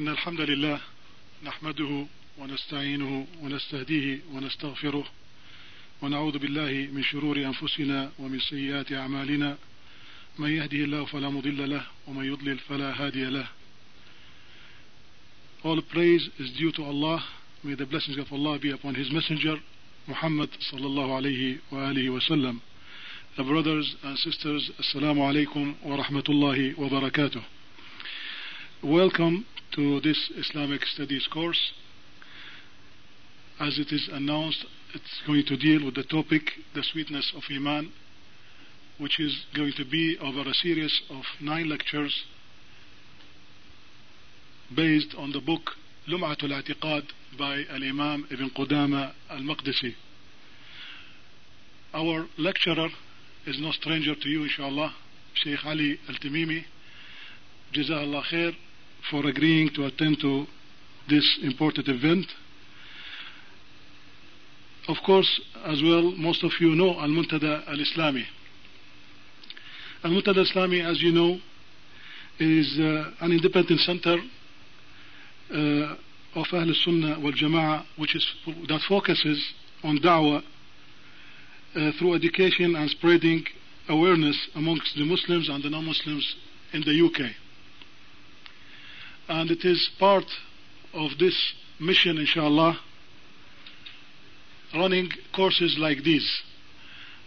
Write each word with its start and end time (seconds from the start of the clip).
إن 0.00 0.08
الحمد 0.08 0.40
لله 0.40 0.80
نحمده 1.44 2.06
ونستعينه 2.38 3.26
ونستهديه 3.42 4.20
ونستغفره 4.32 5.04
ونعوذ 6.02 6.38
بالله 6.38 6.88
من 6.92 7.02
شرور 7.02 7.36
أنفسنا 7.36 8.12
ومن 8.18 8.40
سيئات 8.40 8.92
أعمالنا 8.92 9.58
من 10.38 10.50
يهده 10.50 10.78
الله 10.84 11.04
فلا 11.04 11.28
مضل 11.28 11.70
له 11.70 11.84
ومن 12.06 12.24
يضلل 12.24 12.58
فلا 12.58 13.06
هادي 13.06 13.24
له 13.24 13.46
All 15.64 15.82
praise 15.82 16.30
is 16.38 16.50
due 16.58 16.72
to 16.72 16.82
Allah. 16.82 17.22
May 17.62 17.74
the 17.74 17.84
blessings 17.84 18.16
of 18.16 18.32
Allah 18.32 18.58
be 18.58 18.70
upon 18.70 18.94
His 18.94 19.10
Messenger, 19.12 19.56
Muhammad 20.08 20.48
alayhi 20.72 21.58
wa 21.70 21.78
alihi 21.90 22.08
wa 22.10 22.20
sallam. 22.20 22.60
The 23.36 23.44
brothers 23.44 23.96
and 24.02 24.16
sisters, 24.18 24.70
Assalamu 24.80 25.20
alaikum 25.30 25.74
wa 25.84 26.02
rahmatullahi 26.02 26.78
wa 26.78 26.88
barakatuh. 26.88 27.42
Welcome 28.82 29.44
to 29.72 30.00
this 30.00 30.30
Islamic 30.36 30.84
Studies 30.84 31.26
course. 31.32 31.72
As 33.58 33.78
it 33.78 33.92
is 33.92 34.08
announced, 34.12 34.64
it's 34.94 35.22
going 35.26 35.44
to 35.46 35.56
deal 35.56 35.84
with 35.84 35.94
the 35.94 36.02
topic, 36.04 36.42
the 36.74 36.82
sweetness 36.82 37.32
of 37.36 37.42
Iman, 37.50 37.92
which 38.98 39.20
is 39.20 39.44
going 39.54 39.72
to 39.76 39.84
be 39.84 40.18
over 40.20 40.48
a 40.48 40.54
series 40.54 41.00
of 41.10 41.22
nine 41.40 41.68
lectures 41.68 42.24
based 44.74 45.14
on 45.16 45.32
the 45.32 45.40
book 45.40 45.62
Lum'atul 46.08 46.52
I'tiqad 46.52 47.04
by 47.38 47.64
Al-Imam 47.70 48.26
Ibn 48.30 48.50
Qudama 48.50 49.12
Al-Maqdisi. 49.30 49.94
Our 51.92 52.26
lecturer 52.38 52.88
is 53.46 53.60
no 53.60 53.72
stranger 53.72 54.14
to 54.14 54.28
you, 54.28 54.44
inshallah, 54.44 54.94
Sheikh 55.34 55.64
Ali 55.64 55.98
Al-Tamimi. 56.08 56.64
Jazakallah 57.74 58.22
khair 58.32 58.52
for 59.10 59.26
agreeing 59.26 59.70
to 59.74 59.86
attend 59.86 60.18
to 60.20 60.46
this 61.08 61.38
important 61.42 61.88
event. 61.88 62.26
Of 64.88 64.96
course, 65.04 65.40
as 65.64 65.82
well, 65.82 66.12
most 66.16 66.42
of 66.42 66.52
you 66.60 66.74
know 66.74 66.98
Al-Muntada 67.00 67.68
Al-Islami. 67.68 68.24
Al-Muntada 70.04 70.38
Al-Islami, 70.38 70.84
as 70.84 71.02
you 71.02 71.12
know, 71.12 71.38
is 72.38 72.78
uh, 72.80 73.10
an 73.20 73.32
independent 73.32 73.80
center 73.80 74.16
uh, 75.52 75.96
of 76.34 76.46
Ahl 76.52 76.72
Sunnah 76.84 77.20
wal 77.20 77.32
Jama'ah, 77.32 77.84
which 77.96 78.16
is 78.16 78.26
that 78.68 78.80
focuses 78.88 79.52
on 79.82 79.98
da'wah 79.98 80.42
uh, 81.76 81.92
through 81.98 82.14
education 82.14 82.74
and 82.76 82.88
spreading 82.90 83.44
awareness 83.88 84.36
amongst 84.54 84.94
the 84.96 85.04
Muslims 85.04 85.48
and 85.48 85.62
the 85.62 85.70
non-Muslims 85.70 86.36
in 86.72 86.80
the 86.82 87.06
UK. 87.06 87.32
And 89.30 89.48
it 89.48 89.64
is 89.64 89.88
part 90.00 90.24
of 90.92 91.12
this 91.20 91.54
mission, 91.78 92.18
inshallah, 92.18 92.80
running 94.74 95.08
courses 95.32 95.78
like 95.78 96.02
these, 96.02 96.42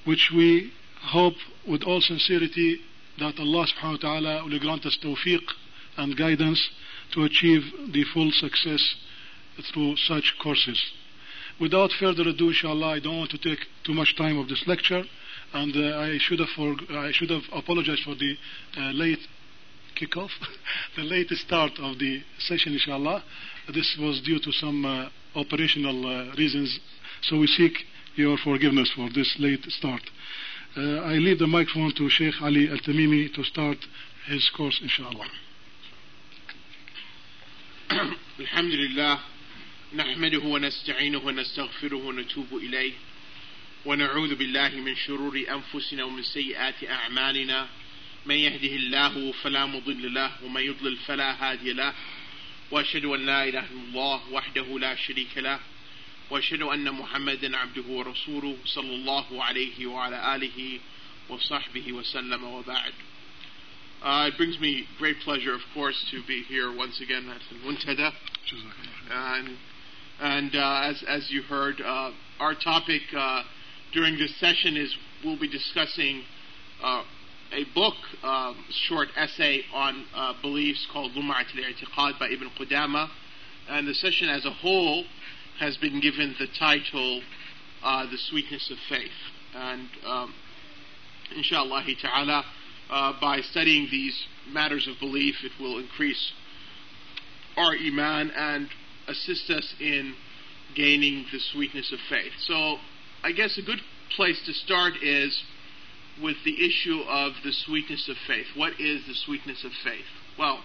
which 0.03 0.29
we 0.35 0.73
hope 0.99 1.35
with 1.65 1.83
all 1.83 2.01
sincerity 2.01 2.81
that 3.19 3.39
Allah 3.39 3.65
subhanahu 3.67 4.03
wa 4.03 4.09
ta'ala 4.09 4.43
will 4.43 4.59
grant 4.59 4.85
us 4.85 4.97
tawfiq 5.01 5.43
and 5.95 6.17
guidance 6.17 6.69
to 7.13 7.23
achieve 7.23 7.63
the 7.93 8.03
full 8.13 8.33
success 8.33 8.95
through 9.71 9.95
such 9.95 10.35
courses. 10.43 10.83
Without 11.57 11.93
further 11.93 12.27
ado, 12.27 12.49
inshallah, 12.49 12.95
I 12.95 12.99
don't 12.99 13.19
want 13.19 13.31
to 13.31 13.37
take 13.37 13.65
too 13.85 13.93
much 13.93 14.17
time 14.17 14.37
of 14.37 14.49
this 14.49 14.67
lecture, 14.67 15.05
and 15.53 15.73
uh, 15.73 15.99
I 15.99 16.17
should 16.17 16.39
have 16.39 16.49
for, 16.49 16.75
I 16.89 17.13
should 17.13 17.29
have 17.29 17.43
apologized 17.53 18.03
for 18.03 18.15
the 18.15 18.35
uh, 18.77 18.91
late 18.91 19.25
kickoff, 20.00 20.30
the 20.96 21.02
late 21.02 21.30
start 21.30 21.72
of 21.78 21.98
the 21.98 22.22
session, 22.38 22.72
inshallah. 22.72 23.22
This 23.74 23.96
was 24.00 24.20
due 24.24 24.38
to 24.38 24.52
some 24.52 24.84
uh, 24.84 25.08
operational 25.34 26.06
uh, 26.06 26.34
reasons, 26.36 26.78
so 27.22 27.38
we 27.38 27.46
seek 27.46 27.72
your 28.16 28.36
forgiveness 28.42 28.90
for 28.94 29.08
this 29.14 29.36
late 29.38 29.64
start. 29.68 30.02
Uh, 30.76 30.80
I 30.80 31.14
leave 31.14 31.38
the 31.38 31.46
microphone 31.46 31.92
to 31.96 32.08
Sheikh 32.08 32.34
Ali 32.42 32.68
Al 32.70 32.78
Tamimi 32.78 33.32
to 33.34 33.44
start 33.44 33.78
his 34.28 34.50
course, 34.56 34.80
inshallah. 34.82 35.26
الحمد 38.38 38.72
لله 38.72 39.18
نحمده 39.94 40.38
ونستعينه 40.38 41.18
ونستغفره 41.18 41.96
ونتوب 41.96 42.48
إليه 42.52 42.92
ونعوذ 43.86 44.34
بالله 44.34 44.68
من 44.68 44.96
شرور 44.96 45.44
أنفسنا 45.50 46.04
ومن 46.04 46.22
سيئات 46.22 46.84
أعمالنا 46.84 47.68
من 48.25 48.35
يهده 48.35 48.75
الله 48.75 49.31
فلا 49.31 49.65
مضل 49.65 50.13
له 50.13 50.31
ومن 50.43 50.61
يضلل 50.61 50.97
فلا 50.97 51.51
هادي 51.51 51.73
له 51.73 51.93
وأشهد 52.71 53.05
أن 53.05 53.25
لا 53.25 53.43
إله 53.43 53.59
إلا 53.59 53.83
الله 53.89 54.21
وحده 54.31 54.79
لا 54.79 54.95
شريك 54.95 55.37
له 55.37 55.59
وأشهد 56.29 56.61
أن 56.61 56.91
محمدا 56.91 57.57
عبده 57.57 57.87
ورسوله 57.87 58.57
صلى 58.65 58.95
الله 58.95 59.43
عليه 59.43 59.85
وعلى 59.85 60.35
آله 60.35 60.79
وصحبه 61.29 61.93
وسلم 61.93 62.43
وبعد 62.43 62.93
Uh, 64.03 64.27
it 64.27 64.35
brings 64.35 64.59
me 64.59 64.83
great 64.99 65.15
pleasure, 65.23 65.53
of 65.53 65.61
course, 65.73 65.95
to 66.11 66.21
be 66.27 66.43
here 66.49 66.69
once 66.75 66.99
again 66.99 67.25
at 67.29 67.39
Muntada. 67.65 68.11
And, 69.09 69.57
and 70.19 70.53
uh, 70.53 70.81
as, 70.83 71.01
as 71.07 71.31
you 71.31 71.41
heard, 71.41 71.79
uh, 71.79 72.11
our 72.37 72.53
topic 72.53 73.03
uh, 73.15 73.43
during 73.93 74.17
this 74.17 74.37
session 74.41 74.75
is 74.75 74.93
we'll 75.23 75.39
be 75.39 75.47
discussing 75.47 76.23
uh, 76.83 77.03
a 77.53 77.63
book, 77.75 77.95
uh, 78.23 78.53
short 78.87 79.09
essay 79.15 79.61
on 79.73 80.05
uh, 80.15 80.33
beliefs 80.41 80.87
called 80.91 81.11
Lum'at 81.11 81.45
al-I'tiqad 81.55 82.19
by 82.19 82.29
Ibn 82.29 82.49
Qudama. 82.59 83.09
And 83.69 83.87
the 83.87 83.93
session 83.93 84.27
as 84.27 84.45
a 84.45 84.51
whole 84.51 85.05
has 85.59 85.77
been 85.77 86.01
given 86.01 86.35
the 86.39 86.47
title, 86.57 87.21
The 87.83 88.17
Sweetness 88.29 88.71
of 88.71 88.77
Faith. 88.89 89.11
And 89.55 89.87
um, 90.05 90.33
inshallah 91.35 91.85
ta'ala, 92.01 92.43
uh, 92.89 93.13
by 93.21 93.41
studying 93.41 93.87
these 93.91 94.25
matters 94.51 94.87
of 94.87 94.99
belief, 94.99 95.35
it 95.43 95.51
will 95.59 95.77
increase 95.77 96.33
our 97.55 97.73
iman 97.75 98.31
and 98.35 98.67
assist 99.07 99.49
us 99.51 99.75
in 99.79 100.15
gaining 100.75 101.25
the 101.31 101.39
sweetness 101.51 101.91
of 101.91 101.99
faith. 102.09 102.33
So, 102.47 102.77
I 103.23 103.31
guess 103.31 103.57
a 103.57 103.61
good 103.61 103.79
place 104.15 104.41
to 104.47 104.53
start 104.53 104.93
is 105.03 105.43
with 106.22 106.36
the 106.44 106.64
issue 106.66 107.00
of 107.08 107.32
the 107.44 107.52
sweetness 107.52 108.08
of 108.08 108.16
faith. 108.26 108.46
What 108.54 108.80
is 108.80 109.06
the 109.06 109.14
sweetness 109.14 109.64
of 109.64 109.72
faith? 109.84 110.06
Well, 110.38 110.60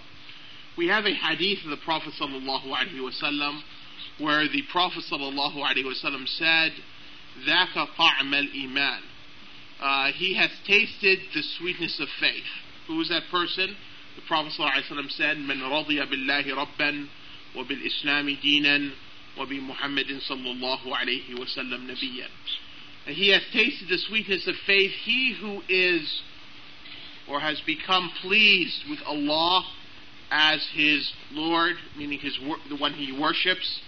we 0.77 0.87
have 0.87 1.05
a 1.05 1.13
hadith 1.13 1.63
of 1.63 1.69
the 1.69 1.77
Prophet 1.77 2.13
ﷺ 2.19 3.61
where 4.19 4.47
the 4.47 4.63
Prophet 4.71 5.03
ﷺ 5.11 6.27
said, 6.27 6.71
ذَاكَ 7.47 7.87
طَعْمَ 7.97 8.33
الْإِيمَانِ 8.33 8.99
uh, 9.83 10.11
he 10.13 10.33
has 10.35 10.49
tasted 10.65 11.19
the 11.33 11.43
sweetness 11.57 11.99
of 11.99 12.07
faith. 12.19 12.47
Who 12.87 13.01
is 13.01 13.09
that 13.09 13.23
person? 13.29 13.75
The 14.15 14.21
Prophet 14.27 14.53
ﷺ 14.57 15.11
said, 15.11 15.37
من 15.37 15.61
رضي 15.61 15.99
بالله 15.99 16.55
ربا 16.55 17.07
وبالإسلام 17.55 18.37
دينا 18.41 18.89
وبمحمد 19.37 20.19
صلى 20.29 20.51
الله 20.51 20.97
عليه 20.97 21.39
وسلم 21.39 21.91
نبيا. 21.91 22.29
He 23.08 23.30
has 23.30 23.42
tasted 23.52 23.88
the 23.88 23.98
sweetness 23.98 24.46
of 24.46 24.54
faith. 24.66 24.90
He 25.04 25.34
who 25.40 25.62
is 25.68 26.22
or 27.28 27.40
has 27.40 27.60
become 27.66 28.10
pleased 28.22 28.84
with 28.88 29.00
Allah 29.06 29.64
as 30.30 30.66
his 30.74 31.10
Lord, 31.32 31.76
meaning 31.96 32.18
his 32.18 32.38
the 32.68 32.76
one 32.76 32.94
he 32.94 33.12
worships, 33.12 33.80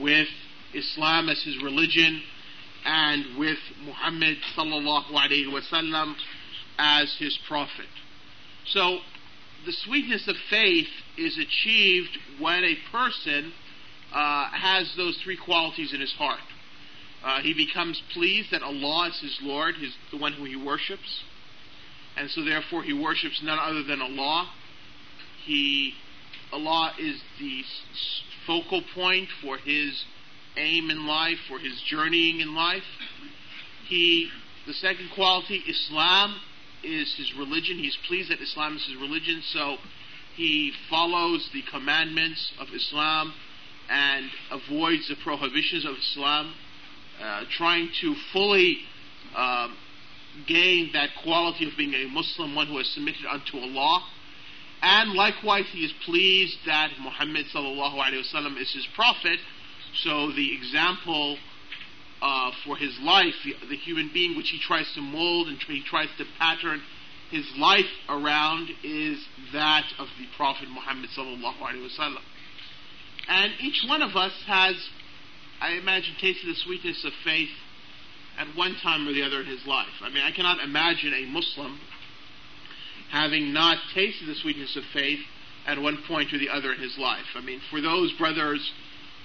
with 0.00 0.28
Islam 0.74 1.28
as 1.28 1.42
his 1.42 1.62
religion, 1.62 2.22
and 2.84 3.38
with 3.38 3.58
Muhammad 3.84 4.38
sallallahu 4.56 5.10
alayhi 5.12 5.46
wasallam 5.46 6.14
as 6.78 7.14
his 7.18 7.38
prophet. 7.46 7.86
So 8.66 8.98
the 9.66 9.72
sweetness 9.72 10.28
of 10.28 10.36
faith 10.50 10.88
is 11.16 11.38
achieved 11.38 12.18
when 12.38 12.64
a 12.64 12.76
person 12.90 13.52
uh, 14.12 14.48
has 14.50 14.92
those 14.96 15.18
three 15.22 15.36
qualities 15.36 15.92
in 15.92 16.00
his 16.00 16.12
heart. 16.12 16.40
Uh, 17.24 17.40
he 17.40 17.54
becomes 17.54 18.02
pleased 18.12 18.50
that 18.50 18.62
Allah 18.62 19.08
is 19.08 19.20
his 19.20 19.38
Lord, 19.42 19.76
his, 19.76 19.94
the 20.10 20.16
one 20.16 20.32
who 20.32 20.44
he 20.44 20.56
worships, 20.56 21.22
and 22.16 22.28
so 22.30 22.44
therefore 22.44 22.82
he 22.82 22.92
worships 22.92 23.40
none 23.42 23.58
other 23.60 23.82
than 23.84 24.02
Allah. 24.02 24.50
He, 25.44 25.94
Allah 26.52 26.92
is 26.98 27.20
the 27.38 27.62
focal 28.46 28.82
point 28.94 29.28
for 29.40 29.56
his 29.56 30.04
aim 30.56 30.90
in 30.90 31.06
life 31.06 31.38
for 31.48 31.58
his 31.58 31.80
journeying 31.86 32.40
in 32.40 32.54
life. 32.54 32.82
He, 33.88 34.28
the 34.66 34.74
second 34.74 35.10
quality, 35.14 35.62
Islam 35.68 36.40
is 36.82 37.14
his 37.16 37.32
religion. 37.38 37.78
He's 37.78 37.96
pleased 38.08 38.30
that 38.30 38.40
Islam 38.40 38.76
is 38.76 38.84
his 38.84 38.96
religion, 38.96 39.42
so 39.52 39.76
he 40.34 40.72
follows 40.90 41.48
the 41.52 41.62
commandments 41.70 42.52
of 42.58 42.68
Islam 42.74 43.32
and 43.90 44.30
avoids 44.50 45.08
the 45.08 45.16
prohibitions 45.22 45.84
of 45.84 45.94
Islam, 45.96 46.54
trying 47.56 47.88
to 48.00 48.14
fully 48.32 48.78
um, 49.36 49.76
gain 50.46 50.90
that 50.92 51.10
quality 51.22 51.68
of 51.68 51.76
being 51.76 51.94
a 51.94 52.08
Muslim, 52.08 52.54
one 52.54 52.66
who 52.66 52.78
has 52.78 52.88
submitted 52.88 53.26
unto 53.30 53.58
Allah. 53.58 54.02
and 54.82 55.12
likewise, 55.12 55.66
he 55.72 55.84
is 55.84 55.92
pleased 56.04 56.58
that 56.66 56.90
Muhammad 57.00 57.46
wasallam 57.54 58.60
is 58.60 58.72
his 58.72 58.86
prophet. 58.94 59.38
So 60.02 60.32
the 60.32 60.54
example 60.54 61.38
uh, 62.22 62.52
for 62.64 62.76
his 62.76 62.98
life, 63.02 63.34
the, 63.44 63.54
the, 63.68 63.76
human 63.76 64.10
being 64.14 64.36
which 64.36 64.48
he 64.48 64.60
tries 64.60 64.90
to 64.94 65.00
mold 65.00 65.48
and 65.48 65.58
he 65.66 65.82
tries 65.82 66.08
to 66.18 66.24
pattern 66.38 66.80
his 67.30 67.44
life 67.58 67.90
around, 68.08 68.70
is 68.84 69.18
that 69.52 69.84
of 69.98 70.06
the 70.18 70.26
Prophet 70.36 70.68
Muhammad 70.68 71.10
sallallahu 71.16 71.58
alaihi 71.58 71.88
wasallam. 71.88 72.22
And 73.28 73.52
each 73.60 73.84
one 73.88 74.02
of 74.02 74.16
us 74.16 74.32
has, 74.46 74.76
I 75.62 75.74
imagine, 75.74 76.16
tasted 76.20 76.50
the 76.50 76.58
sweetness 76.58 77.04
of 77.04 77.12
faith 77.22 77.50
at 78.36 78.48
one 78.56 78.74
time 78.82 79.06
or 79.06 79.12
the 79.12 79.22
other 79.22 79.40
in 79.40 79.46
his 79.46 79.64
life. 79.64 79.94
I 80.02 80.10
mean, 80.10 80.24
I 80.24 80.32
cannot 80.32 80.58
imagine 80.58 81.14
a 81.14 81.26
Muslim 81.26 81.78
having 83.12 83.52
not 83.52 83.78
tasted 83.94 84.26
the 84.26 84.34
sweetness 84.34 84.76
of 84.76 84.82
faith 84.92 85.20
at 85.64 85.78
one 85.78 85.98
point 86.08 86.32
or 86.32 86.38
the 86.38 86.48
other 86.48 86.72
in 86.72 86.80
his 86.80 86.98
life. 86.98 87.26
I 87.36 87.42
mean, 87.42 87.60
for 87.70 87.80
those 87.80 88.12
brothers 88.14 88.72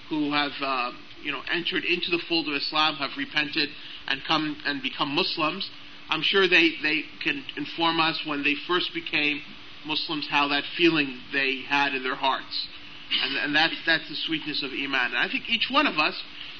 who 0.09 0.31
have, 0.31 0.51
uh, 0.61 0.91
you 1.23 1.31
know, 1.31 1.41
entered 1.51 1.83
into 1.83 2.11
the 2.11 2.21
fold 2.29 2.47
of 2.47 2.53
Islam, 2.53 2.97
have 2.97 3.17
repented 3.17 3.69
and 4.07 4.21
come 4.27 4.57
and 4.63 4.83
become 4.83 5.15
Muslims, 5.15 5.67
I'm 6.07 6.21
sure 6.21 6.47
they, 6.47 6.73
they 6.83 7.03
can 7.23 7.43
inform 7.57 7.99
us 7.99 8.21
when 8.27 8.43
they 8.43 8.53
first 8.67 8.93
became 8.93 9.41
Muslims 9.87 10.27
how 10.29 10.49
that 10.49 10.65
feeling 10.77 11.17
they 11.33 11.63
had 11.67 11.95
in 11.95 12.03
their 12.03 12.15
hearts. 12.15 12.67
And, 13.09 13.37
and 13.37 13.55
that's, 13.55 13.75
that's 13.85 14.07
the 14.09 14.15
sweetness 14.15 14.63
of 14.63 14.71
Iman. 14.71 15.15
And 15.15 15.17
I 15.17 15.27
think 15.31 15.49
each 15.49 15.69
one 15.71 15.87
of 15.87 15.97
us, 15.97 16.15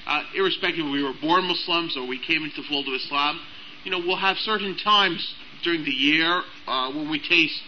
uh, 0.05 0.23
irrespective 0.35 0.85
of 0.85 0.91
we 0.91 1.03
were 1.03 1.13
born 1.19 1.43
Muslims 1.43 1.97
or 1.97 2.07
we 2.07 2.19
came 2.19 2.43
into 2.43 2.61
the 2.61 2.67
fold 2.67 2.87
of 2.87 2.93
Islam, 2.93 3.39
you 3.83 3.91
know, 3.91 3.99
we'll 3.99 4.17
have 4.17 4.37
certain 4.37 4.77
times 4.77 5.35
during 5.63 5.83
the 5.83 5.91
year 5.91 6.41
uh, 6.67 6.91
when 6.91 7.09
we 7.09 7.19
taste 7.19 7.61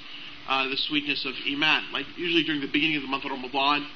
uh, 0.48 0.68
the 0.68 0.78
sweetness 0.78 1.26
of 1.26 1.34
Iman. 1.48 1.92
Like 1.92 2.06
usually 2.18 2.44
during 2.44 2.62
the 2.62 2.68
beginning 2.68 2.98
of 2.98 3.04
the 3.04 3.08
month 3.08 3.26
of 3.26 3.32
Ramadan, 3.32 3.88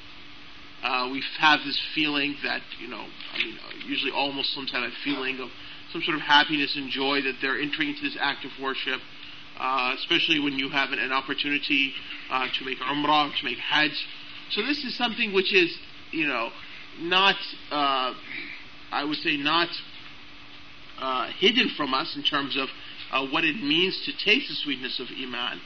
uh, 0.82 1.08
we 1.10 1.22
have 1.38 1.60
this 1.64 1.80
feeling 1.94 2.36
that, 2.44 2.60
you 2.78 2.88
know, 2.88 3.04
I 3.32 3.38
mean, 3.38 3.56
uh, 3.56 3.86
usually 3.86 4.12
all 4.12 4.32
Muslims 4.32 4.70
have 4.72 4.82
a 4.82 4.92
feeling 5.02 5.40
of 5.40 5.48
some 5.92 6.02
sort 6.02 6.16
of 6.16 6.22
happiness 6.22 6.76
and 6.76 6.90
joy 6.90 7.22
that 7.22 7.36
they're 7.40 7.58
entering 7.58 7.88
into 7.90 8.02
this 8.02 8.16
act 8.20 8.44
of 8.44 8.50
worship, 8.60 9.00
uh, 9.58 9.94
especially 9.96 10.40
when 10.40 10.54
you 10.54 10.68
have 10.68 10.90
an, 10.90 10.98
an 10.98 11.12
opportunity 11.12 11.94
uh, 12.30 12.46
to 12.58 12.64
make 12.64 12.78
Umrah, 12.78 13.30
to 13.38 13.44
make 13.44 13.58
Hajj. 13.58 13.92
So 14.50 14.62
this 14.62 14.84
is 14.84 14.96
something 14.96 15.32
which 15.32 15.52
is, 15.54 15.76
you 16.12 16.26
know, 16.26 16.50
not, 17.00 17.36
I 17.70 19.04
would 19.04 19.18
say, 19.18 19.36
not 19.36 19.68
hidden 21.38 21.70
from 21.76 21.94
us 21.94 22.14
in 22.16 22.22
terms 22.22 22.56
of 22.56 22.68
uh, 23.12 23.26
what 23.30 23.44
it 23.44 23.56
means 23.56 24.00
to 24.06 24.12
taste 24.24 24.48
the 24.48 24.54
sweetness 24.54 24.98
of 25.00 25.06
Iman. 25.16 25.60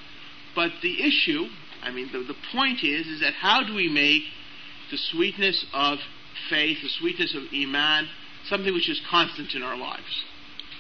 But 0.55 0.73
the 0.83 1.03
issue, 1.03 1.47
I 1.83 1.91
mean, 1.91 2.11
the, 2.13 2.19
the 2.19 2.37
point 2.53 2.83
is, 2.83 3.07
is 3.07 3.21
that 3.21 3.35
how 3.35 3.65
do 3.65 3.75
we 3.75 3.89
make 3.89 4.23
the 4.91 4.99
sweetness 4.99 5.65
of 5.73 5.99
faith, 6.51 6.79
the 6.83 6.89
sweetness 6.89 7.35
of 7.35 7.45
Iman, 7.55 8.09
something 8.49 8.73
which 8.73 8.91
is 8.91 9.01
constant 9.11 9.55
in 9.55 9.63
our 9.63 9.77
lives? 9.77 10.25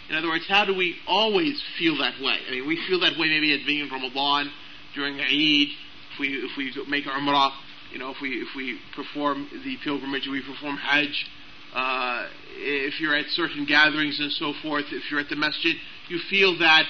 In 0.08 0.16
other 0.16 0.28
words, 0.28 0.46
how 0.48 0.64
do 0.64 0.74
we 0.74 0.96
always 1.06 1.62
feel 1.78 1.98
that 1.98 2.20
way? 2.20 2.38
I 2.46 2.50
mean, 2.52 2.66
we 2.66 2.76
feel 2.88 3.00
that 3.00 3.18
way 3.18 3.28
maybe 3.28 3.52
at 3.54 3.66
being 3.66 3.84
in 3.84 3.90
Ramadan, 3.90 4.50
during 4.94 5.20
Eid, 5.20 5.68
if 6.12 6.18
we, 6.18 6.28
if 6.28 6.56
we 6.56 6.72
make 6.88 7.04
Umrah, 7.04 7.52
you 7.92 7.98
know, 7.98 8.10
if 8.10 8.20
we, 8.20 8.30
if 8.30 8.48
we 8.54 8.78
perform 8.94 9.48
the 9.64 9.76
pilgrimage, 9.82 10.26
we 10.30 10.42
perform 10.42 10.76
Hajj, 10.76 11.26
uh, 11.74 12.26
if 12.56 13.00
you're 13.00 13.14
at 13.14 13.26
certain 13.28 13.64
gatherings 13.66 14.18
and 14.20 14.32
so 14.32 14.52
forth, 14.62 14.86
if 14.90 15.10
you're 15.10 15.20
at 15.20 15.28
the 15.28 15.36
masjid, 15.36 15.76
you 16.08 16.18
feel 16.30 16.58
that 16.58 16.84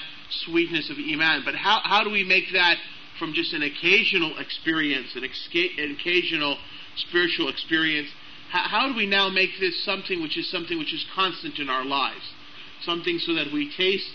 sweetness 0.45 0.89
of 0.89 0.97
Iman. 0.97 1.43
But 1.45 1.55
how, 1.55 1.81
how 1.83 2.03
do 2.03 2.09
we 2.09 2.23
make 2.23 2.45
that 2.53 2.77
from 3.17 3.33
just 3.33 3.53
an 3.53 3.61
occasional 3.61 4.37
experience, 4.39 5.15
an, 5.15 5.23
an 5.23 5.97
occasional 5.99 6.57
spiritual 6.95 7.49
experience? 7.49 8.09
How 8.51 8.87
do 8.87 8.95
we 8.95 9.05
now 9.05 9.29
make 9.29 9.51
this 9.59 9.83
something 9.85 10.21
which 10.21 10.37
is 10.37 10.49
something 10.49 10.79
which 10.79 10.93
is 10.93 11.05
constant 11.13 11.59
in 11.59 11.69
our 11.69 11.85
lives? 11.85 12.33
Something 12.81 13.19
so 13.19 13.35
that 13.35 13.53
we 13.53 13.71
taste 13.75 14.09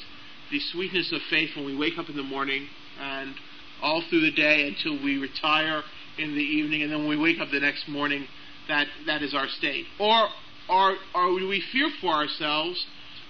the 0.50 0.58
sweetness 0.72 1.12
of 1.12 1.20
faith 1.30 1.50
when 1.54 1.66
we 1.66 1.76
wake 1.76 1.98
up 1.98 2.08
in 2.08 2.16
the 2.16 2.22
morning 2.22 2.66
and 2.98 3.34
all 3.82 4.02
through 4.08 4.22
the 4.22 4.32
day 4.32 4.66
until 4.66 5.02
we 5.02 5.18
retire 5.18 5.82
in 6.18 6.34
the 6.34 6.42
evening, 6.42 6.82
and 6.82 6.92
then 6.92 7.00
when 7.00 7.08
we 7.08 7.16
wake 7.16 7.40
up 7.40 7.50
the 7.50 7.60
next 7.60 7.88
morning, 7.88 8.26
that, 8.68 8.86
that 9.06 9.22
is 9.22 9.34
our 9.34 9.48
state. 9.48 9.86
Or, 9.98 10.28
are, 10.68 10.94
do 11.14 11.48
we 11.48 11.62
fear 11.72 11.90
for 12.00 12.12
ourselves, 12.12 12.84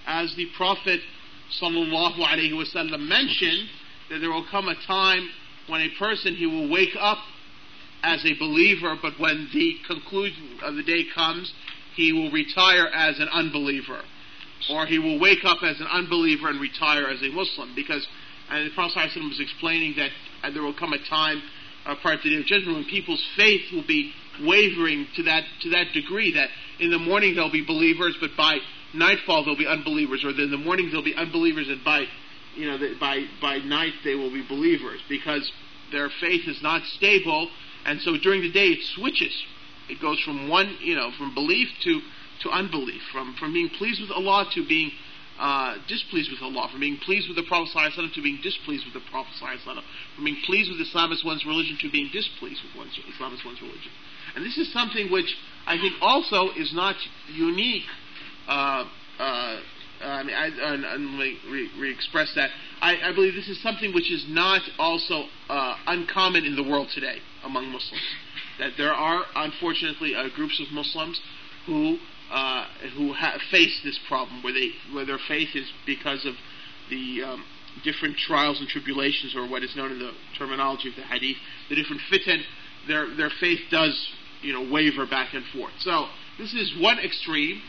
as 0.07 0.33
the 0.35 0.47
Prophet 0.55 1.01
sallallahu 1.61 2.17
alaihi 2.17 2.53
wasallam 2.53 3.07
mentioned 3.07 3.69
that 4.09 4.19
there 4.19 4.31
will 4.31 4.45
come 4.49 4.67
a 4.67 4.75
time 4.87 5.29
when 5.67 5.81
a 5.81 5.89
person 5.97 6.35
he 6.35 6.45
will 6.45 6.69
wake 6.69 6.95
up 6.99 7.17
as 8.03 8.23
a 8.23 8.37
believer, 8.37 8.95
but 9.01 9.13
when 9.19 9.49
the 9.51 9.77
conclusion 9.87 10.59
of 10.61 10.75
the 10.75 10.83
day 10.83 11.03
comes, 11.13 11.51
he 11.95 12.13
will 12.13 12.29
retire 12.31 12.87
as 12.93 13.19
an 13.19 13.27
unbeliever, 13.29 14.01
or 14.69 14.85
he 14.85 14.99
will 14.99 15.19
wake 15.19 15.43
up 15.43 15.57
as 15.63 15.79
an 15.79 15.87
unbeliever 15.87 16.49
and 16.49 16.61
retire 16.61 17.07
as 17.07 17.21
a 17.21 17.29
Muslim, 17.29 17.73
because 17.75 18.05
and 18.49 18.69
the 18.69 18.75
Prophet 18.75 19.09
was 19.15 19.39
explaining 19.39 19.95
that 19.97 20.11
uh, 20.43 20.51
there 20.51 20.61
will 20.61 20.73
come 20.73 20.93
a 20.93 21.09
time 21.09 21.41
uh, 21.85 21.95
prior 22.01 22.17
to 22.17 22.23
the 22.23 22.35
day 22.35 22.41
of 22.41 22.45
judgment 22.45 22.77
when 22.77 22.85
people's 22.85 23.23
faith 23.35 23.71
will 23.71 23.85
be 23.85 24.11
wavering 24.41 25.07
to 25.15 25.23
that 25.23 25.43
to 25.61 25.69
that 25.69 25.93
degree 25.93 26.33
that 26.33 26.49
in 26.79 26.91
the 26.91 26.99
morning 26.99 27.35
they'll 27.35 27.51
be 27.51 27.65
believers, 27.65 28.15
but 28.19 28.31
by 28.35 28.57
nightfall 28.93 29.45
they'll 29.45 29.57
be 29.57 29.67
unbelievers, 29.67 30.23
or 30.23 30.29
in 30.29 30.51
the 30.51 30.57
morning 30.57 30.89
they'll 30.91 31.03
be 31.03 31.15
unbelievers, 31.15 31.67
and 31.69 31.83
by 31.83 32.05
you 32.55 32.65
know 32.65 32.77
by 32.99 33.25
by 33.41 33.57
night 33.59 33.93
they 34.03 34.15
will 34.15 34.31
be 34.31 34.45
believers 34.47 35.01
because 35.07 35.51
their 35.91 36.09
faith 36.21 36.47
is 36.47 36.61
not 36.61 36.83
stable, 36.83 37.49
and 37.85 38.01
so 38.01 38.17
during 38.17 38.41
the 38.41 38.51
day 38.51 38.67
it 38.67 38.83
switches. 38.95 39.33
It 39.87 40.01
goes 40.01 40.19
from 40.21 40.49
one 40.49 40.77
you 40.81 40.95
know 40.95 41.11
from 41.17 41.33
belief 41.33 41.69
to 41.83 42.01
to 42.41 42.49
unbelief, 42.49 43.01
from 43.11 43.35
from 43.35 43.53
being 43.53 43.69
pleased 43.69 44.01
with 44.01 44.11
Allah 44.11 44.49
to 44.53 44.67
being 44.67 44.91
uh, 45.39 45.77
displeased 45.87 46.31
with 46.31 46.41
Allah, 46.41 46.69
from 46.71 46.79
being 46.79 46.97
pleased 46.97 47.27
with 47.27 47.37
the 47.37 47.43
Prophet 47.43 47.69
ﷺ 47.75 48.13
to 48.13 48.21
being 48.21 48.39
displeased 48.41 48.85
with 48.85 48.93
the 48.93 49.09
Prophet 49.11 49.33
ﷺ, 49.41 49.81
from 50.15 50.23
being 50.23 50.41
pleased 50.45 50.71
with 50.71 50.79
Islam 50.79 51.11
as 51.11 51.23
one's 51.23 51.45
religion 51.45 51.77
to 51.81 51.91
being 51.91 52.09
displeased 52.11 52.61
with 52.63 52.75
one's, 52.75 52.97
Islam 53.13 53.33
as 53.33 53.43
one's 53.43 53.61
religion. 53.61 53.91
And 54.35 54.45
this 54.45 54.57
is 54.57 54.71
something 54.71 55.11
which 55.11 55.35
I 55.67 55.77
think 55.77 55.95
also 56.01 56.49
is 56.55 56.73
not 56.73 56.95
unique 57.33 57.83
uh, 58.47 58.85
uh, 59.19 59.59
I 60.03 60.23
mean, 60.23 60.35
I, 60.35 60.47
and 60.47 60.83
let 60.83 60.99
me 60.99 61.37
re- 61.79 61.91
express 61.91 62.33
that. 62.35 62.49
I, 62.81 62.97
I, 63.09 63.15
believe 63.15 63.33
this 63.33 63.47
is 63.47 63.61
something 63.61 63.93
which 63.93 64.11
is 64.11 64.25
not 64.27 64.61
also 64.77 65.23
uh, 65.49 65.77
uncommon 65.87 66.45
in 66.45 66.55
the 66.55 66.63
world 66.63 66.89
today 66.93 67.19
among 67.43 67.67
Muslims. 67.67 68.03
That 68.59 68.73
there 68.77 68.93
are, 68.93 69.23
unfortunately, 69.35 70.13
uh, 70.15 70.27
groups 70.35 70.59
of 70.59 70.73
Muslims 70.73 71.19
who 71.65 71.97
uh, 72.31 72.65
who 72.97 73.13
ha- 73.13 73.37
face 73.51 73.81
this 73.83 73.99
problem, 74.07 74.43
where 74.43 74.53
they 74.53 74.69
where 74.93 75.05
their 75.05 75.19
faith 75.27 75.49
is 75.55 75.71
because 75.85 76.25
of 76.25 76.33
the 76.89 77.23
um, 77.23 77.45
different 77.83 78.17
trials 78.17 78.59
and 78.59 78.67
tribulations, 78.67 79.35
or 79.35 79.47
what 79.47 79.63
is 79.63 79.75
known 79.75 79.91
in 79.91 79.99
the 79.99 80.11
terminology 80.37 80.89
of 80.89 80.95
the 80.95 81.03
Hadith, 81.03 81.37
the 81.69 81.75
different 81.75 82.01
fitan. 82.11 82.41
Their 82.87 83.15
their 83.15 83.31
faith 83.39 83.59
does 83.71 84.09
you 84.41 84.53
know 84.53 84.71
waver 84.71 85.05
back 85.05 85.33
and 85.33 85.43
forth. 85.53 85.73
So 85.79 86.07
this 86.37 86.53
is 86.53 86.73
one 86.79 86.99
extreme 86.99 87.61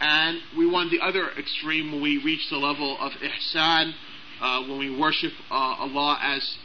and 0.00 0.38
we 0.56 0.66
want 0.66 0.90
the 0.90 1.00
other 1.00 1.30
extreme 1.38 1.92
when 1.92 2.02
we 2.02 2.22
reach 2.24 2.48
the 2.48 2.56
level 2.56 2.96
of 2.98 3.12
ihsan, 3.12 3.92
uh, 4.40 4.62
when 4.62 4.78
we 4.78 4.96
worship 4.98 5.32
uh, 5.50 5.54
Allah 5.54 6.18
as 6.22 6.56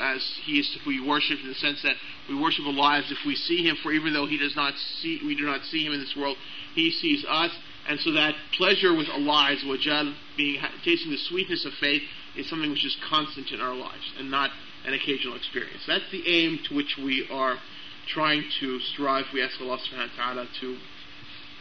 as 0.00 0.22
He 0.44 0.58
is 0.58 0.70
to 0.72 0.88
be 0.88 1.00
worshipped 1.00 1.42
in 1.42 1.48
the 1.48 1.54
sense 1.54 1.82
that 1.82 1.96
we 2.28 2.34
worship 2.34 2.64
Allah 2.66 2.98
as 2.98 3.10
if 3.10 3.18
we 3.26 3.34
see 3.34 3.68
Him, 3.68 3.76
for 3.82 3.92
even 3.92 4.12
though 4.12 4.26
He 4.26 4.38
does 4.38 4.56
not 4.56 4.74
see, 5.00 5.20
we 5.24 5.34
do 5.34 5.44
not 5.44 5.62
see 5.64 5.84
Him 5.84 5.92
in 5.92 6.00
this 6.00 6.14
world, 6.16 6.36
He 6.74 6.90
sees 6.90 7.24
us, 7.28 7.50
and 7.88 8.00
so 8.00 8.12
that 8.12 8.34
pleasure 8.56 8.94
with 8.94 9.08
Allah 9.08 9.56
Azza 9.56 10.14
being 10.36 10.60
tasting 10.84 11.10
the 11.10 11.18
sweetness 11.18 11.64
of 11.64 11.72
faith, 11.74 12.02
is 12.36 12.48
something 12.48 12.70
which 12.70 12.84
is 12.84 12.96
constant 13.08 13.52
in 13.52 13.60
our 13.60 13.74
lives 13.74 14.12
and 14.18 14.30
not 14.30 14.50
an 14.84 14.92
occasional 14.92 15.36
experience. 15.36 15.82
That's 15.86 16.10
the 16.10 16.26
aim 16.26 16.58
to 16.68 16.74
which 16.74 16.96
we 16.98 17.28
are 17.30 17.56
trying 18.08 18.44
to 18.60 18.80
strive. 18.80 19.26
We 19.32 19.42
ask 19.42 19.60
Allah 19.60 19.78
Subhanahu 19.78 20.18
wa 20.18 20.24
Taala 20.24 20.46
to 20.60 20.76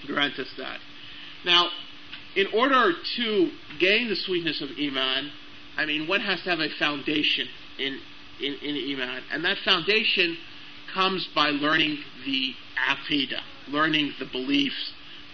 grant 0.08 0.40
us 0.40 0.50
that. 0.58 0.80
Now, 1.46 1.70
in 2.36 2.48
order 2.48 2.94
to 3.16 3.52
gain 3.80 4.10
the 4.10 4.16
sweetness 4.16 4.62
of 4.62 4.70
Iman, 4.80 5.32
I 5.78 5.86
mean, 5.86 6.08
one 6.08 6.22
has 6.22 6.42
to 6.44 6.50
have 6.50 6.60
a 6.60 6.70
foundation 6.80 7.48
in, 7.78 8.00
in, 8.42 8.56
in 8.62 9.00
Iman. 9.00 9.24
And 9.32 9.46
that 9.46 9.58
foundation 9.64 10.38
comes 10.94 11.28
by 11.36 11.50
learning 11.50 12.00
the 12.26 12.54
Aqidah, 12.90 13.42
learning 13.70 14.14
the 14.20 14.26
beliefs 14.26 14.94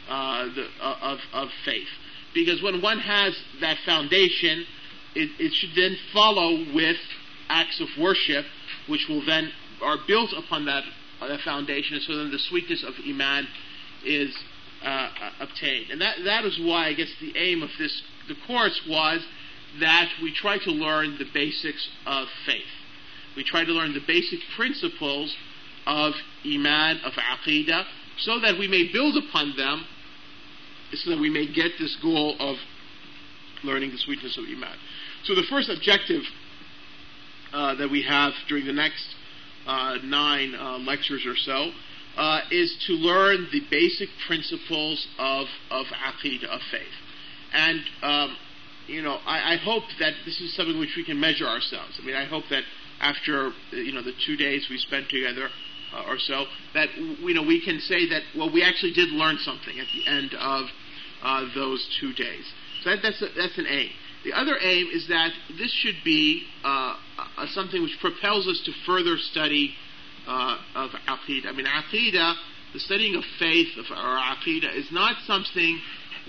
uh, 0.10 0.46
the, 0.56 0.66
uh, 0.82 0.96
of, 1.02 1.20
of 1.34 1.50
faith. 1.66 1.88
Because 2.34 2.62
when 2.62 2.82
one 2.82 3.00
has 3.00 3.36
that 3.62 3.78
foundation, 3.86 4.66
it, 5.16 5.30
it 5.40 5.54
should 5.54 5.76
then 5.76 5.96
follow 6.14 6.66
with 6.74 6.98
acts 7.50 7.80
of 7.80 7.88
worship, 8.00 8.46
which 8.88 9.06
will 9.10 9.26
then 9.26 9.52
are 9.82 9.98
built 10.08 10.32
upon 10.38 10.66
that, 10.66 10.84
uh, 11.22 11.28
that 11.28 11.42
foundation. 11.42 11.96
and 11.96 12.04
So 12.04 12.18
then 12.18 12.32
the 12.32 12.40
sweetness 12.40 12.84
of 12.84 12.94
Iman 13.08 13.48
is 14.06 14.36
uh, 14.84 15.10
obtained. 15.40 15.92
And 15.92 16.02
that, 16.02 16.18
that 16.26 16.46
is 16.46 16.60
why 16.62 16.88
I 16.88 16.94
guess 16.94 17.12
the 17.20 17.38
aim 17.38 17.64
of 17.64 17.70
this, 17.78 18.02
the 18.28 18.36
course 18.48 18.80
was 18.88 19.26
that 19.80 20.10
we 20.22 20.34
try 20.34 20.58
to 20.58 20.72
learn 20.72 21.18
the 21.18 21.26
basics 21.34 21.88
of 22.06 22.28
faith. 22.46 22.64
We 23.36 23.44
try 23.44 23.64
to 23.64 23.72
learn 23.72 23.94
the 23.94 24.02
basic 24.06 24.40
principles 24.56 25.36
of 25.86 26.14
Iman, 26.46 27.02
of 27.06 27.14
Aqidah, 27.14 27.86
so 28.18 28.40
that 28.40 28.58
we 28.58 28.68
may 28.68 28.92
build 28.92 29.16
upon 29.18 29.56
them, 29.56 29.86
so 30.94 31.12
that 31.12 31.20
we 31.20 31.30
may 31.30 31.46
get 31.46 31.72
this 31.80 31.96
goal 32.02 32.36
of 32.40 32.58
learning 33.64 33.92
the 33.92 33.98
sweetness 33.98 34.38
of 34.38 34.46
Iman. 34.46 34.78
So 35.24 35.36
the 35.36 35.44
first 35.50 35.70
objective 35.70 36.24
uh, 37.52 37.76
that 37.76 37.90
we 37.90 38.04
have 38.04 38.34
during 38.48 38.66
the 38.66 38.74
next 38.74 39.06
uh, 39.68 39.98
nine 40.04 40.56
uh, 40.56 40.78
lectures 40.80 41.26
or 41.26 41.36
so 41.36 41.72
uh, 42.18 42.42
is 42.52 42.76
to 42.88 42.94
learn 42.94 43.48
the 43.52 43.62
basic 43.70 44.10
principles 44.28 45.08
of, 45.18 45.48
of 45.70 45.86
Aqidah, 45.88 46.46
of 46.46 46.62
faith. 46.72 46.96
And, 47.54 47.80
um, 48.02 48.38
you 48.88 49.02
know, 49.02 49.18
I, 49.26 49.54
I, 49.54 49.58
hope 49.58 49.84
that 50.00 50.14
this 50.26 50.40
is 50.42 50.56
something 50.56 50.80
which 50.80 50.96
we 50.96 51.04
can 51.06 51.20
measure 51.20 51.46
ourselves. 51.46 52.00
I 52.02 52.06
mean, 52.06 52.16
I 52.16 52.26
hope 52.26 52.44
that 52.50 52.64
after, 53.00 53.52
you 53.72 53.94
know, 53.94 54.04
the 54.04 54.14
two 54.26 54.36
days 54.36 54.68
we 54.70 54.78
spent 54.78 55.10
together 55.10 55.50
uh, 55.94 56.04
or 56.08 56.18
so, 56.20 56.46
that, 56.74 56.90
you 56.98 57.34
know, 57.34 57.44
we 57.44 57.64
can 57.64 57.80
say 57.80 58.10
that, 58.10 58.22
well, 58.38 58.52
we 58.52 58.64
actually 58.64 58.94
did 58.94 59.10
learn 59.10 59.38
something 59.40 59.80
at 59.80 59.88
the 59.94 60.10
end 60.10 60.34
of 60.34 60.66
uh, 61.24 61.46
those 61.56 61.86
two 62.00 62.14
days. 62.14 62.46
So 62.84 62.92
that, 62.92 63.00
that's, 63.04 63.22
a, 63.22 63.28
that's 63.36 63.58
an 63.58 63.68
aim. 63.68 63.90
The 64.24 64.34
other 64.34 64.58
aim 64.62 64.88
is 64.94 65.08
that 65.08 65.32
this 65.58 65.72
should 65.72 66.04
be 66.04 66.44
uh, 66.64 66.96
something 67.52 67.82
which 67.82 67.98
propels 68.02 68.48
us 68.48 68.62
to 68.66 68.72
further 68.86 69.18
study 69.18 69.74
uh, 70.28 70.58
of 70.76 70.92
Aqidah. 71.08 71.48
I 71.48 71.52
mean, 71.54 71.66
Aqidah, 71.66 72.34
the 72.74 72.80
studying 72.80 73.16
of 73.16 73.24
faith, 73.40 73.70
of 73.78 73.86
our 73.96 74.36
Aqidah, 74.36 74.76
is 74.78 74.92
not 74.92 75.16
something 75.26 75.80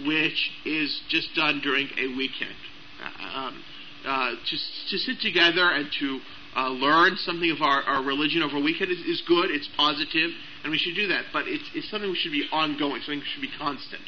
which 0.06 0.50
is 0.64 1.00
just 1.08 1.34
done 1.34 1.60
during 1.62 1.88
a 1.98 2.16
weekend. 2.16 2.54
Uh, 3.02 3.38
um, 3.38 3.62
uh, 4.06 4.30
to, 4.30 4.56
to 4.90 4.98
sit 4.98 5.20
together 5.20 5.68
and 5.70 5.88
to 5.98 6.20
uh, 6.56 6.68
learn 6.68 7.16
something 7.16 7.50
of 7.50 7.60
our, 7.60 7.82
our 7.82 8.02
religion 8.02 8.42
over 8.42 8.56
a 8.56 8.60
weekend 8.60 8.90
is, 8.90 8.98
is, 9.00 9.22
good, 9.26 9.50
it's 9.50 9.68
positive, 9.76 10.30
and 10.62 10.70
we 10.70 10.78
should 10.78 10.94
do 10.94 11.08
that. 11.08 11.24
But 11.32 11.46
it's, 11.46 11.64
it's 11.74 11.90
something 11.90 12.10
which 12.10 12.20
should 12.20 12.32
be 12.32 12.46
ongoing, 12.50 13.02
something 13.02 13.18
which 13.18 13.28
should 13.28 13.42
be 13.42 13.52
constant. 13.58 14.02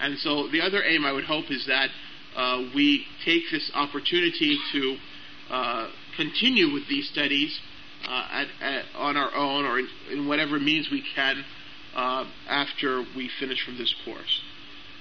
And 0.00 0.18
so 0.18 0.48
the 0.48 0.60
other 0.60 0.82
aim 0.82 1.04
I 1.04 1.12
would 1.12 1.24
hope 1.24 1.50
is 1.50 1.66
that 1.66 1.88
uh, 2.36 2.64
we 2.74 3.06
take 3.24 3.44
this 3.50 3.70
opportunity 3.74 4.58
to 4.72 4.96
uh, 5.50 5.88
continue 6.16 6.72
with 6.72 6.88
these 6.88 7.08
studies 7.08 7.58
uh, 8.06 8.28
at, 8.32 8.46
at, 8.60 8.84
on 8.96 9.16
our 9.16 9.32
own 9.34 9.64
or 9.64 9.78
in, 9.78 9.88
in 10.10 10.28
whatever 10.28 10.58
means 10.58 10.88
we 10.90 11.02
can 11.14 11.44
uh, 11.94 12.24
after 12.48 13.04
we 13.16 13.30
finish 13.38 13.64
from 13.64 13.78
this 13.78 13.94
course. 14.04 14.42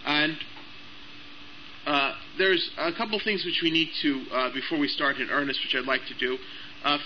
And 0.05 0.37
uh, 1.87 2.13
there's 2.37 2.69
a 2.77 2.93
couple 2.93 3.19
things 3.23 3.43
which 3.45 3.61
we 3.63 3.71
need 3.71 3.89
to, 4.03 4.51
before 4.53 4.77
we 4.77 4.87
start 4.87 5.17
in 5.17 5.29
earnest, 5.29 5.59
which 5.63 5.75
I'd 5.75 5.87
like 5.87 6.05
to 6.07 6.17
do. 6.17 6.37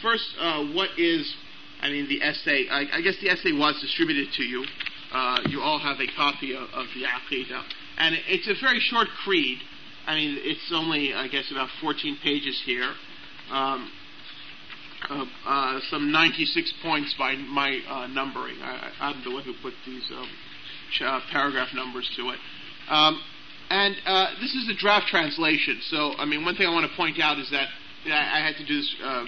first, 0.01 0.35
what 0.73 0.89
is, 0.97 1.33
I 1.81 1.89
mean, 1.89 2.09
the 2.09 2.21
essay, 2.21 2.67
I, 2.69 2.85
I, 2.97 3.01
guess 3.01 3.15
the 3.21 3.29
essay 3.29 3.53
was 3.53 3.79
distributed 3.81 4.33
to 4.33 4.43
you. 4.43 4.65
You 5.49 5.61
all 5.61 5.79
have 5.79 5.99
a 5.99 6.07
copy 6.15 6.53
of, 6.53 6.63
of 6.73 6.87
the 6.93 7.03
Aqidah. 7.03 7.63
And 7.97 8.15
it's 8.27 8.47
a 8.47 8.55
very 8.61 8.79
short 8.79 9.07
creed. 9.23 9.59
I 10.05 10.15
mean, 10.15 10.37
it's 10.41 10.71
only, 10.73 11.13
I 11.13 11.27
guess, 11.27 11.51
about 11.51 11.69
14 11.81 12.17
pages 12.23 12.61
here. 12.65 12.93
Um, 13.51 13.91
uh, 15.09 15.25
uh, 15.45 15.79
some 15.89 16.11
96 16.11 16.73
points 16.81 17.13
by 17.17 17.35
my 17.35 17.79
uh, 17.87 18.07
numbering. 18.07 18.57
I, 18.61 18.91
am 18.99 19.21
the 19.23 19.31
one 19.31 19.43
who 19.43 19.53
put 19.61 19.73
these 19.85 20.03
um, 20.11 20.29
ch- 20.91 21.01
uh, 21.01 21.19
paragraph 21.31 21.69
numbers 21.73 22.09
to 22.17 22.29
it. 22.29 22.39
Um, 22.89 23.21
and 23.69 23.95
uh, 24.05 24.27
this 24.41 24.53
is 24.55 24.69
a 24.69 24.75
draft 24.75 25.07
translation. 25.07 25.79
So, 25.89 26.13
I 26.17 26.25
mean, 26.25 26.43
one 26.43 26.55
thing 26.55 26.67
I 26.67 26.73
want 26.73 26.89
to 26.89 26.95
point 26.97 27.19
out 27.21 27.37
is 27.37 27.49
that 27.51 27.67
I, 28.05 28.39
I, 28.39 28.45
had 28.45 28.55
to 28.57 28.65
do 28.65 28.77
this 28.77 28.95
uh, 29.03 29.25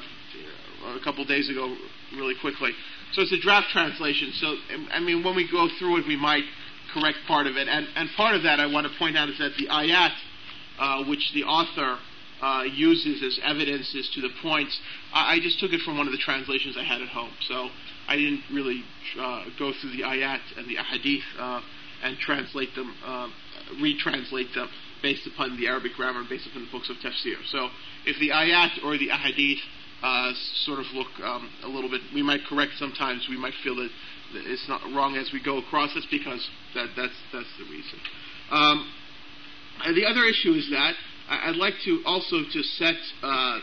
a 0.96 1.04
couple 1.04 1.24
days 1.26 1.50
ago 1.50 1.76
really 2.16 2.36
quickly. 2.40 2.72
So 3.14 3.22
it's 3.22 3.32
a 3.32 3.40
draft 3.40 3.70
translation. 3.72 4.32
So, 4.34 4.56
I 4.92 5.00
mean, 5.00 5.24
when 5.24 5.36
we 5.36 5.50
go 5.50 5.68
through 5.80 5.98
it, 5.98 6.08
we 6.08 6.16
might 6.16 6.44
correct 6.94 7.18
part 7.28 7.48
of 7.48 7.56
it. 7.56 7.68
And, 7.68 7.88
and 7.96 8.10
part 8.16 8.36
of 8.36 8.44
that 8.44 8.60
I 8.60 8.68
want 8.68 8.88
to 8.88 8.94
point 8.98 9.18
out 9.18 9.30
is 9.30 9.38
that 9.40 9.54
the 9.58 9.68
ayat, 9.68 10.14
uh, 10.80 11.04
which 11.06 11.32
the 11.34 11.44
author 11.44 11.98
uh, 12.42 12.64
uses 12.64 13.22
as 13.22 13.40
evidence 13.44 13.94
evidences 13.94 14.10
to 14.16 14.22
the 14.22 14.30
points, 14.42 14.80
I, 15.14 15.36
I, 15.36 15.40
just 15.40 15.60
took 15.60 15.74
it 15.74 15.82
from 15.82 15.98
one 15.98 16.08
of 16.08 16.14
the 16.14 16.20
translations 16.20 16.78
I 16.78 16.84
had 16.84 17.02
at 17.02 17.10
home. 17.10 17.32
So 17.48 17.70
I 18.08 18.16
didn't 18.16 18.44
really 18.52 18.84
uh, 19.20 19.46
go 19.58 19.74
through 19.74 19.92
the 19.92 20.04
ayat 20.04 20.40
and 20.58 20.68
the 20.68 20.78
ahadith 20.78 21.22
uh, 21.38 21.62
and 22.04 22.18
translate 22.18 22.74
them, 22.76 22.96
uh, 23.06 23.28
retranslate 23.82 24.54
them 24.54 24.70
based 25.02 25.28
upon 25.28 25.58
the 25.58 25.68
Arabic 25.68 25.94
grammar, 25.96 26.20
and 26.20 26.30
based 26.30 26.48
upon 26.48 26.64
the 26.64 26.72
books 26.72 26.90
of 26.90 26.96
tafsir. 26.98 27.36
So 27.48 27.70
if 28.06 28.20
the 28.20 28.30
ayat 28.30 28.84
or 28.84 28.98
the 28.98 29.10
ahadith 29.10 29.60
uh, 30.04 30.32
sort 30.66 30.80
of 30.80 30.86
look 30.94 31.08
um, 31.24 31.50
a 31.64 31.68
little 31.68 31.90
bit, 31.90 32.02
we 32.14 32.24
might 32.24 32.42
correct 32.48 32.74
sometimes. 32.78 33.28
We 33.30 33.38
might 33.38 33.54
feel 33.64 33.76
that 33.76 33.90
it's 34.34 34.68
not 34.70 34.82
wrong 34.94 35.18
as 35.18 35.32
we 35.34 35.42
go 35.44 35.58
across 35.58 35.94
this 35.94 36.06
because 36.10 36.48
that, 36.76 36.90
that's 36.96 37.18
that's 37.34 37.50
the 37.58 37.66
reason. 37.66 38.00
Um, 38.52 38.92
the 39.96 40.06
other 40.06 40.26
issue 40.26 40.54
is 40.54 40.70
that 40.72 40.94
I'd 41.30 41.56
like 41.56 41.76
to 41.86 42.02
also 42.06 42.42
to 42.42 42.64
set 42.64 42.96
uh, 43.22 43.60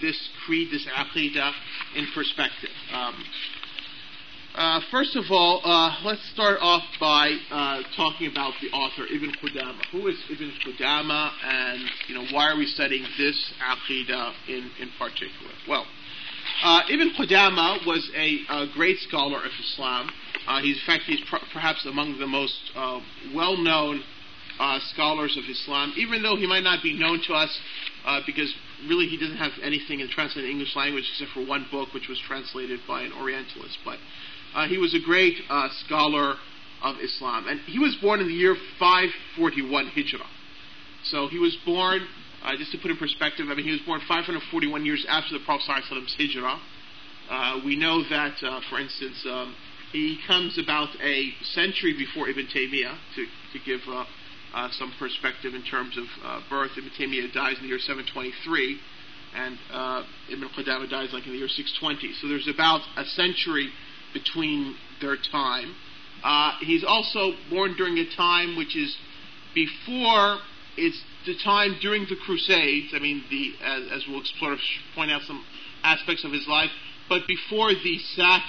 this 0.00 0.16
creed, 0.46 0.68
this 0.70 0.86
aqidah, 0.86 1.52
in 1.96 2.06
perspective. 2.14 2.70
Um, 2.92 3.14
uh, 4.54 4.80
first 4.90 5.14
of 5.14 5.24
all, 5.30 5.60
uh, 5.64 5.94
let's 6.04 6.20
start 6.32 6.58
off 6.60 6.82
by 6.98 7.36
uh, 7.50 7.82
talking 7.96 8.30
about 8.30 8.52
the 8.60 8.68
author 8.76 9.04
Ibn 9.06 9.32
Qudama. 9.42 9.78
Who 9.92 10.08
is 10.08 10.16
Ibn 10.28 10.52
Qudama, 10.66 11.30
and 11.44 11.80
you 12.08 12.16
know 12.16 12.24
why 12.32 12.50
are 12.50 12.56
we 12.56 12.66
studying 12.66 13.04
this 13.16 13.52
aqidah 13.62 14.32
in 14.48 14.70
in 14.80 14.90
particular? 14.98 15.52
Well. 15.68 15.86
Uh, 16.64 16.80
Ibn 16.90 17.12
Qudama 17.18 17.86
was 17.86 18.10
a, 18.14 18.40
a, 18.50 18.66
great 18.74 18.98
scholar 18.98 19.38
of 19.38 19.50
Islam. 19.60 20.10
Uh, 20.46 20.60
he's, 20.60 20.76
in 20.76 20.82
fact, 20.84 21.04
he's 21.04 21.20
pr- 21.28 21.44
perhaps 21.52 21.86
among 21.86 22.18
the 22.18 22.26
most 22.26 22.58
well-known 23.34 24.02
scholars 24.92 25.38
of 25.38 25.44
Islam, 25.48 25.94
even 25.96 26.22
though 26.22 26.36
he 26.36 26.46
might 26.46 26.64
not 26.64 26.82
be 26.82 26.98
known 26.98 27.22
to 27.28 27.34
us 27.34 27.56
because 28.26 28.52
really 28.88 29.06
he 29.06 29.16
doesn't 29.16 29.36
have 29.36 29.52
anything 29.62 30.00
in 30.00 30.08
translated 30.08 30.50
English 30.50 30.74
language 30.76 31.04
except 31.12 31.30
for 31.32 31.46
one 31.46 31.66
book 31.70 31.94
which 31.94 32.08
was 32.08 32.20
translated 32.26 32.80
by 32.86 33.02
an 33.02 33.12
Orientalist. 33.12 33.78
But 33.84 33.98
uh, 34.54 34.68
he 34.68 34.78
was 34.78 34.94
a 34.94 35.00
great 35.04 35.36
scholar 35.84 36.34
of 36.82 36.96
Islam. 37.02 37.46
And 37.48 37.60
he 37.60 37.78
was 37.78 37.96
born 38.00 38.20
in 38.20 38.28
the 38.28 38.34
year 38.34 38.56
541 38.78 39.92
Hijrah. 39.94 40.26
So 41.04 41.28
he 41.28 41.38
was 41.38 41.56
born 41.64 42.06
uh, 42.42 42.56
just 42.56 42.72
to 42.72 42.78
put 42.78 42.90
in 42.90 42.96
perspective, 42.96 43.46
I 43.50 43.54
mean, 43.54 43.66
he 43.66 43.72
was 43.72 43.80
born 43.84 44.00
541 44.00 44.86
years 44.86 45.04
after 45.08 45.36
the 45.36 45.44
Prophet 45.44 45.68
ﷺ's 45.68 46.16
hijrah. 46.16 46.58
Uh, 47.28 47.60
we 47.64 47.76
know 47.76 48.02
that, 48.08 48.42
uh, 48.42 48.60
for 48.70 48.80
instance, 48.80 49.24
um, 49.28 49.54
he 49.92 50.18
comes 50.26 50.58
about 50.58 50.88
a 51.02 51.32
century 51.42 51.92
before 51.92 52.28
Ibn 52.28 52.46
Taymiyyah, 52.46 52.96
to, 53.16 53.26
to 53.52 53.58
give 53.64 53.80
uh, 53.88 54.04
uh, 54.54 54.68
some 54.72 54.92
perspective 54.98 55.54
in 55.54 55.62
terms 55.64 55.98
of 55.98 56.04
uh, 56.24 56.40
birth. 56.48 56.72
Ibn 56.78 56.90
Taymiyyah 56.98 57.32
dies 57.32 57.56
in 57.56 57.62
the 57.62 57.68
year 57.68 57.78
723, 57.78 58.80
and 59.36 59.58
Ibn 60.32 60.48
Qudama 60.56 60.88
dies 60.88 61.10
like 61.12 61.26
in 61.26 61.32
the 61.32 61.38
year 61.38 61.48
620. 61.48 62.14
So 62.20 62.28
there's 62.28 62.48
about 62.48 62.80
a 62.96 63.04
century 63.04 63.70
between 64.12 64.76
their 65.00 65.16
time. 65.16 65.74
he's 66.60 66.84
also 66.84 67.32
born 67.48 67.74
during 67.76 67.98
a 67.98 68.16
time 68.16 68.56
which 68.56 68.76
is 68.76 68.96
before 69.54 70.38
it's 70.76 71.02
the 71.26 71.36
time 71.44 71.76
during 71.80 72.06
the 72.08 72.16
Crusades. 72.16 72.92
I 72.94 72.98
mean, 72.98 73.24
the 73.30 73.52
as, 73.62 73.82
as 73.92 74.04
we'll 74.08 74.20
explore, 74.20 74.56
point 74.94 75.10
out 75.10 75.22
some 75.22 75.44
aspects 75.82 76.24
of 76.24 76.32
his 76.32 76.46
life, 76.48 76.70
but 77.08 77.26
before 77.26 77.72
the 77.72 77.98
sack 78.16 78.42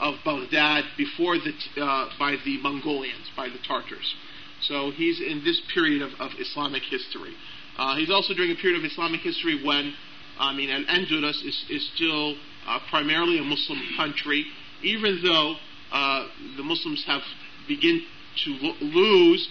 of 0.00 0.14
Baghdad, 0.24 0.84
before 0.96 1.36
the 1.38 1.52
uh, 1.82 2.10
by 2.18 2.36
the 2.44 2.58
Mongolians, 2.62 3.30
by 3.36 3.48
the 3.48 3.58
Tartars. 3.66 4.14
So 4.62 4.90
he's 4.90 5.20
in 5.20 5.42
this 5.44 5.60
period 5.74 6.02
of, 6.02 6.12
of 6.20 6.32
Islamic 6.38 6.82
history. 6.84 7.34
Uh, 7.76 7.96
he's 7.96 8.10
also 8.10 8.34
during 8.34 8.52
a 8.52 8.54
period 8.54 8.78
of 8.78 8.84
Islamic 8.84 9.20
history 9.20 9.64
when, 9.64 9.94
I 10.38 10.54
mean, 10.54 10.70
Al-Andalus 10.70 11.44
is, 11.44 11.64
is 11.68 11.90
still 11.94 12.36
uh, 12.66 12.78
primarily 12.90 13.38
a 13.38 13.42
Muslim 13.42 13.80
country, 13.96 14.44
even 14.82 15.20
though 15.22 15.54
uh, 15.92 16.26
the 16.56 16.62
Muslims 16.62 17.04
have 17.06 17.22
begin 17.68 18.02
to 18.44 18.50
lo- 18.60 18.76
lose 18.80 19.48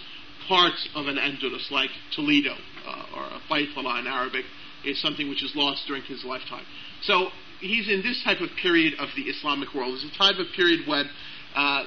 parts 0.47 0.89
of 0.95 1.07
an 1.07 1.17
Andalus, 1.17 1.69
like 1.71 1.89
Toledo 2.15 2.55
uh, 2.85 3.05
or 3.15 3.25
Baytala 3.49 3.99
in 3.99 4.07
Arabic, 4.07 4.45
is 4.85 5.01
something 5.01 5.29
which 5.29 5.43
is 5.43 5.53
lost 5.55 5.83
during 5.87 6.03
his 6.03 6.23
lifetime. 6.25 6.65
So 7.03 7.29
he's 7.59 7.87
in 7.87 8.01
this 8.01 8.21
type 8.23 8.41
of 8.41 8.49
period 8.61 8.95
of 8.99 9.09
the 9.15 9.23
Islamic 9.23 9.73
world. 9.73 9.95
It's 9.95 10.15
a 10.15 10.17
type 10.17 10.39
of 10.39 10.47
period 10.55 10.87
when 10.87 11.09
uh, 11.55 11.83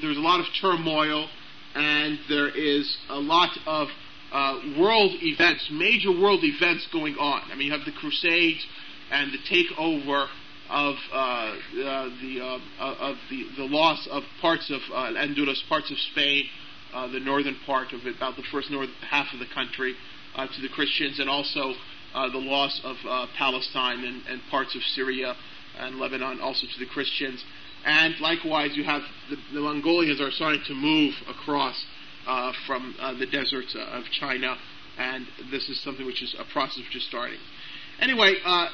there's 0.00 0.16
a 0.16 0.20
lot 0.20 0.40
of 0.40 0.46
turmoil 0.60 1.28
and 1.74 2.18
there 2.28 2.48
is 2.48 2.96
a 3.08 3.18
lot 3.18 3.50
of 3.66 3.88
uh, 4.32 4.60
world 4.78 5.12
events, 5.22 5.68
major 5.72 6.10
world 6.10 6.40
events 6.42 6.86
going 6.92 7.16
on. 7.16 7.50
I 7.50 7.56
mean, 7.56 7.68
you 7.68 7.72
have 7.72 7.84
the 7.84 7.92
Crusades 7.92 8.64
and 9.10 9.32
the 9.32 9.38
takeover 9.38 10.28
of 10.70 10.96
uh, 11.12 11.16
uh, 11.16 11.54
the 12.20 12.40
uh, 12.40 12.84
of 13.00 13.16
the 13.30 13.44
the 13.56 13.64
loss 13.64 14.06
of 14.10 14.22
parts 14.40 14.70
of 14.70 14.80
uh, 14.92 15.12
Andalus, 15.16 15.66
parts 15.68 15.90
of 15.90 15.98
Spain, 16.12 16.44
uh, 16.92 17.06
the 17.08 17.20
northern 17.20 17.56
part 17.66 17.92
of 17.92 18.06
it, 18.06 18.16
about 18.16 18.36
the 18.36 18.42
first 18.52 18.70
north 18.70 18.90
half 19.08 19.32
of 19.32 19.38
the 19.38 19.46
country, 19.54 19.94
uh, 20.34 20.46
to 20.46 20.62
the 20.62 20.68
Christians, 20.68 21.18
and 21.18 21.28
also 21.28 21.74
uh, 22.14 22.28
the 22.30 22.38
loss 22.38 22.80
of 22.84 22.96
uh, 23.08 23.26
Palestine 23.36 24.04
and, 24.04 24.22
and, 24.28 24.40
parts 24.50 24.74
of 24.74 24.82
Syria 24.82 25.34
and 25.78 25.98
Lebanon 25.98 26.40
also 26.40 26.66
to 26.66 26.78
the 26.78 26.86
Christians. 26.86 27.44
And 27.84 28.14
likewise, 28.20 28.70
you 28.74 28.84
have 28.84 29.02
the, 29.30 29.36
the 29.52 29.60
Mongolians 29.60 30.20
are 30.20 30.30
starting 30.30 30.62
to 30.66 30.74
move 30.74 31.14
across 31.28 31.84
uh, 32.26 32.52
from 32.66 32.94
uh, 33.00 33.14
the 33.14 33.26
deserts 33.26 33.76
of 33.76 34.04
China, 34.10 34.56
and 34.98 35.26
this 35.50 35.68
is 35.68 35.80
something 35.82 36.04
which 36.04 36.22
is 36.22 36.34
a 36.38 36.44
process 36.52 36.82
which 36.84 36.96
is 36.96 37.06
starting. 37.06 37.38
Anyway, 38.00 38.34
uh, 38.44 38.68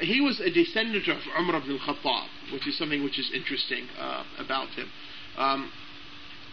he 0.00 0.20
was 0.20 0.40
a 0.40 0.50
descendant 0.50 1.08
of 1.08 1.18
Umar 1.38 1.56
ibn 1.56 1.78
al-Khattab, 1.78 2.52
which 2.52 2.66
is 2.66 2.76
something 2.78 3.04
which 3.04 3.18
is 3.18 3.30
interesting 3.34 3.86
uh, 3.98 4.24
about 4.38 4.68
him. 4.70 4.88
Um, 5.36 5.72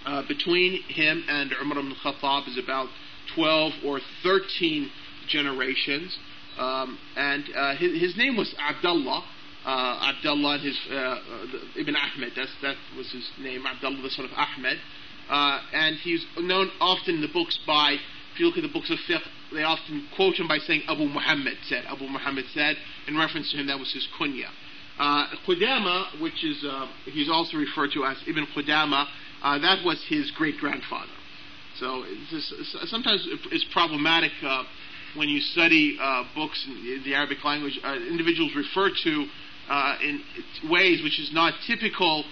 uh, 0.06 0.24
between 0.28 0.82
him 0.84 1.24
and 1.28 1.52
Umar 1.62 1.80
ibn 1.80 1.94
al-Khattab 2.04 2.48
is 2.48 2.58
about 2.58 2.88
12 3.36 3.74
or 3.86 4.00
13 4.24 4.90
generations. 5.28 6.18
Um, 6.58 6.98
and 7.16 7.44
uh, 7.56 7.76
his, 7.76 8.00
his, 8.00 8.18
name 8.18 8.36
was 8.36 8.54
Abdullah. 8.58 9.24
Uh, 9.66 10.14
Abdullah 10.16 10.56
and 10.56 10.64
his 10.64 10.80
uh, 10.90 11.20
Ibn 11.78 11.96
Ahmed. 11.96 12.34
That's, 12.36 12.52
that 12.62 12.76
was 12.96 13.12
his 13.12 13.30
name. 13.40 13.66
Abdullah, 13.66 14.02
the 14.02 14.10
son 14.10 14.26
of 14.26 14.32
Ahmed. 14.32 14.78
and 15.30 15.98
he's 15.98 16.26
known 16.38 16.72
often 16.80 17.16
in 17.16 17.22
the 17.22 17.28
books 17.28 17.60
by, 17.68 17.98
if 18.38 18.42
you 18.42 18.46
look 18.46 18.58
at 18.58 18.62
the 18.62 18.70
books 18.70 18.92
of 18.92 19.00
fiqh, 19.10 19.26
they 19.52 19.64
often 19.64 20.06
quote 20.16 20.36
him 20.36 20.48
by 20.48 20.60
saying 20.60 20.84
Abu 20.88 21.06
Muhammad 21.06 21.58
said. 21.68 21.86
Abu 21.88 22.06
Muhammad 22.06 22.46
said, 22.54 22.76
in 23.08 23.18
reference 23.18 23.50
to 23.50 23.58
him, 23.58 23.66
that 23.66 23.80
was 23.80 23.92
his 23.92 24.08
kunya. 24.20 24.46
Uh, 25.00 25.26
Qudama, 25.48 26.22
which 26.22 26.46
is, 26.46 26.64
uh, 26.64 26.86
he's 27.06 27.30
also 27.32 27.58
referred 27.58 27.90
to 27.94 28.06
as 28.06 28.16
Ibn 28.28 28.46
Qudama, 28.56 29.08
uh, 29.42 29.58
that 29.58 29.84
was 29.84 30.06
his 30.08 30.30
great 30.38 30.58
grandfather. 30.58 31.12
So 31.80 32.04
it's, 32.06 32.76
sometimes 32.92 33.28
it's 33.52 33.66
problematic 33.74 34.34
uh, 34.44 34.66
when 35.16 35.30
you 35.30 35.40
study 35.40 35.98
uh, 36.00 36.26
books 36.36 36.64
in 36.68 37.02
the 37.06 37.16
Arabic 37.16 37.44
language. 37.44 37.80
Uh, 37.84 37.96
individuals 37.96 38.52
refer 38.56 38.92
to 39.04 39.26
uh, 39.68 39.96
in 40.04 40.22
ways 40.70 41.02
which 41.02 41.20
is 41.20 41.32
not 41.34 41.56
typical 41.66 42.24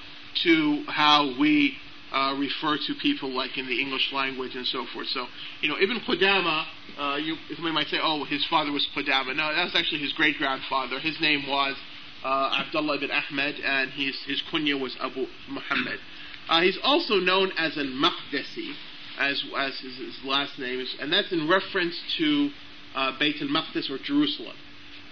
to 0.44 0.84
how 0.88 1.34
we 1.40 1.78
uh, 2.12 2.36
refer 2.38 2.78
to 2.78 2.94
people 3.02 3.34
like 3.36 3.58
in 3.58 3.68
the 3.68 3.80
English 3.80 4.12
language 4.14 4.56
and 4.56 4.66
so 4.68 4.86
forth. 4.94 5.08
So, 5.08 5.28
you 5.62 5.70
know, 5.70 5.76
Ibn 5.80 6.00
Qudama, 6.08 6.66
uh, 6.98 7.18
you, 7.18 7.36
somebody 7.56 7.74
might 7.74 7.88
say, 7.88 7.98
oh, 8.02 8.26
his 8.26 8.46
father 8.46 8.72
was 8.72 8.88
Qudama. 8.96 9.36
No, 9.36 9.54
that's 9.54 9.76
actually 9.76 10.02
his 10.02 10.14
great 10.14 10.38
grandfather. 10.38 11.00
His 11.00 11.20
name 11.20 11.48
was 11.48 11.76
uh, 12.24 12.64
Abdullah 12.66 12.98
ibn 12.98 13.12
Ahmed, 13.12 13.56
and 13.64 13.92
his, 13.92 14.16
his 14.26 14.42
kunya 14.52 14.80
was 14.80 14.96
Abu 15.00 15.28
Muhammad. 15.50 16.00
Uh, 16.50 16.62
he's 16.62 16.78
also 16.84 17.16
known 17.16 17.52
as 17.58 17.78
al 17.78 17.86
Maqdisi, 17.86 18.74
as, 19.20 19.44
as 19.58 19.80
his, 19.80 19.98
his, 19.98 20.20
last 20.24 20.58
name 20.60 20.80
is, 20.80 20.96
and 21.00 21.12
that's 21.12 21.32
in 21.32 21.48
reference 21.48 22.00
to 22.18 22.50
uh, 22.96 23.12
Beit 23.20 23.42
al 23.42 23.48
Maqdis 23.48 23.90
or 23.90 23.98
Jerusalem, 23.98 24.56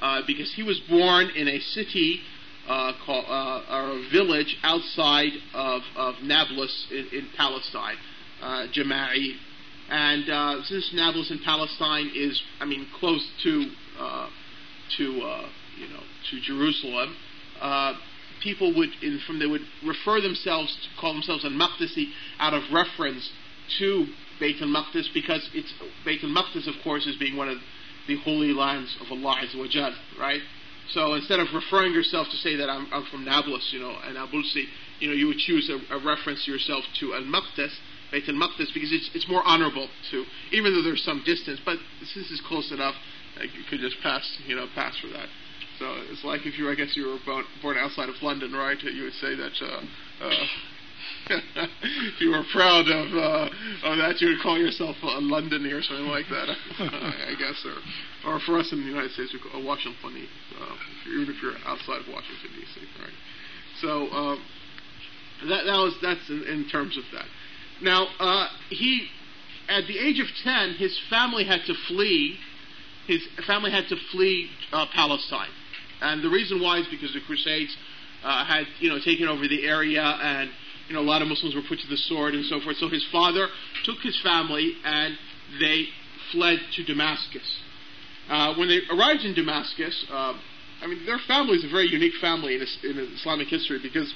uh, 0.02 0.22
because 0.26 0.54
he 0.54 0.64
was 0.64 0.80
born 0.90 1.30
in 1.36 1.48
a 1.48 1.60
city 1.60 2.22
uh, 2.68 2.94
called, 3.06 3.26
uh, 3.28 3.62
or 3.70 3.92
a 3.92 4.10
village 4.12 4.58
outside 4.64 5.32
of, 5.54 5.82
of 5.96 6.16
Nablus 6.24 6.88
in, 6.92 7.08
in 7.12 7.28
Palestine, 7.36 7.98
uh, 8.42 8.68
Jama'i. 8.74 9.36
And 9.90 10.30
uh, 10.30 10.64
since 10.64 10.92
Nablus 10.94 11.30
in 11.30 11.40
Palestine 11.44 12.12
is, 12.16 12.42
I 12.60 12.66
mean, 12.66 12.88
close 13.00 13.26
to 13.44 13.66
uh, 14.00 14.30
to 14.98 15.22
uh, 15.22 15.50
you 15.78 15.88
know 15.90 16.04
to 16.32 16.42
Jerusalem, 16.42 17.16
uh, 17.62 17.94
people 18.42 18.74
would 18.76 18.90
in, 19.02 19.20
from 19.28 19.40
they 19.40 19.46
would 19.46 19.62
refer 19.86 20.22
themselves 20.22 20.76
to 20.84 21.02
call 21.02 21.14
themselves 21.14 21.44
al 21.44 21.52
Maqdisi 21.52 22.08
out 22.40 22.54
of 22.54 22.64
reference 22.72 23.30
to 23.80 24.08
Beit 24.40 24.62
al 24.62 24.68
Maqdis 24.68 25.14
because 25.14 25.50
it's 25.54 25.74
Beit 26.06 26.24
al 26.24 26.30
Maqdis, 26.30 26.68
of 26.68 26.82
course, 26.84 27.06
is 27.06 27.18
being 27.18 27.36
one 27.36 27.50
of 27.50 27.58
the 28.08 28.18
holy 28.18 28.54
lands 28.54 28.96
of 29.02 29.12
Allah 29.12 29.36
Azza 29.44 29.58
wa 29.58 29.92
right? 30.20 30.42
So 30.92 31.14
instead 31.14 31.40
of 31.40 31.48
referring 31.54 31.94
yourself 31.94 32.28
to 32.30 32.38
say 32.38 32.56
that 32.58 32.70
I'm, 32.70 32.88
I'm 32.92 33.06
from 33.06 33.26
Nablus, 33.26 33.70
you 33.72 33.80
know, 33.80 33.96
and 34.06 34.18
Abulsi, 34.18 34.66
you 35.00 35.08
know, 35.08 35.14
you 35.14 35.28
would 35.28 35.38
choose 35.38 35.70
a, 35.70 35.96
a 35.96 36.04
reference 36.04 36.48
yourself 36.48 36.84
to 37.00 37.14
Al 37.14 37.24
Maqdis, 37.24 37.72
Beit 38.12 38.28
Al 38.28 38.36
Maqdis, 38.36 38.74
because 38.74 38.92
it's, 38.92 39.10
it's 39.14 39.28
more 39.28 39.42
honorable 39.46 39.88
to, 40.12 40.26
even 40.52 40.74
though 40.74 40.84
there's 40.84 41.04
some 41.04 41.24
distance, 41.26 41.60
but 41.64 41.78
since 42.14 42.30
it's 42.30 42.42
close 42.48 42.72
enough, 42.72 42.96
uh, 43.40 43.44
you 43.44 43.64
could 43.70 43.80
just 43.80 43.96
pass, 44.04 44.38
you 44.46 44.56
know, 44.56 44.68
pass 44.76 44.98
for 45.00 45.08
that. 45.08 45.28
So 45.80 45.86
it's 46.12 46.24
like 46.24 46.46
if 46.46 46.60
you, 46.60 46.70
I 46.70 46.76
guess, 46.76 46.96
you 46.96 47.08
were 47.08 47.44
born 47.62 47.78
outside 47.78 48.10
of 48.10 48.16
London, 48.22 48.54
right? 48.54 48.78
You 48.82 49.04
would 49.04 49.14
say 49.14 49.36
that. 49.36 49.54
Uh, 49.62 50.26
uh, 50.26 50.46
if 51.30 52.20
you 52.22 52.32
were 52.32 52.44
proud 52.52 52.88
of 52.88 53.08
uh, 53.16 53.50
of 53.88 53.98
that, 53.98 54.20
you 54.20 54.30
would 54.30 54.42
call 54.42 54.58
yourself 54.58 54.96
a 55.02 55.20
Londoner 55.20 55.78
or 55.78 55.82
something 55.82 56.08
like 56.08 56.26
that. 56.30 56.50
I 56.80 57.36
guess, 57.38 57.66
or 57.66 58.34
or 58.34 58.40
for 58.40 58.60
us 58.60 58.72
in 58.72 58.82
the 58.82 58.88
United 58.88 59.12
States, 59.12 59.34
we 59.34 59.40
call 59.40 59.62
a 59.62 59.66
Washingtonian, 59.66 60.28
uh, 60.60 60.76
even 61.12 61.34
if 61.34 61.42
you're 61.42 61.56
outside 61.66 62.02
of 62.02 62.08
Washington 62.08 62.52
D.C. 62.56 62.82
Right. 63.02 63.14
So 63.82 64.10
um, 64.12 64.44
that 65.50 65.64
that 65.66 65.78
was 65.78 65.96
that's 66.02 66.30
in, 66.30 66.44
in 66.44 66.70
terms 66.70 66.98
of 66.98 67.04
that. 67.14 67.26
Now 67.82 68.08
uh, 68.20 68.48
he, 68.70 69.08
at 69.70 69.88
the 69.88 69.98
age 69.98 70.20
of 70.20 70.28
ten, 70.44 70.76
his 70.78 70.98
family 71.10 71.46
had 71.46 71.62
to 71.68 71.74
flee. 71.88 72.38
His 73.08 73.22
family 73.46 73.72
had 73.72 73.88
to 73.90 73.98
flee 74.12 74.50
uh, 74.72 74.86
Palestine, 74.94 75.52
and 76.02 76.24
the 76.24 76.30
reason 76.30 76.62
why 76.62 76.80
is 76.80 76.88
because 76.90 77.14
the 77.14 77.20
Crusades 77.26 77.76
uh, 78.24 78.46
had 78.46 78.66
you 78.80 78.90
know 78.90 79.00
taken 79.04 79.28
over 79.28 79.48
the 79.48 79.68
area 79.68 80.02
and 80.02 80.50
a 80.96 81.02
lot 81.02 81.22
of 81.22 81.28
Muslims 81.28 81.56
were 81.56 81.62
put 81.68 81.80
to 81.80 81.88
the 81.88 81.98
sword 81.98 82.34
and 82.34 82.46
so 82.46 82.60
forth. 82.60 82.78
So 82.78 82.90
his 82.90 83.06
father 83.12 83.48
took 83.84 84.00
his 84.02 84.20
family 84.22 84.74
and 84.84 85.18
they 85.60 85.88
fled 86.32 86.60
to 86.76 86.84
Damascus. 86.84 87.60
Uh, 88.30 88.56
when 88.56 88.68
they 88.68 88.80
arrived 88.92 89.24
in 89.24 89.34
Damascus, 89.34 90.06
uh, 90.12 90.34
I 90.82 90.88
mean, 90.88 91.06
their 91.06 91.20
family 91.20 91.58
is 91.58 91.64
a 91.64 91.70
very 91.70 91.88
unique 91.88 92.16
family 92.20 92.56
in, 92.56 92.62
in 92.84 93.00
Islamic 93.16 93.48
history 93.48 93.80
because 93.82 94.14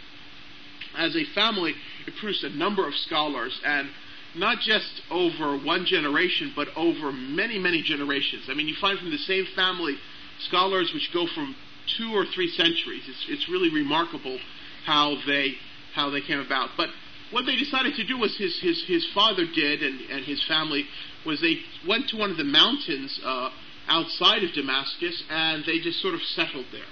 as 0.98 1.16
a 1.16 1.24
family, 1.36 1.74
it 2.06 2.14
produced 2.20 2.44
a 2.44 2.50
number 2.50 2.88
of 2.88 2.94
scholars 2.96 3.60
and 3.66 3.90
not 4.36 4.60
just 4.60 5.02
over 5.10 5.58
one 5.58 5.86
generation, 5.86 6.54
but 6.56 6.68
over 6.76 7.12
many, 7.12 7.58
many 7.58 7.82
generations. 7.82 8.46
I 8.50 8.54
mean, 8.54 8.68
you 8.68 8.76
find 8.80 8.98
from 9.00 9.12
the 9.12 9.18
same 9.18 9.46
family 9.56 9.96
scholars 10.40 10.92
which 10.94 11.12
go 11.14 11.26
from 11.34 11.56
two 11.98 12.12
or 12.14 12.26
three 12.26 12.50
centuries. 12.50 13.04
It's, 13.08 13.26
it's 13.30 13.50
really 13.50 13.70
remarkable 13.74 14.40
how 14.86 15.18
they 15.26 15.56
how 15.98 16.12
they 16.12 16.22
came 16.22 16.40
about. 16.40 16.70
But 16.78 16.90
what 17.32 17.46
they 17.46 17.56
decided 17.58 17.96
to 17.96 18.06
do 18.06 18.18
was 18.18 18.38
his 18.38 18.58
his 18.62 18.86
his 18.88 19.04
father 19.14 19.46
did 19.54 19.82
and 19.82 20.00
and 20.14 20.24
his 20.24 20.42
family 20.48 20.86
was 21.26 21.42
they 21.42 21.58
went 21.90 22.08
to 22.10 22.18
one 22.18 22.30
of 22.30 22.38
the 22.38 22.46
mountains 22.46 23.20
uh, 23.26 23.50
outside 23.90 24.44
of 24.44 24.54
Damascus 24.54 25.24
and 25.30 25.66
they 25.66 25.80
just 25.80 26.00
sort 26.00 26.14
of 26.14 26.22
settled 26.22 26.70
there. 26.72 26.92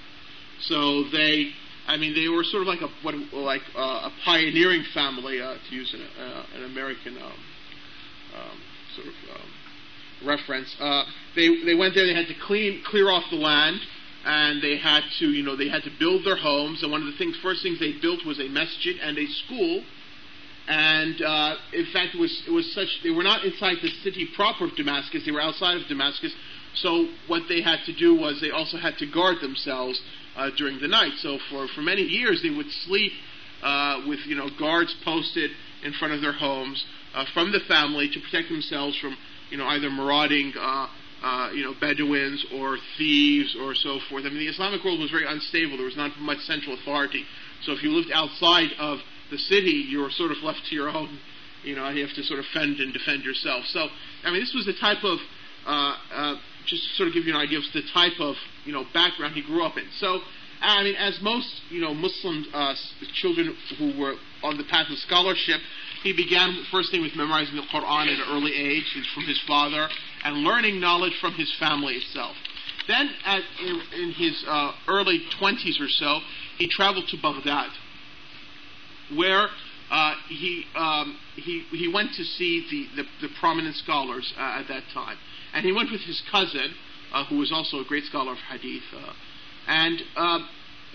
So 0.62 1.06
they. 1.12 1.52
I 1.88 1.98
mean, 1.98 2.16
they 2.16 2.28
were 2.28 2.44
sort 2.44 2.64
of 2.64 2.68
like 2.68 2.82
a 2.82 2.90
what, 3.04 3.14
like 3.32 3.62
uh, 3.78 4.10
a 4.10 4.12
pioneering 4.26 4.84
family, 4.92 5.40
uh, 5.40 5.54
to 5.70 5.76
use 5.76 5.94
an, 5.94 6.02
uh, 6.02 6.44
an 6.56 6.64
American 6.64 7.16
um, 7.16 7.40
um, 8.34 8.58
sort 8.96 9.06
of 9.06 9.14
um, 9.36 10.28
reference. 10.28 10.76
Uh, 10.80 11.04
they 11.36 11.64
they 11.64 11.76
went 11.76 11.94
there. 11.94 12.08
They 12.08 12.16
had 12.16 12.26
to 12.26 12.40
clean 12.48 12.82
clear 12.90 13.12
off 13.12 13.26
the 13.30 13.38
land 13.38 13.82
and 14.26 14.62
they 14.62 14.78
had 14.78 15.04
to, 15.20 15.30
you 15.30 15.44
know, 15.44 15.56
they 15.56 15.70
had 15.70 15.84
to 15.84 15.92
build 16.00 16.26
their 16.26 16.36
homes. 16.36 16.82
And 16.82 16.92
one 16.92 17.02
of 17.02 17.08
the 17.08 17.18
things, 17.18 17.38
first 17.44 17.62
things 17.62 17.80
they 17.80 17.94
built 18.02 18.26
was 18.26 18.40
a 18.40 18.50
masjid 18.50 18.98
and 19.02 19.18
a 19.18 19.26
school. 19.46 19.84
And 20.68 21.22
uh, 21.22 21.56
in 21.74 21.86
fact, 21.94 22.16
it 22.16 22.20
was 22.20 22.42
it 22.48 22.52
was 22.52 22.74
such 22.74 22.88
they 23.04 23.12
were 23.12 23.24
not 23.24 23.46
inside 23.46 23.78
the 23.84 23.90
city 24.04 24.28
proper 24.36 24.66
of 24.66 24.76
Damascus; 24.76 25.24
they 25.24 25.32
were 25.32 25.42
outside 25.42 25.78
of 25.80 25.88
Damascus. 25.88 26.34
So 26.74 27.08
what 27.28 27.44
they 27.48 27.62
had 27.62 27.86
to 27.86 27.94
do 27.94 28.16
was 28.16 28.42
they 28.42 28.50
also 28.50 28.78
had 28.78 28.98
to 28.98 29.06
guard 29.06 29.38
themselves 29.42 30.02
uh, 30.36 30.50
during 30.58 30.80
the 30.82 30.88
night. 30.88 31.14
So 31.20 31.38
for 31.52 31.68
for 31.68 31.82
many 31.82 32.02
years 32.02 32.42
they 32.42 32.50
would 32.50 32.72
sleep 32.72 33.12
uh, 33.62 34.02
with 34.08 34.26
you 34.26 34.36
know 34.36 34.50
guards 34.58 34.96
posted 35.06 35.52
in 35.84 35.94
front 35.94 36.16
of 36.16 36.22
their 36.22 36.34
homes 36.34 36.84
uh, 37.14 37.26
from 37.32 37.52
the 37.52 37.60
family 37.68 38.10
to 38.10 38.20
protect 38.20 38.50
themselves 38.50 38.98
from 38.98 39.16
you 39.52 39.58
know 39.58 39.68
either 39.68 39.92
marauding 39.92 40.52
uh, 40.60 40.88
uh, 41.26 41.50
you 41.52 41.64
know, 41.64 41.74
Bedouins 41.82 42.46
or 42.54 42.78
thieves 42.98 43.58
or 43.60 43.74
so 43.74 44.00
forth. 44.10 44.26
I 44.26 44.30
mean, 44.30 44.38
the 44.38 44.48
Islamic 44.48 44.84
world 44.86 45.00
was 45.00 45.10
very 45.10 45.26
unstable. 45.26 45.76
There 45.76 45.88
was 45.88 45.98
not 45.98 46.12
much 46.20 46.38
central 46.46 46.78
authority. 46.78 47.26
So 47.64 47.72
if 47.72 47.82
you 47.82 47.90
lived 47.90 48.12
outside 48.14 48.70
of 48.78 49.00
the 49.32 49.40
city, 49.40 49.90
you 49.90 50.02
were 50.02 50.12
sort 50.12 50.30
of 50.30 50.38
left 50.44 50.60
to 50.70 50.76
your 50.76 50.88
own. 50.88 51.18
You 51.64 51.76
know, 51.76 51.90
you 51.90 52.06
have 52.06 52.16
to 52.16 52.24
sort 52.24 52.40
of 52.40 52.46
fend 52.54 52.78
and 52.78 52.94
defend 52.94 53.24
yourself. 53.24 53.66
So, 53.66 53.88
I 54.24 54.30
mean, 54.30 54.40
this 54.40 54.54
was 54.54 54.68
the 54.68 54.78
type 54.80 55.04
of, 55.04 55.18
uh, 55.66 55.96
uh, 56.14 56.36
just 56.68 56.84
to 56.84 56.90
sort 56.96 57.08
of 57.08 57.16
give 57.16 57.26
you 57.26 57.34
an 57.34 57.42
idea 57.42 57.58
of 57.58 57.64
the 57.74 57.82
type 57.92 58.20
of, 58.20 58.36
you 58.64 58.72
know, 58.72 58.86
background 58.94 59.34
he 59.34 59.42
grew 59.42 59.66
up 59.66 59.80
in. 59.80 59.86
So, 59.98 60.20
I 60.62 60.84
mean, 60.84 60.96
as 60.96 61.18
most, 61.24 61.50
you 61.72 61.82
know, 61.82 61.96
Muslim 61.96 62.46
uh, 62.54 62.76
children 63.16 63.58
who 63.80 63.98
were 64.00 64.14
on 64.44 64.58
the 64.58 64.64
path 64.66 64.92
of 64.92 64.98
scholarship, 65.00 65.60
he 66.04 66.14
began 66.14 66.54
first 66.72 66.92
thing 66.92 67.02
with 67.02 67.16
memorizing 67.16 67.56
the 67.56 67.66
Quran 67.74 68.14
at 68.14 68.20
an 68.22 68.30
early 68.30 68.54
age 68.54 68.86
from 69.16 69.24
his 69.24 69.42
father 69.48 69.90
and 70.24 70.38
learning 70.38 70.80
knowledge 70.80 71.14
from 71.20 71.34
his 71.34 71.52
family 71.60 71.96
itself. 71.96 72.36
Then, 72.88 73.10
at, 73.26 73.42
in, 73.62 73.82
in, 74.02 74.12
his 74.12 74.44
uh, 74.48 74.74
early 74.88 75.22
20s 75.42 75.80
or 75.82 75.88
so, 75.88 76.20
he 76.58 76.68
traveled 76.70 77.08
to 77.10 77.18
Baghdad, 77.18 77.72
where 79.16 79.48
uh, 79.90 80.14
he, 80.30 80.66
um, 80.76 81.18
he, 81.36 81.64
he 81.72 81.92
went 81.92 82.14
to 82.14 82.24
see 82.24 82.66
the, 82.96 83.02
the, 83.02 83.28
the 83.28 83.34
prominent 83.40 83.76
scholars 83.76 84.34
uh, 84.38 84.60
at 84.60 84.68
that 84.68 84.84
time. 84.94 85.18
And 85.54 85.66
he 85.66 85.72
went 85.72 85.92
with 85.92 86.02
his 86.02 86.22
cousin, 86.32 86.74
uh, 87.14 87.26
who 87.26 87.38
was 87.38 87.52
also 87.52 87.80
a 87.80 87.86
great 87.86 88.04
scholar 88.06 88.34
of 88.34 88.38
hadith. 88.38 88.84
Uh, 88.96 89.14
and 89.68 90.02
um, 90.16 90.50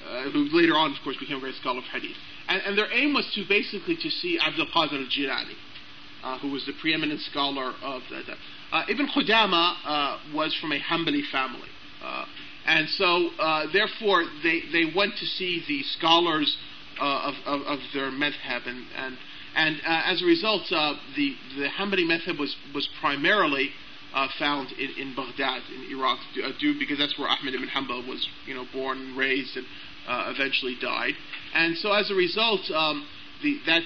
uh, 0.09 0.31
who 0.31 0.49
later 0.53 0.75
on, 0.75 0.93
of 0.93 0.99
course, 1.03 1.17
became 1.19 1.39
a 1.39 1.41
great 1.41 1.55
scholar 1.57 1.79
of 1.79 1.85
hadith. 1.85 2.17
And, 2.49 2.63
and 2.63 2.79
their 2.79 2.93
aim 2.93 3.15
was 3.15 3.31
to 3.35 3.45
basically 3.49 3.97
to 3.97 4.11
see 4.11 4.39
Abdul 4.39 4.67
Qadir 4.67 5.01
al-Jilani, 5.01 6.41
who 6.41 6.51
was 6.51 6.65
the 6.67 6.73
preeminent 6.81 7.21
scholar 7.21 7.73
of 7.83 8.03
that. 8.11 8.37
Uh, 8.73 8.85
Ibn 8.89 9.09
Qudama 9.09 9.75
uh, 9.85 10.19
was 10.35 10.57
from 10.61 10.73
a 10.73 10.79
Hanbali 10.79 11.23
family. 11.31 11.69
Uh, 12.03 12.25
and 12.67 12.89
so, 12.91 13.31
uh, 13.39 13.67
therefore, 13.73 14.25
they, 14.43 14.63
they 14.73 14.93
went 14.95 15.15
to 15.17 15.27
see 15.27 15.63
the 15.67 15.83
scholars 15.99 16.57
of, 17.01 17.35
of, 17.47 17.63
of, 17.63 17.79
their 17.95 18.11
madhab. 18.11 18.67
And, 18.67 18.85
and, 18.97 19.17
and 19.57 19.77
as 19.85 20.23
a 20.23 20.27
result, 20.27 20.63
the, 20.69 21.35
the 21.57 21.69
Hanbali 21.79 22.05
madhab 22.05 22.39
was, 22.39 22.55
was 22.75 22.89
primarily 23.01 23.71
uh, 24.13 24.29
found 24.39 24.73
in, 24.73 24.91
in 24.99 25.15
Baghdad, 25.15 25.63
in 25.75 25.97
Iraq, 25.97 26.19
uh, 26.43 26.51
due 26.59 26.79
because 26.79 26.99
that's 26.99 27.19
where 27.19 27.29
Ahmed 27.29 27.55
ibn 27.55 27.69
Hanbal 27.69 28.07
was, 28.09 28.27
you 28.47 28.55
know, 28.55 28.67
born 28.73 28.99
and 28.99 29.17
raised 29.17 29.57
and 29.57 29.67
uh, 30.09 30.33
eventually 30.35 30.77
died. 30.81 31.15
And 31.55 31.77
so, 31.77 31.93
as 31.93 32.11
a 32.11 32.15
result, 32.15 32.71
um, 32.71 33.07
the, 33.43 33.59
that 33.67 33.83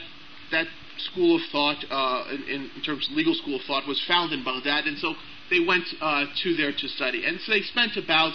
that 0.51 0.67
school 0.99 1.37
of 1.37 1.43
thought, 1.51 1.85
uh, 1.91 2.25
in, 2.49 2.71
in, 2.75 2.83
terms 2.83 3.09
of 3.09 3.17
legal 3.17 3.35
school 3.35 3.57
of 3.57 3.63
thought, 3.63 3.87
was 3.87 4.01
found 4.07 4.33
in 4.33 4.45
Baghdad, 4.45 4.87
and 4.87 4.99
so 4.99 5.15
they 5.51 5.61
went 5.61 5.85
uh, 6.01 6.27
to 6.43 6.55
there 6.57 6.73
to 6.73 6.89
study. 6.89 7.25
And 7.25 7.41
so 7.41 7.53
they 7.53 7.63
spent 7.63 7.97
about 7.97 8.33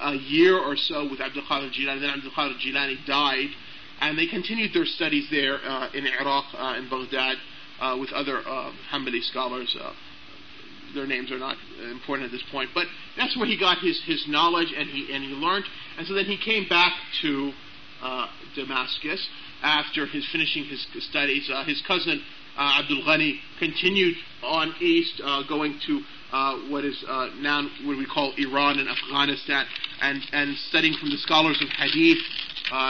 a 0.00 0.14
year 0.14 0.58
or 0.58 0.76
so 0.76 1.08
with 1.08 1.20
Abdul 1.20 1.42
Qadir 1.42 1.70
Jilani. 1.72 2.00
Then 2.00 2.10
Abdul 2.10 2.32
Qadir 2.32 2.58
Jilani 2.58 3.04
died, 3.06 3.50
and 4.00 4.18
they 4.18 4.26
continued 4.26 4.72
their 4.74 4.86
studies 4.86 5.28
there 5.30 5.58
uh, 5.64 5.90
in 5.94 6.06
Iraq, 6.06 6.44
in 6.78 6.88
Baghdad, 6.88 7.36
with 8.00 8.12
other 8.12 8.42
Hanbali 8.90 9.22
scholars 9.22 9.76
their 10.94 11.06
names 11.06 11.30
are 11.32 11.38
not 11.38 11.56
important 11.90 12.26
at 12.26 12.32
this 12.32 12.44
point, 12.50 12.70
but 12.72 12.86
that's 13.16 13.36
where 13.36 13.46
he 13.46 13.58
got 13.58 13.78
his, 13.78 14.00
his 14.06 14.24
knowledge 14.28 14.72
and 14.76 14.88
he 14.88 15.12
and 15.12 15.24
he 15.24 15.30
learned. 15.30 15.64
And 15.98 16.06
so 16.06 16.14
then 16.14 16.24
he 16.24 16.38
came 16.38 16.68
back 16.68 16.92
to 17.22 17.52
uh, 18.02 18.26
Damascus 18.54 19.28
after 19.62 20.06
his 20.06 20.26
finishing 20.30 20.64
his 20.64 20.86
studies. 21.08 21.50
Uh, 21.52 21.64
his 21.64 21.82
cousin 21.86 22.22
uh, 22.56 22.80
Abdul 22.80 23.02
Ghani 23.02 23.38
continued 23.58 24.14
on 24.42 24.74
east, 24.80 25.20
uh, 25.24 25.42
going 25.48 25.78
to 25.86 26.00
uh, 26.32 26.56
what 26.68 26.84
is 26.84 27.02
uh, 27.08 27.30
now 27.38 27.62
what 27.84 27.96
we 27.96 28.06
call 28.06 28.32
Iran 28.36 28.78
and 28.78 28.88
Afghanistan, 28.88 29.66
and 30.00 30.22
and 30.32 30.56
studying 30.68 30.94
from 30.98 31.10
the 31.10 31.18
scholars 31.18 31.60
of 31.62 31.68
Hadith, 31.68 32.18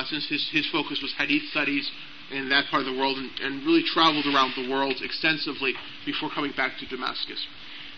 since 0.08 0.28
his 0.28 0.48
his 0.52 0.68
focus 0.70 1.00
was 1.02 1.12
Hadith 1.16 1.42
studies 1.50 1.90
in 2.30 2.48
that 2.48 2.64
part 2.70 2.80
of 2.80 2.86
the 2.86 2.98
world, 2.98 3.18
and, 3.18 3.30
and 3.40 3.66
really 3.66 3.84
traveled 3.84 4.26
around 4.26 4.52
the 4.56 4.70
world 4.70 4.96
extensively 5.02 5.74
before 6.06 6.30
coming 6.30 6.52
back 6.56 6.78
to 6.78 6.86
Damascus. 6.86 7.46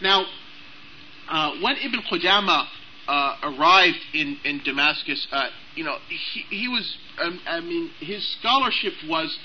Now, 0.02 0.26
uh, 1.28 1.52
when 1.62 1.76
Ibn 1.76 2.02
Qudama 2.10 2.66
uh, 3.08 3.36
arrived 3.42 4.00
in, 4.14 4.38
in 4.44 4.60
Damascus, 4.64 5.26
uh, 5.32 5.48
you 5.74 5.84
know, 5.84 5.96
he, 6.08 6.40
he 6.56 6.68
was, 6.68 6.96
um, 7.20 7.40
I 7.46 7.60
mean, 7.60 7.90
his 8.00 8.26
scholarship 8.38 8.94
was 9.08 9.36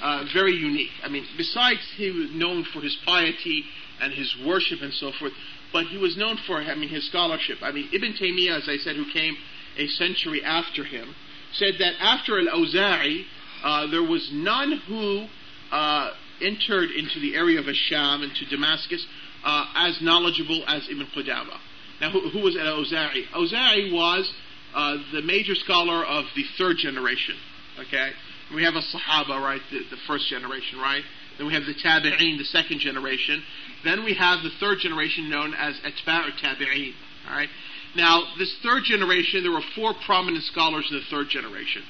uh, 0.00 0.24
very 0.32 0.54
unique. 0.54 0.90
I 1.02 1.08
mean, 1.08 1.24
besides 1.36 1.80
he 1.96 2.10
was 2.10 2.30
known 2.32 2.64
for 2.72 2.80
his 2.80 2.96
piety 3.04 3.64
and 4.00 4.12
his 4.12 4.34
worship 4.46 4.80
and 4.82 4.92
so 4.94 5.12
forth, 5.18 5.32
but 5.72 5.86
he 5.86 5.98
was 5.98 6.16
known 6.16 6.38
for, 6.46 6.58
I 6.58 6.74
mean, 6.74 6.88
his 6.88 7.06
scholarship. 7.08 7.58
I 7.62 7.72
mean, 7.72 7.88
Ibn 7.92 8.14
Taymiyyah, 8.14 8.58
as 8.58 8.68
I 8.68 8.76
said, 8.76 8.96
who 8.96 9.10
came 9.12 9.36
a 9.76 9.86
century 9.88 10.42
after 10.42 10.84
him, 10.84 11.14
said 11.52 11.74
that 11.78 11.94
after 12.00 12.38
Al-Awza'i, 12.38 13.24
uh, 13.64 13.86
there 13.90 14.02
was 14.02 14.30
none 14.32 14.80
who 14.86 15.26
uh, 15.72 16.10
entered 16.40 16.90
into 16.90 17.20
the 17.20 17.34
area 17.34 17.58
of 17.58 17.66
Asham, 17.66 18.22
into 18.22 18.46
Damascus, 18.48 19.04
uh, 19.44 19.66
as 19.76 20.00
knowledgeable 20.00 20.62
as 20.66 20.88
Ibn 20.88 21.06
Qudama. 21.14 21.58
Now, 22.00 22.10
who, 22.10 22.28
who 22.30 22.40
was 22.40 22.56
Al-Awza'i? 22.56 23.28
Awza'i 23.34 23.92
was 23.92 24.30
uh, 24.74 24.96
the 25.12 25.22
major 25.22 25.54
scholar 25.54 26.04
of 26.04 26.24
the 26.36 26.44
third 26.56 26.76
generation. 26.78 27.34
Okay, 27.80 28.10
we 28.54 28.64
have 28.64 28.74
a 28.74 28.82
Sahaba, 28.82 29.40
right, 29.40 29.60
the, 29.70 29.80
the 29.90 30.00
first 30.06 30.28
generation, 30.28 30.78
right. 30.78 31.02
Then 31.38 31.46
we 31.46 31.54
have 31.54 31.64
the 31.64 31.74
Tabi'een, 31.74 32.38
the 32.38 32.44
second 32.44 32.80
generation. 32.80 33.42
Then 33.84 34.04
we 34.04 34.14
have 34.14 34.42
the 34.42 34.50
third 34.58 34.78
generation 34.80 35.30
known 35.30 35.54
as 35.54 35.76
Atba'u 35.86 36.34
Tabi'een. 36.42 36.92
All 37.28 37.36
right. 37.36 37.48
Now, 37.94 38.24
this 38.38 38.52
third 38.62 38.82
generation, 38.84 39.42
there 39.42 39.52
were 39.52 39.64
four 39.74 39.94
prominent 40.04 40.44
scholars 40.44 40.86
in 40.90 40.96
the 40.96 41.04
third 41.10 41.28
generation 41.30 41.82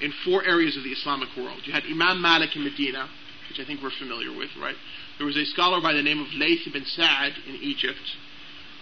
in 0.00 0.12
four 0.24 0.44
areas 0.44 0.76
of 0.76 0.84
the 0.84 0.90
Islamic 0.90 1.28
world. 1.36 1.60
You 1.64 1.72
had 1.72 1.84
Imam 1.84 2.20
Malik 2.20 2.54
in 2.54 2.64
Medina, 2.64 3.08
which 3.48 3.60
I 3.60 3.64
think 3.64 3.82
we're 3.82 3.94
familiar 3.98 4.36
with, 4.36 4.50
right? 4.60 4.74
There 5.18 5.26
was 5.26 5.36
a 5.36 5.46
scholar 5.46 5.80
by 5.80 5.94
the 5.94 6.02
name 6.02 6.20
of 6.20 6.26
Layth 6.34 6.66
ibn 6.66 6.84
Sa'ad 6.84 7.32
in 7.48 7.54
Egypt. 7.56 8.04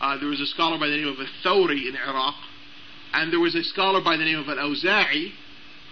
Uh, 0.04 0.18
there 0.18 0.28
was 0.28 0.40
a 0.40 0.46
scholar 0.46 0.78
by 0.78 0.86
the 0.86 0.96
name 0.96 1.08
of 1.08 1.16
Thawri 1.42 1.88
in 1.88 1.96
Iraq. 1.96 2.34
And 3.14 3.32
there 3.32 3.40
was 3.40 3.54
a 3.54 3.64
scholar 3.64 4.04
by 4.04 4.18
the 4.18 4.24
name 4.24 4.38
of 4.38 4.46
Al-Awza'i 4.50 5.32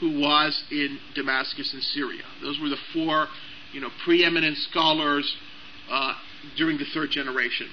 who 0.00 0.20
was 0.20 0.64
in 0.70 0.98
Damascus 1.14 1.72
in 1.72 1.80
Syria. 1.80 2.20
Those 2.42 2.60
were 2.60 2.68
the 2.68 2.76
four, 2.92 3.28
you 3.72 3.80
know, 3.80 3.88
preeminent 4.04 4.58
scholars 4.58 5.34
uh, 5.90 6.12
during 6.58 6.76
the 6.76 6.84
third 6.92 7.10
generation. 7.10 7.68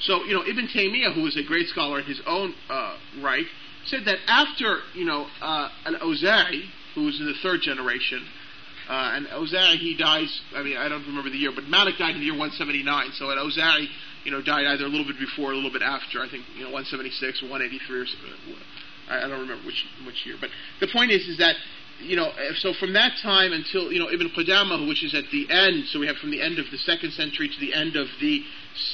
So, 0.00 0.24
you 0.24 0.34
know, 0.34 0.42
Ibn 0.44 0.66
Taymiyyah, 0.66 1.14
who 1.14 1.22
was 1.22 1.36
a 1.36 1.44
great 1.44 1.68
scholar 1.68 2.00
in 2.00 2.06
his 2.06 2.20
own 2.26 2.54
uh, 2.68 2.96
right, 3.22 3.46
said 3.86 4.00
that 4.06 4.18
after, 4.26 4.80
you 4.94 5.04
know, 5.04 5.28
uh, 5.40 5.68
Al-Awza'i, 5.86 6.62
who 6.96 7.04
was 7.04 7.20
in 7.20 7.26
the 7.26 7.38
third 7.40 7.60
generation, 7.60 8.26
uh, 8.88 9.12
and 9.14 9.26
Awza'i, 9.28 9.76
he 9.76 9.96
dies, 9.96 10.40
I 10.56 10.64
mean, 10.64 10.76
I 10.76 10.88
don't 10.88 11.06
remember 11.06 11.30
the 11.30 11.38
year, 11.38 11.52
but 11.54 11.64
Malik 11.64 11.98
died 11.98 12.16
in 12.16 12.20
the 12.20 12.26
year 12.26 12.36
179, 12.36 13.12
so 13.16 13.30
at 13.30 13.38
Awza'i, 13.38 13.86
you 14.24 14.30
know, 14.30 14.42
died 14.42 14.66
either 14.66 14.84
a 14.84 14.88
little 14.88 15.06
bit 15.06 15.18
before 15.18 15.50
or 15.50 15.52
a 15.52 15.56
little 15.56 15.72
bit 15.72 15.82
after, 15.82 16.20
I 16.20 16.28
think, 16.28 16.44
you 16.56 16.64
know, 16.64 16.72
176 16.72 17.42
or 17.42 17.52
183 17.52 18.00
or 18.00 18.06
I, 19.08 19.28
don't 19.28 19.44
remember 19.44 19.64
which, 19.66 19.84
which 20.06 20.24
year. 20.24 20.36
But 20.40 20.50
the 20.80 20.88
point 20.88 21.12
is, 21.12 21.28
is 21.28 21.38
that, 21.38 21.56
you 22.00 22.16
know, 22.16 22.32
so 22.56 22.72
from 22.72 22.94
that 22.94 23.12
time 23.22 23.52
until, 23.52 23.92
you 23.92 23.98
know, 24.00 24.10
Ibn 24.10 24.30
Qudamah, 24.30 24.88
which 24.88 25.04
is 25.04 25.14
at 25.14 25.24
the 25.30 25.46
end, 25.50 25.84
so 25.88 26.00
we 26.00 26.06
have 26.06 26.16
from 26.16 26.30
the 26.30 26.40
end 26.40 26.58
of 26.58 26.64
the 26.70 26.78
second 26.78 27.12
century 27.12 27.48
to 27.48 27.60
the 27.60 27.74
end 27.74 27.96
of 27.96 28.08
the 28.20 28.40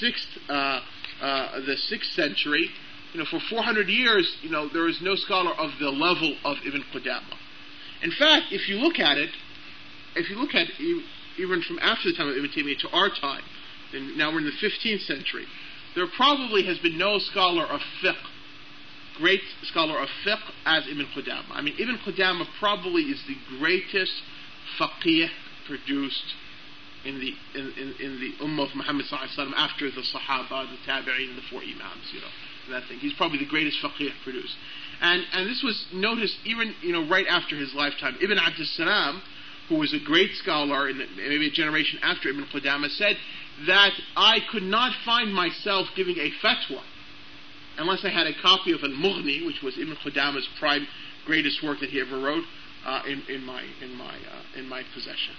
sixth, 0.02 0.26
uh, 0.48 0.80
uh, 1.22 1.60
the 1.60 1.76
sixth 1.76 2.10
century, 2.12 2.68
you 3.12 3.20
know, 3.20 3.26
for 3.30 3.40
400 3.48 3.88
years, 3.88 4.36
you 4.42 4.50
know, 4.50 4.68
there 4.68 4.88
is 4.88 4.98
no 5.00 5.14
scholar 5.14 5.52
of 5.54 5.70
the 5.78 5.90
level 5.90 6.36
of 6.44 6.58
Ibn 6.66 6.84
Qudamah. 6.92 7.38
In 8.02 8.10
fact, 8.10 8.46
if 8.50 8.68
you 8.68 8.76
look 8.76 8.98
at 8.98 9.18
it, 9.18 9.30
if 10.16 10.28
you 10.30 10.36
look 10.36 10.54
at 10.54 10.66
even 11.38 11.62
from 11.62 11.78
after 11.80 12.10
the 12.10 12.16
time 12.16 12.28
of 12.28 12.36
Ibn 12.36 12.50
Taymiyyah 12.50 12.78
to 12.80 12.88
our 12.90 13.10
time, 13.10 13.42
and 13.92 14.16
now 14.16 14.32
we're 14.32 14.38
in 14.38 14.44
the 14.44 14.66
15th 14.66 15.06
century, 15.06 15.46
there 15.94 16.06
probably 16.16 16.64
has 16.64 16.78
been 16.78 16.98
no 16.98 17.18
scholar 17.18 17.64
of 17.64 17.80
fiqh, 18.02 18.14
great 19.16 19.42
scholar 19.62 19.98
of 20.00 20.08
fiqh 20.24 20.50
as 20.64 20.86
Ibn 20.86 21.06
Qudama. 21.16 21.50
I 21.50 21.62
mean, 21.62 21.74
Ibn 21.78 21.98
Qudama 22.06 22.46
probably 22.58 23.02
is 23.02 23.22
the 23.26 23.36
greatest 23.58 24.12
faqih 24.78 25.28
produced 25.66 26.34
in 27.04 27.18
the 27.18 27.32
in, 27.58 27.72
in, 27.78 27.94
in 27.98 28.20
the 28.20 28.44
ummah 28.44 28.68
of 28.68 28.76
Muhammad 28.76 29.06
sallallahu 29.06 29.52
after 29.56 29.90
the 29.90 30.02
Sahaba, 30.02 30.68
the 30.68 30.76
Tabi'in, 30.86 31.34
the 31.36 31.42
four 31.50 31.62
Imams, 31.62 32.10
you 32.12 32.20
know, 32.20 32.28
that 32.70 32.86
thing. 32.88 32.98
He's 32.98 33.14
probably 33.14 33.38
the 33.38 33.46
greatest 33.46 33.78
faqih 33.82 34.10
produced. 34.22 34.54
And 35.00 35.24
and 35.32 35.48
this 35.48 35.62
was 35.64 35.86
noticed 35.92 36.36
even 36.44 36.74
you 36.82 36.92
know 36.92 37.08
right 37.08 37.26
after 37.28 37.56
his 37.56 37.74
lifetime. 37.74 38.16
Ibn 38.20 38.38
Abd 38.38 38.66
salam 38.76 39.22
who 39.70 39.76
was 39.76 39.94
a 39.94 40.04
great 40.04 40.34
scholar, 40.34 40.90
in 40.90 40.98
maybe 41.16 41.46
a 41.46 41.50
generation 41.50 42.00
after 42.02 42.28
Ibn 42.28 42.44
Qudama, 42.52 42.90
said 42.90 43.16
that 43.66 43.92
I 44.16 44.38
could 44.50 44.64
not 44.64 44.92
find 45.06 45.32
myself 45.32 45.86
giving 45.96 46.18
a 46.18 46.30
fatwa 46.44 46.82
unless 47.78 48.04
I 48.04 48.10
had 48.10 48.26
a 48.26 48.34
copy 48.42 48.72
of 48.72 48.80
Al-Mughni, 48.82 49.46
which 49.46 49.62
was 49.62 49.78
Ibn 49.78 49.96
Qudama's 50.04 50.46
prime 50.58 50.86
greatest 51.24 51.62
work 51.62 51.78
that 51.80 51.90
he 51.90 52.00
ever 52.00 52.18
wrote, 52.18 52.44
uh, 52.84 53.02
in, 53.06 53.22
in, 53.28 53.44
my 53.44 53.62
in 53.80 53.94
my 53.94 54.16
uh, 54.16 54.58
in 54.58 54.68
my 54.68 54.82
possession. 54.92 55.34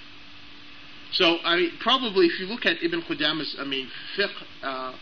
So 1.11 1.37
I 1.43 1.57
mean, 1.57 1.71
probably 1.81 2.27
if 2.27 2.39
you 2.39 2.45
look 2.45 2.65
at 2.65 2.81
Ibn 2.81 3.01
Qudama's, 3.01 3.55
I 3.59 3.65
mean, 3.65 3.89
fiqh 4.17 4.29
uh, 4.63 4.93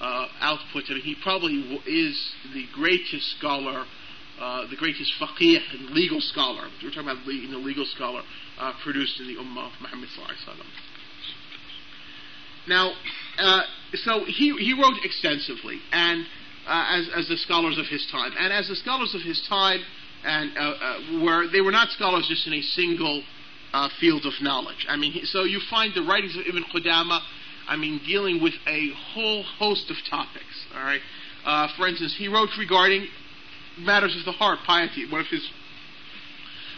uh, 0.00 0.26
output, 0.40 0.84
I 0.88 0.94
mean, 0.94 1.02
he 1.02 1.16
probably 1.22 1.80
is 1.86 2.32
the 2.52 2.66
greatest 2.74 3.38
scholar, 3.38 3.84
uh, 4.40 4.66
the 4.68 4.76
greatest 4.76 5.12
faqih 5.20 5.58
and 5.72 5.90
legal 5.90 6.20
scholar. 6.20 6.68
We're 6.82 6.90
talking 6.90 7.10
about 7.10 7.26
know, 7.26 7.58
legal 7.58 7.86
scholar 7.86 8.22
uh, 8.58 8.72
produced 8.82 9.20
in 9.20 9.28
the 9.28 9.40
Ummah 9.40 9.66
of 9.66 9.80
Muhammad 9.80 10.08
Now, 12.66 12.92
uh, 13.38 13.62
so 13.94 14.24
he, 14.26 14.54
he 14.58 14.72
wrote 14.72 14.98
extensively, 15.04 15.80
and 15.90 16.24
uh, 16.66 16.86
as, 16.90 17.08
as 17.16 17.28
the 17.28 17.36
scholars 17.36 17.78
of 17.78 17.86
his 17.86 18.06
time, 18.10 18.32
and 18.38 18.52
as 18.52 18.68
the 18.68 18.76
scholars 18.76 19.14
of 19.14 19.22
his 19.22 19.44
time, 19.48 19.80
and 20.24 20.56
uh, 20.56 20.60
uh, 20.60 21.24
were 21.24 21.50
they 21.50 21.60
were 21.60 21.72
not 21.72 21.88
scholars 21.90 22.26
just 22.28 22.46
in 22.46 22.52
a 22.52 22.62
single 22.62 23.24
uh, 23.72 23.88
field 24.00 24.24
of 24.24 24.32
knowledge. 24.40 24.86
I 24.88 24.96
mean, 24.96 25.24
so 25.24 25.42
you 25.42 25.60
find 25.68 25.92
the 25.94 26.02
writings 26.02 26.36
of 26.36 26.42
Ibn 26.46 26.64
Qudama, 26.72 27.20
I 27.66 27.76
mean, 27.76 28.00
dealing 28.06 28.40
with 28.40 28.54
a 28.68 28.90
whole 29.12 29.42
host 29.58 29.90
of 29.90 29.96
topics. 30.08 30.66
All 30.74 30.84
right, 30.84 31.00
for 31.76 31.88
instance, 31.88 32.14
he 32.16 32.28
wrote 32.28 32.50
regarding 32.56 33.08
matters 33.78 34.16
of 34.16 34.24
the 34.24 34.32
heart, 34.32 34.58
piety. 34.66 35.10
One 35.10 35.20
of 35.20 35.26
his 35.26 35.48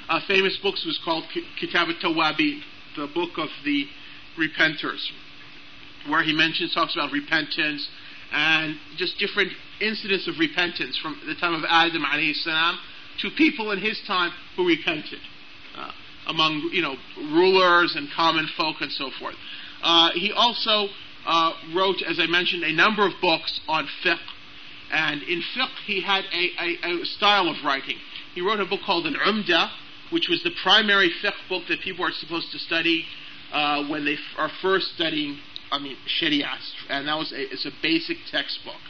uh, 0.09 0.21
famous 0.27 0.59
books 0.63 0.85
was 0.85 0.99
called 1.05 1.25
Kitab 1.59 1.89
al-Tawwabin, 1.89 2.61
the 2.97 3.07
book 3.07 3.39
of 3.39 3.49
the 3.65 3.87
repenters, 4.39 5.11
where 6.09 6.23
he 6.23 6.33
mentions, 6.33 6.75
talks 6.75 6.95
about 6.95 7.13
repentance 7.13 7.89
and 8.33 8.77
just 8.97 9.19
different 9.19 9.53
incidents 9.81 10.29
of 10.29 10.39
repentance 10.39 10.99
from 10.99 11.21
the 11.27 11.35
time 11.35 11.55
of 11.55 11.63
Adam 11.69 12.03
alayhi 12.03 12.77
to 13.21 13.31
people 13.37 13.71
in 13.71 13.79
his 13.79 14.01
time 14.07 14.33
who 14.57 14.67
repented, 14.67 15.21
uh, 15.77 15.91
among 16.27 16.71
you 16.73 16.83
know 16.83 16.97
rulers 17.17 17.95
and 17.97 18.09
common 18.15 18.49
folk 18.57 18.77
and 18.81 18.91
so 18.93 19.11
forth. 19.19 19.37
Uh, 19.83 20.11
he 20.15 20.33
also 20.33 20.89
uh, 21.27 21.53
wrote, 21.75 22.03
as 22.07 22.19
I 22.19 22.27
mentioned, 22.27 22.65
a 22.65 22.73
number 22.73 23.07
of 23.07 23.13
books 23.21 23.61
on 23.69 23.87
fiqh, 24.05 24.19
and 24.95 25.23
in 25.25 25.43
fiqh 25.57 25.75
he 25.87 26.01
had 26.01 26.25
a, 26.33 26.87
a, 26.87 27.03
a 27.03 27.05
style 27.05 27.49
of 27.49 27.57
writing. 27.65 27.97
He 28.35 28.41
wrote 28.41 28.61
a 28.61 28.65
book 28.65 28.81
called 28.87 29.07
an 29.07 29.17
Umdah, 29.17 29.71
which 30.11 30.29
was 30.29 30.43
the 30.45 30.53
primary 30.63 31.11
fiqh 31.23 31.49
book 31.49 31.65
that 31.69 31.81
people 31.81 32.05
are 32.07 32.13
supposed 32.13 32.53
to 32.53 32.59
study 32.59 33.05
uh, 33.53 33.87
when 33.89 34.05
they 34.05 34.17
are 34.39 34.51
first 34.63 34.95
studying, 34.95 35.39
I 35.73 35.79
mean, 35.79 35.97
Sharia, 36.07 36.49
and 36.89 37.09
that 37.09 37.19
was 37.19 37.33
a, 37.33 37.53
it's 37.53 37.67
a 37.67 37.73
basic 37.83 38.19
textbook 38.31 38.81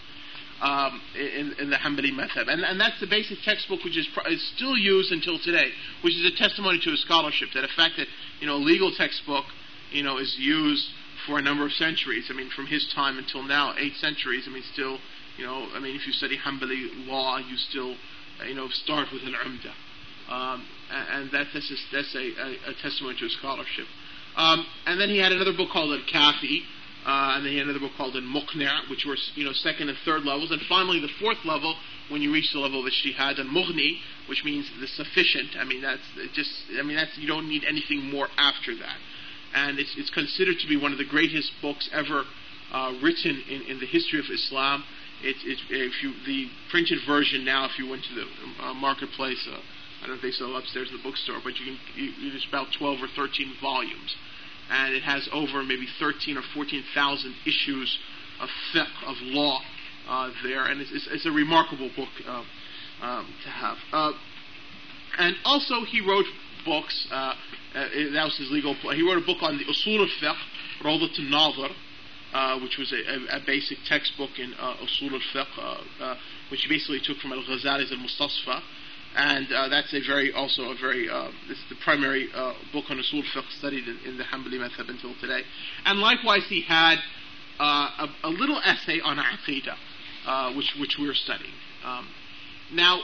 um, 0.61 1.01
in, 1.17 1.55
in, 1.59 1.71
the 1.71 1.77
Hanbali 1.77 2.15
method, 2.15 2.49
and, 2.49 2.63
and, 2.63 2.81
that's 2.81 3.01
the 3.01 3.07
basic 3.07 3.39
textbook 3.45 3.83
which 3.85 3.99
is, 3.99 4.09
pr- 4.15 4.29
is, 4.29 4.43
still 4.55 4.77
used 4.77 5.13
until 5.13 5.39
today, 5.39 5.71
which 6.03 6.15
is 6.15 6.33
a 6.33 6.37
testimony 6.37 6.79
to 6.85 6.91
a 6.91 6.97
scholarship 6.97 7.49
that 7.55 7.63
the 7.63 7.75
fact 7.77 7.95
that 7.97 8.07
you 8.41 8.47
know 8.47 8.55
a 8.55 8.63
legal 8.63 8.93
textbook 8.95 9.45
you 9.91 10.03
know 10.03 10.19
is 10.19 10.37
used 10.39 10.89
for 11.27 11.39
a 11.39 11.43
number 11.43 11.65
of 11.67 11.73
centuries. 11.73 12.29
I 12.31 12.35
mean, 12.35 12.51
from 12.55 12.67
his 12.67 12.87
time 12.95 13.19
until 13.19 13.43
now, 13.43 13.75
eight 13.79 13.95
centuries. 13.97 14.45
I 14.47 14.51
mean, 14.51 14.65
still, 14.73 14.99
you 15.37 15.45
know, 15.45 15.69
I 15.75 15.81
mean, 15.81 15.97
if 15.97 16.07
you 16.07 16.13
study 16.13 16.39
Hanbali 16.39 17.07
law, 17.07 17.39
you 17.39 17.57
still, 17.57 17.95
you 18.47 18.55
know, 18.55 18.69
start 18.69 19.09
with 19.13 19.23
an 19.23 19.35
umda, 19.35 19.73
um, 20.33 20.67
and 20.91 21.31
that, 21.33 21.47
that's, 21.53 21.71
a, 21.71 21.97
that's 21.97 22.15
a, 22.15 22.19
a, 22.19 22.71
a 22.71 22.75
testimony 22.83 23.17
to 23.19 23.25
his 23.25 23.37
scholarship. 23.39 23.87
Um, 24.37 24.67
and 24.87 25.01
then 25.01 25.09
he 25.09 25.19
had 25.19 25.33
another 25.33 25.53
book 25.57 25.71
called 25.73 25.93
Al-Kafi, 25.93 26.61
uh, 27.07 27.37
and 27.37 27.45
then 27.45 27.53
he 27.53 27.59
had 27.59 27.69
another 27.69 27.81
book 27.81 27.93
called 27.97 28.17
Al-Muqni', 28.17 28.91
which 28.91 29.05
were, 29.07 29.17
you 29.35 29.45
know, 29.45 29.53
second 29.53 29.89
and 29.89 29.99
third 30.05 30.25
levels. 30.25 30.51
And 30.51 30.61
finally, 30.69 31.01
the 31.01 31.13
fourth 31.21 31.39
level, 31.45 31.77
when 32.11 32.23
you 32.23 32.33
reach 32.33 32.51
the 32.53 32.59
level 32.59 32.85
of 32.85 32.91
Ijtihad, 32.91 33.39
Al-Mughni, 33.39 33.99
which 34.29 34.43
means 34.45 34.71
the 34.81 34.87
sufficient. 34.87 35.55
I 35.59 35.65
mean, 35.65 35.83
that's 35.83 36.03
just, 36.33 36.51
I 36.79 36.83
mean, 36.83 36.97
that's, 36.97 37.17
you 37.19 37.29
don't 37.29 37.49
need 37.49 37.65
anything 37.69 38.11
more 38.11 38.29
after 38.37 38.75
that. 38.77 38.97
And 39.55 39.79
it's, 39.79 39.95
it's 39.97 40.11
considered 40.11 40.57
to 40.61 40.67
be 40.67 40.77
one 40.77 40.93
of 40.93 40.99
the 40.99 41.07
greatest 41.07 41.53
books 41.63 41.89
ever 41.93 42.25
uh, 42.73 42.93
written 43.01 43.43
in, 43.49 43.63
in 43.63 43.79
the 43.79 43.87
history 43.87 44.19
of 44.19 44.25
Islam. 44.33 44.83
It, 45.25 45.37
it, 45.45 45.59
if 45.71 46.03
you, 46.03 46.13
the 46.27 46.49
printed 46.71 46.99
version 47.07 47.45
now, 47.45 47.65
if 47.65 47.79
you 47.79 47.89
went 47.89 48.05
to 48.05 48.15
the 48.15 48.27
uh, 48.61 48.75
marketplace, 48.75 49.41
uh, 49.51 49.57
I 50.05 50.07
don't 50.07 50.21
they 50.21 50.31
sell 50.31 50.55
upstairs 50.55 50.91
in 50.91 50.99
the 50.99 51.03
bookstore, 51.03 51.41
but 51.43 51.57
you 51.57 51.65
can, 51.65 51.79
you, 51.97 52.13
it's 52.37 52.47
about 52.47 52.69
12 52.77 53.01
or 53.01 53.09
13 53.17 53.55
volumes. 53.61 54.15
And 54.71 54.95
it 54.95 55.03
has 55.03 55.29
over 55.33 55.63
maybe 55.63 55.89
13 55.99 56.37
or 56.37 56.43
14,000 56.53 57.35
issues 57.47 57.99
of 58.41 58.49
fiqh, 58.75 59.05
of 59.07 59.17
law 59.23 59.61
uh, 60.09 60.31
there. 60.43 60.67
And 60.67 60.81
it's, 60.81 60.91
it's, 60.93 61.09
it's, 61.11 61.27
a 61.27 61.31
remarkable 61.31 61.91
book 61.97 62.09
uh, 62.27 62.45
um, 63.01 63.35
to 63.45 63.49
have. 63.49 63.79
Uh, 63.93 64.13
and 65.19 65.37
also, 65.45 65.85
he 65.89 66.01
wrote 66.01 66.27
books. 66.65 67.07
Uh, 67.11 67.35
that 67.73 68.25
was 68.25 68.37
his 68.37 68.51
legal. 68.51 68.75
Play. 68.81 68.97
He 68.97 69.03
wrote 69.03 69.23
a 69.23 69.27
book 69.27 69.43
on 69.43 69.57
the 69.57 69.65
Usul 69.65 70.01
al-Fiqh, 70.01 70.85
Rawdat 70.85 71.19
al-Nadhr, 71.19 71.73
uh, 72.35 72.59
which 72.59 72.79
was 72.79 72.93
a, 72.93 72.97
a, 72.97 73.39
a, 73.39 73.41
basic 73.47 73.79
textbook 73.87 74.31
in 74.39 74.53
uh, 74.55 74.75
Usul 74.83 75.13
al-Fiqh, 75.13 75.47
uh, 75.57 76.03
uh, 76.03 76.17
which 76.51 76.63
he 76.63 76.69
basically 76.69 77.01
took 77.01 77.17
from 77.19 77.33
Al-Ghazali's 77.33 77.93
Al-Mustasfa 77.93 78.61
and 79.17 79.47
that's 79.71 79.95
a 79.95 80.01
very 80.05 80.33
also 80.33 80.73
a 80.73 80.75
very 80.75 81.07
this 81.49 81.59
the 81.69 81.77
primary 81.85 82.27
book 82.73 82.87
on 82.91 82.99
Usul 82.99 83.23
al 83.23 83.43
fiqh 83.43 83.49
studied 83.57 83.87
in, 83.87 83.97
in 84.05 84.19
the 84.19 84.25
Hanbali 84.25 84.59
method 84.59 84.91
until 84.91 85.15
today. 85.21 85.43
And 85.85 86.01
likewise, 86.01 86.43
he 86.49 86.63
had 86.63 86.97
a, 87.61 88.09
a, 88.25 88.29
little 88.29 88.61
essay 88.65 88.99
on 88.99 89.19
Aqidah, 89.19 90.57
which 90.57 90.75
which 90.81 90.97
we're 90.99 91.15
studying. 91.15 91.55
Um, 91.85 92.09
now, 92.73 93.03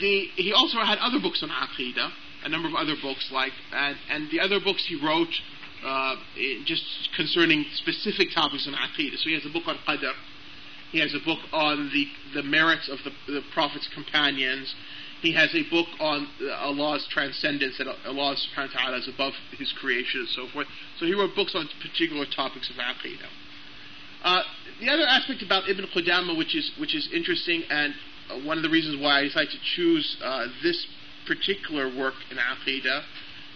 the 0.00 0.28
he 0.36 0.54
also 0.54 0.78
had 0.78 0.96
other 0.98 1.20
books 1.20 1.42
on 1.42 1.50
Aqidah, 1.50 2.10
a 2.44 2.48
number 2.48 2.66
of 2.66 2.74
other 2.74 2.94
books 3.02 3.28
like 3.30 3.52
and 3.72 3.96
and 4.08 4.30
the 4.30 4.40
other 4.40 4.60
books 4.60 4.86
he 4.86 4.96
wrote. 4.96 5.34
Uh, 5.84 6.16
just 6.66 6.84
concerning 7.16 7.64
specific 7.72 8.28
topics 8.34 8.68
on 8.68 8.74
Aqidah. 8.74 9.16
So 9.16 9.30
he 9.30 9.34
has 9.34 9.46
a 9.46 9.48
book 9.48 9.66
on 9.66 9.78
Qadr. 9.88 10.12
He 10.92 11.00
has 11.00 11.14
a 11.14 11.24
book 11.24 11.38
on 11.52 11.90
the, 11.92 12.06
the 12.34 12.42
merits 12.42 12.90
of 12.90 12.98
the, 13.04 13.32
the 13.32 13.40
Prophet's 13.54 13.88
companions. 13.94 14.74
He 15.22 15.32
has 15.32 15.54
a 15.54 15.62
book 15.70 15.86
on 15.98 16.28
Allah's 16.58 17.06
transcendence, 17.10 17.78
that 17.78 17.86
Allah 17.88 18.36
subhanahu 18.36 18.74
wa 18.74 18.80
ta'ala 18.80 18.98
is 18.98 19.08
above 19.08 19.32
His 19.56 19.72
creation 19.72 20.20
and 20.20 20.28
so 20.28 20.48
forth. 20.52 20.66
So 20.98 21.06
he 21.06 21.14
wrote 21.14 21.34
books 21.34 21.54
on 21.54 21.68
particular 21.80 22.26
topics 22.26 22.68
of 22.68 22.76
Aqidah. 22.76 23.28
Uh, 24.22 24.42
the 24.80 24.88
other 24.88 25.04
aspect 25.06 25.42
about 25.42 25.68
Ibn 25.68 25.86
Qudama, 25.94 26.36
which 26.36 26.54
is, 26.56 26.72
which 26.78 26.94
is 26.94 27.08
interesting, 27.12 27.62
and 27.70 27.94
uh, 28.30 28.38
one 28.40 28.56
of 28.56 28.62
the 28.62 28.70
reasons 28.70 29.00
why 29.00 29.20
I 29.20 29.22
decided 29.24 29.50
to 29.52 29.58
choose 29.76 30.16
uh, 30.22 30.46
this 30.62 30.86
particular 31.26 31.86
work 31.86 32.14
in 32.30 32.36
Aqidah, 32.36 33.02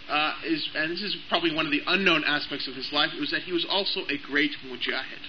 uh, 0.09 0.35
is, 0.45 0.69
and 0.75 0.93
this 0.93 1.03
is 1.03 1.17
probably 1.29 1.55
one 1.55 1.67
of 1.67 1.73
the 1.73 1.83
unknown 1.87 2.25
aspects 2.25 2.69
of 2.69 2.75
his 2.75 2.93
life, 2.93 3.11
was 3.19 3.31
that 3.31 3.43
he 3.43 3.53
was 3.53 3.67
also 3.69 4.01
a 4.09 4.19
great 4.19 4.53
mujahid. 4.67 5.25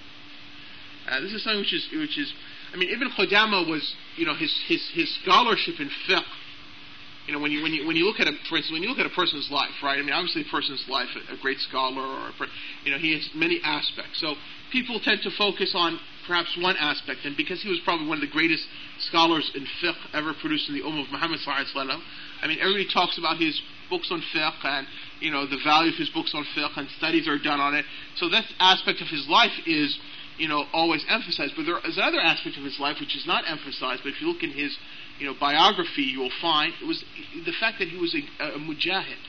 Uh, 1.08 1.22
this 1.22 1.34
is 1.34 1.44
something 1.44 1.60
which 1.60 1.74
is, 1.74 1.88
which 1.94 2.18
is 2.18 2.34
I 2.76 2.78
mean, 2.78 2.90
Ibn 2.90 3.10
Qudama 3.18 3.70
was, 3.70 3.96
you 4.18 4.26
know, 4.26 4.36
his, 4.36 4.54
his, 4.68 4.84
his 4.94 5.08
scholarship 5.24 5.80
in 5.80 5.90
fiqh. 6.10 6.24
You 7.26 7.34
know, 7.34 7.40
when 7.40 7.52
you, 7.52 7.64
when 7.64 7.74
you, 7.74 7.88
when 7.88 7.96
you 7.96 8.06
look 8.06 8.20
at 8.20 8.28
a, 8.28 8.34
for 8.50 8.58
instance, 8.58 8.74
when 8.74 8.84
you 8.84 8.90
look 8.90 9.00
at 9.00 9.06
a 9.06 9.16
person's 9.16 9.50
life, 9.50 9.72
right? 9.82 9.98
I 9.98 10.02
mean, 10.02 10.12
obviously 10.12 10.42
a 10.42 10.52
person's 10.52 10.84
life, 10.90 11.08
a, 11.16 11.34
a 11.34 11.38
great 11.42 11.58
scholar 11.60 12.02
or, 12.02 12.30
a, 12.30 12.48
you 12.84 12.92
know, 12.92 12.98
he 12.98 13.14
has 13.14 13.30
many 13.34 13.62
aspects. 13.64 14.20
So 14.20 14.36
people 14.72 15.00
tend 15.00 15.22
to 15.24 15.32
focus 15.32 15.72
on 15.74 16.00
perhaps 16.28 16.58
one 16.60 16.76
aspect, 16.78 17.26
and 17.26 17.36
because 17.38 17.62
he 17.62 17.70
was 17.70 17.80
probably 17.84 18.08
one 18.08 18.18
of 18.18 18.22
the 18.22 18.32
greatest 18.32 18.66
scholars 19.00 19.52
in 19.56 19.66
fiqh 19.82 19.98
ever 20.14 20.34
produced 20.34 20.70
in 20.70 20.76
the 20.76 20.82
Ummah 20.82 21.06
of 21.06 21.12
Muhammad 21.12 21.40
sallallahu 21.46 22.02
I 22.42 22.48
mean, 22.48 22.60
everybody 22.60 22.88
talks 22.92 23.18
about 23.18 23.38
his 23.38 23.62
books 23.90 24.10
on 24.12 24.22
fiqh 24.34 24.64
and, 24.64 24.88
you 25.20 25.32
know, 25.32 25.46
the 25.46 25.60
value 25.64 25.92
of 25.92 25.98
his 25.98 26.10
books 26.10 26.34
on 26.34 26.46
fiqh 26.56 26.78
and 26.78 26.88
studies 26.98 27.28
are 27.28 27.38
done 27.38 27.60
on 27.60 27.76
it. 27.76 27.86
So 28.18 28.30
that 28.30 28.46
aspect 28.60 29.02
of 29.02 29.08
his 29.08 29.28
life 29.30 29.54
is 29.66 29.98
you 30.38 30.48
know, 30.48 30.66
always 30.74 31.06
emphasized. 31.08 31.54
But 31.56 31.66
there 31.66 31.80
is 31.86 31.98
another 31.98 32.20
aspect 32.20 32.58
of 32.58 32.64
his 32.64 32.80
life 32.80 32.98
which 33.00 33.16
is 33.16 33.26
not 33.26 33.44
emphasized. 33.48 34.02
But 34.04 34.14
if 34.14 34.22
you 34.22 34.28
look 34.28 34.44
in 34.44 34.52
his, 34.52 34.78
you 35.20 35.26
know, 35.26 35.34
biography, 35.40 36.04
you 36.04 36.20
will 36.20 36.36
find 36.42 36.74
it 36.82 36.86
was 36.86 37.04
the 37.46 37.54
fact 37.60 37.80
that 37.80 37.88
he 37.88 37.98
was 37.98 38.16
a, 38.16 38.44
a 38.44 38.60
mujahid. 38.60 39.20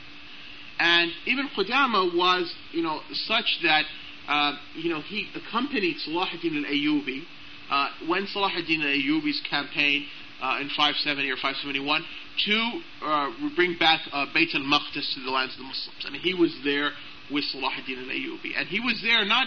And 0.78 1.10
Ibn 1.26 1.48
Qudama 1.56 2.14
was, 2.14 2.52
you 2.72 2.82
know, 2.82 3.00
such 3.12 3.60
that, 3.62 3.84
uh, 4.28 4.52
you 4.74 4.90
know, 4.90 5.00
he 5.00 5.28
accompanied 5.34 5.96
Salahuddin 6.06 6.64
al-Ayyubi 6.64 7.22
uh, 7.70 7.88
when 8.08 8.26
Salahuddin 8.26 8.80
al-Ayyubi's 8.80 9.40
campaign 9.48 10.06
uh, 10.42 10.58
in 10.60 10.68
570 10.68 11.30
or 11.30 11.36
571 11.36 12.04
to 12.46 12.80
uh, 13.02 13.30
bring 13.54 13.76
back 13.78 14.00
uh, 14.12 14.26
Bayt 14.34 14.54
al-Maqdis 14.54 15.14
to 15.14 15.20
the 15.24 15.30
lands 15.30 15.54
of 15.54 15.58
the 15.58 15.64
Muslims. 15.64 16.04
I 16.04 16.10
mean, 16.10 16.20
he 16.20 16.34
was 16.34 16.54
there 16.64 16.90
with 17.30 17.44
Salahuddin 17.54 18.02
al-Ayyubi. 18.02 18.52
And 18.56 18.68
he 18.68 18.80
was 18.80 19.00
there 19.02 19.24
not 19.24 19.46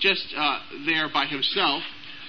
just 0.00 0.34
uh, 0.36 0.60
there 0.86 1.08
by 1.12 1.26
himself, 1.26 1.82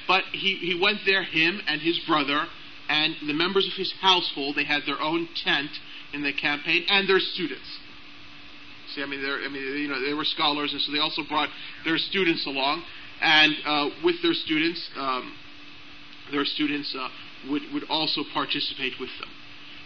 but 0.07 0.23
he, 0.31 0.55
he 0.57 0.79
went 0.81 0.99
there, 1.05 1.23
him 1.23 1.61
and 1.67 1.81
his 1.81 1.99
brother, 2.07 2.45
and 2.89 3.15
the 3.25 3.33
members 3.33 3.67
of 3.67 3.73
his 3.77 3.93
household. 4.01 4.55
They 4.57 4.65
had 4.65 4.81
their 4.85 4.99
own 4.99 5.29
tent 5.43 5.71
in 6.13 6.23
the 6.23 6.33
campaign, 6.33 6.83
and 6.89 7.07
their 7.07 7.19
students. 7.19 7.79
I 8.97 9.05
mean, 9.05 9.23
I 9.23 9.47
mean, 9.47 9.63
you 9.77 9.87
know, 9.87 10.03
they 10.03 10.13
were 10.13 10.25
scholars, 10.25 10.73
and 10.73 10.81
so 10.81 10.91
they 10.91 10.99
also 10.99 11.23
brought 11.27 11.49
their 11.85 11.97
students 11.97 12.45
along, 12.45 12.83
and 13.21 13.53
uh, 13.65 13.89
with 14.03 14.21
their 14.21 14.33
students, 14.33 14.89
um, 14.97 15.33
their 16.31 16.45
students 16.45 16.95
uh, 16.97 17.07
would 17.49 17.61
would 17.73 17.83
also 17.89 18.23
participate 18.33 18.93
with 18.99 19.09
them. 19.19 19.29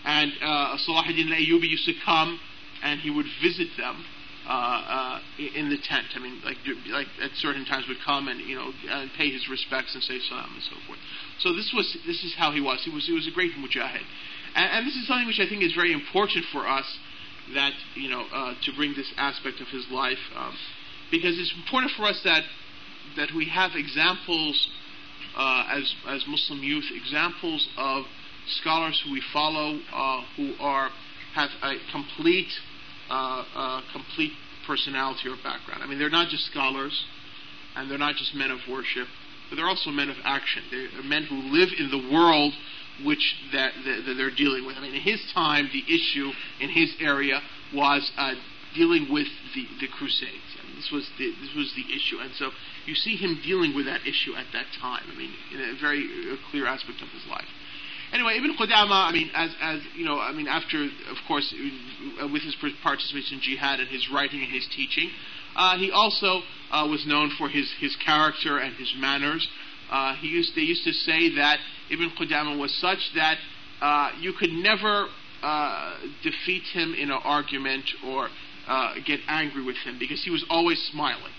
And 0.06 0.32
uh, 0.42 0.78
Salahuddin 0.88 1.34
Ayyubi 1.34 1.70
used 1.70 1.86
to 1.86 1.94
come, 2.06 2.40
and 2.84 3.00
he 3.02 3.10
would 3.10 3.26
visit 3.42 3.70
them 3.78 4.06
uh, 4.48 4.50
uh, 4.50 5.20
in 5.56 5.70
the 5.70 5.78
tent. 5.78 6.06
I 6.16 6.20
mean, 6.20 6.40
like 6.46 6.58
like 6.92 7.08
at 7.22 7.32
certain 7.36 7.66
times 7.66 7.88
would 7.88 8.02
come 8.06 8.28
and 8.28 8.40
you 8.42 8.56
know 8.56 8.72
and 8.90 9.10
pay 9.18 9.30
his 9.32 9.50
respects 9.50 9.94
and 9.96 10.04
say 10.04 10.20
salam 10.30 10.54
and 10.54 10.64
so 10.64 10.76
forth. 10.86 11.00
So 11.40 11.54
this 11.54 11.74
was 11.74 11.98
this 12.06 12.24
is 12.24 12.36
how 12.38 12.52
he 12.52 12.62
was. 12.62 12.82
He 12.86 12.92
was 12.92 13.06
he 13.06 13.14
was 13.14 13.28
a 13.28 13.32
great 13.32 13.54
mujahid, 13.54 14.06
and 14.56 14.86
this 14.86 14.96
is 14.96 15.08
something 15.08 15.28
which 15.28 15.40
I 15.40 15.50
think 15.50 15.64
is 15.64 15.74
very 15.74 15.92
important 15.92 16.46
for 16.52 16.68
us 16.68 16.86
that 17.54 17.74
you 17.96 18.10
know 18.10 18.26
uh, 18.34 18.54
to 18.64 18.72
bring 18.76 18.94
this 18.96 19.12
aspect 19.18 19.62
of 19.62 19.68
his 19.68 19.86
life 19.92 20.18
um, 20.36 20.54
because 21.12 21.38
it's 21.38 21.54
important 21.56 21.92
for 21.96 22.04
us 22.04 22.20
that 22.24 22.44
that 23.18 23.30
we 23.36 23.46
have 23.46 23.72
examples 23.76 24.70
uh, 25.38 25.68
as 25.72 25.94
as 26.08 26.26
Muslim 26.28 26.64
youth 26.64 26.86
examples 26.94 27.68
of 27.78 28.06
scholars 28.62 29.02
who 29.06 29.12
we 29.12 29.22
follow 29.34 29.80
uh, 29.94 30.22
who 30.38 30.54
are 30.60 30.90
have 31.36 31.50
a 31.62 31.76
complete 31.92 32.52
uh, 33.10 33.44
uh, 33.56 33.82
complete 33.92 34.32
personality 34.66 35.30
or 35.30 35.36
background. 35.44 35.84
I 35.84 35.88
mean, 35.88 36.00
they're 36.00 36.10
not 36.10 36.30
just 36.30 36.46
scholars, 36.46 37.06
and 37.76 37.90
they're 37.90 38.00
not 38.00 38.16
just 38.16 38.34
men 38.34 38.50
of 38.50 38.60
worship, 38.70 39.08
but 39.50 39.58
they're 39.58 39.68
also 39.68 39.92
men 39.92 40.10
of 40.10 40.18
action. 40.24 40.64
They're 40.72 41.04
men 41.04 41.24
who 41.24 41.36
live 41.36 41.70
in 41.78 41.92
the 41.92 42.12
world 42.12 42.54
which 43.04 43.36
that, 43.52 43.74
that, 43.86 44.04
that 44.06 44.14
they're 44.16 44.36
dealing 44.36 44.66
with. 44.66 44.78
I 44.78 44.82
mean, 44.82 44.96
in 44.96 45.02
his 45.02 45.22
time, 45.34 45.70
the 45.74 45.84
issue 45.84 46.32
in 46.62 46.70
his 46.70 46.94
area 47.00 47.42
was 47.74 48.10
uh, 48.18 48.34
dealing 48.76 49.12
with 49.12 49.28
the, 49.56 49.66
the 49.82 49.88
Crusades. 49.88 50.50
I 50.62 50.68
mean, 50.68 50.76
this 50.76 50.92
was 50.92 51.10
the, 51.18 51.32
this 51.42 51.56
was 51.56 51.74
the 51.76 51.88
issue, 51.96 52.20
and 52.20 52.32
so 52.36 52.52
you 52.86 52.96
see 52.96 53.16
him 53.16 53.40
dealing 53.44 53.76
with 53.76 53.86
that 53.86 54.02
issue 54.08 54.36
at 54.36 54.46
that 54.54 54.68
time. 54.80 55.04
I 55.12 55.16
mean, 55.18 55.32
in 55.54 55.60
a 55.60 55.80
very 55.80 56.06
a 56.32 56.38
clear 56.52 56.68
aspect 56.68 57.02
of 57.02 57.10
his 57.10 57.26
life. 57.30 57.48
Anyway, 58.14 58.38
Ibn 58.38 58.56
Qudama, 58.56 59.10
I 59.10 59.12
mean, 59.12 59.32
as, 59.34 59.50
as 59.62 59.82
you 59.96 60.06
know, 60.06 60.20
I 60.20 60.32
mean, 60.32 60.48
after, 60.48 60.84
of 60.84 61.18
course, 61.28 61.54
uh, 62.22 62.28
with 62.28 62.44
his 62.44 62.56
participation 62.84 63.38
in 63.38 63.42
jihad 63.42 63.80
and 63.80 63.90
his 63.90 64.10
writing 64.10 64.42
and 64.42 64.52
his 64.52 64.68
teaching, 64.76 65.10
uh, 65.56 65.78
he 65.78 65.92
also 65.92 66.42
uh, 66.72 66.88
was 66.88 67.06
known 67.08 67.32
for 67.38 67.50
his, 67.50 67.74
his 67.80 67.96
character 68.06 68.60
and 68.60 68.76
his 68.76 68.94
manners. 68.98 69.48
Uh, 69.92 70.16
he 70.16 70.28
used, 70.28 70.56
they 70.56 70.62
used 70.62 70.84
to 70.84 70.94
say 70.94 71.36
that 71.36 71.60
Ibn 71.92 72.12
Qudama 72.20 72.58
was 72.60 72.76
such 72.80 73.00
that 73.16 73.38
uh, 73.82 74.12
you 74.20 74.34
could 74.34 74.52
never 74.52 75.08
uh, 75.44 75.98
defeat 76.24 76.64
him 76.74 76.94
in 76.94 77.12
an 77.12 77.20
argument 77.24 77.86
or 78.06 78.30
get 79.06 79.20
angry 79.28 79.64
with 79.64 79.78
him 79.78 79.98
because 80.00 80.24
he 80.24 80.32
was 80.32 80.44
always 80.50 80.82
smiling. 80.92 81.32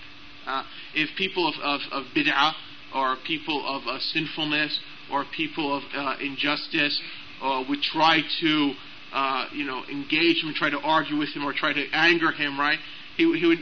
if 0.93 1.09
people 1.17 1.47
of, 1.47 1.55
of, 1.61 1.81
of 1.91 2.05
bid'ah 2.15 2.53
or 2.95 3.17
people 3.25 3.61
of 3.67 4.01
sinfulness 4.01 4.79
or 5.11 5.25
people 5.35 5.75
of 5.75 5.83
uh, 5.95 6.15
injustice 6.21 7.01
uh, 7.41 7.63
would 7.69 7.81
try 7.81 8.21
to, 8.41 8.73
uh, 9.13 9.45
you 9.53 9.65
know, 9.65 9.83
engage 9.91 10.43
him, 10.43 10.53
try 10.55 10.69
to 10.69 10.79
argue 10.79 11.17
with 11.17 11.29
him, 11.29 11.43
or 11.43 11.53
try 11.53 11.73
to 11.73 11.85
anger 11.93 12.31
him, 12.31 12.59
right? 12.59 12.79
He, 13.15 13.23
he 13.39 13.45
would, 13.45 13.59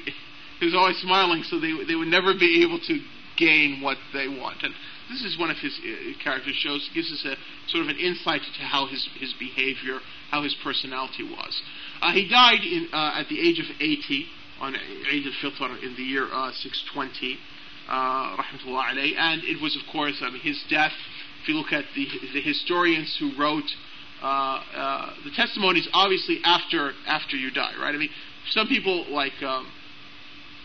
he 0.60 0.66
was 0.66 0.76
always 0.76 0.98
smiling, 0.98 1.44
so 1.44 1.60
they 1.60 1.74
they 1.88 1.96
would 1.96 2.08
never 2.08 2.34
be 2.34 2.64
able 2.64 2.80
to 2.80 3.00
gain 3.38 3.82
what 3.82 3.98
they 4.14 4.28
want. 4.28 4.64
And 4.64 4.74
this 5.10 5.24
is 5.24 5.38
one 5.38 5.52
of 5.52 5.58
his 5.58 5.78
uh, 5.80 6.24
character 6.24 6.52
shows. 6.54 6.90
Gives 6.94 7.12
us 7.12 7.26
a 7.26 7.36
sort 7.70 7.84
of 7.84 7.90
an 7.90 7.98
insight 7.98 8.42
into 8.42 8.62
how 8.62 8.88
his 8.88 9.08
his 9.20 9.34
behavior, 9.34 10.00
how 10.32 10.44
his 10.44 10.56
personality 10.64 11.24
was. 11.24 11.62
Uh, 12.02 12.12
he 12.14 12.28
died 12.28 12.62
in, 12.64 12.88
uh, 12.92 13.20
at 13.20 13.30
the 13.30 13.40
age 13.40 13.60
of 13.60 13.66
80 13.80 14.26
on 14.60 14.76
Eid 14.76 15.26
al-Fitr 15.26 15.84
in 15.84 15.96
the 15.96 16.04
year 16.04 16.28
620, 16.28 17.38
rahmatullah 17.90 18.96
alayh, 18.96 19.16
and 19.18 19.44
it 19.44 19.62
was 19.62 19.76
of 19.76 19.84
course 19.92 20.22
his 20.42 20.64
death 20.70 20.94
if 21.46 21.50
you 21.50 21.58
look 21.58 21.72
at 21.72 21.86
the, 21.94 22.08
the 22.34 22.42
historians 22.42 23.16
who 23.20 23.30
wrote 23.38 23.70
uh, 24.24 24.26
uh, 24.26 25.14
the 25.24 25.30
testimonies, 25.36 25.88
obviously 25.94 26.40
after 26.44 26.94
after 27.06 27.38
you 27.38 27.52
die, 27.52 27.74
right? 27.80 27.94
I 27.94 27.98
mean, 28.00 28.10
some 28.50 28.68
people 28.68 29.06
like 29.14 29.44
um, 29.44 29.72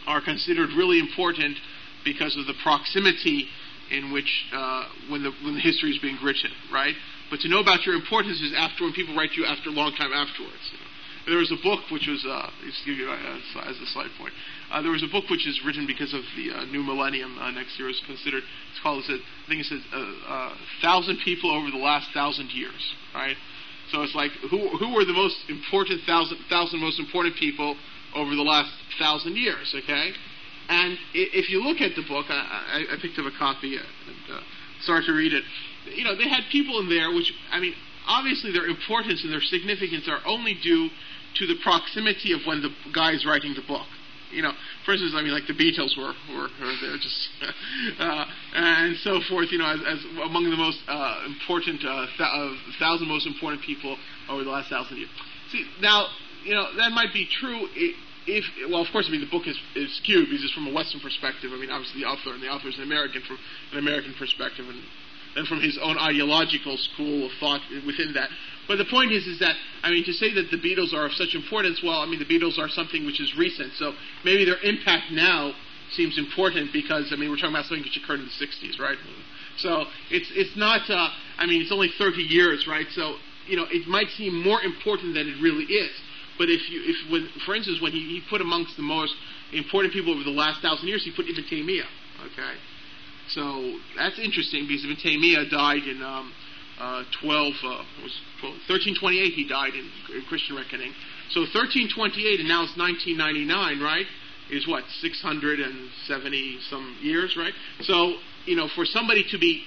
are 0.06 0.22
considered 0.22 0.70
really 0.70 0.98
important 0.98 1.58
because 2.02 2.34
of 2.34 2.46
the 2.46 2.54
proximity 2.62 3.48
in 3.90 4.12
which 4.12 4.30
uh, 4.52 4.84
when 5.08 5.22
the 5.22 5.32
when 5.42 5.54
the 5.54 5.60
history 5.60 5.90
is 5.90 5.98
being 5.98 6.18
written, 6.22 6.50
right? 6.72 6.94
But 7.30 7.40
to 7.40 7.48
know 7.48 7.60
about 7.60 7.86
your 7.86 7.94
importance 7.94 8.40
is 8.40 8.52
after 8.56 8.84
when 8.84 8.92
people 8.92 9.14
write 9.14 9.34
you 9.34 9.44
after 9.44 9.70
a 9.70 9.72
long 9.72 9.94
time 9.94 10.12
afterwards. 10.12 10.62
You 10.72 10.78
know? 10.78 10.90
There 11.30 11.38
was 11.38 11.52
a 11.52 11.62
book 11.62 11.86
which 11.92 12.08
was, 12.08 12.24
uh, 12.26 12.50
just 12.64 12.82
give 12.86 12.96
you 12.96 13.06
as 13.12 13.76
a 13.78 13.86
slide 13.92 14.10
point, 14.18 14.32
uh, 14.72 14.82
there 14.82 14.90
was 14.90 15.04
a 15.04 15.12
book 15.12 15.28
which 15.30 15.46
is 15.46 15.60
written 15.64 15.86
because 15.86 16.14
of 16.14 16.22
the 16.34 16.50
uh, 16.50 16.64
new 16.66 16.82
millennium 16.82 17.38
uh, 17.38 17.50
next 17.50 17.78
year 17.78 17.88
is 17.88 18.00
considered. 18.06 18.42
It's 18.72 18.80
called. 18.82 19.04
I 19.06 19.18
think 19.46 19.60
it 19.60 19.66
says 19.66 19.82
a 19.92 19.96
uh, 19.96 20.14
uh, 20.26 20.54
thousand 20.82 21.20
people 21.24 21.50
over 21.54 21.70
the 21.70 21.78
last 21.78 22.08
thousand 22.14 22.50
years, 22.50 22.80
right? 23.14 23.36
So 23.92 24.02
it's 24.02 24.14
like 24.14 24.32
who 24.50 24.74
who 24.78 24.94
were 24.94 25.04
the 25.04 25.12
most 25.12 25.36
important 25.48 26.00
thousand 26.06 26.38
thousand 26.48 26.80
most 26.80 26.98
important 26.98 27.36
people 27.36 27.76
over 28.16 28.34
the 28.34 28.42
last 28.42 28.72
thousand 28.98 29.36
years? 29.36 29.74
Okay, 29.84 30.12
and 30.70 30.96
if 31.14 31.50
you 31.50 31.66
look 31.66 31.80
at 31.82 31.96
the 31.96 32.06
book, 32.06 32.26
I, 32.30 32.86
I, 32.86 32.96
picked 33.02 33.18
up 33.18 33.26
a 33.26 33.36
copy 33.36 33.74
and 33.74 33.86
uh, 34.30 34.38
started 34.86 35.06
to 35.06 35.12
read 35.12 35.34
it. 35.34 35.42
You 35.90 36.04
know, 36.04 36.14
they 36.14 36.28
had 36.28 36.46
people 36.52 36.78
in 36.78 36.88
there 36.88 37.10
which 37.10 37.34
I 37.50 37.58
mean, 37.58 37.74
obviously 38.06 38.52
their 38.52 38.66
importance 38.70 39.24
and 39.24 39.32
their 39.32 39.42
significance 39.42 40.06
are 40.06 40.22
only 40.24 40.54
due 40.62 40.88
to 41.42 41.46
the 41.46 41.58
proximity 41.62 42.32
of 42.32 42.46
when 42.46 42.62
the 42.62 42.70
guy 42.94 43.10
is 43.12 43.26
writing 43.26 43.54
the 43.54 43.66
book. 43.66 43.86
You 44.30 44.42
know, 44.42 44.52
for 44.86 44.94
instance, 44.94 45.10
I 45.16 45.26
mean, 45.26 45.34
like 45.34 45.50
the 45.50 45.58
Beatles 45.58 45.98
were 45.98 46.14
were, 46.30 46.46
were 46.46 46.76
there, 46.78 46.94
just 47.02 47.18
uh, 47.98 48.24
and 48.54 48.94
so 49.02 49.18
forth. 49.26 49.50
You 49.50 49.58
know, 49.58 49.66
as, 49.66 49.82
as 49.82 50.04
among 50.22 50.50
the 50.50 50.56
most 50.56 50.78
uh, 50.86 51.26
important 51.26 51.82
uh, 51.82 52.06
th- 52.14 52.30
uh, 52.30 52.54
thousand 52.78 53.08
most 53.08 53.26
important 53.26 53.60
people 53.66 53.98
over 54.30 54.44
the 54.44 54.50
last 54.50 54.70
thousand 54.70 54.98
years. 54.98 55.10
See, 55.50 55.66
now 55.80 56.06
you 56.44 56.54
know 56.54 56.70
that 56.78 56.92
might 56.92 57.12
be 57.12 57.26
true. 57.26 57.66
If, 58.26 58.44
well, 58.68 58.82
of 58.82 58.88
course, 58.92 59.06
I 59.08 59.12
mean 59.12 59.20
the 59.20 59.30
book 59.30 59.46
is, 59.46 59.58
is 59.74 59.96
skewed 59.96 60.28
because 60.28 60.44
it's 60.44 60.52
from 60.52 60.66
a 60.66 60.72
Western 60.72 61.00
perspective. 61.00 61.50
I 61.52 61.56
mean, 61.56 61.70
obviously 61.70 62.02
the 62.02 62.06
author 62.06 62.34
and 62.34 62.42
the 62.42 62.48
author 62.48 62.68
is 62.68 62.76
an 62.76 62.84
American 62.84 63.22
from 63.22 63.38
an 63.72 63.78
American 63.78 64.14
perspective, 64.14 64.68
and 64.68 64.82
and 65.36 65.46
from 65.46 65.60
his 65.60 65.78
own 65.80 65.96
ideological 65.98 66.76
school 66.76 67.26
of 67.26 67.32
thought 67.38 67.60
within 67.86 68.12
that. 68.14 68.30
But 68.66 68.78
the 68.78 68.84
point 68.84 69.12
is, 69.12 69.26
is 69.26 69.38
that 69.40 69.56
I 69.82 69.90
mean, 69.90 70.04
to 70.04 70.12
say 70.12 70.32
that 70.34 70.50
the 70.50 70.58
Beatles 70.58 70.92
are 70.92 71.06
of 71.06 71.12
such 71.12 71.34
importance, 71.34 71.80
well, 71.82 72.00
I 72.00 72.06
mean, 72.06 72.18
the 72.18 72.28
Beatles 72.28 72.58
are 72.58 72.68
something 72.68 73.06
which 73.06 73.20
is 73.20 73.36
recent, 73.36 73.72
so 73.74 73.94
maybe 74.24 74.44
their 74.44 74.60
impact 74.62 75.12
now 75.12 75.52
seems 75.92 76.18
important 76.18 76.72
because 76.72 77.12
I 77.12 77.16
mean, 77.16 77.30
we're 77.30 77.36
talking 77.36 77.50
about 77.50 77.66
something 77.66 77.84
which 77.84 77.96
occurred 77.96 78.20
in 78.20 78.26
the 78.26 78.46
'60s, 78.46 78.78
right? 78.78 78.98
So 79.58 79.86
it's 80.10 80.30
it's 80.34 80.56
not. 80.56 80.88
Uh, 80.88 81.08
I 81.38 81.46
mean, 81.46 81.62
it's 81.62 81.72
only 81.72 81.90
30 81.98 82.22
years, 82.22 82.66
right? 82.66 82.86
So 82.92 83.16
you 83.46 83.56
know, 83.56 83.66
it 83.70 83.88
might 83.88 84.08
seem 84.10 84.42
more 84.42 84.62
important 84.62 85.14
than 85.14 85.26
it 85.26 85.42
really 85.42 85.64
is. 85.64 85.90
But 86.40 86.48
if 86.48 86.64
you, 86.72 86.80
if 86.88 86.96
when, 87.12 87.28
for 87.44 87.54
instance, 87.54 87.84
when 87.84 87.92
he, 87.92 88.00
he 88.00 88.22
put 88.30 88.40
amongst 88.40 88.74
the 88.80 88.82
most 88.82 89.12
important 89.52 89.92
people 89.92 90.14
over 90.16 90.24
the 90.24 90.32
last 90.32 90.64
thousand 90.64 90.88
years, 90.88 91.04
he 91.04 91.12
put 91.12 91.28
Ibn 91.28 91.44
Taymiyyah. 91.44 91.84
Okay, 92.32 92.54
so 93.28 93.76
that's 93.92 94.18
interesting 94.18 94.64
because 94.64 94.80
Ibn 94.88 94.96
Taymiyyah 94.96 95.50
died 95.52 95.84
in 95.84 96.00
um, 96.00 96.32
uh, 96.80 97.04
12, 97.20 97.52
uh, 97.60 97.84
was 98.00 98.16
1328 98.72 99.36
he 99.36 99.44
died 99.44 99.76
in, 99.76 99.84
in, 100.16 100.24
Christian 100.32 100.56
reckoning. 100.56 100.96
So 101.28 101.44
1328 101.44 102.40
and 102.40 102.48
now 102.48 102.64
it's 102.64 102.72
1999, 102.72 103.84
right? 103.84 104.08
Is 104.48 104.66
what, 104.66 104.88
670 105.04 106.58
some 106.72 106.96
years, 107.02 107.36
right? 107.36 107.52
So, 107.82 108.16
you 108.46 108.56
know, 108.56 108.66
for 108.74 108.88
somebody 108.88 109.28
to 109.28 109.36
be 109.36 109.60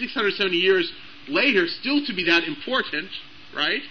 670 0.00 0.56
years 0.56 0.90
later 1.28 1.68
still 1.68 2.00
to 2.06 2.14
be 2.16 2.24
that 2.24 2.44
important, 2.44 3.12
right? 3.54 3.84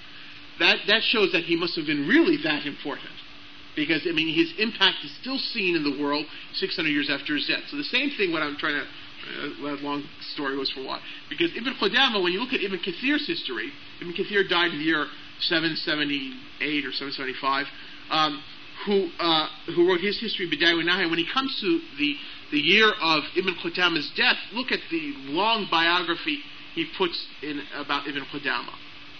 That, 0.60 0.78
that 0.88 1.02
shows 1.04 1.32
that 1.34 1.44
he 1.44 1.56
must 1.56 1.76
have 1.76 1.86
been 1.86 2.08
really 2.08 2.38
that 2.44 2.66
important 2.66 3.12
because 3.76 4.08
I 4.08 4.14
mean 4.14 4.34
his 4.34 4.54
impact 4.58 5.04
is 5.04 5.12
still 5.20 5.38
seen 5.38 5.76
in 5.76 5.84
the 5.84 6.02
world 6.02 6.26
600 6.54 6.88
years 6.90 7.10
after 7.12 7.36
his 7.36 7.46
death. 7.46 7.64
So 7.70 7.78
the 7.78 7.84
same 7.84 8.10
thing. 8.18 8.32
What 8.32 8.42
I'm 8.42 8.58
trying 8.58 8.80
to 8.80 8.88
uh, 8.88 9.76
long 9.82 10.04
story 10.34 10.58
was 10.58 10.72
for 10.72 10.84
what? 10.84 11.02
Because 11.30 11.52
Ibn 11.56 11.76
Qudama, 11.82 12.24
when 12.24 12.32
you 12.32 12.40
look 12.40 12.54
at 12.54 12.62
Ibn 12.62 12.80
Kathir's 12.80 13.28
history, 13.28 13.72
Ibn 14.02 14.14
Kathir 14.14 14.48
died 14.48 14.72
in 14.72 14.80
the 14.80 14.86
year 14.86 15.08
778 15.42 16.86
or 16.86 16.92
775. 16.92 17.66
Um, 18.12 18.44
who 18.86 19.10
uh, 19.20 19.48
who 19.76 19.88
wrote 19.88 20.02
his 20.02 20.20
history 20.20 20.50
Bidayah 20.50 20.76
Nihaya. 20.84 21.10
When 21.10 21.18
he 21.20 21.28
comes 21.32 21.58
to 21.62 21.80
the 21.98 22.16
the 22.52 22.60
year 22.60 22.92
of 23.02 23.24
Ibn 23.36 23.56
Qudama's 23.64 24.12
death, 24.16 24.38
look 24.54 24.72
at 24.72 24.80
the 24.92 25.14
long 25.28 25.68
biography 25.72 26.40
he 26.76 26.86
puts 26.98 27.26
in 27.42 27.62
about 27.74 28.08
Ibn 28.08 28.24
Qudama, 28.34 28.74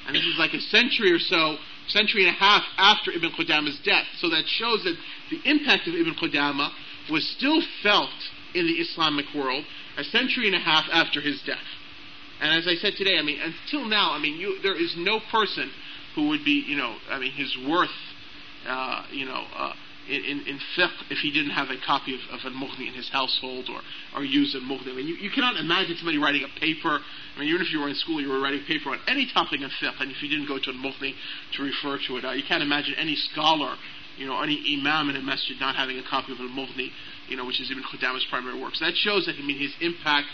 and 0.08 0.16
this 0.16 0.24
is 0.24 0.38
like 0.38 0.54
a 0.54 0.60
century 0.60 1.12
or 1.12 1.20
so, 1.20 1.58
century 1.88 2.28
and 2.28 2.36
a 2.36 2.40
half 2.40 2.64
after 2.78 3.12
Ibn 3.12 3.32
Qudama's 3.32 3.80
death. 3.84 4.06
So 4.20 4.30
that 4.30 4.44
shows 4.48 4.84
that 4.84 4.96
the 5.30 5.42
impact 5.50 5.88
of 5.88 5.96
Ibn 5.96 6.16
Qudama 6.16 6.70
was 7.10 7.28
still 7.38 7.62
felt 7.84 8.10
in 8.54 8.66
the 8.66 8.74
Islamic 8.74 9.26
world, 9.36 9.66
a 9.98 10.04
century 10.04 10.48
and 10.48 10.56
a 10.56 10.60
half 10.60 10.86
after 10.92 11.22
his 11.22 11.42
death. 11.46 11.58
And 12.42 12.58
as 12.58 12.68
I 12.68 12.76
said 12.76 12.94
today, 12.98 13.18
I 13.18 13.22
mean, 13.22 13.40
until 13.40 13.88
now, 13.88 14.12
I 14.12 14.20
mean, 14.20 14.40
you, 14.40 14.60
there 14.62 14.76
is 14.76 14.96
no 14.98 15.20
person 15.32 15.72
who 16.16 16.30
would 16.30 16.44
be, 16.44 16.64
you 16.68 16.78
know, 16.78 16.96
I 17.10 17.20
mean, 17.20 17.32
his 17.32 17.56
worth, 17.68 17.90
uh, 18.68 19.04
you 19.12 19.26
know, 19.26 19.46
uh, 19.56 19.74
in, 20.08 20.46
in, 20.48 20.60
fiqh 20.78 20.94
if 21.10 21.20
he 21.20 21.32
didn't 21.32 21.52
have 21.52 21.70
a 21.70 21.78
copy 21.86 22.14
of, 22.14 22.22
of 22.32 22.40
al-Mughni 22.46 22.88
in 22.88 22.94
his 22.94 23.10
household 23.10 23.70
or, 23.70 23.82
or 24.16 24.24
use 24.24 24.56
al-Mughni. 24.56 24.92
I 24.92 24.96
mean, 24.96 25.08
you, 25.08 25.16
you 25.16 25.32
cannot 25.32 25.58
imagine 25.58 25.96
somebody 25.98 26.18
writing 26.18 26.44
a 26.44 26.60
paper. 26.60 27.00
I 27.00 27.40
mean, 27.40 27.50
even 27.50 27.62
if 27.62 27.72
you 27.72 27.80
were 27.80 27.90
in 27.90 27.96
school, 27.96 28.22
you 28.22 28.30
were 28.30 28.40
writing 28.40 28.62
a 28.64 28.68
paper 28.68 28.90
on 28.90 29.00
any 29.08 29.28
topic 29.34 29.62
in 29.62 29.70
fiqh, 29.82 30.00
and 30.00 30.12
if 30.12 30.22
you 30.22 30.30
didn't 30.30 30.48
go 30.48 30.60
to 30.60 30.70
al-Mughni 30.70 31.14
to 31.58 31.64
refer 31.64 31.98
to 32.08 32.18
it, 32.18 32.26
uh, 32.26 32.32
you 32.32 32.44
can't 32.48 32.64
imagine 32.64 32.96
any 32.98 33.16
scholar, 33.16 33.76
you 34.18 34.26
know, 34.26 34.42
any 34.42 34.62
imam 34.80 35.10
in 35.10 35.16
a 35.16 35.22
masjid 35.22 35.60
not 35.60 35.76
having 35.76 35.98
a 35.98 36.04
copy 36.04 36.32
of 36.32 36.40
al-Mughni 36.40 36.92
you 37.28 37.38
know, 37.38 37.46
which 37.46 37.60
is 37.60 37.72
Ibn 37.72 37.84
Qudama's 37.84 38.26
primary 38.30 38.60
works. 38.60 38.80
That 38.80 38.96
shows 38.96 39.26
that 39.26 39.36
I 39.38 39.46
mean 39.46 39.60
his 39.60 39.74
impact 39.82 40.28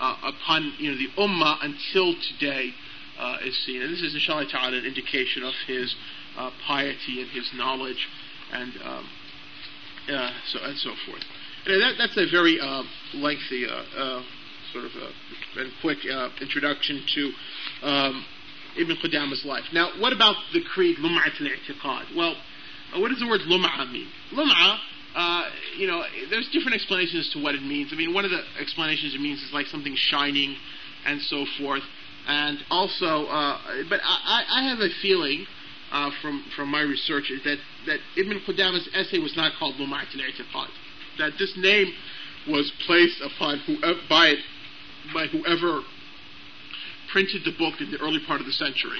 uh, 0.00 0.16
upon 0.22 0.74
you 0.78 0.90
know 0.92 0.98
the 0.98 1.08
ummah 1.20 1.58
until 1.62 2.14
today 2.14 2.70
uh, 3.18 3.38
is 3.44 3.56
seen, 3.64 3.82
and 3.82 3.92
this 3.92 4.02
is 4.02 4.14
inshallah 4.14 4.46
ta'ala 4.50 4.76
an 4.76 4.84
indication 4.84 5.42
of 5.42 5.54
his 5.66 5.94
uh, 6.36 6.50
piety 6.66 7.22
and 7.22 7.30
his 7.30 7.50
knowledge, 7.54 8.08
and 8.52 8.72
um, 8.84 9.08
uh, 10.08 10.30
so 10.46 10.58
and 10.62 10.78
so 10.78 10.90
forth. 11.06 11.22
And 11.66 11.82
that, 11.82 11.94
that's 11.98 12.16
a 12.16 12.30
very 12.30 12.60
uh, 12.60 12.82
lengthy 13.14 13.66
uh, 13.66 14.22
sort 14.72 14.84
of 14.84 14.92
and 15.56 15.72
quick 15.80 15.98
introduction 16.40 17.02
to. 17.14 17.32
Um, 17.82 18.24
Ibn 18.78 18.94
Qudama's 18.96 19.42
life. 19.46 19.64
Now, 19.72 19.88
what 19.98 20.12
about 20.12 20.36
the 20.52 20.60
creed 20.60 20.98
Lum'at 20.98 21.40
al-I'tiqad? 21.40 22.14
Well, 22.14 22.36
what 22.94 23.08
does 23.08 23.20
the 23.20 23.26
word 23.26 23.40
Lum'a 23.48 23.90
mean? 23.90 24.06
Lum'a 24.34 24.78
uh, 25.16 25.48
you 25.78 25.86
know, 25.86 26.04
there's 26.28 26.46
different 26.52 26.74
explanations 26.74 27.30
to 27.32 27.42
what 27.42 27.54
it 27.54 27.62
means. 27.62 27.88
I 27.90 27.96
mean, 27.96 28.12
one 28.12 28.26
of 28.26 28.30
the 28.30 28.42
explanations 28.60 29.14
it 29.14 29.20
means 29.20 29.42
is 29.42 29.50
like 29.50 29.66
something 29.66 29.96
shining 29.96 30.54
and 31.06 31.22
so 31.22 31.46
forth. 31.58 31.82
And 32.28 32.58
also, 32.70 33.24
uh, 33.24 33.58
but 33.88 34.00
I, 34.04 34.44
I 34.50 34.68
have 34.68 34.80
a 34.80 34.90
feeling 35.00 35.46
uh, 35.96 36.10
from 36.20 36.44
from 36.54 36.68
my 36.68 36.82
research 36.82 37.30
is 37.30 37.42
that 37.44 37.56
that 37.86 38.00
Ibn 38.16 38.40
Qudama's 38.46 38.88
essay 38.92 39.18
was 39.18 39.34
not 39.36 39.52
called 39.58 39.76
Lum'at 39.76 40.12
al 40.54 40.68
That 41.18 41.32
this 41.38 41.54
name 41.56 41.92
was 42.48 42.70
placed 42.86 43.20
upon 43.22 43.58
whoever 43.60 43.98
by 44.08 44.34
by 45.14 45.26
whoever 45.26 45.80
printed 47.12 47.42
the 47.44 47.52
book 47.56 47.80
in 47.80 47.90
the 47.90 47.98
early 47.98 48.20
part 48.26 48.40
of 48.40 48.46
the 48.46 48.52
century. 48.52 48.98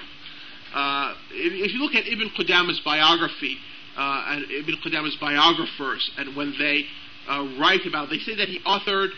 Uh, 0.74 1.14
if, 1.30 1.68
if, 1.68 1.74
you 1.74 1.80
look 1.80 1.94
at 1.94 2.06
Ibn 2.06 2.30
Qudama's 2.38 2.80
biography, 2.84 3.56
uh, 3.96 4.24
and 4.28 4.50
Ibn 4.50 4.76
Qudama's 4.84 5.16
biographers, 5.20 6.10
and 6.16 6.36
when 6.36 6.54
they 6.58 6.84
uh, 7.28 7.56
write 7.58 7.84
about, 7.86 8.10
they 8.10 8.18
say 8.18 8.36
that 8.36 8.48
he 8.48 8.60
authored 8.60 9.10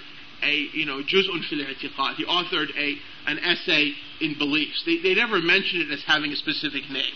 a, 0.42 0.68
you 0.72 0.86
know, 0.86 1.02
juz'un 1.02 1.44
fil 1.48 1.58
i'tiqad. 1.58 2.14
He 2.14 2.24
authored 2.24 2.70
a, 2.76 2.94
an 3.26 3.38
essay 3.38 3.92
in 4.20 4.38
beliefs. 4.38 4.82
They, 4.86 4.98
they 5.02 5.14
never 5.14 5.40
mention 5.40 5.80
it 5.80 5.90
as 5.92 6.02
having 6.06 6.32
a 6.32 6.36
specific 6.36 6.88
name. 6.90 7.14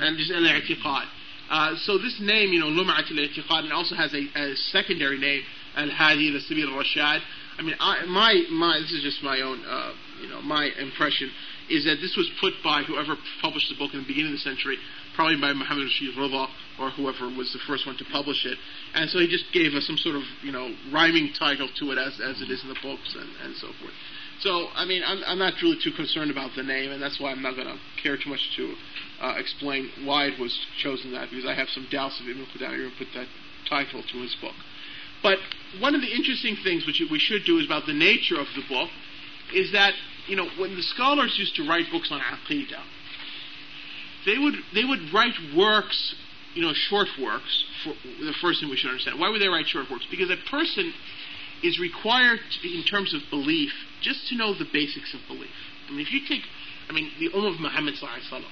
And 0.00 0.16
just 0.16 0.30
i'tiqad. 0.32 1.06
Uh, 1.50 1.76
so 1.76 1.96
this 1.96 2.18
name, 2.20 2.52
you 2.52 2.60
know, 2.60 2.66
Lum'at 2.66 3.10
al-i'tiqad, 3.10 3.64
and 3.64 3.72
also 3.72 3.94
has 3.94 4.12
a, 4.12 4.28
a 4.36 4.54
secondary 4.70 5.18
name, 5.18 5.42
the 5.74 6.40
sabil 6.44 6.68
al-rashad. 6.68 7.20
I 7.58 7.62
mean, 7.62 7.74
I, 7.80 8.04
my, 8.06 8.44
my, 8.50 8.78
this 8.80 8.92
is 8.92 9.02
just 9.02 9.22
my 9.22 9.40
own, 9.40 9.64
uh, 9.66 9.92
you 10.22 10.28
know, 10.28 10.40
my 10.42 10.70
impression 10.78 11.30
is 11.68 11.84
that 11.84 11.96
this 12.00 12.16
was 12.16 12.30
put 12.40 12.54
by 12.62 12.82
whoever 12.82 13.16
published 13.42 13.68
the 13.68 13.76
book 13.76 13.92
in 13.92 14.00
the 14.00 14.06
beginning 14.06 14.32
of 14.32 14.38
the 14.38 14.44
century, 14.44 14.76
probably 15.16 15.40
by 15.40 15.52
Muhammad 15.52 15.84
Rashid 15.84 16.14
Rida 16.16 16.46
or 16.78 16.90
whoever 16.90 17.26
was 17.28 17.52
the 17.52 17.58
first 17.66 17.86
one 17.86 17.96
to 17.98 18.04
publish 18.12 18.46
it. 18.46 18.56
And 18.94 19.10
so 19.10 19.18
he 19.18 19.26
just 19.26 19.52
gave 19.52 19.74
us 19.74 19.86
some 19.86 19.98
sort 19.98 20.16
of, 20.16 20.22
you 20.42 20.52
know, 20.52 20.72
rhyming 20.92 21.32
title 21.34 21.68
to 21.80 21.92
it 21.92 21.98
as, 21.98 22.20
as 22.20 22.40
it 22.40 22.48
is 22.48 22.62
in 22.62 22.68
the 22.68 22.78
books 22.80 23.16
and, 23.18 23.28
and 23.42 23.56
so 23.56 23.68
forth. 23.80 23.92
So, 24.40 24.68
I 24.74 24.84
mean, 24.84 25.02
I'm, 25.04 25.18
I'm 25.26 25.38
not 25.38 25.54
really 25.62 25.78
too 25.82 25.90
concerned 25.90 26.30
about 26.30 26.52
the 26.54 26.62
name, 26.62 26.92
and 26.92 27.02
that's 27.02 27.18
why 27.18 27.32
I'm 27.32 27.42
not 27.42 27.56
going 27.56 27.66
to 27.66 27.78
care 28.02 28.16
too 28.16 28.30
much 28.30 28.40
to 28.56 28.74
uh, 29.20 29.34
explain 29.36 29.90
why 30.04 30.26
it 30.26 30.38
was 30.38 30.56
chosen 30.78 31.12
that, 31.12 31.30
because 31.30 31.44
I 31.44 31.54
have 31.54 31.68
some 31.74 31.88
doubts 31.90 32.20
if 32.22 32.28
Ibn 32.28 32.46
Qudama 32.54 32.78
even 32.78 32.92
put 32.96 33.08
that 33.14 33.26
title 33.68 34.02
to 34.02 34.22
his 34.22 34.36
book. 34.40 34.54
But 35.22 35.38
one 35.80 35.96
of 35.96 36.00
the 36.00 36.06
interesting 36.14 36.56
things 36.62 36.86
which 36.86 37.02
we 37.10 37.18
should 37.18 37.42
do 37.44 37.58
is 37.58 37.66
about 37.66 37.86
the 37.86 37.92
nature 37.92 38.38
of 38.38 38.46
the 38.54 38.62
book 38.68 38.88
is 39.52 39.72
that, 39.72 39.94
you 40.28 40.36
know, 40.36 40.46
when 40.58 40.76
the 40.76 40.82
scholars 40.82 41.34
used 41.36 41.56
to 41.56 41.66
write 41.66 41.90
books 41.90 42.10
on 42.12 42.20
Aqidah, 42.20 42.84
they 44.24 44.38
would, 44.38 44.54
they 44.72 44.84
would 44.84 45.12
write 45.12 45.34
works, 45.56 46.14
you 46.54 46.62
know, 46.62 46.72
short 46.74 47.08
works, 47.20 47.64
for 47.82 47.94
the 48.20 48.34
first 48.40 48.60
thing 48.60 48.70
we 48.70 48.76
should 48.76 48.90
understand. 48.90 49.18
Why 49.18 49.30
would 49.30 49.40
they 49.40 49.48
write 49.48 49.66
short 49.66 49.90
works? 49.90 50.06
Because 50.10 50.30
a 50.30 50.38
person 50.48 50.92
is 51.62 51.78
required, 51.78 52.38
to, 52.62 52.68
in 52.68 52.84
terms 52.84 53.14
of 53.14 53.20
belief, 53.30 53.72
just 54.00 54.28
to 54.28 54.36
know 54.36 54.54
the 54.54 54.66
basics 54.72 55.14
of 55.14 55.20
belief. 55.26 55.50
I 55.88 55.92
mean, 55.92 56.00
if 56.00 56.12
you 56.12 56.20
take, 56.28 56.42
I 56.88 56.92
mean, 56.92 57.10
the 57.18 57.30
Ummah 57.30 57.54
of 57.54 57.60
Muhammad 57.60 57.94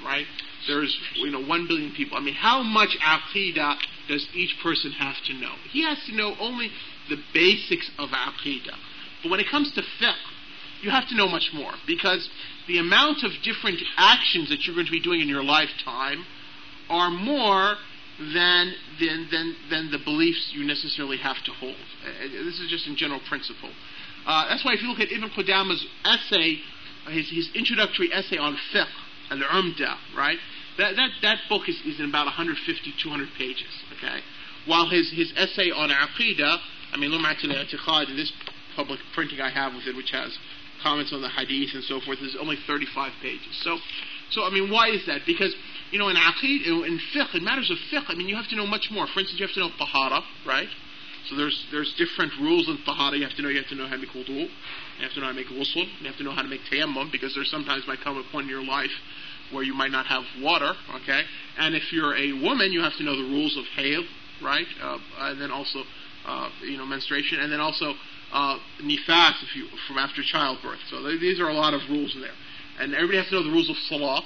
right? 0.05 0.27
There's, 0.67 0.99
you 1.15 1.31
know, 1.31 1.43
one 1.43 1.67
billion 1.69 1.93
people. 1.95 2.17
I 2.17 2.21
mean, 2.21 2.35
how 2.35 2.63
much 2.63 2.97
aqidah 3.05 3.77
does 4.09 4.27
each 4.35 4.57
person 4.63 4.93
have 4.93 5.17
to 5.27 5.35
know? 5.35 5.55
He 5.71 5.85
has 5.85 5.99
to 6.07 6.17
know 6.17 6.35
only 6.41 6.71
the 7.09 7.17
basics 7.33 7.91
of 7.99 8.11
aqidah. 8.11 8.77
But 9.23 9.31
when 9.31 9.41
it 9.41 9.47
comes 9.51 9.73
to 9.75 9.83
fiqh, 9.83 10.15
you 10.83 10.91
have 10.91 11.09
to 11.09 11.17
know 11.17 11.29
much 11.29 11.51
more 11.55 11.73
because 11.87 12.29
the 12.69 12.79
amount 12.79 13.23
of 13.23 13.31
different 13.43 13.79
actions 13.97 14.51
that 14.51 14.67
you're 14.67 14.75
going 14.75 14.87
to 14.87 14.93
be 14.93 15.01
doing 15.01 15.21
in 15.21 15.29
your 15.29 15.45
lifetime 15.45 16.25
are 16.89 17.11
more 17.11 17.77
than 18.19 18.75
than 18.99 19.29
than, 19.31 19.57
than 19.71 19.91
the 19.91 19.99
beliefs 19.99 20.53
you 20.53 20.65
necessarily 20.65 21.19
have 21.19 21.37
to 21.45 21.53
hold. 21.53 21.77
Uh, 22.05 22.29
this 22.45 22.59
is 22.59 22.69
just 22.71 22.87
in 22.87 22.97
general 22.97 23.21
principle. 23.29 23.71
Uh, 24.27 24.49
that's 24.49 24.65
why 24.65 24.75
if 24.75 24.83
you 24.83 24.89
look 24.89 25.01
at 25.01 25.13
Ibn 25.13 25.31
Qudama's 25.31 25.87
essay, 26.05 26.59
his, 27.09 27.31
his 27.31 27.49
introductory 27.55 28.13
essay 28.13 28.39
on 28.39 28.59
fiqh, 28.75 28.91
al-umda, 29.31 29.97
right? 30.17 30.39
That, 30.79 30.97
that, 30.97 31.11
that 31.23 31.39
book 31.49 31.69
is, 31.69 31.77
is 31.87 32.01
in 32.01 32.07
about 32.07 32.27
150, 32.27 32.59
200 33.01 33.29
pages, 33.39 33.71
okay? 33.97 34.21
While 34.67 34.91
his, 34.91 35.13
his 35.15 35.33
essay 35.37 35.71
on 35.71 35.91
aqidah, 35.91 36.59
I 36.93 36.97
mean, 36.99 37.11
Lum'at 37.11 37.45
al-i'tiqad, 37.45 38.17
this 38.17 38.33
public 38.75 39.01
printing 39.15 39.41
I 39.41 39.51
have 39.51 39.75
with 39.75 39.87
it, 39.87 39.97
which 39.97 40.11
has 40.11 40.37
comments 40.83 41.13
on 41.13 41.23
the 41.23 41.31
hadith 41.31 41.71
and 41.75 41.85
so 41.85 42.01
forth, 42.01 42.19
is 42.21 42.37
only 42.39 42.57
35 42.67 43.13
pages. 43.23 43.57
So, 43.63 43.79
so 44.31 44.45
I 44.45 44.51
mean, 44.51 44.71
why 44.71 44.89
is 44.89 45.07
that? 45.07 45.23
Because, 45.27 45.55
you 45.91 45.99
know, 45.99 46.09
in 46.09 46.17
aqid, 46.17 46.67
in 46.67 47.01
fiqh, 47.15 47.35
in 47.35 47.45
matters 47.45 47.71
of 47.71 47.79
fiqh, 47.93 48.05
I 48.09 48.15
mean, 48.15 48.29
you 48.29 48.37
have 48.37 48.49
to 48.49 48.57
know 48.57 48.67
much 48.67 48.91
more. 48.91 49.07
For 49.07 49.21
instance, 49.21 49.39
you 49.41 49.47
have 49.47 49.55
to 49.55 49.61
know 49.61 49.71
tahara, 49.79 50.23
right? 50.47 50.69
So 51.29 51.37
there's 51.37 51.67
there's 51.73 51.93
different 51.95 52.33
rules 52.41 52.69
in 52.69 52.79
tahara. 52.85 53.17
You 53.17 53.25
have 53.25 53.37
to 53.37 53.43
know. 53.43 53.49
You 53.49 53.59
have 53.59 53.69
to 53.69 53.75
know 53.75 53.87
how 53.87 53.95
to 53.95 54.01
make 54.01 54.11
wudu. 54.11 54.49
You 54.99 55.03
have 55.03 55.13
to 55.13 55.21
know 55.21 55.27
how 55.27 55.33
to 55.33 55.39
make 55.39 55.49
ghusl. 55.49 55.87
You 56.01 56.07
have 56.07 56.17
to 56.17 56.23
know 56.23 56.33
how 56.33 56.43
to 56.43 56.49
make 56.49 56.61
tayammum 56.71 57.11
because 57.13 57.35
there 57.35 57.45
sometimes 57.45 57.87
might 57.87 58.01
come 58.01 58.17
a 58.17 58.25
point 58.33 58.45
in 58.45 58.51
your 58.51 58.65
life 58.65 58.91
where 59.53 59.63
you 59.63 59.75
might 59.75 59.91
not 59.91 60.07
have 60.07 60.25
water. 60.41 60.73
Okay, 61.03 61.23
and 61.59 61.75
if 61.75 61.93
you're 61.93 62.17
a 62.17 62.33
woman, 62.33 62.73
you 62.73 62.81
have 62.81 62.97
to 62.97 63.03
know 63.05 63.17
the 63.17 63.29
rules 63.29 63.57
of 63.57 63.65
hayd, 63.77 64.05
right? 64.43 64.67
Uh, 64.81 64.99
and 65.19 65.41
then 65.41 65.51
also, 65.51 65.83
uh, 66.27 66.49
you 66.63 66.79
know, 66.79 66.87
menstruation, 66.87 67.41
and 67.41 67.53
then 67.53 67.61
also 67.61 67.95
uh, 68.33 68.59
nifas 68.83 69.43
if 69.43 69.55
you 69.57 69.67
from 69.87 69.99
after 69.99 70.23
childbirth. 70.23 70.81
So 70.91 71.03
these 71.19 71.41
are 71.41 71.49
a 71.49 71.55
lot 71.55 71.75
of 71.75 71.81
rules 71.89 72.15
in 72.15 72.23
there, 72.23 72.37
and 72.79 72.95
everybody 72.95 73.19
has 73.19 73.29
to 73.29 73.35
know 73.35 73.43
the 73.43 73.51
rules 73.51 73.71
of 73.71 73.77
salah. 73.89 74.23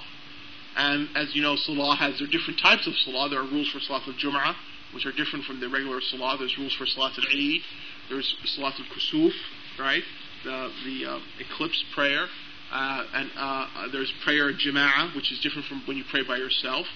And 0.77 1.09
as 1.17 1.35
you 1.35 1.43
know, 1.43 1.57
salah 1.57 1.97
has 1.97 2.19
there 2.19 2.29
are 2.29 2.31
different 2.31 2.61
types 2.61 2.87
of 2.87 2.95
salah. 3.05 3.29
There 3.29 3.41
are 3.41 3.49
rules 3.49 3.71
for 3.71 3.81
salat 3.81 4.07
al 4.07 4.15
jum'ah, 4.15 4.55
which 4.95 5.07
are 5.07 5.13
different 5.13 5.45
from 5.45 5.61
the 5.61 5.69
regular 5.69 6.01
salah. 6.01 6.37
There's 6.39 6.57
rules 6.59 6.75
for 6.75 6.87
salat 6.87 7.19
al 7.19 7.25
eid. 7.31 7.61
There's 8.09 8.35
salat 8.45 8.75
al 8.79 8.87
kusuf, 8.87 9.33
right? 9.79 10.03
The 10.45 10.71
the 10.85 11.07
uh, 11.07 11.21
eclipse 11.39 11.85
prayer. 11.95 12.27
Uh, 12.73 13.05
and 13.15 13.31
uh, 13.37 13.89
there's 13.91 14.13
prayer 14.23 14.49
in 14.49 14.57
jama'ah, 14.57 15.15
which 15.17 15.33
is 15.33 15.41
different 15.41 15.67
from 15.67 15.83
when 15.87 15.97
you 15.97 16.05
pray 16.09 16.23
by 16.23 16.37
yourself. 16.37 16.87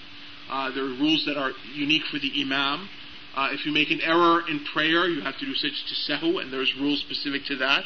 Uh, 0.49 0.71
there 0.71 0.83
are 0.85 0.95
rules 0.95 1.25
that 1.25 1.37
are 1.37 1.51
unique 1.73 2.03
for 2.09 2.17
the 2.17 2.31
imam. 2.41 2.87
Uh, 3.35 3.49
if 3.51 3.65
you 3.65 3.73
make 3.73 3.91
an 3.91 3.99
error 4.01 4.47
in 4.47 4.63
prayer, 4.71 5.09
you 5.09 5.19
have 5.21 5.37
to 5.37 5.45
do 5.45 5.53
such 5.55 5.73
to 5.87 5.95
sehu, 6.07 6.41
and 6.41 6.53
there's 6.53 6.73
rules 6.79 7.01
specific 7.01 7.43
to 7.45 7.57
that. 7.57 7.83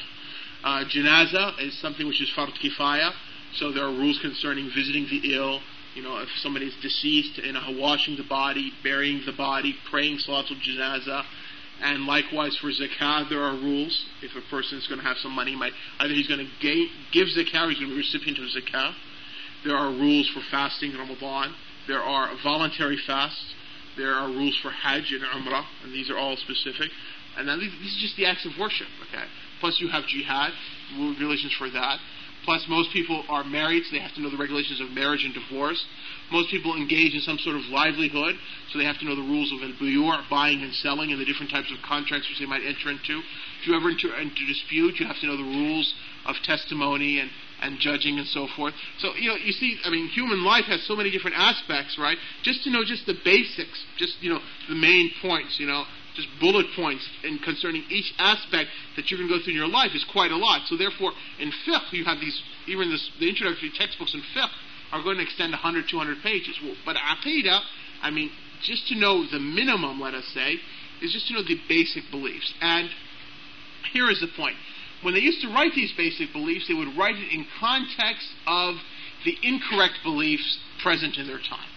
Uh, 0.64 0.84
janaza 0.86 1.60
is 1.60 1.74
something 1.80 2.06
which 2.06 2.22
is 2.22 2.30
fard 2.38 2.52
kifaya, 2.62 3.12
so 3.56 3.72
there 3.72 3.84
are 3.84 3.92
rules 3.92 4.20
concerning 4.20 4.70
visiting 4.76 5.08
the 5.10 5.36
ill. 5.36 5.60
You 5.96 6.04
know, 6.04 6.20
if 6.20 6.30
somebody 6.38 6.68
is 6.68 6.76
deceased, 6.82 7.40
know, 7.52 7.62
washing 7.72 8.16
the 8.16 8.24
body, 8.24 8.72
burying 8.84 9.22
the 9.26 9.34
body, 9.34 9.76
praying 9.90 10.20
salatul 10.20 10.62
janaza, 10.62 11.24
and 11.82 12.06
likewise 12.06 12.56
for 12.58 12.68
zakah, 12.68 13.30
there 13.30 13.42
are 13.42 13.56
rules. 13.56 14.06
If 14.22 14.36
a 14.36 14.48
person 14.50 14.78
is 14.78 14.88
going 14.88 15.00
to 15.00 15.08
have 15.08 15.18
some 15.18 15.32
money, 15.32 15.56
might 15.56 15.74
either 16.00 16.14
he's 16.14 16.28
going 16.28 16.46
to 16.46 16.88
give 17.12 17.28
zakah 17.28 17.68
or 17.68 17.70
he's 17.70 17.80
going 17.80 17.90
to 17.90 17.96
be 17.96 17.98
recipient 17.98 18.38
of 18.38 18.46
zakah. 18.46 18.94
There 19.66 19.76
are 19.76 19.90
rules 19.90 20.30
for 20.30 20.42
fasting 20.52 20.92
in 20.92 20.98
Ramadan. 20.98 21.54
There 21.88 22.02
are 22.02 22.32
voluntary 22.44 22.98
fasts. 23.08 23.54
There 23.98 24.14
are 24.14 24.28
rules 24.28 24.58
for 24.62 24.70
Hajj 24.70 25.12
and 25.12 25.24
Umrah, 25.24 25.66
and 25.84 25.94
these 25.94 26.10
are 26.10 26.18
all 26.18 26.38
specific. 26.38 26.90
And 27.38 27.48
then 27.48 27.60
these, 27.60 27.72
these 27.82 27.98
are 27.98 28.02
just 28.02 28.18
the 28.18 28.26
acts 28.26 28.46
of 28.46 28.52
worship, 28.60 28.88
okay? 29.10 29.26
Plus 29.60 29.80
you 29.80 29.90
have 29.90 30.06
jihad, 30.06 30.52
regulations 30.98 31.54
for 31.58 31.70
that. 31.70 32.00
Plus 32.50 32.66
most 32.68 32.90
people 32.92 33.24
are 33.30 33.44
married, 33.44 33.84
so 33.86 33.92
they 33.94 34.02
have 34.02 34.16
to 34.16 34.22
know 34.22 34.32
the 34.32 34.42
regulations 34.42 34.82
of 34.82 34.90
marriage 34.90 35.24
and 35.24 35.36
divorce. 35.36 35.86
Most 36.32 36.50
people 36.50 36.74
engage 36.74 37.14
in 37.14 37.22
some 37.22 37.38
sort 37.38 37.56
of 37.56 37.62
livelihood, 37.70 38.34
so 38.74 38.80
they 38.80 38.86
have 38.86 38.98
to 38.98 39.06
know 39.06 39.16
the 39.16 39.22
rules 39.22 39.54
of 39.54 39.62
al 39.62 40.26
buying 40.32 40.64
and 40.64 40.74
selling, 40.74 41.12
and 41.12 41.22
the 41.22 41.30
different 41.30 41.52
types 41.52 41.70
of 41.70 41.78
contracts 41.86 42.28
which 42.28 42.40
they 42.40 42.50
might 42.50 42.66
enter 42.66 42.90
into. 42.90 43.22
If 43.62 43.68
you 43.68 43.78
ever 43.78 43.94
enter 43.94 44.18
into 44.18 44.48
dispute, 44.48 44.98
you 44.98 45.06
have 45.06 45.20
to 45.22 45.28
know 45.28 45.38
the 45.38 45.44
rules 45.44 45.94
of 46.26 46.38
testimony 46.42 47.20
and 47.20 47.30
and 47.62 47.78
judging 47.78 48.18
and 48.18 48.26
so 48.28 48.48
forth. 48.56 48.74
So, 48.98 49.14
you 49.16 49.30
know, 49.30 49.36
you 49.36 49.52
see, 49.52 49.78
I 49.84 49.90
mean, 49.90 50.08
human 50.08 50.44
life 50.46 50.64
has 50.66 50.82
so 50.88 50.96
many 50.96 51.12
different 51.12 51.36
aspects, 51.38 51.98
right? 52.00 52.18
Just 52.42 52.64
to 52.64 52.72
know 52.72 52.86
just 52.86 53.06
the 53.06 53.16
basics, 53.26 53.84
just, 53.98 54.16
you 54.22 54.30
know, 54.32 54.40
the 54.70 54.76
main 54.76 55.12
points, 55.22 55.60
you 55.60 55.68
know, 55.68 55.84
just 56.20 56.28
bullet 56.40 56.66
points 56.76 57.08
in 57.24 57.40
concerning 57.40 57.84
each 57.90 58.12
aspect 58.20 58.70
that 58.96 59.10
you're 59.10 59.18
going 59.18 59.30
to 59.30 59.38
go 59.38 59.44
through 59.44 59.54
in 59.54 59.60
your 59.60 59.72
life 59.72 59.92
is 59.96 60.06
quite 60.12 60.32
a 60.32 60.38
lot. 60.38 60.68
So 60.68 60.76
therefore, 60.76 61.12
in 61.40 61.52
fiqh, 61.66 61.92
you 61.92 62.06
have 62.06 62.20
these, 62.20 62.36
even 62.68 62.90
this, 62.90 63.10
the 63.20 63.30
introductory 63.30 63.72
textbooks 63.74 64.14
in 64.14 64.22
fiqh 64.36 64.52
are 64.92 65.04
going 65.04 65.18
to 65.18 65.24
extend 65.24 65.52
100, 65.52 65.86
200 65.90 66.18
pages. 66.24 66.60
Well, 66.64 66.76
but 66.86 66.98
aqidah, 66.98 67.62
I 68.02 68.12
mean, 68.12 68.32
just 68.62 68.88
to 68.90 68.96
know 68.96 69.26
the 69.26 69.40
minimum, 69.40 70.00
let 70.00 70.14
us 70.14 70.26
say, 70.34 70.56
is 71.02 71.14
just 71.14 71.28
to 71.28 71.34
know 71.34 71.44
the 71.44 71.58
basic 71.70 72.04
beliefs. 72.12 72.54
And 72.62 72.90
here 73.94 74.10
is 74.10 74.20
the 74.20 74.30
point 74.36 74.56
when 75.02 75.14
they 75.14 75.22
used 75.22 75.42
to 75.42 75.48
write 75.48 75.74
these 75.76 75.94
basic 75.96 76.34
beliefs, 76.34 76.68
they 76.68 76.74
would 76.74 76.98
write 76.98 77.16
it 77.16 77.32
in 77.32 77.46
context 77.60 78.28
of 78.46 78.76
the 79.24 79.36
incorrect 79.44 80.00
beliefs 80.04 80.60
present 80.84 81.18
in 81.18 81.28
their 81.28 81.40
time. 81.40 81.70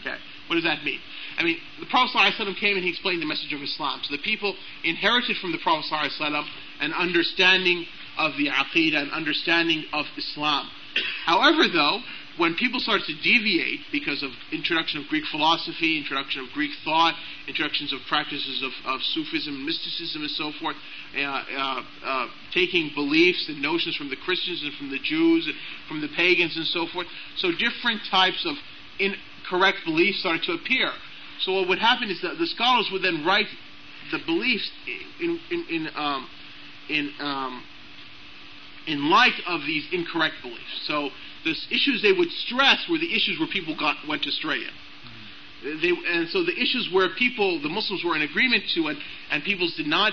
Okay? 0.00 0.16
What 0.48 0.56
does 0.56 0.64
that 0.64 0.84
mean? 0.84 1.00
I 1.36 1.42
mean, 1.42 1.58
the 1.80 1.86
Prophet 1.86 2.16
ﷺ 2.16 2.56
came 2.60 2.76
and 2.76 2.84
he 2.84 2.90
explained 2.90 3.22
the 3.22 3.26
message 3.26 3.52
of 3.52 3.62
Islam. 3.62 4.00
So 4.04 4.16
the 4.16 4.22
people 4.22 4.54
inherited 4.84 5.36
from 5.38 5.52
the 5.52 5.58
Prophet 5.58 5.86
ﷺ 5.90 6.44
an 6.80 6.92
understanding 6.92 7.86
of 8.18 8.32
the 8.36 8.48
Aqidah, 8.48 9.02
an 9.02 9.10
understanding 9.10 9.84
of 9.92 10.06
Islam. 10.16 10.70
However, 11.26 11.66
though, 11.72 12.00
when 12.36 12.54
people 12.54 12.80
started 12.80 13.06
to 13.06 13.14
deviate 13.22 13.80
because 13.92 14.22
of 14.22 14.30
introduction 14.50 15.00
of 15.00 15.06
Greek 15.06 15.24
philosophy, 15.30 15.98
introduction 15.98 16.42
of 16.42 16.50
Greek 16.52 16.70
thought, 16.84 17.14
introductions 17.46 17.92
of 17.92 18.00
practices 18.08 18.62
of, 18.62 18.72
of 18.86 19.00
Sufism, 19.14 19.64
mysticism, 19.64 20.22
and 20.22 20.30
so 20.30 20.50
forth, 20.60 20.76
uh, 21.16 21.20
uh, 21.20 21.82
uh, 22.04 22.26
taking 22.52 22.90
beliefs 22.94 23.46
and 23.48 23.62
notions 23.62 23.94
from 23.96 24.10
the 24.10 24.16
Christians 24.16 24.62
and 24.62 24.74
from 24.74 24.90
the 24.90 24.98
Jews 24.98 25.46
and 25.46 25.54
from 25.86 26.00
the 26.00 26.08
pagans 26.16 26.56
and 26.56 26.66
so 26.66 26.86
forth, 26.92 27.06
so 27.36 27.50
different 27.52 28.00
types 28.10 28.44
of 28.46 28.56
incorrect 28.98 29.78
beliefs 29.84 30.20
started 30.20 30.42
to 30.44 30.52
appear. 30.52 30.90
So 31.44 31.52
what 31.52 31.68
would 31.68 31.78
happen 31.78 32.10
is 32.10 32.20
that 32.22 32.38
the 32.38 32.46
scholars 32.46 32.88
would 32.92 33.02
then 33.02 33.24
write 33.24 33.46
the 34.10 34.18
beliefs 34.24 34.70
in 35.20 35.38
in 35.50 35.64
in, 35.70 35.88
um, 35.94 36.28
in 36.88 37.12
um, 37.20 37.62
in 38.86 39.10
light 39.10 39.38
of 39.46 39.60
these 39.66 39.86
incorrect 39.92 40.36
beliefs. 40.42 40.86
So 40.86 41.10
the 41.44 41.54
issues 41.70 42.02
they 42.02 42.12
would 42.12 42.30
stress 42.30 42.86
were 42.88 42.98
the 42.98 43.14
issues 43.14 43.38
where 43.38 43.48
people 43.48 43.76
got 43.76 43.96
went 44.08 44.26
astray 44.26 44.58
in. 44.58 45.80
They, 45.80 45.92
and 46.12 46.28
so 46.28 46.44
the 46.44 46.52
issues 46.52 46.90
where 46.92 47.08
people, 47.16 47.60
the 47.62 47.70
Muslims 47.70 48.04
were 48.04 48.14
in 48.16 48.22
agreement 48.22 48.64
to 48.74 48.88
it, 48.88 48.98
and 49.30 49.42
people 49.42 49.68
did 49.76 49.86
not, 49.86 50.12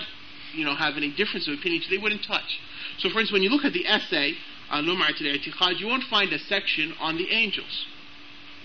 you 0.53 0.63
know, 0.63 0.75
have 0.75 0.95
any 0.95 1.13
difference 1.13 1.47
of 1.47 1.55
opinion, 1.59 1.83
they 1.89 1.97
wouldn't 1.97 2.23
touch. 2.25 2.59
So, 2.99 3.09
for 3.09 3.19
instance, 3.19 3.33
when 3.33 3.43
you 3.43 3.49
look 3.49 3.65
at 3.65 3.73
the 3.73 3.85
essay 3.85 4.35
on 4.69 4.85
Lum'at 4.85 5.19
al 5.19 5.73
you 5.73 5.87
won't 5.87 6.03
find 6.03 6.31
a 6.31 6.39
section 6.39 6.93
on 7.01 7.17
the 7.17 7.29
angels. 7.29 7.85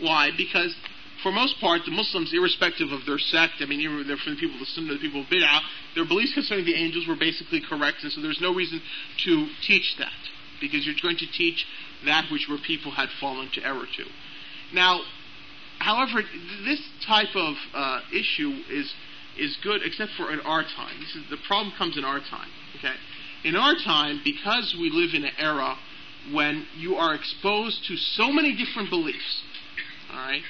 Why? 0.00 0.30
Because 0.36 0.76
for 1.26 1.32
most 1.32 1.58
part, 1.60 1.82
the 1.84 1.90
Muslims, 1.90 2.32
irrespective 2.32 2.92
of 2.92 3.04
their 3.04 3.18
sect, 3.18 3.54
I 3.58 3.66
mean, 3.66 3.82
they're 4.06 4.16
from 4.16 4.34
the 4.34 4.38
people 4.38 4.54
of 4.54 4.60
the 4.60 4.66
Sunnah, 4.66 4.94
the 4.94 5.00
people 5.00 5.22
of 5.22 5.26
Bid'ah, 5.26 5.58
their 5.96 6.06
beliefs 6.06 6.32
concerning 6.34 6.64
the 6.64 6.76
angels 6.76 7.08
were 7.08 7.16
basically 7.18 7.60
correct, 7.60 8.04
and 8.04 8.12
so 8.12 8.22
there's 8.22 8.40
no 8.40 8.54
reason 8.54 8.80
to 9.24 9.48
teach 9.66 9.96
that, 9.98 10.14
because 10.60 10.86
you're 10.86 10.94
going 11.02 11.16
to 11.18 11.26
teach 11.26 11.66
that 12.04 12.30
which 12.30 12.46
where 12.48 12.62
people 12.64 12.92
had 12.92 13.08
fallen 13.18 13.50
to 13.54 13.66
error 13.66 13.86
to. 13.96 14.04
Now, 14.72 15.00
however, 15.80 16.22
this 16.64 16.80
type 17.04 17.34
of 17.34 17.56
uh, 17.74 18.00
issue 18.14 18.62
is 18.70 18.94
is 19.36 19.58
good, 19.64 19.82
except 19.84 20.12
for 20.16 20.32
in 20.32 20.38
our 20.40 20.62
time. 20.62 20.94
This 21.00 21.16
is, 21.16 21.28
the 21.28 21.42
problem 21.48 21.74
comes 21.76 21.98
in 21.98 22.04
our 22.04 22.20
time. 22.20 22.48
Okay, 22.78 22.94
in 23.42 23.56
our 23.56 23.74
time, 23.74 24.20
because 24.22 24.76
we 24.78 24.90
live 24.90 25.10
in 25.12 25.24
an 25.24 25.34
era 25.38 25.74
when 26.32 26.66
you 26.76 26.94
are 26.94 27.16
exposed 27.16 27.84
to 27.88 27.96
so 27.96 28.30
many 28.30 28.54
different 28.54 28.90
beliefs. 28.90 29.42
All 30.12 30.18
right 30.18 30.42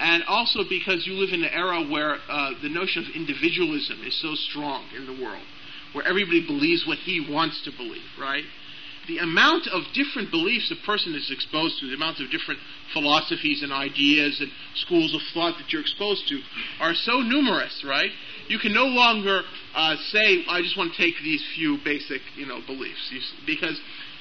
and 0.00 0.24
also 0.24 0.60
because 0.68 1.06
you 1.06 1.12
live 1.14 1.30
in 1.32 1.44
an 1.44 1.50
era 1.52 1.84
where 1.84 2.16
uh, 2.28 2.50
the 2.62 2.70
notion 2.70 3.04
of 3.04 3.14
individualism 3.14 4.00
is 4.04 4.18
so 4.20 4.34
strong 4.48 4.88
in 4.96 5.04
the 5.04 5.22
world, 5.22 5.44
where 5.92 6.06
everybody 6.06 6.44
believes 6.44 6.86
what 6.86 6.98
he 6.98 7.20
wants 7.20 7.62
to 7.64 7.70
believe, 7.70 8.08
right? 8.18 8.44
The 9.08 9.18
amount 9.18 9.66
of 9.68 9.82
different 9.92 10.30
beliefs 10.30 10.72
a 10.72 10.86
person 10.86 11.14
is 11.14 11.30
exposed 11.30 11.80
to, 11.80 11.88
the 11.88 11.94
amount 11.94 12.20
of 12.20 12.30
different 12.30 12.60
philosophies 12.92 13.62
and 13.62 13.72
ideas 13.72 14.40
and 14.40 14.50
schools 14.74 15.14
of 15.14 15.20
thought 15.34 15.58
that 15.58 15.72
you're 15.72 15.82
exposed 15.82 16.28
to 16.28 16.40
are 16.80 16.94
so 16.94 17.20
numerous, 17.20 17.84
right? 17.86 18.10
You 18.48 18.58
can 18.58 18.72
no 18.72 18.84
longer 18.84 19.42
uh, 19.74 19.96
say, 20.10 20.44
I 20.48 20.62
just 20.62 20.76
want 20.76 20.94
to 20.94 21.02
take 21.02 21.14
these 21.22 21.44
few 21.54 21.78
basic, 21.84 22.20
you 22.36 22.46
know, 22.46 22.60
beliefs, 22.66 23.12
because 23.46 23.80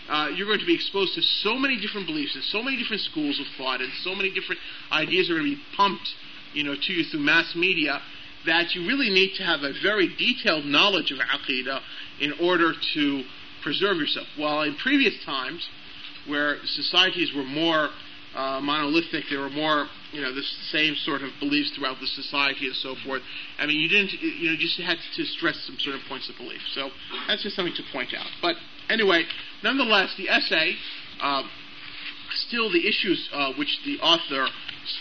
uh, 0.10 0.30
you're 0.36 0.48
going 0.48 0.60
to 0.60 0.66
be 0.66 0.76
exposed 0.76 1.14
to 1.16 1.22
so 1.22 1.56
many 1.56 1.80
different 1.80 2.08
beliefs 2.08 2.36
and 2.36 2.44
so 2.46 2.62
many 2.62 2.78
different 2.78 3.02
schools 3.04 3.40
of 3.40 3.46
thought 3.58 3.82
and 3.82 3.92
so 4.04 4.16
many 4.16 4.34
different 4.34 4.60
ideas 4.92 5.30
are 5.30 5.36
going 5.36 5.46
to 5.46 5.56
be 5.56 5.62
pumped, 5.78 6.10
you 6.54 6.64
know, 6.64 6.76
to 6.76 6.94
you 6.94 7.04
through 7.06 7.20
mass 7.20 7.54
media 7.56 8.02
that 8.46 8.74
you 8.74 8.88
really 8.88 9.10
need 9.10 9.36
to 9.36 9.44
have 9.44 9.62
a 9.62 9.74
very 9.84 10.08
detailed 10.16 10.66
knowledge 10.66 11.12
of 11.12 11.20
aqidah 11.20 11.82
in 12.20 12.34
order 12.42 12.74
to 12.94 13.24
preserve 13.62 13.98
yourself. 13.98 14.28
While 14.38 14.62
in 14.62 14.76
previous 14.76 15.14
times, 15.26 15.68
where 16.28 16.58
societies 16.66 17.32
were 17.36 17.44
more 17.44 17.90
uh, 18.36 18.60
monolithic, 18.62 19.26
there 19.30 19.40
were 19.40 19.50
more, 19.50 19.88
you 20.12 20.22
know, 20.22 20.34
the 20.34 20.44
same 20.72 20.96
sort 20.96 21.22
of 21.22 21.32
beliefs 21.40 21.72
throughout 21.76 22.00
the 22.00 22.08
society 22.08 22.68
and 22.68 22.76
so 22.76 22.96
forth. 23.06 23.22
I 23.58 23.66
mean, 23.66 23.80
you 23.80 23.90
didn't, 23.90 24.14
you 24.22 24.52
know, 24.52 24.56
just 24.58 24.80
had 24.80 24.98
to 25.16 25.26
stress 25.26 25.60
some 25.66 25.78
certain 25.80 26.02
points 26.08 26.30
of 26.30 26.38
belief. 26.38 26.62
So 26.74 26.90
that's 27.28 27.44
just 27.44 27.56
something 27.56 27.76
to 27.76 27.84
point 27.92 28.14
out. 28.18 28.28
But 28.42 28.56
anyway, 28.90 29.26
nonetheless, 29.64 30.14
the 30.18 30.30
essay, 30.30 30.76
uh, 31.22 31.44
still 32.48 32.72
the 32.72 32.88
issues 32.88 33.30
uh, 33.34 33.54
which 33.58 33.80
the 33.86 34.00
author 34.00 34.48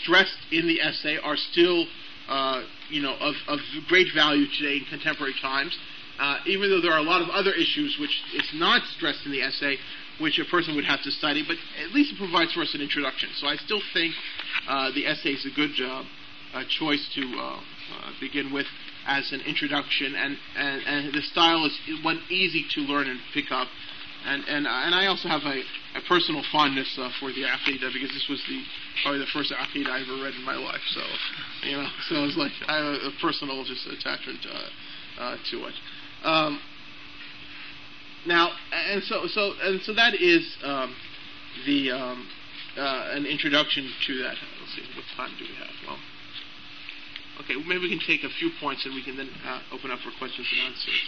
stressed 0.01 0.37
in 0.51 0.67
the 0.67 0.81
essay 0.81 1.17
are 1.17 1.37
still, 1.37 1.85
uh, 2.27 2.63
you 2.89 3.01
know, 3.01 3.15
of, 3.19 3.35
of, 3.47 3.59
great 3.87 4.07
value 4.13 4.45
today 4.57 4.77
in 4.77 4.85
contemporary 4.89 5.33
times. 5.41 5.77
Uh, 6.19 6.37
even 6.45 6.69
though 6.69 6.81
there 6.81 6.91
are 6.91 6.99
a 6.99 7.03
lot 7.03 7.21
of 7.21 7.29
other 7.29 7.53
issues 7.53 7.97
which 7.99 8.21
is 8.35 8.49
not 8.55 8.81
stressed 8.97 9.25
in 9.25 9.31
the 9.31 9.41
essay, 9.41 9.77
which 10.19 10.37
a 10.37 10.43
person 10.51 10.75
would 10.75 10.83
have 10.83 11.01
to 11.01 11.11
study, 11.11 11.45
but 11.47 11.55
at 11.81 11.93
least 11.93 12.11
it 12.11 12.17
provides 12.17 12.51
for 12.51 12.61
us 12.61 12.73
an 12.73 12.81
introduction. 12.81 13.29
So 13.39 13.47
I 13.47 13.55
still 13.55 13.81
think 13.93 14.13
uh, 14.67 14.91
the 14.91 15.07
essay 15.07 15.29
is 15.29 15.45
a 15.45 15.55
good 15.55 15.71
uh, 15.79 16.03
choice 16.67 17.07
to 17.15 17.59
begin 18.19 18.51
with 18.51 18.65
as 19.07 19.31
an 19.31 19.41
introduction, 19.41 20.13
and, 20.15 20.37
and, 20.57 20.81
and 20.83 21.13
the 21.13 21.21
style 21.21 21.65
is 21.65 21.73
one 22.03 22.21
easy 22.29 22.65
to 22.75 22.81
learn 22.81 23.07
and 23.07 23.19
pick 23.33 23.51
up. 23.51 23.67
And 24.25 24.43
and 24.47 24.67
and 24.67 24.95
I 24.95 25.07
also 25.07 25.27
have 25.29 25.43
a, 25.43 25.63
a 25.95 26.01
personal 26.07 26.43
fondness 26.51 26.91
uh, 26.99 27.09
for 27.19 27.31
the 27.31 27.43
Aqidah 27.43 27.93
because 27.93 28.09
this 28.09 28.27
was 28.29 28.41
the 28.49 28.61
probably 29.01 29.19
the 29.19 29.31
first 29.31 29.51
Aqidah 29.51 29.87
I 29.87 30.01
ever 30.01 30.23
read 30.23 30.35
in 30.35 30.43
my 30.43 30.55
life. 30.55 30.81
So 30.91 31.01
you 31.63 31.77
know, 31.77 31.87
so 32.09 32.25
it's 32.25 32.37
like 32.37 32.51
I 32.67 32.77
have 32.77 32.85
a, 32.85 32.95
a 33.07 33.11
personal 33.21 33.63
just 33.63 33.87
attachment 33.87 34.39
uh, 34.45 35.21
uh, 35.21 35.37
to 35.51 35.57
it. 35.65 35.75
Um, 36.23 36.59
now 38.27 38.51
and 38.91 39.01
so 39.03 39.25
so 39.27 39.53
and 39.63 39.81
so 39.81 39.93
that 39.93 40.15
is 40.15 40.43
um, 40.63 40.93
the 41.65 41.91
um, 41.91 42.27
uh, 42.77 43.15
an 43.15 43.25
introduction 43.25 43.89
to 44.07 44.13
that. 44.23 44.35
Let's 44.59 44.75
see, 44.75 44.83
what 44.95 45.05
time 45.15 45.31
do 45.39 45.45
we 45.45 45.55
have? 45.55 45.73
Well. 45.87 45.97
Okay, 47.39 47.55
well, 47.55 47.65
maybe 47.65 47.87
we 47.87 47.89
can 47.89 48.05
take 48.05 48.25
a 48.25 48.33
few 48.35 48.51
points 48.59 48.83
and 48.83 48.93
we 48.93 49.01
can 49.01 49.15
then 49.15 49.29
uh, 49.47 49.61
open 49.71 49.91
up 49.91 49.99
for 49.99 50.11
questions 50.19 50.45
and 50.51 50.75
answers. 50.75 50.99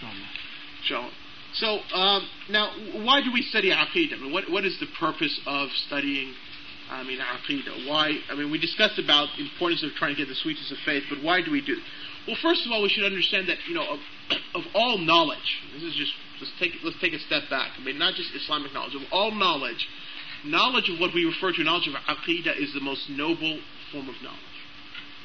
Sure. 0.85 1.09
So 1.53 1.79
um, 1.93 2.27
now, 2.49 2.71
why 3.03 3.21
do 3.21 3.31
we 3.33 3.41
study 3.41 3.71
aqidah? 3.71 4.13
I 4.13 4.21
mean, 4.21 4.31
what 4.31 4.49
what 4.49 4.65
is 4.65 4.79
the 4.79 4.87
purpose 4.99 5.39
of 5.45 5.69
studying? 5.87 6.33
I 6.89 7.03
mean, 7.03 7.19
aqidah. 7.19 7.87
Why? 7.87 8.17
I 8.29 8.35
mean, 8.35 8.51
we 8.51 8.59
discussed 8.59 8.99
about 8.99 9.29
the 9.37 9.43
importance 9.43 9.83
of 9.83 9.91
trying 9.91 10.15
to 10.15 10.17
get 10.17 10.27
the 10.27 10.35
sweetness 10.35 10.71
of 10.71 10.77
faith, 10.85 11.03
but 11.09 11.23
why 11.23 11.41
do 11.41 11.51
we 11.51 11.61
do? 11.61 11.73
It? 11.73 11.83
Well, 12.27 12.37
first 12.41 12.65
of 12.65 12.71
all, 12.71 12.81
we 12.81 12.89
should 12.89 13.03
understand 13.03 13.49
that 13.49 13.57
you 13.67 13.73
know 13.73 13.83
of, 13.83 13.99
of 14.55 14.63
all 14.75 14.97
knowledge. 14.97 15.61
This 15.73 15.83
is 15.83 15.95
just 15.95 16.11
let's 16.39 16.53
take 16.59 16.71
let's 16.83 16.99
take 17.01 17.13
a 17.13 17.19
step 17.19 17.43
back. 17.49 17.71
I 17.77 17.83
mean, 17.83 17.97
not 17.97 18.15
just 18.15 18.33
Islamic 18.35 18.73
knowledge. 18.73 18.95
Of 18.95 19.01
all 19.11 19.31
knowledge, 19.31 19.87
knowledge 20.45 20.89
of 20.89 20.99
what 20.99 21.13
we 21.13 21.25
refer 21.25 21.51
to 21.51 21.63
knowledge 21.63 21.87
of 21.87 21.95
aqidah 21.95 22.59
is 22.61 22.73
the 22.73 22.81
most 22.81 23.09
noble 23.09 23.59
form 23.91 24.07
of 24.07 24.15
knowledge. 24.21 24.39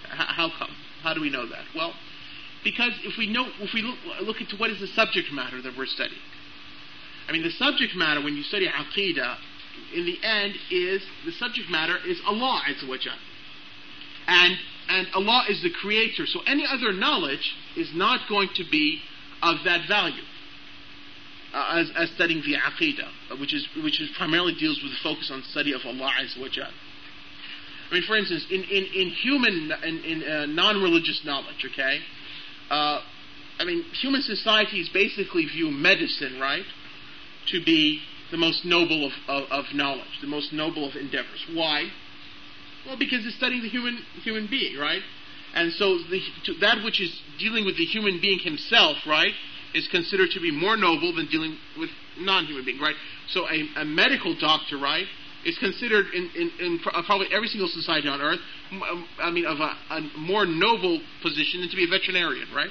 H- 0.06 0.34
how 0.34 0.50
come? 0.58 0.74
How 1.02 1.14
do 1.14 1.20
we 1.20 1.30
know 1.30 1.46
that? 1.48 1.64
Well, 1.74 1.92
because 2.66 2.98
if 3.04 3.16
we 3.16 3.28
know, 3.28 3.46
if 3.60 3.72
we 3.72 3.82
look, 3.82 3.96
look 4.22 4.40
into 4.40 4.56
what 4.56 4.70
is 4.70 4.80
the 4.80 4.88
subject 4.88 5.30
matter 5.30 5.62
that 5.62 5.78
we're 5.78 5.86
studying, 5.86 6.20
I 7.28 7.32
mean, 7.32 7.44
the 7.44 7.52
subject 7.52 7.94
matter 7.94 8.20
when 8.20 8.34
you 8.34 8.42
study 8.42 8.66
aqidah, 8.66 9.36
in 9.94 10.04
the 10.04 10.18
end, 10.26 10.54
is 10.68 11.00
the 11.24 11.30
subject 11.30 11.70
matter 11.70 11.94
is 12.04 12.20
Allah 12.26 12.62
Azza 12.68 12.88
wa 12.88 12.96
and 14.26 14.58
and 14.88 15.06
Allah 15.14 15.44
is 15.48 15.62
the 15.62 15.70
creator. 15.70 16.26
So 16.26 16.40
any 16.44 16.66
other 16.66 16.92
knowledge 16.92 17.54
is 17.76 17.90
not 17.94 18.28
going 18.28 18.48
to 18.56 18.64
be 18.68 19.00
of 19.42 19.58
that 19.64 19.86
value. 19.86 20.26
Uh, 21.54 21.84
as, 21.86 21.90
as 21.94 22.10
studying 22.16 22.42
the 22.42 22.56
aqidah, 22.58 23.38
which 23.38 23.54
is 23.54 23.68
which 23.84 24.00
is 24.00 24.10
primarily 24.18 24.54
deals 24.58 24.82
with 24.82 24.90
the 24.90 24.98
focus 25.04 25.30
on 25.32 25.44
study 25.44 25.72
of 25.72 25.82
Allah 25.86 26.10
Azza 26.20 26.40
wa 26.40 26.48
I 27.88 27.94
mean, 27.94 28.02
for 28.02 28.16
instance, 28.16 28.44
in, 28.50 28.64
in, 28.64 28.84
in 28.84 29.10
human, 29.10 29.72
in, 29.84 29.98
in 30.02 30.24
uh, 30.24 30.46
non-religious 30.46 31.22
knowledge, 31.24 31.64
okay? 31.64 32.00
Uh, 32.70 33.00
I 33.58 33.64
mean, 33.64 33.82
human 34.00 34.22
societies 34.22 34.88
basically 34.92 35.46
view 35.46 35.70
medicine, 35.70 36.38
right, 36.40 36.64
to 37.48 37.64
be 37.64 38.00
the 38.30 38.36
most 38.36 38.64
noble 38.64 39.06
of, 39.06 39.12
of, 39.28 39.50
of 39.50 39.64
knowledge, 39.74 40.18
the 40.20 40.26
most 40.26 40.52
noble 40.52 40.88
of 40.88 40.96
endeavors. 40.96 41.44
Why? 41.52 41.88
Well, 42.86 42.98
because 42.98 43.24
it's 43.24 43.36
studying 43.36 43.62
the 43.62 43.68
human 43.68 43.98
human 44.22 44.46
being, 44.48 44.78
right? 44.78 45.02
And 45.54 45.72
so 45.72 45.98
the, 46.10 46.20
that 46.60 46.84
which 46.84 47.00
is 47.00 47.18
dealing 47.38 47.64
with 47.64 47.76
the 47.78 47.84
human 47.84 48.20
being 48.20 48.40
himself, 48.40 48.98
right, 49.06 49.32
is 49.74 49.88
considered 49.88 50.30
to 50.32 50.40
be 50.40 50.50
more 50.50 50.76
noble 50.76 51.14
than 51.14 51.26
dealing 51.26 51.56
with 51.78 51.90
non-human 52.18 52.64
being, 52.64 52.80
right? 52.80 52.94
So 53.28 53.48
a, 53.48 53.80
a 53.80 53.84
medical 53.84 54.34
doctor, 54.38 54.76
right, 54.76 55.06
is 55.46 55.56
considered 55.58 56.06
in, 56.12 56.28
in, 56.34 56.50
in, 56.58 56.80
uh, 56.92 57.02
probably 57.06 57.28
every 57.32 57.46
single 57.46 57.68
society 57.68 58.08
on 58.08 58.20
earth, 58.20 58.40
um, 58.72 59.06
I 59.22 59.30
mean, 59.30 59.46
of 59.46 59.60
a, 59.60 59.70
a 59.90 60.00
more 60.18 60.44
noble 60.44 61.00
position 61.22 61.60
than 61.60 61.70
to 61.70 61.76
be 61.76 61.84
a 61.84 61.88
veterinarian, 61.88 62.48
right? 62.52 62.68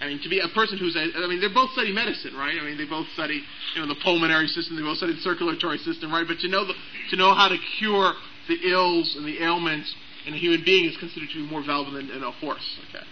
I 0.00 0.03
to 0.22 0.28
be 0.28 0.40
a 0.40 0.48
person 0.48 0.78
who's, 0.78 0.96
a, 0.96 1.00
I 1.16 1.26
mean, 1.26 1.40
they 1.40 1.48
both 1.48 1.70
study 1.72 1.92
medicine, 1.92 2.36
right? 2.36 2.54
I 2.60 2.64
mean, 2.64 2.76
they 2.76 2.84
both 2.84 3.06
study, 3.14 3.42
you 3.74 3.80
know, 3.80 3.88
the 3.88 3.98
pulmonary 4.02 4.48
system, 4.48 4.76
they 4.76 4.82
both 4.82 4.98
study 4.98 5.14
the 5.14 5.20
circulatory 5.20 5.78
system, 5.78 6.12
right? 6.12 6.26
But 6.26 6.38
to 6.40 6.48
know 6.48 6.64
the, 6.66 6.74
to 7.10 7.16
know 7.16 7.34
how 7.34 7.48
to 7.48 7.56
cure 7.78 8.14
the 8.48 8.58
ills 8.70 9.16
and 9.16 9.26
the 9.26 9.42
ailments 9.42 9.94
in 10.26 10.34
a 10.34 10.36
human 10.36 10.62
being 10.64 10.88
is 10.88 10.96
considered 10.96 11.28
to 11.30 11.44
be 11.44 11.50
more 11.50 11.62
valuable 11.64 11.92
than 11.92 12.10
in 12.10 12.22
a 12.22 12.30
horse, 12.30 12.78
okay? 12.88 13.04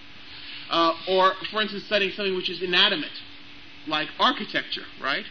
Uh, 0.71 0.93
or, 1.09 1.35
for 1.51 1.61
instance, 1.61 1.85
studying 1.85 2.13
something 2.13 2.35
which 2.35 2.51
is 2.51 2.63
inanimate, 2.63 3.13
like 3.87 4.09
architecture, 4.19 4.85
right? 5.03 5.25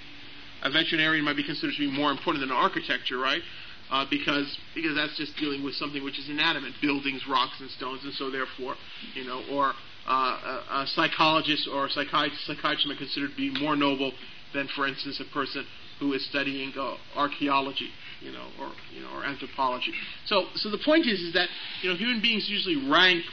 A 0.63 0.69
veterinarian 0.69 1.25
might 1.25 1.35
be 1.35 1.43
considered 1.43 1.73
to 1.73 1.79
be 1.79 1.91
more 1.91 2.11
important 2.11 2.41
than 2.41 2.51
architecture, 2.51 3.17
right? 3.17 3.41
Uh, 3.89 4.05
because 4.09 4.57
because 4.73 4.95
that's 4.95 5.17
just 5.17 5.35
dealing 5.35 5.63
with 5.63 5.75
something 5.75 6.03
which 6.03 6.17
is 6.17 6.29
inanimate, 6.29 6.73
buildings, 6.81 7.27
rocks, 7.27 7.59
and 7.59 7.69
stones, 7.71 8.01
and 8.03 8.13
so 8.13 8.31
therefore, 8.31 8.75
you 9.15 9.25
know, 9.25 9.43
or 9.51 9.73
a, 10.07 10.11
a, 10.11 10.85
psychologist 10.87 11.67
or 11.71 11.85
a 11.85 11.89
psychiatrist, 11.89 12.45
psychiatrist 12.45 12.87
might 12.87 12.97
consider 12.97 13.27
to 13.27 13.35
be 13.35 13.51
more 13.59 13.75
noble 13.75 14.11
than, 14.53 14.67
for 14.75 14.87
instance, 14.87 15.19
a 15.19 15.33
person 15.33 15.65
who 15.99 16.13
is 16.13 16.25
studying 16.27 16.73
uh, 16.77 16.95
archaeology, 17.15 17.89
you 18.21 18.31
know, 18.31 18.47
or 18.59 18.71
you 18.93 19.01
know, 19.01 19.11
or 19.13 19.23
anthropology. 19.23 19.93
So, 20.25 20.45
so 20.55 20.69
the 20.69 20.79
point 20.83 21.05
is, 21.05 21.19
is 21.19 21.33
that 21.33 21.47
you 21.81 21.89
know, 21.89 21.95
human 21.95 22.21
beings 22.21 22.49
usually 22.49 22.89
rank 22.89 23.23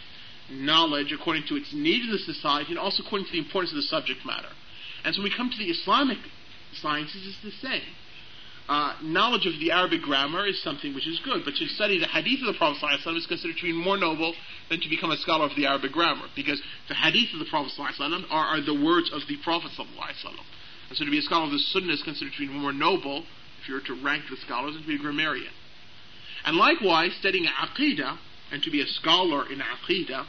knowledge 0.51 1.13
according 1.13 1.45
to 1.49 1.57
its 1.57 1.73
need 1.73 2.05
in 2.05 2.13
the 2.13 2.19
society, 2.19 2.71
and 2.71 2.79
also 2.79 3.03
according 3.05 3.27
to 3.27 3.33
the 3.33 3.39
importance 3.39 3.73
of 3.73 3.77
the 3.77 3.89
subject 3.89 4.21
matter. 4.25 4.49
And 5.05 5.15
so, 5.15 5.23
when 5.23 5.31
we 5.31 5.37
come 5.37 5.51
to 5.51 5.59
the 5.59 5.71
Islamic 5.71 6.19
sciences, 6.81 7.25
it's 7.27 7.43
the 7.43 7.67
same 7.67 7.89
Uh, 8.70 8.96
knowledge 9.04 9.46
of 9.46 9.60
the 9.60 9.72
Arabic 9.72 10.02
grammar 10.02 10.48
is 10.48 10.62
something 10.64 10.96
which 10.96 11.08
is 11.08 11.20
good, 11.26 11.44
but 11.44 11.54
to 11.56 11.68
study 11.68 12.00
the 12.00 12.08
hadith 12.08 12.40
of 12.42 12.54
the 12.54 12.58
Prophet 12.58 12.80
ﷺ 12.82 13.18
is 13.18 13.28
considered 13.28 13.58
to 13.58 13.64
be 13.64 13.74
more 13.74 13.98
noble 13.98 14.34
than 14.70 14.80
to 14.80 14.88
become 14.88 15.12
a 15.12 15.18
scholar 15.18 15.46
of 15.46 15.56
the 15.58 15.66
Arabic 15.66 15.92
grammar, 15.92 16.28
because 16.34 16.62
the 16.88 16.96
hadith 16.96 17.34
of 17.34 17.40
the 17.40 17.46
Prophet 17.46 17.74
ﷺ 17.78 18.24
are, 18.32 18.46
are 18.46 18.62
the 18.62 18.74
words 18.74 19.12
of 19.12 19.22
the 19.28 19.36
Prophet 19.44 19.72
ﷺ. 19.78 19.86
And 20.90 20.98
so 20.98 21.04
to 21.04 21.12
be 21.12 21.20
a 21.20 21.22
scholar 21.22 21.46
of 21.46 21.52
the 21.52 21.60
Sunnah 21.60 21.92
is 21.92 22.04
considered 22.04 22.34
to 22.34 22.48
be 22.48 22.48
more 22.48 22.72
noble, 22.72 23.26
if 23.62 23.68
you 23.68 23.76
were 23.76 23.82
to 23.82 24.02
rank 24.02 24.24
the 24.30 24.38
scholars, 24.38 24.76
than 24.76 24.84
to 24.84 24.88
be 24.88 24.96
a 24.96 25.00
grammarian. 25.00 25.52
And 26.46 26.56
likewise, 26.56 27.12
studying 27.20 27.46
Aqidah, 27.46 28.18
and 28.52 28.64
to 28.64 28.72
be 28.72 28.82
a 28.82 28.88
scholar 28.88 29.52
in 29.52 29.60
Aqidah, 29.60 30.26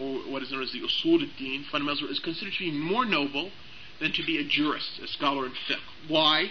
or 0.00 0.30
what 0.30 0.42
is 0.42 0.52
known 0.52 0.62
as 0.62 0.72
the 0.72 0.80
Usul 0.80 1.22
al-Din, 1.22 1.64
fundamentals, 1.70 2.10
is 2.10 2.18
considered 2.20 2.54
to 2.54 2.58
be 2.58 2.72
more 2.72 3.04
noble 3.04 3.50
than 4.00 4.12
to 4.12 4.22
be 4.24 4.38
a 4.38 4.44
jurist, 4.44 5.00
a 5.02 5.08
scholar 5.08 5.46
in 5.46 5.52
fiqh. 5.52 5.78
Why? 6.08 6.50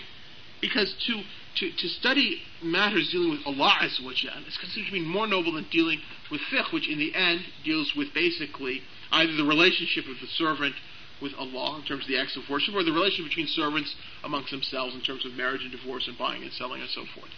Because 0.63 0.95
to, 1.09 1.23
to, 1.59 1.77
to 1.77 1.89
study 1.89 2.41
matters 2.63 3.11
dealing 3.11 3.31
with 3.31 3.41
Allah 3.45 3.75
Jal 4.15 4.43
is 4.47 4.57
considered 4.57 4.87
to 4.87 4.93
be 4.93 5.05
more 5.05 5.27
noble 5.27 5.53
than 5.53 5.67
dealing 5.71 6.01
with 6.31 6.41
fiqh, 6.53 6.73
which 6.73 6.89
in 6.89 6.99
the 6.99 7.15
end 7.15 7.41
deals 7.65 7.93
with 7.95 8.15
basically 8.15 8.81
either 9.11 9.35
the 9.35 9.45
relationship 9.45 10.07
of 10.07 10.17
the 10.21 10.29
servant 10.29 10.75
with 11.21 11.33
Allah 11.35 11.79
in 11.79 11.85
terms 11.85 12.05
of 12.05 12.09
the 12.09 12.19
acts 12.19 12.37
of 12.37 12.43
worship, 12.49 12.75
or 12.75 12.83
the 12.83 12.93
relationship 12.93 13.31
between 13.31 13.49
servants 13.49 13.95
amongst 14.25 14.51
themselves 14.51 14.95
in 14.95 15.03
terms 15.03 15.27
of 15.27 15.33
marriage 15.35 15.63
and 15.63 15.71
divorce 15.71 16.07
and 16.09 16.17
buying 16.17 16.43
and 16.43 16.53
selling 16.53 16.81
and 16.81 16.91
so 16.91 17.05
forth. 17.15 17.31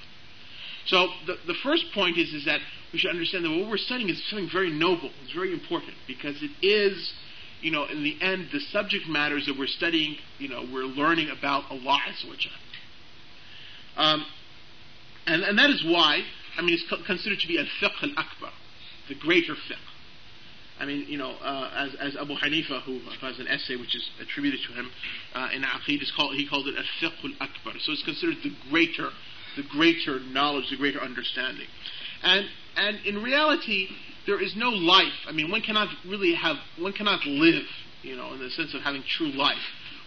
So 0.87 1.09
the, 1.27 1.37
the 1.47 1.55
first 1.63 1.87
point 1.95 2.19
is, 2.19 2.33
is 2.35 2.45
that 2.45 2.61
we 2.93 2.99
should 2.99 3.11
understand 3.11 3.45
that 3.45 3.51
what 3.51 3.69
we're 3.69 3.79
studying 3.79 4.11
is 4.11 4.23
something 4.29 4.51
very 4.53 4.71
noble. 4.71 5.11
It's 5.25 5.33
very 5.33 5.53
important 5.53 5.95
because 6.07 6.37
it 6.43 6.51
is, 6.65 7.13
you 7.63 7.71
know, 7.71 7.87
in 7.87 8.05
the 8.05 8.21
end, 8.21 8.49
the 8.53 8.61
subject 8.61 9.09
matters 9.09 9.47
that 9.47 9.59
we're 9.59 9.67
studying, 9.67 10.17
you 10.39 10.49
know, 10.49 10.65
we're 10.71 10.85
learning 10.85 11.31
about 11.31 11.65
Allah 11.71 11.99
Azza 12.09 12.29
wa 12.29 12.37
Jal. 12.39 12.53
Um, 13.97 14.25
and, 15.27 15.43
and 15.43 15.59
that 15.59 15.71
is 15.71 15.85
why, 15.85 16.23
I 16.59 16.63
mean, 16.63 16.75
it's 16.75 17.07
considered 17.07 17.39
to 17.41 17.49
be 17.49 17.59
a 17.59 17.65
fiqh 17.65 18.03
al-akbar, 18.03 18.53
the 19.09 19.15
greater 19.15 19.55
fiqh. 19.55 19.77
I 20.79 20.87
mean, 20.87 21.07
you 21.09 21.17
know, 21.17 21.31
uh, 21.41 21.71
as, 21.77 21.95
as 22.01 22.17
Abu 22.17 22.35
Hanifa, 22.35 22.83
who 22.83 22.99
has 23.21 23.39
an 23.39 23.47
essay 23.47 23.77
which 23.77 23.95
is 23.95 24.11
attributed 24.21 24.61
to 24.67 24.73
him 24.75 24.91
uh, 25.35 25.49
in 25.55 25.63
Aqid, 25.63 26.03
is 26.03 26.13
called, 26.17 26.35
he 26.35 26.49
called 26.49 26.67
it 26.67 26.75
a 26.75 27.05
fiqh 27.05 27.25
al-akbar. 27.25 27.75
So 27.81 27.93
it's 27.93 28.03
considered 28.03 28.37
the 28.43 28.51
greater, 28.71 29.11
the 29.57 29.63
greater 29.71 30.19
knowledge, 30.21 30.71
the 30.71 30.77
greater 30.77 31.01
understanding. 31.01 31.69
And, 32.23 32.47
and 32.77 33.07
in 33.07 33.23
reality, 33.23 33.89
there 34.27 34.43
is 34.43 34.55
no 34.57 34.71
life. 34.71 35.13
I 35.29 35.33
mean, 35.33 35.51
one 35.51 35.63
cannot 35.63 35.89
really 36.07 36.35
have, 36.35 36.57
one 36.79 36.93
cannot 36.93 37.25
live, 37.25 37.65
you 38.03 38.17
know, 38.17 38.33
in 38.33 38.41
the 38.41 38.51
sense 38.51 38.75
of 38.75 38.81
having 38.81 39.05
true 39.07 39.31
life. 39.31 39.63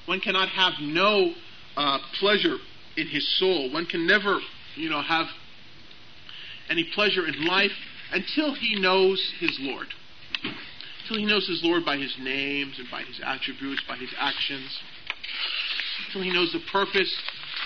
One 0.06 0.20
cannot 0.20 0.50
have 0.50 0.74
no 0.82 1.34
uh, 1.78 2.00
pleasure 2.20 2.58
in 2.98 3.08
his 3.08 3.28
soul. 3.38 3.72
One 3.72 3.86
can 3.86 4.06
never, 4.06 4.40
you 4.76 4.90
know, 4.90 5.02
have 5.02 5.28
any 6.70 6.90
pleasure 6.94 7.26
in 7.28 7.46
life 7.46 7.72
until 8.12 8.54
he 8.56 8.80
knows 8.80 9.22
his 9.40 9.58
Lord. 9.62 9.88
Until 11.04 11.18
he 11.18 11.26
knows 11.26 11.48
his 11.48 11.62
Lord 11.64 11.86
by 11.86 11.98
his 11.98 12.16
names 12.20 12.80
and 12.80 12.90
by 12.92 13.04
his 13.04 13.22
attributes, 13.24 13.82
by 13.88 13.96
his 13.96 14.10
actions. 14.20 14.78
Until 16.08 16.24
he 16.24 16.34
knows 16.34 16.52
the 16.52 16.62
purpose 16.72 17.14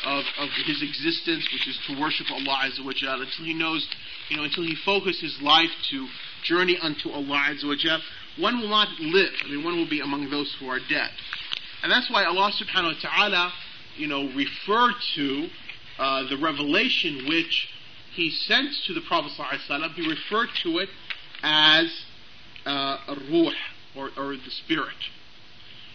of, 0.06 0.24
of 0.38 0.50
his 0.66 0.84
existence, 0.84 1.48
which 1.52 1.68
is 1.68 1.80
to 1.88 2.00
worship 2.00 2.28
Allah 2.32 2.66
Azza 2.66 2.86
wa 2.86 2.94
Jal. 2.96 3.22
Until 3.22 3.46
he 3.46 3.54
knows, 3.54 3.88
you 4.30 4.38
know, 4.38 4.44
until 4.44 4.64
he 4.64 4.76
focuses 4.86 5.22
his 5.22 5.42
life 5.42 5.70
to 5.92 6.08
journey 6.44 6.78
unto 6.82 7.10
Allah 7.10 7.50
Azza 7.50 7.66
wa 7.66 7.76
Jal, 7.78 8.00
one 8.38 8.60
will 8.60 8.70
not 8.70 8.88
live. 9.00 9.32
I 9.44 9.50
mean, 9.50 9.64
one 9.64 9.78
will 9.78 9.90
be 9.90 10.02
among 10.02 10.30
those 10.30 10.56
who 10.60 10.68
are 10.68 10.80
dead. 10.80 11.10
And 11.84 11.92
that's 11.92 12.10
why 12.12 12.26
Allah 12.26 12.52
subhanahu 12.54 12.96
wa 12.96 13.00
ta'ala 13.02 13.54
you 13.98 14.08
know, 14.08 14.30
refer 14.34 14.92
to 15.16 15.48
uh, 16.00 16.30
the 16.30 16.38
revelation 16.38 17.28
which 17.28 17.70
he 18.14 18.30
sent 18.30 18.74
to 18.88 18.94
the 18.94 19.02
Prophet 19.02 19.32
ﷺ, 19.38 19.94
he 19.94 20.10
referred 20.10 20.50
to 20.64 20.80
it 20.80 20.90
as 21.44 22.06
uh, 22.66 22.98
ruh, 23.32 23.52
or, 23.96 24.10
or 24.18 24.36
the 24.36 24.52
spirit. 24.66 24.96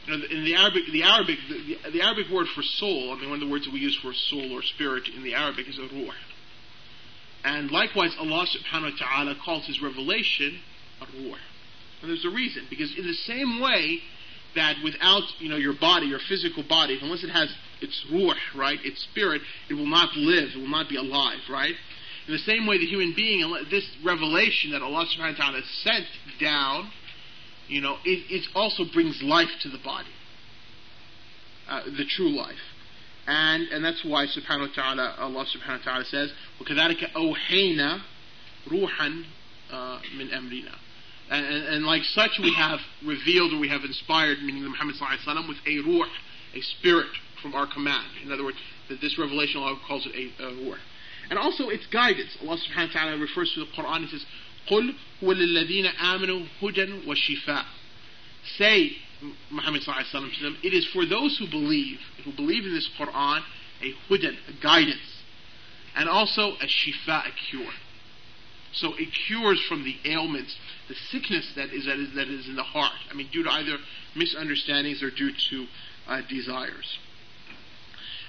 You 0.07 0.17
know, 0.17 0.25
in 0.31 0.45
the 0.45 0.55
Arabic, 0.55 0.85
the 0.93 1.03
Arabic, 1.03 1.39
the, 1.49 1.91
the, 1.91 2.03
Arabic 2.03 2.29
word 2.31 2.47
for 2.55 2.63
soul, 2.63 3.13
I 3.13 3.21
mean, 3.21 3.31
one 3.31 3.43
of 3.43 3.47
the 3.47 3.51
words 3.51 3.65
that 3.65 3.73
we 3.73 3.81
use 3.81 3.97
for 3.97 4.13
soul 4.13 4.53
or 4.53 4.63
spirit 4.63 5.09
in 5.09 5.23
the 5.23 5.35
Arabic 5.35 5.69
is 5.69 5.79
a 5.79 5.83
ruh. 5.83 6.15
And 7.45 7.71
likewise, 7.71 8.15
Allah 8.19 8.47
subhanahu 8.47 8.93
wa 8.93 9.07
ta'ala 9.07 9.37
calls 9.45 9.67
his 9.67 9.81
revelation 9.81 10.61
a 11.01 11.05
ruh. 11.05 11.39
And 12.03 12.11
there's 12.11 12.25
a 12.25 12.31
reason, 12.31 12.67
because 12.71 12.97
in 12.97 13.07
the 13.07 13.15
same 13.15 13.61
way 13.61 14.01
that 14.55 14.77
without, 14.83 15.23
you 15.39 15.49
know, 15.49 15.57
your 15.57 15.75
body, 15.75 16.07
your 16.07 16.19
physical 16.19 16.63
body, 16.63 16.99
unless 17.01 17.23
it 17.23 17.31
has 17.31 17.55
its 17.82 18.06
ruh, 18.12 18.36
right, 18.56 18.80
its 18.84 19.02
spirit, 19.04 19.42
it 19.70 19.74
will 19.74 19.88
not 19.88 20.16
live, 20.16 20.50
it 20.56 20.60
will 20.60 20.68
not 20.68 20.90
be 20.90 20.96
alive, 20.96 21.40
right? 21.50 21.76
In 22.28 22.34
the 22.34 22.40
same 22.40 22.68
way, 22.68 22.78
the 22.78 22.86
human 22.86 23.14
being, 23.16 23.42
this 23.70 23.86
revelation 24.04 24.72
that 24.72 24.82
Allah 24.82 25.06
subhanahu 25.06 25.40
wa 25.40 25.46
ta'ala 25.46 25.62
sent 25.84 26.06
down, 26.40 26.92
you 27.68 27.82
know, 27.82 27.98
it, 28.06 28.24
it 28.30 28.48
also 28.54 28.84
brings 28.86 29.22
life 29.24 29.50
to 29.64 29.70
the 29.70 29.80
body. 29.80 30.10
Uh, 31.68 31.84
the 31.86 32.06
true 32.06 32.30
life. 32.30 32.60
And, 33.28 33.64
and 33.70 33.84
that's 33.84 34.04
why 34.04 34.26
subhanahu 34.26 34.70
wa 34.70 34.76
ta'ala, 34.76 35.16
Allah 35.18 35.46
subhanahu 35.46 35.80
wa 35.80 35.84
ta'ala 35.84 36.06
says, 36.06 36.32
وَكَذَلِكَ 36.60 37.14
أَوْحَيْنَا 37.14 38.02
رُوحًا 38.68 39.24
uh, 39.72 40.00
مِنْ 40.16 40.32
أَمْرِنَا 40.32 40.76
and, 41.32 41.46
and, 41.46 41.86
like 41.86 42.04
such 42.04 42.32
we 42.42 42.54
have 42.54 42.82
revealed 43.06 43.54
or 43.54 43.60
we 43.60 43.70
have 43.70 43.86
inspired, 43.86 44.40
meaning 44.44 44.64
the 44.64 44.70
Muhammad 44.70 44.98
sallallahu 44.98 45.48
with 45.48 45.58
a 45.66 45.80
ruh, 45.80 46.06
a 46.54 46.62
spirit 46.62 47.08
from 47.46 47.56
our 47.56 47.68
command. 47.68 48.08
In 48.24 48.32
other 48.32 48.44
words, 48.44 48.58
that 48.90 49.02
this 49.02 49.18
revelation 49.18 49.62
Allah 49.62 49.80
calls 49.88 50.06
it 50.06 50.14
a, 50.16 50.44
a 50.44 50.70
ruh. 50.70 50.78
And 51.30 51.40
also 51.40 51.70
its 51.70 51.86
guidance. 51.88 52.38
Allah 52.42 52.58
subhanahu 52.58 52.94
wa 52.94 53.02
ta'ala 53.02 53.18
refers 53.18 53.54
to 53.54 53.62
the 53.62 53.72
Quran 53.72 53.98
and 53.98 54.10
says, 54.10 54.26
قُلْ 54.70 54.94
هُوَ 55.22 55.34
لِلَّذِينَ 55.34 55.96
آمَنُوا 55.96 56.48
هُدًى 56.62 57.06
وَشِفَاء 57.06 57.66
Say, 58.58 58.98
Muhammad 59.50 59.84
sallallahu 59.84 60.38
to 60.38 60.44
them, 60.44 60.58
it 60.64 60.74
is 60.74 60.86
for 60.88 61.06
those 61.06 61.38
who 61.38 61.48
believe, 61.48 62.00
who 62.26 62.32
believe 62.32 62.66
in 62.66 62.74
this 62.74 62.90
Quran, 63.00 63.44
a 63.82 63.94
hudan, 64.10 64.36
a 64.48 64.64
guidance, 64.64 65.22
and 65.96 66.10
also 66.10 66.54
a 66.56 66.66
shifa, 66.66 67.28
a 67.28 67.32
cure. 67.50 67.72
So 68.74 68.94
it 68.96 69.10
cures 69.28 69.62
from 69.68 69.84
the 69.84 69.98
ailments, 70.06 70.56
the 70.88 70.96
sickness 71.12 71.52
that 71.56 71.72
is, 71.72 71.86
that 71.86 72.00
is, 72.00 72.16
that 72.16 72.30
is 72.30 72.48
in 72.48 72.56
the 72.56 72.64
heart. 72.64 72.94
I 73.10 73.14
mean, 73.14 73.28
due 73.32 73.44
to 73.44 73.50
either 73.52 73.78
misunderstandings 74.16 75.04
or 75.04 75.12
due 75.12 75.32
to 75.50 75.68
uh, 76.08 76.22
desires. 76.28 76.98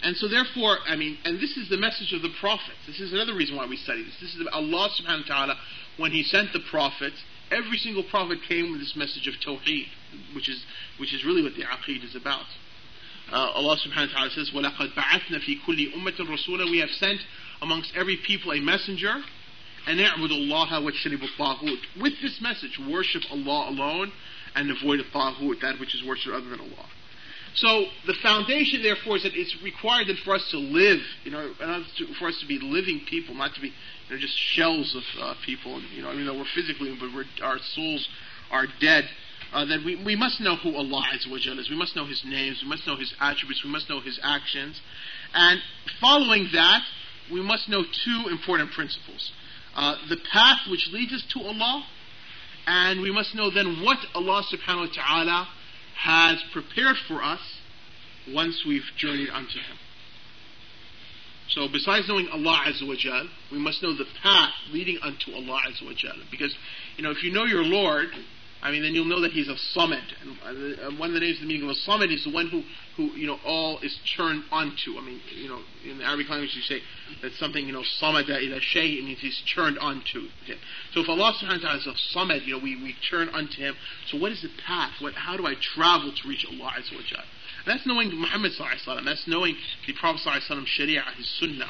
And 0.03 0.17
so 0.17 0.29
therefore, 0.29 0.79
I 0.87 0.97
mean, 0.97 1.19
and 1.25 1.41
this 1.41 1.57
is 1.57 1.69
the 1.69 1.77
message 1.77 2.13
of 2.13 2.23
the 2.23 2.33
prophets. 2.41 2.79
This 2.87 3.01
is 3.01 3.13
another 3.13 3.35
reason 3.35 3.57
why 3.57 3.67
we 3.67 3.77
study 3.77 4.03
this. 4.03 4.15
This 4.21 4.35
is 4.35 4.47
Allah 4.53 4.89
subhanahu 5.01 5.29
wa 5.29 5.35
ta'ala, 5.35 5.57
when 5.97 6.13
He 6.13 6.23
sent 6.23 6.53
the 6.53 6.61
prophets, 6.71 7.17
every 7.51 7.79
single 7.79 8.03
prophet 8.03 8.39
came 8.49 8.73
with 8.73 8.81
this 8.81 8.97
message 8.97 9.29
of 9.29 9.35
Tawheed, 9.45 9.87
which 10.35 10.49
is, 10.49 10.65
which 10.99 11.15
is 11.15 11.25
really 11.25 11.43
what 11.43 11.55
the 11.55 11.63
Aqeed 11.63 12.05
is 12.05 12.17
about. 12.17 12.47
Uh, 13.31 13.37
Allah 13.55 13.77
subhanahu 13.77 14.13
wa 14.13 14.19
ta'ala 14.19 14.31
says, 14.31 14.51
وَلَقَدْ 14.55 14.95
بَعَثْنَا 14.95 15.39
فِي 15.41 15.61
كُلِّ 15.67 15.95
أُمَّةٍ 15.95 16.19
رَسُولًا 16.19 16.71
We 16.71 16.81
have 16.81 16.91
sent 16.91 17.21
amongst 17.61 17.93
every 17.97 18.17
people 18.27 18.53
a 18.53 18.61
messenger, 18.61 19.15
and 19.87 20.01
اعبد 20.01 20.31
الله 20.31 20.81
واجتنب 20.81 21.23
الطاغوت. 21.23 22.01
With 22.01 22.21
this 22.21 22.41
message, 22.41 22.79
worship 22.79 23.23
Allah 23.31 23.71
alone 23.71 24.13
and 24.55 24.71
avoid 24.71 25.01
a 25.01 25.05
taghut, 25.05 25.61
that 25.61 25.81
which 25.81 25.95
is 25.95 26.03
worshipped 26.05 26.35
other 26.35 26.51
than 26.51 26.61
Allah. 26.61 26.89
So 27.58 27.86
the 28.06 28.14
foundation, 28.22 28.84
therefore, 28.84 29.18
is 29.18 29.24
that 29.24 29.34
it's 29.36 29.56
required 29.64 30.08
that 30.08 30.18
for 30.24 30.36
us 30.36 30.48
to 30.52 30.58
live, 30.58 31.00
you 31.24 31.32
know, 31.32 31.54
for 32.20 32.28
us 32.28 32.40
to 32.40 32.48
be 32.48 32.60
living 32.62 33.02
people, 33.10 33.34
not 33.34 33.56
to 33.56 33.62
be, 33.62 33.70
you 33.70 34.16
know, 34.16 34.18
just 34.18 34.38
shells 34.38 34.96
of 34.96 35.04
uh, 35.22 35.34
people. 35.44 35.82
You 35.94 36.04
know, 36.04 36.10
I 36.10 36.16
mean, 36.16 36.28
we're 36.28 36.46
physically, 36.54 36.96
but 37.00 37.10
we're, 37.14 37.26
our 37.44 37.58
souls 37.60 38.08
are 38.52 38.66
dead. 38.80 39.06
Uh, 39.54 39.66
that 39.66 39.80
we, 39.84 39.96
we 40.04 40.16
must 40.16 40.42
know 40.42 40.56
who 40.58 40.76
Allah 40.76 41.04
is. 41.16 41.26
We 41.28 41.76
must 41.76 41.96
know 41.96 42.06
His 42.06 42.22
names. 42.26 42.60
We 42.62 42.70
must 42.70 42.86
know 42.86 42.96
His 42.98 43.14
attributes. 43.20 43.64
We 43.64 43.72
must 43.72 43.90
know 43.90 44.02
His 44.02 44.20
actions. 44.22 44.80
And 45.34 45.60
following 46.00 46.50
that, 46.54 46.84
we 47.32 47.42
must 47.42 47.70
know 47.70 47.84
two 47.84 48.30
important 48.30 48.72
principles 48.72 49.32
uh, 49.78 49.96
the 50.10 50.18
path 50.34 50.60
which 50.70 50.90
leads 50.92 51.14
us 51.14 51.24
to 51.34 51.40
Allah, 51.40 51.86
and 52.66 53.00
we 53.02 53.12
must 53.12 53.36
know 53.36 53.52
then 53.52 53.84
what 53.84 54.00
Allah 54.16 54.44
subhanahu 54.52 54.90
wa 54.90 54.94
ta'ala 54.94 55.48
has 55.98 56.44
prepared 56.54 56.96
for 57.08 57.24
us 57.24 57.40
once 58.32 58.64
we've 58.68 58.84
journeyed 58.98 59.30
unto 59.30 59.60
Him. 59.60 59.78
So 61.50 61.68
besides 61.72 62.08
knowing 62.08 62.28
Allah 62.32 62.62
Azza 62.68 62.88
wa 62.88 62.96
Jal, 62.98 63.28
we 63.52 63.58
must 63.58 63.82
know 63.82 63.96
the 63.96 64.06
path 64.22 64.52
leading 64.72 65.00
unto 65.02 65.32
Allah 65.34 65.60
Azza 65.68 65.86
wa 65.86 65.94
Jal. 65.96 66.16
Because, 66.30 66.54
you 66.98 67.04
know, 67.04 67.12
if 67.12 67.24
you 67.24 67.32
know 67.32 67.46
your 67.46 67.64
Lord, 67.64 68.10
I 68.62 68.72
mean, 68.72 68.82
then 68.82 68.96
you'll 68.96 69.06
know 69.06 69.22
that 69.22 69.32
he's 69.32 69.48
a 69.48 69.56
samad. 69.78 70.02
And 70.46 70.80
uh, 70.80 70.98
one 70.98 71.10
of 71.10 71.14
the 71.14 71.20
names 71.20 71.38
of 71.38 71.42
the 71.42 71.48
meaning 71.48 71.70
of 71.70 71.70
a 71.70 71.90
samad 71.90 72.12
is 72.14 72.24
the 72.24 72.32
one 72.32 72.48
who, 72.50 72.64
who, 72.96 73.16
you 73.16 73.28
know, 73.28 73.38
all 73.46 73.80
is 73.80 73.98
turned 74.16 74.44
onto. 74.52 74.98
I 74.98 75.02
mean, 75.02 75.22
you 75.36 75.48
know, 75.48 75.60
in 75.86 76.00
the 76.00 76.04
Arabic 76.04 76.30
language 76.30 76.56
you 76.56 76.64
say 76.64 76.82
that 77.22 77.34
something, 77.34 77.66
you 77.66 77.72
know, 77.72 77.84
samada 78.02 78.42
ila 78.42 78.60
shay, 78.60 78.98
it 78.98 79.06
means 79.06 79.20
he's 79.20 79.42
turned 79.54 79.78
onto. 79.78 80.28
Him. 80.46 80.58
So 80.94 81.02
if 81.02 81.10
Allah 81.10 81.34
subhanahu 81.40 81.64
wa 81.64 81.70
ta'ala 81.70 81.78
is 81.78 81.88
a 81.88 82.18
samad, 82.18 82.46
you 82.48 82.58
know, 82.58 82.64
we, 82.64 82.76
we 82.82 82.96
turn 83.10 83.30
unto 83.30 83.62
him. 83.62 83.76
So 84.10 84.18
what 84.18 84.32
is 84.32 84.42
the 84.42 84.50
path? 84.66 84.94
What, 85.02 85.14
how 85.14 85.38
do 85.38 85.46
I 85.46 85.54
travel 85.76 86.12
to 86.12 86.28
reach 86.28 86.46
Allah 86.50 86.74
Azza 86.78 86.94
wa 86.94 87.02
Jalla? 87.02 87.26
That's 87.66 87.86
knowing 87.86 88.10
Muhammad 88.10 88.54
sallallahu 88.54 88.74
alaihi 88.74 88.88
wasallam. 88.88 89.06
That's 89.06 89.28
knowing 89.28 89.56
the 89.86 89.94
Prophet 89.94 90.22
sallallahu 90.26 90.42
alaihi 90.42 90.50
wasallam 90.50 90.66
sharia, 90.66 91.04
his 91.18 91.30
sunnah 91.40 91.70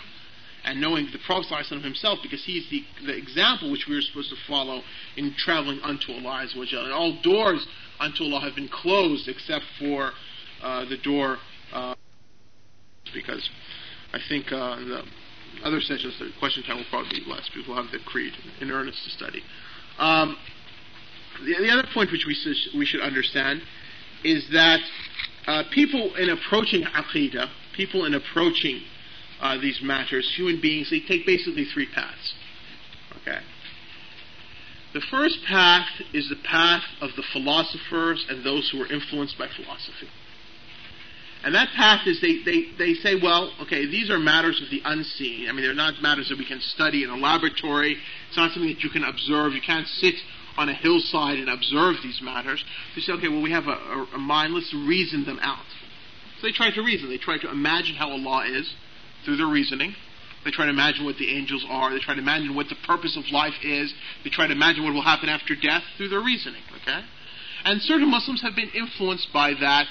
and 0.67 0.81
knowing 0.81 1.07
the 1.13 1.19
Prophet 1.25 1.47
ﷺ 1.49 1.81
himself, 1.81 2.19
because 2.21 2.43
he's 2.43 2.69
the, 2.69 2.83
the 3.05 3.15
example 3.15 3.71
which 3.71 3.85
we 3.87 3.95
are 3.95 4.01
supposed 4.01 4.29
to 4.29 4.35
follow 4.47 4.81
in 5.15 5.33
traveling 5.37 5.79
unto 5.81 6.11
Allah 6.11 6.45
And 6.53 6.91
all 6.91 7.17
doors 7.23 7.65
unto 8.01 8.25
Allah 8.25 8.41
have 8.41 8.55
been 8.55 8.67
closed 8.67 9.29
except 9.29 9.63
for 9.79 10.11
uh, 10.61 10.83
the 10.89 10.97
door, 10.97 11.37
uh, 11.71 11.95
because 13.13 13.49
I 14.11 14.19
think 14.27 14.51
uh, 14.51 14.75
the 14.75 15.03
other 15.63 15.79
sessions, 15.79 16.19
the 16.19 16.31
question 16.37 16.63
time 16.63 16.77
will 16.77 16.85
probably 16.89 17.21
be 17.21 17.25
less. 17.31 17.49
People 17.53 17.73
have 17.73 17.89
the 17.93 17.99
creed 17.99 18.33
in 18.59 18.69
earnest 18.69 19.01
to 19.05 19.09
study. 19.09 19.41
Um, 19.97 20.35
the, 21.45 21.55
the, 21.61 21.69
other 21.69 21.87
point 21.93 22.11
which 22.11 22.25
we, 22.27 22.35
we 22.77 22.85
should 22.85 23.01
understand 23.01 23.61
is 24.25 24.45
that 24.51 24.81
uh, 25.47 25.63
people 25.73 26.13
in 26.15 26.29
approaching 26.29 26.83
aqidah, 26.83 27.49
people 27.73 28.05
in 28.05 28.13
approaching 28.13 28.81
uh, 29.41 29.57
these 29.59 29.79
matters, 29.81 30.31
human 30.35 30.59
beings, 30.61 30.89
they 30.89 30.99
take 30.99 31.25
basically 31.25 31.65
three 31.65 31.87
paths. 31.93 32.33
Okay? 33.21 33.39
The 34.93 35.01
first 35.11 35.39
path 35.47 35.87
is 36.13 36.29
the 36.29 36.41
path 36.43 36.83
of 37.01 37.11
the 37.15 37.23
philosophers 37.33 38.25
and 38.29 38.43
those 38.43 38.69
who 38.71 38.81
are 38.81 38.91
influenced 38.91 39.37
by 39.37 39.47
philosophy. 39.47 40.07
And 41.43 41.53
that 41.53 41.69
path 41.75 42.07
is 42.07 42.19
they, 42.19 42.41
they, 42.43 42.65
they 42.77 42.93
say, 42.95 43.13
well, 43.21 43.51
okay, 43.61 43.85
these 43.85 44.09
are 44.09 44.17
matters 44.17 44.59
of 44.61 44.71
the 44.71 44.81
unseen. 44.83 45.47
I 45.47 45.51
mean, 45.51 45.63
they're 45.63 45.73
not 45.73 46.01
matters 46.01 46.29
that 46.29 46.37
we 46.37 46.45
can 46.45 46.59
study 46.61 47.03
in 47.03 47.09
a 47.09 47.15
laboratory. 47.15 47.95
It's 48.27 48.37
not 48.37 48.51
something 48.53 48.73
that 48.73 48.83
you 48.83 48.89
can 48.89 49.03
observe. 49.03 49.53
You 49.53 49.61
can't 49.61 49.87
sit 49.87 50.15
on 50.57 50.67
a 50.67 50.73
hillside 50.73 51.37
and 51.37 51.49
observe 51.49 51.97
these 52.01 52.19
matters. 52.23 52.63
They 52.95 53.01
say, 53.01 53.13
okay, 53.13 53.27
well, 53.27 53.41
we 53.41 53.51
have 53.51 53.67
a, 53.67 53.77
a, 53.77 54.07
a 54.15 54.17
mind. 54.17 54.53
Let's 54.53 54.73
reason 54.73 55.25
them 55.25 55.39
out. 55.41 55.65
So 56.41 56.47
they 56.47 56.53
try 56.53 56.71
to 56.71 56.81
reason. 56.81 57.09
They 57.09 57.17
try 57.17 57.37
to 57.37 57.51
imagine 57.51 57.95
how 57.95 58.09
Allah 58.09 58.45
is 58.49 58.73
through 59.25 59.37
their 59.37 59.47
reasoning. 59.47 59.95
They 60.45 60.51
try 60.51 60.65
to 60.65 60.71
imagine 60.71 61.03
what 61.03 61.17
the 61.17 61.35
angels 61.35 61.65
are. 61.67 61.91
They 61.91 61.99
try 61.99 62.13
to 62.13 62.21
imagine 62.21 62.55
what 62.55 62.69
the 62.69 62.77
purpose 62.85 63.17
of 63.17 63.25
life 63.31 63.55
is. 63.63 63.93
They 64.23 64.29
try 64.29 64.47
to 64.47 64.53
imagine 64.53 64.83
what 64.83 64.93
will 64.93 65.01
happen 65.01 65.29
after 65.29 65.55
death 65.55 65.83
through 65.97 66.09
their 66.09 66.21
reasoning. 66.21 66.61
Okay, 66.81 67.01
and 67.65 67.81
certain 67.81 68.09
Muslims 68.09 68.41
have 68.41 68.55
been 68.55 68.69
influenced 68.69 69.27
by 69.33 69.53
that 69.59 69.87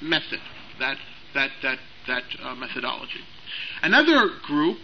method, 0.00 0.40
that 0.80 0.96
that 1.34 1.50
that 1.62 1.78
that 2.08 2.24
uh, 2.42 2.54
methodology. 2.54 3.20
Another 3.82 4.30
group 4.42 4.78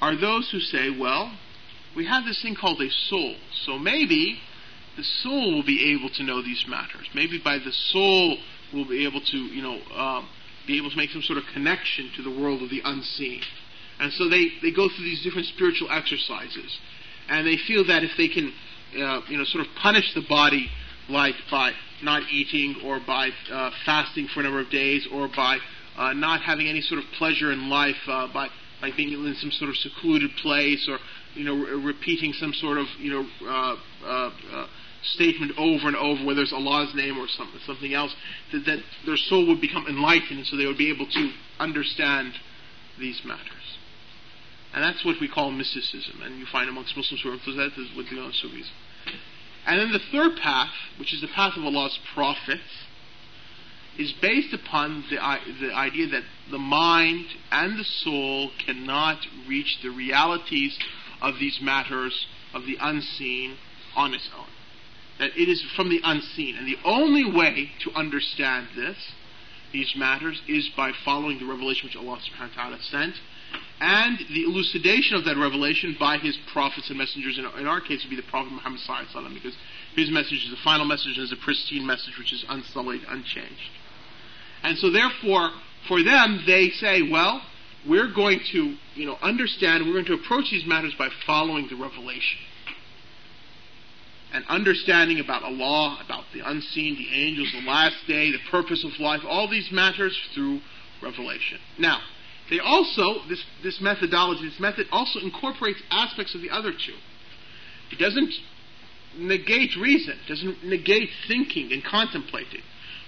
are 0.00 0.16
those 0.16 0.50
who 0.50 0.58
say, 0.58 0.90
well, 0.90 1.36
we 1.94 2.06
have 2.06 2.24
this 2.24 2.42
thing 2.42 2.56
called 2.60 2.80
a 2.80 2.90
soul, 3.08 3.36
so 3.64 3.78
maybe 3.78 4.40
the 4.96 5.04
soul 5.04 5.54
will 5.54 5.64
be 5.64 5.94
able 5.94 6.10
to 6.14 6.22
know 6.24 6.42
these 6.42 6.64
matters. 6.68 7.08
Maybe 7.14 7.40
by 7.42 7.58
the 7.58 7.72
soul 7.72 8.38
we'll 8.72 8.88
be 8.88 9.06
able 9.06 9.20
to, 9.20 9.36
you 9.36 9.62
know. 9.62 9.78
Um, 9.94 10.28
be 10.66 10.78
able 10.78 10.90
to 10.90 10.96
make 10.96 11.10
some 11.10 11.22
sort 11.22 11.38
of 11.38 11.44
connection 11.52 12.10
to 12.16 12.22
the 12.22 12.30
world 12.30 12.62
of 12.62 12.70
the 12.70 12.80
unseen. 12.84 13.40
And 14.00 14.12
so 14.12 14.28
they, 14.28 14.48
they 14.62 14.70
go 14.70 14.88
through 14.88 15.04
these 15.04 15.22
different 15.22 15.46
spiritual 15.48 15.90
exercises. 15.90 16.78
And 17.28 17.46
they 17.46 17.56
feel 17.56 17.86
that 17.86 18.02
if 18.02 18.10
they 18.16 18.28
can, 18.28 18.52
uh, 18.98 19.20
you 19.28 19.38
know, 19.38 19.44
sort 19.44 19.66
of 19.66 19.72
punish 19.80 20.12
the 20.14 20.24
body, 20.28 20.68
like 21.08 21.34
by 21.50 21.72
not 22.02 22.22
eating 22.30 22.76
or 22.84 23.00
by 23.06 23.30
uh, 23.52 23.70
fasting 23.84 24.28
for 24.32 24.40
a 24.40 24.42
number 24.42 24.60
of 24.60 24.70
days 24.70 25.06
or 25.12 25.28
by 25.28 25.58
uh, 25.96 26.12
not 26.12 26.42
having 26.42 26.66
any 26.66 26.80
sort 26.80 26.98
of 26.98 27.04
pleasure 27.18 27.52
in 27.52 27.68
life, 27.68 27.96
uh, 28.08 28.26
by, 28.32 28.48
by 28.80 28.90
being 28.96 29.12
in 29.12 29.34
some 29.36 29.50
sort 29.52 29.70
of 29.70 29.76
secluded 29.76 30.30
place 30.42 30.88
or, 30.88 30.98
you 31.34 31.44
know, 31.44 31.54
re- 31.54 31.84
repeating 31.84 32.32
some 32.32 32.52
sort 32.52 32.78
of, 32.78 32.86
you 32.98 33.10
know, 33.10 33.26
uh, 33.46 33.76
uh, 34.04 34.30
uh 34.52 34.66
statement 35.12 35.52
over 35.58 35.86
and 35.86 35.96
over, 35.96 36.24
whether 36.24 36.42
it's 36.42 36.52
Allah's 36.52 36.94
name 36.94 37.18
or 37.18 37.26
something, 37.28 37.60
something 37.66 37.92
else, 37.92 38.14
that, 38.52 38.64
that 38.66 38.78
their 39.06 39.16
soul 39.16 39.46
would 39.48 39.60
become 39.60 39.86
enlightened 39.86 40.46
so 40.46 40.56
they 40.56 40.66
would 40.66 40.78
be 40.78 40.90
able 40.90 41.06
to 41.06 41.32
understand 41.58 42.32
these 42.98 43.20
matters. 43.24 43.78
And 44.72 44.82
that's 44.82 45.04
what 45.04 45.20
we 45.20 45.28
call 45.28 45.50
mysticism, 45.50 46.20
and 46.22 46.38
you 46.38 46.46
find 46.50 46.68
amongst 46.68 46.96
Muslims 46.96 47.22
who 47.22 47.30
are 47.30 47.34
influenced 47.34 47.76
that 47.76 47.96
with 47.96 48.10
the 48.10 48.32
Sufis. 48.32 48.70
And 49.66 49.80
then 49.80 49.92
the 49.92 50.00
third 50.10 50.36
path, 50.36 50.72
which 50.98 51.14
is 51.14 51.20
the 51.20 51.28
path 51.28 51.56
of 51.56 51.64
Allah's 51.64 51.98
prophets, 52.14 52.62
is 53.96 54.12
based 54.20 54.52
upon 54.52 55.04
the, 55.08 55.16
the 55.60 55.72
idea 55.72 56.08
that 56.08 56.24
the 56.50 56.58
mind 56.58 57.26
and 57.52 57.78
the 57.78 57.84
soul 57.84 58.50
cannot 58.66 59.18
reach 59.48 59.78
the 59.82 59.90
realities 59.90 60.76
of 61.22 61.34
these 61.38 61.60
matters 61.62 62.26
of 62.52 62.66
the 62.66 62.76
unseen 62.80 63.56
on 63.94 64.12
its 64.12 64.28
own 64.36 64.53
that 65.18 65.30
it 65.36 65.48
is 65.48 65.62
from 65.76 65.88
the 65.88 66.00
unseen. 66.02 66.56
And 66.56 66.66
the 66.66 66.78
only 66.84 67.24
way 67.24 67.70
to 67.84 67.92
understand 67.92 68.68
this, 68.76 68.96
these 69.72 69.94
matters, 69.96 70.40
is 70.48 70.68
by 70.76 70.92
following 71.04 71.38
the 71.38 71.46
revelation 71.46 71.88
which 71.88 71.96
Allah 71.96 72.18
subhanahu 72.18 72.56
wa 72.56 72.62
ta'ala 72.62 72.78
sent, 72.82 73.14
and 73.80 74.18
the 74.32 74.44
elucidation 74.44 75.16
of 75.16 75.24
that 75.24 75.36
revelation 75.36 75.96
by 75.98 76.18
his 76.18 76.36
prophets 76.52 76.88
and 76.88 76.98
messengers. 76.98 77.38
In, 77.38 77.44
in 77.60 77.66
our 77.66 77.80
case, 77.80 78.02
would 78.02 78.10
be 78.10 78.16
the 78.16 78.28
Prophet 78.30 78.52
Muhammad 78.52 78.80
sallallahu 78.80 79.34
because 79.34 79.56
his 79.94 80.10
message 80.10 80.44
is 80.44 80.50
the 80.50 80.62
final 80.64 80.84
message 80.84 81.16
and 81.16 81.24
is 81.24 81.32
a 81.32 81.44
pristine 81.44 81.86
message 81.86 82.18
which 82.18 82.32
is 82.32 82.44
unsullied, 82.48 83.02
unchanged. 83.08 83.70
And 84.62 84.78
so 84.78 84.90
therefore, 84.90 85.50
for 85.86 86.02
them, 86.02 86.42
they 86.46 86.70
say, 86.70 87.02
well, 87.02 87.42
we're 87.86 88.12
going 88.12 88.40
to, 88.52 88.76
you 88.94 89.06
know, 89.06 89.18
understand, 89.20 89.84
we're 89.86 89.92
going 89.92 90.06
to 90.06 90.14
approach 90.14 90.50
these 90.50 90.66
matters 90.66 90.94
by 90.98 91.08
following 91.26 91.68
the 91.68 91.76
revelation 91.76 92.40
and 94.34 94.44
understanding 94.48 95.20
about 95.20 95.44
Allah, 95.44 96.00
about 96.04 96.24
the 96.34 96.40
unseen, 96.44 96.96
the 96.96 97.16
angels, 97.16 97.52
the 97.52 97.66
last 97.66 97.94
day, 98.08 98.32
the 98.32 98.38
purpose 98.50 98.84
of 98.84 99.00
life, 99.00 99.20
all 99.26 99.48
these 99.48 99.70
matters 99.70 100.18
through 100.34 100.60
revelation. 101.00 101.58
Now, 101.78 102.00
they 102.50 102.58
also, 102.58 103.20
this, 103.28 103.44
this 103.62 103.80
methodology, 103.80 104.48
this 104.48 104.58
method 104.58 104.88
also 104.90 105.20
incorporates 105.20 105.78
aspects 105.88 106.34
of 106.34 106.42
the 106.42 106.50
other 106.50 106.72
two. 106.72 106.96
It 107.92 108.00
doesn't 108.00 108.34
negate 109.16 109.76
reason, 109.76 110.18
doesn't 110.26 110.64
negate 110.64 111.10
thinking 111.28 111.72
and 111.72 111.84
contemplating, 111.84 112.62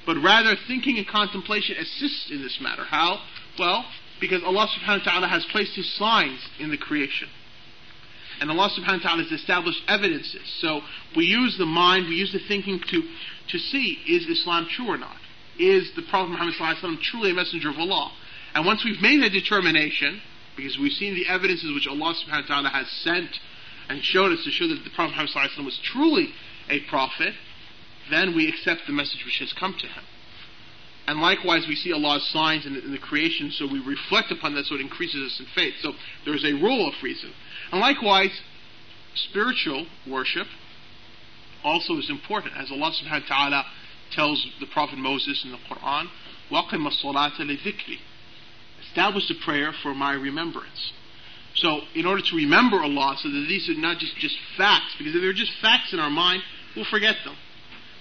but 0.06 0.16
rather 0.22 0.54
thinking 0.68 0.96
and 0.96 1.08
contemplation 1.08 1.76
assists 1.76 2.30
in 2.30 2.40
this 2.40 2.58
matter. 2.60 2.84
How? 2.84 3.18
Well, 3.58 3.84
because 4.20 4.44
Allah 4.44 4.68
subhanahu 4.68 5.04
wa 5.04 5.12
ta'ala 5.12 5.28
has 5.28 5.44
placed 5.50 5.74
His 5.74 5.92
signs 5.96 6.40
in 6.60 6.70
the 6.70 6.78
creation. 6.78 7.28
And 8.40 8.50
Allah 8.50 8.70
subhanahu 8.70 9.02
wa 9.02 9.10
ta'ala 9.10 9.22
has 9.22 9.32
established 9.32 9.82
evidences. 9.88 10.42
So 10.60 10.82
we 11.16 11.24
use 11.24 11.56
the 11.56 11.66
mind, 11.66 12.08
we 12.08 12.16
use 12.16 12.32
the 12.32 12.40
thinking 12.46 12.80
to, 12.80 13.02
to 13.48 13.58
see, 13.58 13.98
is 14.06 14.26
Islam 14.26 14.66
true 14.70 14.88
or 14.88 14.98
not? 14.98 15.16
Is 15.58 15.90
the 15.96 16.02
Prophet 16.02 16.30
Muhammad 16.30 17.00
truly 17.00 17.30
a 17.30 17.34
messenger 17.34 17.70
of 17.70 17.78
Allah? 17.78 18.12
And 18.54 18.66
once 18.66 18.84
we've 18.84 19.00
made 19.00 19.22
that 19.22 19.32
determination, 19.32 20.20
because 20.56 20.78
we've 20.78 20.92
seen 20.92 21.14
the 21.14 21.28
evidences 21.28 21.72
which 21.72 21.86
Allah 21.86 22.14
subhanahu 22.14 22.42
wa 22.42 22.46
ta'ala 22.46 22.68
has 22.70 22.88
sent 23.02 23.30
and 23.88 24.02
shown 24.02 24.32
us 24.32 24.44
to 24.44 24.50
show 24.50 24.68
that 24.68 24.84
the 24.84 24.90
Prophet 24.90 25.16
Muhammad 25.16 25.64
was 25.64 25.78
truly 25.82 26.30
a 26.68 26.80
prophet, 26.80 27.34
then 28.10 28.34
we 28.34 28.48
accept 28.48 28.82
the 28.86 28.92
message 28.92 29.24
which 29.24 29.38
has 29.38 29.52
come 29.52 29.74
to 29.78 29.86
him. 29.86 30.04
And 31.06 31.20
likewise, 31.20 31.66
we 31.68 31.76
see 31.76 31.92
Allah's 31.92 32.26
signs 32.26 32.66
in 32.66 32.74
the, 32.74 32.84
in 32.84 32.92
the, 32.92 32.98
creation, 32.98 33.52
so 33.52 33.66
we 33.66 33.78
reflect 33.78 34.32
upon 34.32 34.54
that, 34.54 34.66
so 34.66 34.74
it 34.74 34.80
increases 34.80 35.32
us 35.32 35.38
in 35.38 35.46
faith. 35.54 35.74
So 35.80 35.92
there's 36.24 36.44
a 36.44 36.52
rule 36.54 36.88
of 36.88 36.94
reason. 37.00 37.32
And 37.71 37.81
likewise, 37.81 38.41
spiritual 39.15 39.87
worship 40.07 40.47
also 41.63 41.97
is 41.97 42.09
important, 42.09 42.53
as 42.57 42.71
Allah 42.71 42.91
subhanahu 42.91 43.29
wa 43.29 43.35
ta'ala 43.35 43.65
tells 44.11 44.45
the 44.59 44.65
Prophet 44.65 44.97
Moses 44.97 45.43
in 45.45 45.51
the 45.51 45.57
Quran, 45.69 46.07
وَقِمَ 46.51 46.87
الصَّلَاةَ 46.87 47.39
لِذِكْرِ 47.39 47.97
Establish 48.89 49.27
the 49.27 49.35
prayer 49.45 49.71
for 49.83 49.93
my 49.93 50.13
remembrance. 50.13 50.91
So, 51.55 51.81
in 51.95 52.05
order 52.05 52.21
to 52.21 52.35
remember 52.35 52.81
Allah, 52.81 53.17
so 53.21 53.29
that 53.29 53.45
these 53.47 53.69
are 53.69 53.79
not 53.79 53.99
just, 53.99 54.15
just 54.17 54.35
facts, 54.57 54.95
because 54.97 55.15
if 55.15 55.21
they're 55.21 55.33
just 55.33 55.51
facts 55.61 55.93
in 55.93 55.99
our 55.99 56.09
mind, 56.09 56.43
we'll 56.75 56.85
forget 56.85 57.15
them. 57.23 57.35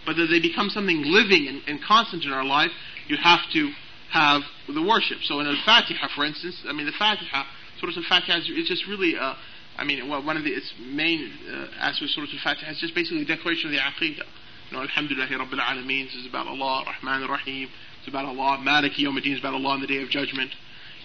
But 0.07 0.17
that 0.17 0.29
they 0.31 0.41
become 0.41 0.71
something 0.71 1.03
living 1.05 1.47
and, 1.49 1.63
and 1.67 1.83
constant 1.83 2.25
in 2.25 2.33
our 2.33 2.45
life, 2.45 2.71
you 3.09 3.17
have 3.23 3.41
to 3.53 3.73
have 4.13 4.43
the 4.67 4.83
worship. 4.83 5.19
So 5.25 5.41
in 5.41 5.47
Al-Fatiha, 5.47 6.09
for 6.15 6.25
instance, 6.25 6.63
I 6.67 6.73
mean, 6.73 6.87
the 6.87 6.93
Fatiha, 6.99 7.45
Surah 7.81 7.93
Al-Fatiha 7.97 8.39
is 8.39 8.69
just 8.69 8.87
really 8.87 9.15
a, 9.15 9.37
I 9.79 9.85
mean, 9.85 10.09
well, 10.09 10.25
one 10.25 10.37
of 10.37 10.45
the, 10.45 10.51
its 10.51 10.73
main 10.79 11.33
uh, 11.49 11.67
aspects 11.79 12.03
of 12.03 12.11
Surah 12.11 12.27
Al-Fatiha 12.33 12.73
is 12.73 12.79
just 12.79 12.95
basically 12.95 13.23
a 13.23 13.25
declaration 13.25 13.69
of 13.69 13.73
the 13.73 13.79
Aqidah. 13.79 14.27
You 14.71 14.77
know, 14.77 14.83
Alhamdulillah 14.83 15.27
Rabbil 15.27 15.59
Alameen 15.59 16.07
is 16.07 16.27
about 16.29 16.47
Allah, 16.47 16.85
Rahman 16.87 17.29
Rahim, 17.29 17.69
it's 17.99 18.09
about 18.09 18.27
Allah, 18.27 18.59
Maliki 18.63 19.01
Yawm 19.01 19.19
is 19.25 19.41
about 19.41 19.55
Allah 19.55 19.71
on 19.71 19.81
the 19.81 19.87
Day 19.87 20.03
of 20.03 20.11
Judgment. 20.11 20.53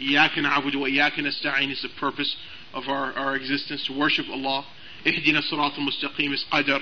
Iyaka 0.01 0.37
na'budu 0.37 0.81
wa 0.81 0.87
iyaka 0.87 1.19
nasta'in 1.19 1.71
is 1.71 1.81
the 1.81 1.89
purpose 1.99 2.35
of 2.73 2.87
our, 2.87 3.13
our 3.13 3.35
existence, 3.35 3.85
to 3.87 3.97
worship 3.97 4.25
Allah. 4.29 4.65
Ihdina 5.05 5.41
Sirat 5.49 5.77
al-Mustaqim 5.77 6.33
is 6.33 6.43
Qadr. 6.51 6.81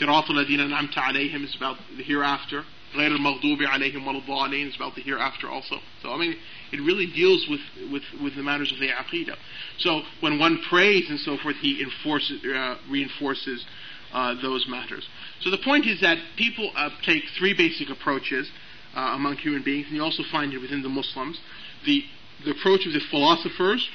Sirat 0.00 0.28
al-Ladina 0.28 0.68
Namta 0.68 0.98
alayhim 0.98 1.44
is 1.44 1.54
about 1.56 1.78
the 1.96 2.02
hereafter. 2.02 2.64
غير 2.94 3.16
المغضوب 3.16 3.62
عليهم 3.62 4.06
ولا 4.06 4.18
الضالين 4.18 4.68
is 4.68 4.76
about 4.76 4.94
the 4.94 5.02
hereafter 5.02 5.48
also. 5.48 5.80
So 6.02 6.12
I 6.12 6.18
mean, 6.18 6.36
it 6.71 6.81
really 6.81 7.07
deals 7.07 7.45
with, 7.49 7.91
with, 7.91 8.03
with 8.21 8.35
the 8.35 8.43
matters 8.43 8.71
of 8.71 8.79
the 8.79 8.89
aqidah. 8.89 9.35
So 9.79 10.01
when 10.21 10.39
one 10.39 10.61
prays 10.69 11.09
and 11.09 11.19
so 11.19 11.37
forth, 11.37 11.55
he 11.57 11.81
enforces, 11.81 12.43
uh, 12.43 12.75
reinforces 12.89 13.65
uh, 14.13 14.35
those 14.41 14.65
matters. 14.67 15.07
So 15.41 15.49
the 15.51 15.59
point 15.63 15.85
is 15.85 16.01
that 16.01 16.17
people 16.37 16.71
uh, 16.75 16.89
take 17.05 17.23
three 17.37 17.53
basic 17.53 17.89
approaches 17.89 18.49
uh, 18.95 19.13
among 19.15 19.37
human 19.37 19.63
beings, 19.63 19.87
and 19.87 19.95
you 19.95 20.03
also 20.03 20.23
find 20.31 20.53
it 20.53 20.59
within 20.59 20.81
the 20.81 20.89
Muslims. 20.89 21.39
The, 21.85 22.03
the 22.43 22.51
approach 22.51 22.85
of 22.85 22.93
the 22.93 23.01
philosophers, 23.11 23.87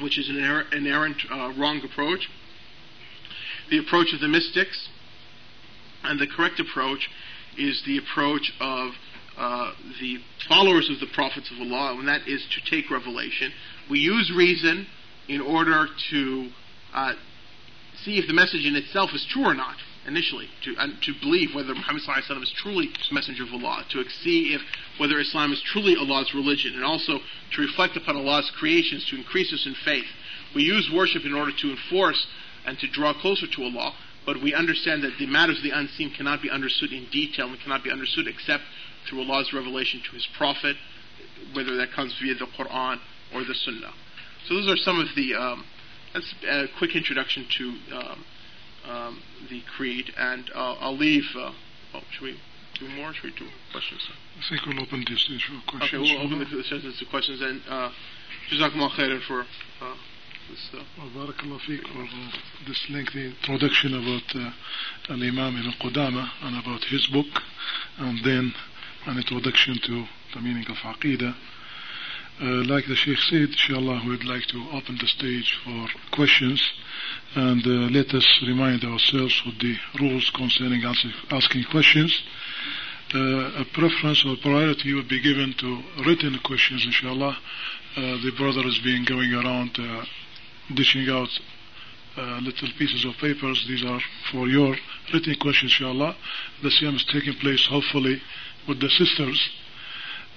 which 0.00 0.18
is 0.18 0.28
an 0.28 0.38
errant, 0.38 1.16
uh, 1.30 1.52
wrong 1.58 1.80
approach. 1.84 2.28
The 3.70 3.78
approach 3.78 4.14
of 4.14 4.20
the 4.20 4.28
mystics, 4.28 4.88
and 6.04 6.18
the 6.18 6.26
correct 6.26 6.58
approach 6.58 7.10
is 7.58 7.82
the 7.84 7.98
approach 7.98 8.52
of 8.60 8.92
uh, 9.38 9.72
the 10.00 10.18
followers 10.48 10.90
of 10.90 10.98
the 11.00 11.06
prophets 11.14 11.50
of 11.54 11.60
Allah, 11.60 11.96
and 11.98 12.08
that 12.08 12.26
is 12.26 12.44
to 12.50 12.70
take 12.70 12.90
revelation. 12.90 13.52
We 13.88 14.00
use 14.00 14.32
reason 14.34 14.86
in 15.28 15.40
order 15.40 15.86
to 16.10 16.50
uh, 16.92 17.12
see 18.02 18.18
if 18.18 18.26
the 18.26 18.34
message 18.34 18.66
in 18.66 18.74
itself 18.74 19.10
is 19.14 19.24
true 19.30 19.44
or 19.44 19.54
not. 19.54 19.76
Initially, 20.06 20.48
to 20.64 20.74
uh, 20.78 20.86
to 21.02 21.12
believe 21.20 21.54
whether 21.54 21.74
Muhammad 21.74 22.00
is 22.42 22.52
truly 22.56 22.88
the 22.88 23.14
messenger 23.14 23.44
of 23.44 23.52
Allah, 23.52 23.84
to 23.90 24.02
see 24.24 24.54
if 24.54 24.62
whether 24.98 25.20
Islam 25.20 25.52
is 25.52 25.60
truly 25.60 25.96
Allah's 25.96 26.32
religion, 26.34 26.74
and 26.74 26.84
also 26.84 27.18
to 27.52 27.60
reflect 27.60 27.94
upon 27.96 28.16
Allah's 28.16 28.50
creations 28.58 29.04
to 29.10 29.16
increase 29.16 29.52
us 29.52 29.66
in 29.66 29.74
faith. 29.84 30.06
We 30.54 30.62
use 30.62 30.90
worship 30.92 31.26
in 31.26 31.34
order 31.34 31.52
to 31.52 31.70
enforce 31.70 32.26
and 32.64 32.78
to 32.78 32.88
draw 32.88 33.12
closer 33.12 33.46
to 33.46 33.62
Allah, 33.64 33.94
but 34.24 34.42
we 34.42 34.54
understand 34.54 35.02
that 35.04 35.18
the 35.18 35.26
matters 35.26 35.58
of 35.58 35.62
the 35.62 35.76
unseen 35.76 36.10
cannot 36.14 36.40
be 36.40 36.50
understood 36.50 36.92
in 36.92 37.06
detail 37.10 37.48
and 37.48 37.60
cannot 37.60 37.84
be 37.84 37.90
understood 37.90 38.26
except 38.26 38.64
through 39.06 39.20
Allah's 39.22 39.52
revelation 39.52 40.00
to 40.08 40.12
His 40.12 40.26
Prophet, 40.36 40.76
whether 41.52 41.76
that 41.76 41.92
comes 41.92 42.14
via 42.20 42.34
the 42.34 42.46
Quran 42.46 42.98
or 43.34 43.44
the 43.44 43.54
Sunnah. 43.54 43.92
So 44.46 44.54
those 44.54 44.68
are 44.68 44.76
some 44.76 45.00
of 45.00 45.08
the. 45.14 45.34
Um, 45.34 45.64
that's 46.14 46.34
a 46.48 46.66
quick 46.78 46.96
introduction 46.96 47.46
to 47.58 47.74
um, 47.94 48.24
um, 48.88 49.22
the 49.50 49.62
creed, 49.76 50.12
and 50.16 50.50
uh, 50.54 50.74
I'll 50.80 50.96
leave. 50.96 51.24
Uh, 51.36 51.52
oh, 51.94 52.00
should 52.10 52.22
we 52.22 52.40
do 52.78 52.88
more? 52.88 53.12
Should 53.12 53.24
we 53.24 53.30
do 53.38 53.46
questions? 53.72 54.08
I 54.38 54.48
think 54.48 54.66
we'll 54.66 54.82
open 54.82 55.04
this 55.08 55.28
issue 55.28 55.60
for 55.60 55.78
questions. 55.78 56.02
Okay, 56.02 56.16
we'll 56.16 56.26
open 56.26 56.38
the 56.38 56.62
session 56.64 56.92
to 56.98 57.04
questions, 57.06 57.40
and 57.42 57.60
uh, 57.68 57.90
Jazakumullah 58.50 58.90
khairan 58.90 59.22
for. 59.26 59.42
Uh, 59.82 59.94
well, 60.96 61.10
Barakallah 61.14 61.60
fik 61.60 61.86
for 61.88 62.02
uh, 62.02 62.30
this 62.66 62.86
lengthy 62.88 63.26
introduction 63.26 63.92
about 63.92 64.34
uh, 64.34 65.12
Al-Imam 65.12 65.56
Ibn 65.56 65.72
Qudama 65.78 66.26
and 66.42 66.56
about 66.56 66.84
his 66.84 67.06
book, 67.08 67.26
and 67.98 68.18
then 68.24 68.54
an 69.08 69.16
introduction 69.16 69.78
to 69.82 70.04
the 70.34 70.40
meaning 70.40 70.66
of 70.68 70.76
Aqidah. 70.76 71.34
Uh, 72.40 72.44
like 72.68 72.86
the 72.86 72.94
Sheikh 72.94 73.16
said, 73.16 73.48
inshallah, 73.48 74.02
we'd 74.06 74.22
like 74.24 74.44
to 74.48 74.58
open 74.70 74.98
the 75.00 75.06
stage 75.06 75.58
for 75.64 75.88
questions 76.12 76.62
and 77.34 77.66
uh, 77.66 77.88
let 77.88 78.12
us 78.12 78.26
remind 78.46 78.84
ourselves 78.84 79.42
of 79.46 79.58
the 79.60 79.76
rules 79.98 80.30
concerning 80.36 80.84
asking 80.84 81.64
questions. 81.70 82.22
Uh, 83.14 83.62
a 83.62 83.64
preference 83.72 84.26
or 84.26 84.36
priority 84.42 84.92
would 84.92 85.08
be 85.08 85.22
given 85.22 85.54
to 85.54 85.82
written 86.04 86.38
questions, 86.44 86.84
inshallah. 86.84 87.34
Uh, 87.96 88.00
the 88.22 88.32
brother 88.36 88.62
has 88.62 88.78
been 88.80 89.06
going 89.06 89.32
around 89.32 89.72
dishing 90.74 91.08
out 91.08 91.30
little 92.42 92.68
pieces 92.78 93.06
of 93.06 93.14
papers. 93.16 93.64
These 93.66 93.84
are 93.84 94.00
for 94.30 94.46
your 94.48 94.76
written 95.14 95.34
questions, 95.36 95.72
inshallah. 95.72 96.14
The 96.62 96.70
same 96.70 96.94
is 96.94 97.04
taking 97.10 97.34
place, 97.40 97.66
hopefully, 97.66 98.20
with 98.68 98.80
the 98.80 98.88
sisters. 98.88 99.50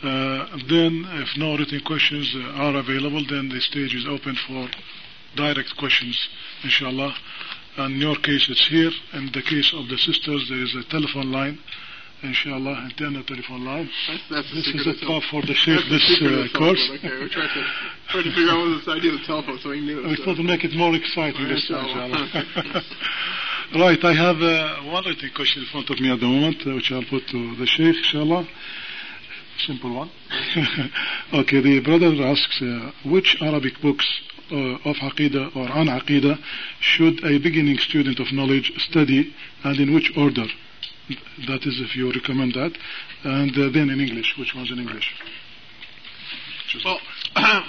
Uh, 0.02 0.58
then, 0.68 1.06
if 1.22 1.38
no 1.38 1.56
written 1.58 1.82
questions 1.86 2.34
uh, 2.36 2.64
are 2.64 2.76
available, 2.78 3.24
then 3.30 3.50
the 3.50 3.62
stage 3.62 3.94
is 3.94 4.08
open 4.10 4.36
for 4.48 4.68
direct 5.36 5.70
questions, 5.78 6.18
inshallah. 6.64 7.14
And 7.78 7.96
in 7.96 8.02
your 8.02 8.16
case, 8.16 8.50
it's 8.50 8.68
here. 8.68 8.92
In 9.14 9.30
the 9.32 9.44
case 9.44 9.72
of 9.76 9.88
the 9.90 9.98
sisters, 9.98 10.48
there 10.50 10.64
is 10.64 10.76
a 10.76 10.90
telephone 10.90 11.32
line 11.32 11.60
inshallah, 12.24 12.90
internal 12.90 13.24
telephone 13.24 13.66
line. 13.66 13.90
That's, 14.08 14.24
that's 14.30 14.50
this 14.54 14.68
is 14.68 14.88
a 14.88 14.96
top 15.06 15.24
for 15.30 15.42
the 15.42 15.54
shape 15.54 15.82
this 15.90 16.06
uh, 16.22 16.58
course. 16.58 16.82
Okay, 16.98 17.10
we're 17.10 17.30
trying 17.30 17.50
to, 17.50 18.24
to 18.24 18.30
figure 18.30 18.50
out 18.50 18.62
what 18.62 18.78
this 18.78 18.88
idea 18.88 19.12
of 19.14 19.20
the 19.20 19.26
telephone 19.26 19.60
so 19.62 19.70
we 19.70 19.82
knew. 19.82 20.06
We 20.06 20.16
thought 20.26 20.38
to 20.38 20.44
make 20.44 20.64
it 20.64 20.74
more 20.78 20.94
exciting 20.94 21.48
this 21.48 21.68
time, 21.68 21.86
inshallah. 21.86 22.84
right, 23.80 24.04
I 24.04 24.14
have 24.14 24.42
uh, 24.42 24.92
one 24.92 25.06
written 25.06 25.32
question 25.36 25.64
in 25.64 25.68
front 25.70 25.90
of 25.90 26.00
me 26.00 26.12
at 26.12 26.20
the 26.20 26.26
moment, 26.26 26.58
uh, 26.66 26.76
which 26.76 26.92
I'll 26.92 27.06
put 27.06 27.28
to 27.28 27.56
the 27.56 27.66
Sheikh, 27.66 27.96
inshallah. 27.96 28.48
Simple 29.66 29.96
one. 29.96 30.12
okay, 31.34 31.62
the 31.62 31.80
brother 31.80 32.12
asks, 32.24 32.62
uh, 32.62 32.92
which 33.06 33.38
Arabic 33.42 33.80
books 33.82 34.06
uh, 34.52 34.56
of 34.56 34.96
Aqidah 34.98 35.56
or 35.56 35.70
on 35.72 35.88
Aqidah 35.88 36.38
should 36.80 37.24
a 37.24 37.40
beginning 37.40 37.78
student 37.78 38.20
of 38.20 38.32
knowledge 38.34 38.74
study 38.78 39.34
and 39.64 39.80
in 39.80 39.94
which 39.94 40.12
order? 40.18 40.46
That 41.48 41.66
is, 41.66 41.80
if 41.80 41.96
you 41.96 42.12
recommend 42.12 42.54
that. 42.56 42.78
And 43.24 43.52
uh, 43.52 43.70
then 43.70 43.90
in 43.90 44.02
English, 44.02 44.36
which 44.38 44.54
one's 44.56 44.72
in 44.72 44.80
English? 44.80 45.16
well, 46.84 47.00
yeah, 47.38 47.62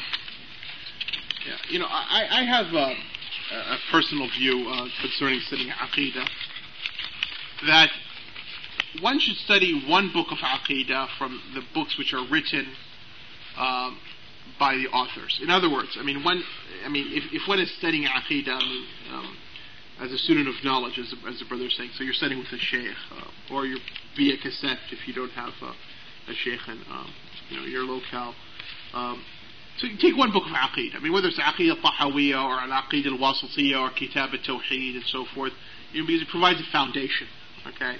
you 1.69 1.79
know, 1.79 1.87
I, 1.89 2.27
I 2.31 2.45
have 2.45 2.97
a, 3.53 3.75
a 3.75 3.79
personal 3.91 4.29
view 4.39 4.69
uh, 4.69 4.89
concerning 5.01 5.41
studying 5.41 5.71
Aqidah 5.71 6.29
that 7.67 7.91
one 9.01 9.19
should 9.19 9.37
study 9.37 9.85
one 9.87 10.13
book 10.13 10.29
of 10.31 10.39
Aqidah 10.39 11.09
from 11.19 11.41
the 11.55 11.63
books 11.75 11.97
which 11.97 12.13
are 12.13 12.27
written 12.29 12.67
um, 13.57 13.99
by 14.59 14.75
the 14.77 14.89
authors. 14.89 15.41
In 15.43 15.51
other 15.51 15.71
words, 15.71 15.97
I 15.99 16.03
mean, 16.03 16.25
one, 16.25 16.43
I 16.85 16.89
mean, 16.89 17.07
if, 17.11 17.25
if 17.33 17.49
one 17.49 17.59
is 17.59 17.71
studying 17.79 18.05
Aqidah, 18.05 18.49
I 18.49 18.59
mean, 18.59 18.87
um, 19.13 19.37
as 20.01 20.13
a 20.13 20.19
student 20.19 20.49
of 20.49 20.55
knowledge, 20.65 20.99
as, 20.99 21.13
a, 21.13 21.29
as 21.29 21.39
the 21.39 21.45
brother 21.45 21.67
is 21.67 21.77
saying. 21.77 21.91
So 21.97 22.05
you're 22.05 22.15
studying 22.15 22.41
with 22.41 22.53
a 22.53 22.59
sheikh, 22.59 22.95
uh, 23.13 23.55
or 23.55 23.67
you're 23.67 23.79
via 24.17 24.37
cassette 24.37 24.79
if 24.91 25.07
you 25.07 25.15
don't 25.15 25.33
have 25.33 25.53
uh, 25.63 25.73
a 26.29 26.35
sheikh 26.35 26.61
in 26.67 26.79
um, 26.91 27.11
you 27.49 27.57
know, 27.57 27.65
your 27.65 27.85
locale. 27.85 28.35
Um, 28.95 29.23
so 29.79 29.87
you 29.87 29.97
take 29.97 30.16
one 30.16 30.33
book 30.33 30.45
of 30.45 30.53
Aqid. 30.53 30.95
I 30.95 31.01
mean, 31.01 31.12
whether 31.12 31.29
it's 31.29 31.39
Aqid 31.39 31.70
al-Tahawiyya 31.70 32.37
or 32.37 32.61
Al-Aqid 32.61 33.07
al-Wasatiyya 33.07 33.81
or 33.81 33.91
Kitab 33.91 34.31
al-Tawheed 34.33 34.97
and 34.97 35.05
so 35.07 35.25
forth, 35.35 35.53
you 35.93 36.01
know, 36.01 36.07
because 36.07 36.23
it 36.23 36.29
provides 36.29 36.61
a 36.61 36.70
foundation. 36.70 37.27
Okay? 37.66 37.97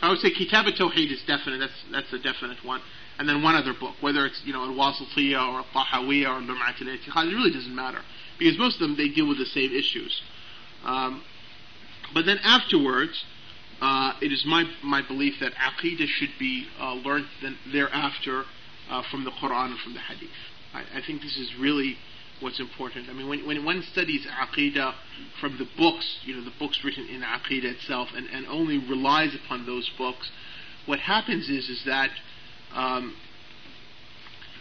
So 0.00 0.06
I 0.06 0.10
would 0.10 0.18
say 0.18 0.30
Kitab 0.30 0.66
al-Tawheed 0.66 1.12
is 1.12 1.22
definite. 1.26 1.58
That's, 1.58 1.84
that's 1.92 2.12
a 2.12 2.18
definite 2.18 2.64
one. 2.64 2.80
And 3.18 3.28
then 3.28 3.42
one 3.42 3.54
other 3.54 3.74
book, 3.78 3.96
whether 4.00 4.24
it's, 4.24 4.40
you 4.44 4.54
know, 4.54 4.62
Al-Wasatiyya 4.62 5.36
or 5.36 5.64
Al-Tahawiyya 5.74 6.26
or 6.26 6.40
Lum'at 6.40 6.80
al-I'tiqad, 6.80 7.30
it 7.30 7.34
really 7.34 7.52
doesn't 7.52 7.74
matter. 7.74 8.00
Because 8.38 8.58
most 8.58 8.80
of 8.80 8.88
them, 8.88 8.96
they 8.96 9.08
deal 9.08 9.28
with 9.28 9.38
the 9.38 9.46
same 9.46 9.72
issues. 9.72 10.22
Um, 10.84 11.22
but 12.14 12.24
then 12.24 12.38
afterwards, 12.42 13.24
uh, 13.82 14.14
it 14.22 14.32
is 14.32 14.44
my, 14.46 14.64
my 14.82 15.06
belief 15.06 15.34
that 15.40 15.52
Aqidah 15.52 16.06
should 16.06 16.30
be 16.38 16.66
uh, 16.80 16.94
learned 16.94 17.26
thereafter 17.70 18.44
uh, 18.88 19.02
from 19.10 19.24
the 19.24 19.30
Quran 19.30 19.72
and 19.72 19.78
from 19.78 19.92
the 19.92 20.00
Hadith. 20.00 20.30
I, 20.74 20.98
I, 20.98 21.02
think 21.06 21.22
this 21.22 21.36
is 21.36 21.52
really 21.60 21.96
what's 22.40 22.60
important. 22.60 23.08
I 23.08 23.12
mean, 23.12 23.28
when, 23.28 23.46
when 23.46 23.64
one 23.64 23.82
studies 23.92 24.26
Aqidah 24.26 24.94
from 25.40 25.58
the 25.58 25.66
books, 25.76 26.20
you 26.24 26.36
know, 26.36 26.44
the 26.44 26.52
books 26.58 26.80
written 26.84 27.06
in 27.08 27.22
Aqidah 27.22 27.76
itself, 27.76 28.08
and, 28.14 28.26
and 28.28 28.46
only 28.46 28.78
relies 28.78 29.34
upon 29.34 29.66
those 29.66 29.90
books, 29.98 30.30
what 30.86 30.98
happens 31.00 31.48
is 31.48 31.68
is 31.68 31.82
that 31.86 32.10
um, 32.74 33.14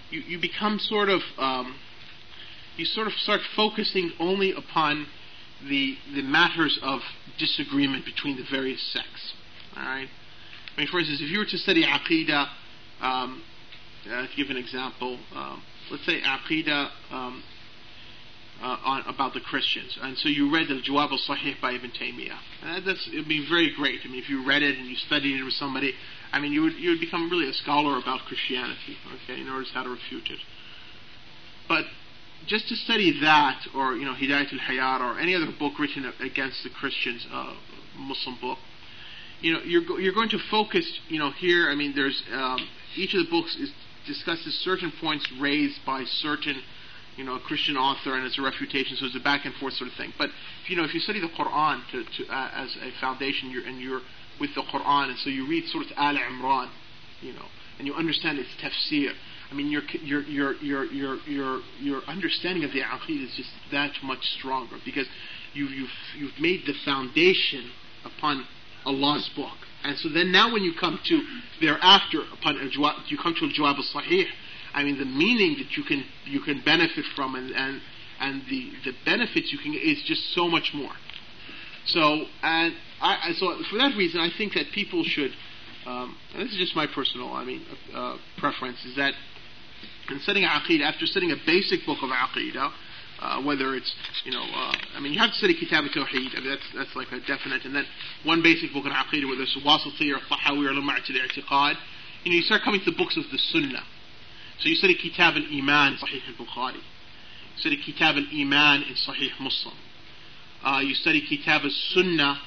you, 0.10 0.22
you 0.22 0.40
become 0.40 0.80
sort 0.80 1.10
of 1.10 1.22
um, 1.38 1.76
you 2.78 2.86
sort 2.86 3.08
of 3.08 3.14
start 3.14 3.42
focusing 3.56 4.12
only 4.20 4.52
upon 4.52 5.08
the 5.68 5.96
the 6.14 6.22
matters 6.22 6.80
of 6.82 7.02
disagreement 7.38 8.06
between 8.06 8.38
the 8.38 8.46
various 8.50 8.82
sects. 8.94 9.34
All 9.76 9.84
right. 9.84 10.08
I 10.76 10.80
mean, 10.80 10.88
for 10.88 11.00
instance, 11.00 11.20
if 11.22 11.30
you 11.30 11.40
were 11.40 11.46
to 11.46 11.58
study 11.58 11.84
aqidah, 11.84 12.48
um, 13.02 13.44
uh, 14.10 14.22
to 14.22 14.30
give 14.38 14.50
an 14.50 14.58
example, 14.58 15.20
um, 15.36 15.62
let's 15.92 16.06
say 16.06 16.22
aqidah 16.22 16.90
um, 17.12 17.44
uh, 18.62 18.78
on, 18.84 19.04
about 19.08 19.34
the 19.34 19.40
Christians, 19.40 19.98
and 20.02 20.18
so 20.18 20.28
you 20.28 20.54
read 20.54 20.68
the 20.68 20.82
Jawab 20.82 21.12
al-Sahih 21.12 21.62
by 21.62 21.72
Ibn 21.74 21.92
Taymiyyah. 21.92 22.38
Uh, 22.64 22.80
that's 22.86 23.08
it'd 23.08 23.28
be 23.28 23.46
very 23.48 23.74
great. 23.76 24.02
I 24.04 24.10
mean, 24.10 24.22
if 24.22 24.30
you 24.30 24.46
read 24.46 24.64
it 24.64 24.78
and 24.78 24.88
you 24.88 24.96
studied 24.96 25.40
it 25.40 25.44
with 25.44 25.54
somebody, 25.54 25.94
I 26.32 26.40
mean, 26.40 26.52
you 26.52 26.64
would 26.64 26.74
you 26.74 26.90
would 26.92 27.00
become 27.00 27.30
really 27.30 27.50
a 27.50 27.54
scholar 27.54 27.98
about 27.98 28.22
Christianity. 28.28 28.98
Okay, 29.24 29.42
in 29.42 29.48
order 29.48 29.64
to 29.66 29.72
how 29.72 29.84
to 29.84 29.90
refute 29.90 30.30
it. 30.30 30.40
But 31.68 31.86
just 32.48 32.68
to 32.70 32.76
study 32.76 33.20
that, 33.22 33.68
or 33.76 33.94
you 33.94 34.06
know, 34.06 34.14
Hidayat 34.14 34.52
al-Hayara, 34.52 35.16
or 35.16 35.20
any 35.20 35.36
other 35.36 35.48
book 35.58 35.80
written 35.80 36.12
against 36.20 36.64
the 36.64 36.70
Christians, 36.70 37.28
uh, 37.32 37.54
Muslim 37.98 38.38
book, 38.42 38.58
you 39.42 39.54
know, 39.54 39.62
you're 39.64 40.00
you're 40.00 40.14
going 40.14 40.30
to 40.30 40.40
focus, 40.52 41.00
you 41.08 41.20
know, 41.20 41.32
here. 41.32 41.70
I 41.70 41.76
mean, 41.76 41.94
there's 41.96 42.22
um, 42.34 42.68
each 42.96 43.14
of 43.14 43.24
the 43.24 43.30
books 43.30 43.56
is 43.56 43.72
discusses 44.10 44.58
certain 44.66 44.92
points 45.00 45.26
raised 45.40 45.80
by 45.86 46.04
certain, 46.04 46.58
you 47.16 47.24
know, 47.24 47.36
a 47.36 47.40
Christian 47.40 47.78
author 47.78 48.16
and 48.16 48.26
it's 48.26 48.40
a 48.40 48.42
refutation, 48.42 48.98
so 48.98 49.06
it's 49.06 49.16
a 49.16 49.20
back 49.20 49.46
and 49.46 49.54
forth 49.56 49.74
sort 49.74 49.90
of 49.92 49.96
thing. 49.96 50.12
But 50.18 50.30
you 50.68 50.76
know, 50.76 50.84
if 50.84 50.94
you 50.94 51.00
study 51.00 51.22
the 51.22 51.30
Quran 51.30 51.82
to, 51.92 52.04
to, 52.04 52.34
uh, 52.34 52.50
as 52.54 52.76
a 52.82 52.92
foundation, 53.00 53.52
you're, 53.52 53.66
and 53.66 53.80
you're 53.80 54.02
with 54.40 54.56
the 54.56 54.64
Quran, 54.64 55.10
and 55.10 55.18
so 55.20 55.30
you 55.30 55.48
read 55.48 55.66
Surah 55.68 55.86
Al 55.96 56.16
Imran, 56.16 56.70
you 57.22 57.34
know, 57.34 57.46
and 57.78 57.88
you 57.88 57.94
understand 57.94 58.40
its 58.40 58.50
tafsir. 58.62 59.14
I 59.52 59.56
mean, 59.56 59.70
your 59.70 59.84
your 60.04 60.22
your 60.24 60.56
your 60.56 60.86
your 60.86 61.18
your 61.28 61.62
your 61.80 62.02
understanding 62.08 62.64
of 62.64 62.72
the 62.72 62.82
aqid 62.82 63.24
is 63.24 63.34
just 63.36 63.50
that 63.72 63.92
much 64.04 64.24
stronger 64.38 64.78
because 64.86 65.08
you've 65.54 65.72
you've 65.72 65.90
you've 66.18 66.40
made 66.40 66.62
the 66.66 66.74
foundation 66.86 67.72
upon 68.06 68.46
Allah's 68.86 69.30
book, 69.36 69.58
and 69.84 69.98
so 69.98 70.10
then 70.10 70.32
now 70.32 70.52
when 70.52 70.64
you 70.64 70.74
come 70.80 71.00
to 71.06 71.22
thereafter 71.62 72.22
upon 72.34 72.56
you 73.08 73.18
come 73.18 73.36
to 73.36 73.46
al-jawab 73.46 73.78
al-sahih, 73.78 74.26
I 74.74 74.84
mean 74.84 74.98
the 74.98 75.06
meaning 75.06 75.58
that 75.58 75.78
you 75.78 75.84
can 75.84 76.04
you 76.26 76.42
can 76.42 76.62
benefit 76.64 77.06
from 77.16 77.36
and 77.36 77.52
and 77.52 77.82
and 78.20 78.44
the 78.50 78.72
the 78.86 78.94
benefits 79.06 79.52
you 79.52 79.60
can 79.60 79.74
get 79.74 79.82
is 79.82 80.02
just 80.06 80.34
so 80.34 80.48
much 80.48 80.72
more. 80.74 80.92
So 81.86 82.26
and 82.44 82.74
I, 83.02 83.32
so 83.38 83.56
for 83.70 83.78
that 83.78 83.96
reason, 83.98 84.20
I 84.20 84.30
think 84.38 84.54
that 84.54 84.72
people 84.74 85.04
should. 85.04 85.32
Um, 85.86 86.18
this 86.36 86.52
is 86.52 86.58
just 86.58 86.76
my 86.76 86.86
personal, 86.88 87.34
I 87.34 87.46
mean, 87.46 87.66
uh, 87.94 88.18
preference 88.38 88.84
is 88.84 88.98
that 88.98 89.14
in 90.10 90.20
studying 90.20 90.46
aqidah, 90.46 90.82
after 90.82 91.06
studying 91.06 91.32
a 91.32 91.38
basic 91.46 91.86
book 91.86 92.00
of 92.04 92.10
aqidah, 92.10 92.72
uh, 93.22 93.42
whether 93.44 93.76
it's 93.76 93.94
you 94.24 94.32
know, 94.32 94.44
uh, 94.44 94.74
I 94.96 95.00
mean, 95.00 95.14
you 95.14 95.20
have 95.20 95.32
to 95.32 95.36
study 95.36 95.56
Kitab 95.60 95.84
al-Tawheed. 95.84 96.36
I 96.36 96.40
mean, 96.40 96.50
that's 96.50 96.68
that's 96.76 96.96
like 96.96 97.12
a 97.12 97.20
definite, 97.20 97.66
and 97.66 97.76
then 97.76 97.86
one 98.24 98.42
basic 98.42 98.72
book 98.74 98.86
on 98.86 98.92
aqidah, 98.92 99.28
whether 99.28 99.44
it's 99.44 99.58
Wasati 99.60 100.12
or 100.16 100.20
Tahawi 100.32 100.68
or 100.68 100.74
Lum'at 100.74 101.10
al-I'tiqad. 101.10 101.76
You 102.24 102.32
know, 102.32 102.38
you 102.38 102.44
start 102.44 102.62
coming 102.64 102.80
to 102.84 102.92
the 102.92 102.98
books 102.98 103.18
of 103.18 103.24
the 103.32 103.38
Sunnah. 103.38 103.84
So 104.60 104.68
you 104.68 104.76
study 104.76 104.96
Kitab 104.96 105.36
al-Iman, 105.36 105.94
in 105.94 106.00
Sahih 106.00 106.22
al-Bukhari. 106.28 106.76
You 106.76 107.58
study 107.58 107.78
Kitab 107.84 108.16
al-Iman 108.16 108.84
in 108.84 108.96
Sahih 108.96 109.32
Muslim. 109.40 109.76
Uh, 110.64 110.80
you 110.84 110.94
study 110.96 111.22
Kitab 111.28 111.64
al-Sunnah 111.64 112.40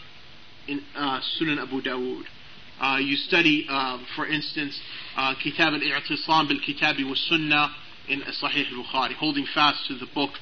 in 0.69 0.83
uh, 0.95 1.21
Sunan 1.41 1.63
Abu 1.63 1.81
Dawood. 1.81 2.25
Uh, 2.81 2.99
you 2.99 3.17
study, 3.17 3.67
uh, 3.69 3.99
for 4.17 4.27
instance, 4.27 4.79
uh, 5.17 5.35
Kitab 5.43 5.73
al-I'tisam 5.73 6.49
bil-Kitabi 6.49 7.09
wa 7.09 7.15
Sunnah 7.15 7.69
in 8.09 8.21
Sahih 8.21 8.67
al-Bukhari, 8.73 9.15
holding 9.15 9.47
fast 9.55 9.87
to 9.89 9.97
the 9.97 10.07
book 10.15 10.33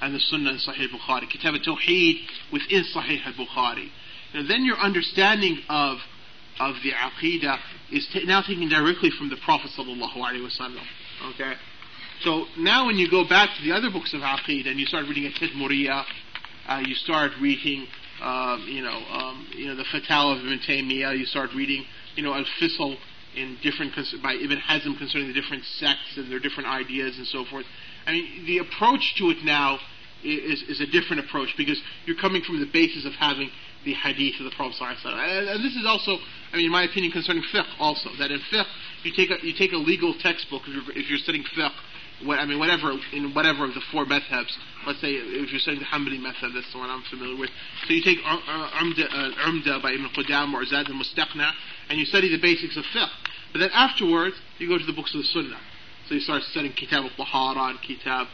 and 0.00 0.14
the 0.14 0.20
Sunnah 0.20 0.50
in 0.50 0.56
Sahih 0.58 0.92
al-Bukhari. 0.92 1.28
Kitab 1.30 1.54
al-Tawheed 1.54 2.20
within 2.52 2.84
Sahih 2.94 3.24
al-Bukhari. 3.26 3.88
then 4.32 4.64
your 4.64 4.76
understanding 4.76 5.58
of 5.68 5.98
of 6.58 6.76
the 6.82 6.92
Aqidah 6.92 7.58
is 7.92 8.08
t- 8.12 8.24
now 8.24 8.40
taken 8.40 8.68
directly 8.68 9.10
from 9.10 9.28
the 9.28 9.36
Prophet 9.44 9.70
sallallahu 9.76 10.16
alaihi 10.16 10.40
wasallam. 10.40 10.82
Okay? 11.34 11.52
So 12.22 12.46
now 12.58 12.86
when 12.86 12.96
you 12.96 13.10
go 13.10 13.28
back 13.28 13.50
to 13.58 13.62
the 13.62 13.72
other 13.72 13.90
books 13.90 14.14
of 14.14 14.20
Aqidah 14.20 14.68
and 14.68 14.80
you 14.80 14.86
start 14.86 15.04
reading 15.06 15.26
At-Tadmuriyah, 15.26 16.04
uh, 16.68 16.82
you 16.84 16.94
start 16.94 17.32
reading, 17.40 17.86
uh, 18.22 18.58
you 18.66 18.82
know, 18.82 18.96
um, 19.10 19.46
you 19.54 19.66
know, 19.68 19.76
the 19.76 19.84
Fatwa 19.84 20.36
of 20.36 20.44
Ibn 20.44 20.60
Taymiyyah, 20.66 21.18
you 21.18 21.26
start 21.26 21.50
reading, 21.54 21.84
you 22.16 22.22
know, 22.22 22.34
Al-Fisal 22.34 22.96
in 23.36 23.58
different, 23.62 23.92
by 24.22 24.32
Ibn 24.32 24.58
Hazm 24.58 24.96
concerning 24.98 25.28
the 25.28 25.34
different 25.34 25.62
sects 25.78 26.16
and 26.16 26.32
their 26.32 26.40
different 26.40 26.68
ideas 26.68 27.18
and 27.18 27.26
so 27.26 27.44
forth. 27.44 27.66
I 28.06 28.12
mean, 28.12 28.46
the 28.46 28.58
approach 28.58 29.16
to 29.18 29.30
it 29.30 29.44
now 29.44 29.78
is, 30.22 30.62
is 30.62 30.80
a 30.80 30.86
different 30.86 31.24
approach 31.24 31.54
because 31.56 31.80
you're 32.04 32.16
coming 32.16 32.42
from 32.42 32.60
the 32.60 32.66
basis 32.66 33.04
of 33.04 33.12
having 33.14 33.50
the 33.84 33.94
hadith 33.94 34.40
of 34.40 34.44
the 34.44 34.50
Prophet 34.56 34.82
and, 34.82 35.48
and 35.48 35.64
this 35.64 35.76
is 35.76 35.86
also, 35.86 36.18
I 36.52 36.56
mean, 36.56 36.66
in 36.66 36.72
my 36.72 36.82
opinion, 36.82 37.12
concerning 37.12 37.44
fiqh 37.54 37.66
also, 37.78 38.10
that 38.18 38.30
in 38.30 38.40
fiqh, 38.52 38.66
you 39.04 39.12
take 39.12 39.30
a, 39.30 39.46
you 39.46 39.54
take 39.54 39.72
a 39.72 39.76
legal 39.76 40.14
textbook 40.18 40.62
if 40.66 40.74
you're, 40.74 40.98
if 40.98 41.08
you're 41.08 41.18
studying 41.18 41.44
fiqh, 41.56 41.72
what, 42.24 42.38
I 42.38 42.46
mean, 42.46 42.58
whatever 42.58 42.92
in 43.12 43.34
whatever 43.34 43.64
of 43.64 43.74
the 43.74 43.82
four 43.92 44.06
madhabs. 44.06 44.56
Let's 44.86 45.00
say 45.00 45.12
if 45.12 45.50
you're 45.50 45.60
studying 45.60 45.82
the 45.82 45.86
Hanbali 45.86 46.18
method, 46.18 46.52
that's 46.54 46.72
the 46.72 46.78
one 46.78 46.88
I'm 46.88 47.02
familiar 47.10 47.38
with. 47.38 47.50
So 47.86 47.92
you 47.92 48.02
take 48.02 48.18
Umda, 48.20 49.04
uh, 49.04 49.46
Umda 49.46 49.82
by 49.82 49.92
Ibn 49.92 50.08
Qudama 50.16 50.54
or 50.54 50.64
Zad 50.64 50.88
al-Mustaqni, 50.88 51.52
and 51.90 51.98
you 51.98 52.06
study 52.06 52.30
the 52.30 52.40
basics 52.40 52.76
of 52.76 52.84
fiqh. 52.84 53.10
But 53.52 53.58
then 53.58 53.70
afterwards, 53.72 54.36
you 54.58 54.68
go 54.68 54.78
to 54.78 54.84
the 54.84 54.94
books 54.94 55.14
of 55.14 55.20
the 55.20 55.26
Sunnah. 55.26 55.58
So 56.08 56.14
you 56.14 56.20
start 56.20 56.42
studying 56.44 56.72
Kitab 56.72 57.02
al-Tahara 57.04 57.70
and 57.70 57.82
Kitab, 57.82 58.28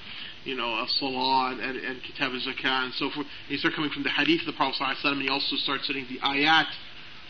you 0.44 0.56
know, 0.56 0.76
al-Salah 0.76 1.56
and, 1.56 1.76
and 1.76 2.02
Kitab 2.02 2.32
al-Zakah 2.32 2.84
and 2.84 2.94
so 2.94 3.08
forth. 3.08 3.26
And 3.26 3.50
you 3.50 3.56
start 3.56 3.74
coming 3.74 3.90
from 3.90 4.02
the 4.02 4.10
Hadith 4.10 4.40
of 4.40 4.46
the 4.46 4.52
Prophet 4.52 4.76
ﷺ, 4.80 5.04
and 5.12 5.22
you 5.22 5.32
also 5.32 5.56
start 5.56 5.80
studying 5.82 6.06
the 6.08 6.20
Ayat, 6.20 6.68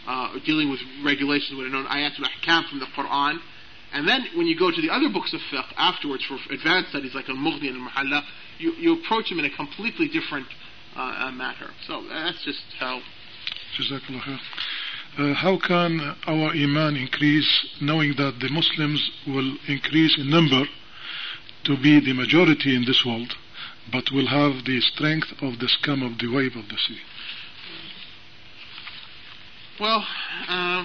uh, 0.08 0.34
dealing 0.44 0.68
with 0.68 0.80
regulations, 1.04 1.54
what 1.54 1.66
are 1.66 1.70
known 1.70 1.86
Ayat 1.86 2.18
al-Ahkam 2.18 2.68
from 2.68 2.80
the 2.80 2.90
Quran. 2.90 3.38
And 3.92 4.08
then 4.08 4.26
when 4.34 4.46
you 4.46 4.58
go 4.58 4.70
to 4.70 4.80
the 4.82 4.90
other 4.90 5.10
books 5.12 5.32
of 5.32 5.40
fiqh 5.52 5.70
afterwards 5.76 6.24
for 6.24 6.38
advanced 6.52 6.90
studies 6.90 7.14
like 7.14 7.28
al-Mughni 7.28 7.68
and 7.68 7.78
al-Muhalla, 7.78 8.22
you, 8.58 8.72
you 8.72 8.98
approach 8.98 9.28
them 9.28 9.38
in 9.38 9.44
a 9.44 9.54
completely 9.54 10.08
different 10.08 10.46
uh, 10.96 11.30
matter. 11.32 11.70
So 11.86 12.02
that's 12.08 12.42
just 12.44 12.62
how. 12.80 13.00
Uh, 15.18 15.34
how 15.34 15.58
can 15.58 16.00
our 16.26 16.50
iman 16.52 16.96
increase 16.96 17.66
knowing 17.82 18.14
that 18.16 18.32
the 18.40 18.48
Muslims 18.48 19.10
will 19.26 19.56
increase 19.68 20.16
in 20.16 20.30
number 20.30 20.64
to 21.64 21.76
be 21.82 22.00
the 22.00 22.14
majority 22.14 22.74
in 22.74 22.82
this 22.86 23.04
world, 23.04 23.30
but 23.92 24.10
will 24.10 24.26
have 24.26 24.64
the 24.64 24.80
strength 24.80 25.28
of 25.42 25.58
the 25.58 25.68
scum 25.68 26.02
of 26.02 26.18
the 26.18 26.32
wave 26.32 26.56
of 26.56 26.66
the 26.70 26.78
sea? 26.88 26.98
Well, 29.78 30.02
uh, 30.48 30.84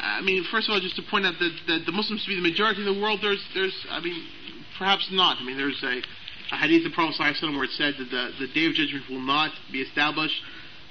I 0.00 0.20
mean, 0.24 0.44
first 0.50 0.68
of 0.68 0.74
all, 0.74 0.80
just 0.80 0.96
to 0.96 1.02
point 1.02 1.24
out 1.24 1.34
that, 1.38 1.54
that 1.68 1.86
the 1.86 1.92
Muslims 1.92 2.24
to 2.24 2.28
be 2.28 2.34
the 2.34 2.42
majority 2.42 2.80
in 2.82 2.92
the 2.92 3.00
world, 3.00 3.20
there's, 3.22 3.44
there's, 3.54 3.86
I 3.90 4.00
mean, 4.00 4.26
perhaps 4.76 5.06
not. 5.12 5.38
I 5.40 5.44
mean, 5.44 5.56
there's 5.56 5.82
a, 5.84 6.02
a 6.52 6.58
hadith 6.58 6.84
of 6.84 6.90
the 6.90 6.94
Prophet 6.96 7.14
where 7.42 7.64
it 7.64 7.70
said 7.78 7.94
that 7.98 8.10
the, 8.10 8.46
the 8.46 8.52
day 8.52 8.66
of 8.66 8.74
judgment 8.74 9.08
will 9.08 9.20
not 9.20 9.52
be 9.70 9.82
established 9.82 10.42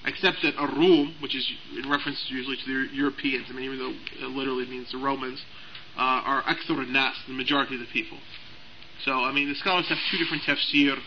except 0.06 0.38
that 0.44 0.56
ar-Rum, 0.58 1.16
which 1.22 1.36
is 1.36 1.46
in 1.78 1.90
reference 1.90 2.24
usually 2.30 2.58
to 2.58 2.66
the 2.66 2.96
Europeans, 2.96 3.48
I 3.50 3.54
mean, 3.54 3.66
even 3.66 3.80
though 3.80 4.26
it 4.26 4.32
literally 4.32 4.66
means 4.66 4.92
the 4.92 4.98
Romans, 4.98 5.42
uh, 5.98 6.00
are 6.00 6.44
akthar 6.44 6.88
nas, 6.88 7.16
the 7.28 7.34
majority 7.34 7.76
of 7.76 7.82
the 7.82 7.92
people. 7.92 8.18
So, 9.04 9.12
I 9.12 9.32
mean, 9.32 9.50
the 9.50 9.56
scholars 9.56 9.88
have 9.90 9.98
two 10.12 10.18
different 10.18 10.44
tafsir 10.44 10.98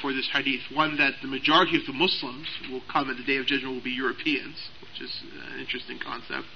for 0.00 0.12
this 0.12 0.28
hadith. 0.32 0.60
One 0.72 0.96
that 0.98 1.14
the 1.22 1.28
majority 1.28 1.76
of 1.76 1.86
the 1.86 1.92
Muslims 1.92 2.48
will 2.70 2.82
come 2.92 3.10
at 3.10 3.16
the 3.16 3.24
day 3.24 3.36
of 3.38 3.46
judgment 3.46 3.74
will 3.74 3.84
be 3.84 3.90
Europeans, 3.90 4.56
which 4.80 5.00
is 5.02 5.22
an 5.52 5.60
interesting 5.60 5.98
concept. 5.98 6.46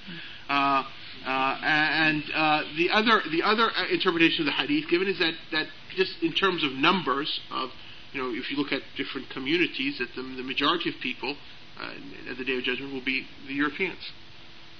Uh, 0.49 0.83
uh, 1.25 1.57
and 1.63 2.23
uh, 2.33 2.63
the 2.77 2.89
other 2.91 3.21
the 3.31 3.43
other 3.43 3.69
interpretation 3.91 4.41
of 4.41 4.45
the 4.45 4.57
hadith 4.57 4.89
given 4.89 5.07
is 5.07 5.19
that 5.19 5.33
that 5.51 5.67
just 5.95 6.11
in 6.21 6.33
terms 6.33 6.63
of 6.63 6.73
numbers 6.73 7.39
of 7.51 7.69
you 8.11 8.21
know 8.21 8.29
if 8.29 8.49
you 8.49 8.57
look 8.57 8.71
at 8.71 8.81
different 8.97 9.29
communities 9.29 9.99
that 9.99 10.09
the, 10.15 10.23
the 10.35 10.43
majority 10.43 10.89
of 10.89 10.95
people 11.01 11.31
uh, 11.31 11.37
at 12.29 12.37
the 12.37 12.45
day 12.45 12.57
of 12.57 12.63
judgment 12.63 12.93
will 12.93 13.03
be 13.03 13.27
the 13.47 13.53
Europeans. 13.53 14.11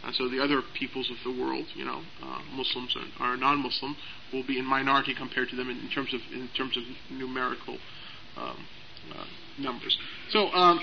And 0.03 0.15
so 0.15 0.27
the 0.27 0.41
other 0.41 0.61
peoples 0.73 1.11
of 1.11 1.17
the 1.23 1.41
world, 1.41 1.65
you 1.75 1.85
know, 1.85 2.01
uh, 2.23 2.41
Muslims 2.55 2.95
or, 3.19 3.37
non-Muslim, 3.37 3.95
will 4.33 4.43
be 4.43 4.57
in 4.57 4.65
minority 4.65 5.13
compared 5.13 5.49
to 5.49 5.55
them 5.55 5.69
in, 5.69 5.77
in 5.77 5.89
terms 5.89 6.13
of 6.13 6.21
in 6.33 6.47
terms 6.57 6.75
of 6.75 6.83
numerical 7.11 7.77
um, 8.37 8.65
uh, 9.13 9.25
numbers. 9.59 9.97
So, 10.29 10.47
um, 10.53 10.79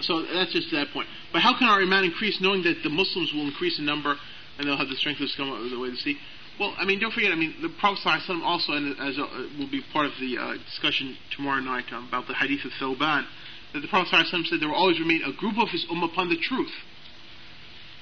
so 0.00 0.22
that's 0.22 0.52
just 0.52 0.70
that 0.72 0.88
point. 0.92 1.06
But 1.32 1.42
how 1.42 1.56
can 1.56 1.68
our 1.68 1.80
iman 1.80 2.04
increase, 2.04 2.40
knowing 2.40 2.64
that 2.64 2.82
the 2.82 2.90
Muslims 2.90 3.32
will 3.32 3.46
increase 3.46 3.78
in 3.78 3.84
number 3.84 4.16
and 4.58 4.66
they'll 4.66 4.76
have 4.76 4.88
the 4.88 4.96
strength 4.96 5.20
of 5.20 5.28
the 5.36 5.68
the 5.70 5.78
way 5.78 5.90
to 5.90 5.96
see? 5.96 6.18
Well, 6.58 6.74
I 6.78 6.86
mean, 6.86 6.98
don't 6.98 7.12
forget. 7.12 7.32
I 7.32 7.34
mean, 7.34 7.54
the 7.60 7.68
Prophet 7.68 8.00
ﷺ 8.02 8.42
also, 8.42 8.72
and 8.72 8.98
as 8.98 9.18
a, 9.18 9.26
will 9.58 9.68
be 9.70 9.82
part 9.92 10.06
of 10.06 10.12
the 10.18 10.38
uh, 10.38 10.54
discussion 10.64 11.16
tomorrow 11.36 11.60
night 11.60 11.92
um, 11.92 12.08
about 12.08 12.26
the 12.28 12.34
Hadith 12.34 12.64
of 12.64 12.72
Thawban, 12.80 13.26
that 13.72 13.80
the 13.80 13.88
Prophet 13.88 14.12
ﷺ 14.12 14.46
said 14.46 14.60
there 14.60 14.68
will 14.68 14.76
always 14.76 15.00
remain 15.00 15.22
a 15.24 15.32
group 15.32 15.58
of 15.58 15.68
his 15.68 15.84
ummah 15.90 16.10
upon 16.12 16.28
the 16.28 16.36
truth. 16.36 16.72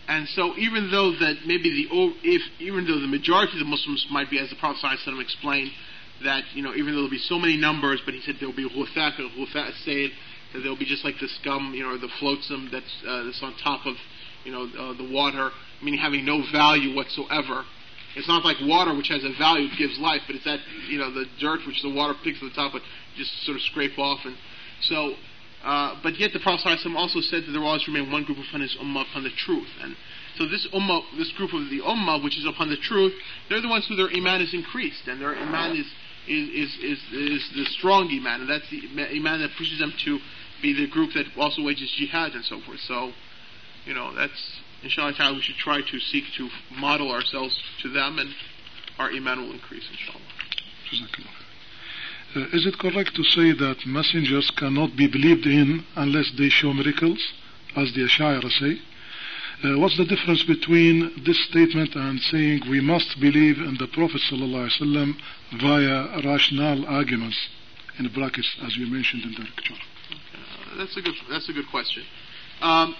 And 0.06 0.28
so, 0.28 0.54
even 0.58 0.90
though 0.90 1.12
that 1.12 1.46
maybe 1.46 1.70
the 1.70 1.88
if 2.22 2.42
even 2.60 2.86
though 2.86 3.00
the 3.00 3.08
majority 3.08 3.54
of 3.54 3.58
the 3.60 3.70
Muslims 3.70 4.06
might 4.10 4.30
be, 4.30 4.38
as 4.38 4.50
the 4.50 4.56
Prophet 4.56 4.84
ﷺ 4.84 5.20
explained, 5.22 5.70
that 6.22 6.44
you 6.52 6.62
know 6.62 6.74
even 6.74 6.92
though 6.92 7.08
there'll 7.08 7.10
be 7.10 7.18
so 7.18 7.38
many 7.38 7.56
numbers, 7.56 8.00
but 8.04 8.12
he 8.12 8.20
said 8.20 8.36
there'll 8.38 8.54
be 8.54 8.68
ghuthat 8.68 9.18
and 9.18 9.30
ghuthat 9.32 9.72
said 9.84 10.10
that 10.52 10.60
there'll 10.60 10.78
be 10.78 10.84
just 10.84 11.04
like 11.04 11.16
the 11.20 11.28
scum, 11.40 11.74
you 11.74 11.82
know, 11.82 11.98
the 11.98 12.12
flotsam 12.20 12.68
that's 12.70 12.94
uh, 13.06 13.24
that's 13.24 13.42
on 13.42 13.54
top 13.62 13.86
of 13.86 13.96
you 14.44 14.52
know 14.52 14.68
uh, 14.78 14.96
the 14.96 15.08
water, 15.10 15.50
meaning 15.82 15.98
having 15.98 16.24
no 16.24 16.42
value 16.52 16.94
whatsoever. 16.94 17.64
It's 18.14 18.28
not 18.28 18.44
like 18.44 18.58
water, 18.62 18.94
which 18.94 19.08
has 19.08 19.24
a 19.24 19.32
value, 19.36 19.66
gives 19.76 19.98
life, 19.98 20.20
but 20.26 20.36
it's 20.36 20.44
that 20.44 20.60
you 20.88 20.98
know 20.98 21.12
the 21.12 21.24
dirt 21.40 21.60
which 21.66 21.82
the 21.82 21.90
water 21.90 22.14
picks 22.22 22.38
at 22.42 22.50
the 22.50 22.54
top, 22.54 22.72
but 22.72 22.82
just 23.16 23.32
sort 23.44 23.56
of 23.56 23.62
scrape 23.62 23.98
off, 23.98 24.20
and 24.24 24.36
so 24.82 25.14
uh, 25.64 25.96
but 26.02 26.18
yet 26.20 26.32
the 26.32 26.40
Prophet 26.40 26.78
ﷺ 26.84 26.94
also 26.94 27.20
said 27.20 27.44
that 27.44 27.52
there 27.52 27.60
will 27.60 27.68
always 27.68 27.88
remain 27.88 28.12
one 28.12 28.24
group 28.24 28.36
upon 28.38 28.60
his 28.60 28.76
ummah 28.76 29.08
upon 29.08 29.24
the 29.24 29.30
truth. 29.30 29.68
And 29.80 29.96
so 30.36 30.46
this 30.46 30.66
ummah, 30.74 31.02
this 31.16 31.32
group 31.32 31.54
of 31.54 31.70
the 31.70 31.80
ummah, 31.80 32.22
which 32.22 32.36
is 32.36 32.44
upon 32.44 32.68
the 32.68 32.76
truth, 32.76 33.14
they're 33.48 33.62
the 33.62 33.68
ones 33.68 33.86
who 33.88 33.96
their 33.96 34.10
iman 34.14 34.42
is 34.42 34.52
increased, 34.52 35.08
and 35.08 35.20
their 35.20 35.34
iman 35.34 35.76
is 35.76 35.86
is 36.28 36.48
is 36.50 36.76
is, 36.82 36.98
is 37.12 37.50
the 37.54 37.64
strong 37.78 38.08
iman, 38.12 38.42
and 38.42 38.50
that's 38.50 38.68
the 38.68 38.82
iman 39.16 39.40
that 39.40 39.50
pushes 39.56 39.78
them 39.78 39.92
to 40.04 40.18
be 40.60 40.74
the 40.74 40.86
group 40.86 41.12
that 41.14 41.26
also 41.38 41.62
wages 41.62 41.90
jihad 41.96 42.32
and 42.32 42.44
so 42.44 42.60
forth. 42.60 42.80
So, 42.80 43.12
you 43.86 43.94
know, 43.94 44.14
that's 44.14 44.60
inshallah 44.82 45.32
we 45.32 45.40
should 45.40 45.56
try 45.56 45.80
to 45.80 45.98
seek 45.98 46.24
to 46.36 46.48
model 46.76 47.10
ourselves 47.10 47.58
to 47.82 47.88
them, 47.88 48.18
and 48.18 48.28
our 48.98 49.10
iman 49.10 49.40
will 49.40 49.52
increase 49.52 49.88
inshallah. 49.90 51.43
Uh, 52.36 52.46
is 52.52 52.66
it 52.66 52.78
correct 52.78 53.14
to 53.14 53.22
say 53.22 53.52
that 53.52 53.86
messengers 53.86 54.50
cannot 54.56 54.96
be 54.96 55.06
believed 55.06 55.46
in 55.46 55.84
unless 55.94 56.32
they 56.36 56.48
show 56.48 56.72
miracles, 56.72 57.20
as 57.76 57.92
the 57.94 58.02
Ash'ari 58.02 58.50
say? 58.50 58.80
Uh, 59.62 59.78
what's 59.78 59.96
the 59.96 60.04
difference 60.04 60.42
between 60.42 61.22
this 61.24 61.38
statement 61.44 61.94
and 61.94 62.18
saying 62.20 62.62
we 62.68 62.80
must 62.80 63.20
believe 63.20 63.58
in 63.58 63.76
the 63.78 63.86
Prophet 63.86 64.20
ﷺ 64.30 65.14
via 65.60 66.20
rational 66.24 66.84
arguments, 66.86 67.38
in 67.98 68.08
brackets, 68.12 68.56
as 68.66 68.76
you 68.76 68.86
mentioned 68.90 69.22
in 69.22 69.32
the 69.32 69.40
lecture? 69.40 69.74
Uh, 69.74 70.78
that's 70.78 70.96
a 70.96 71.02
good. 71.02 71.14
That's 71.30 71.48
a 71.48 71.52
good 71.52 71.68
question. 71.70 72.02
Um, 72.60 72.96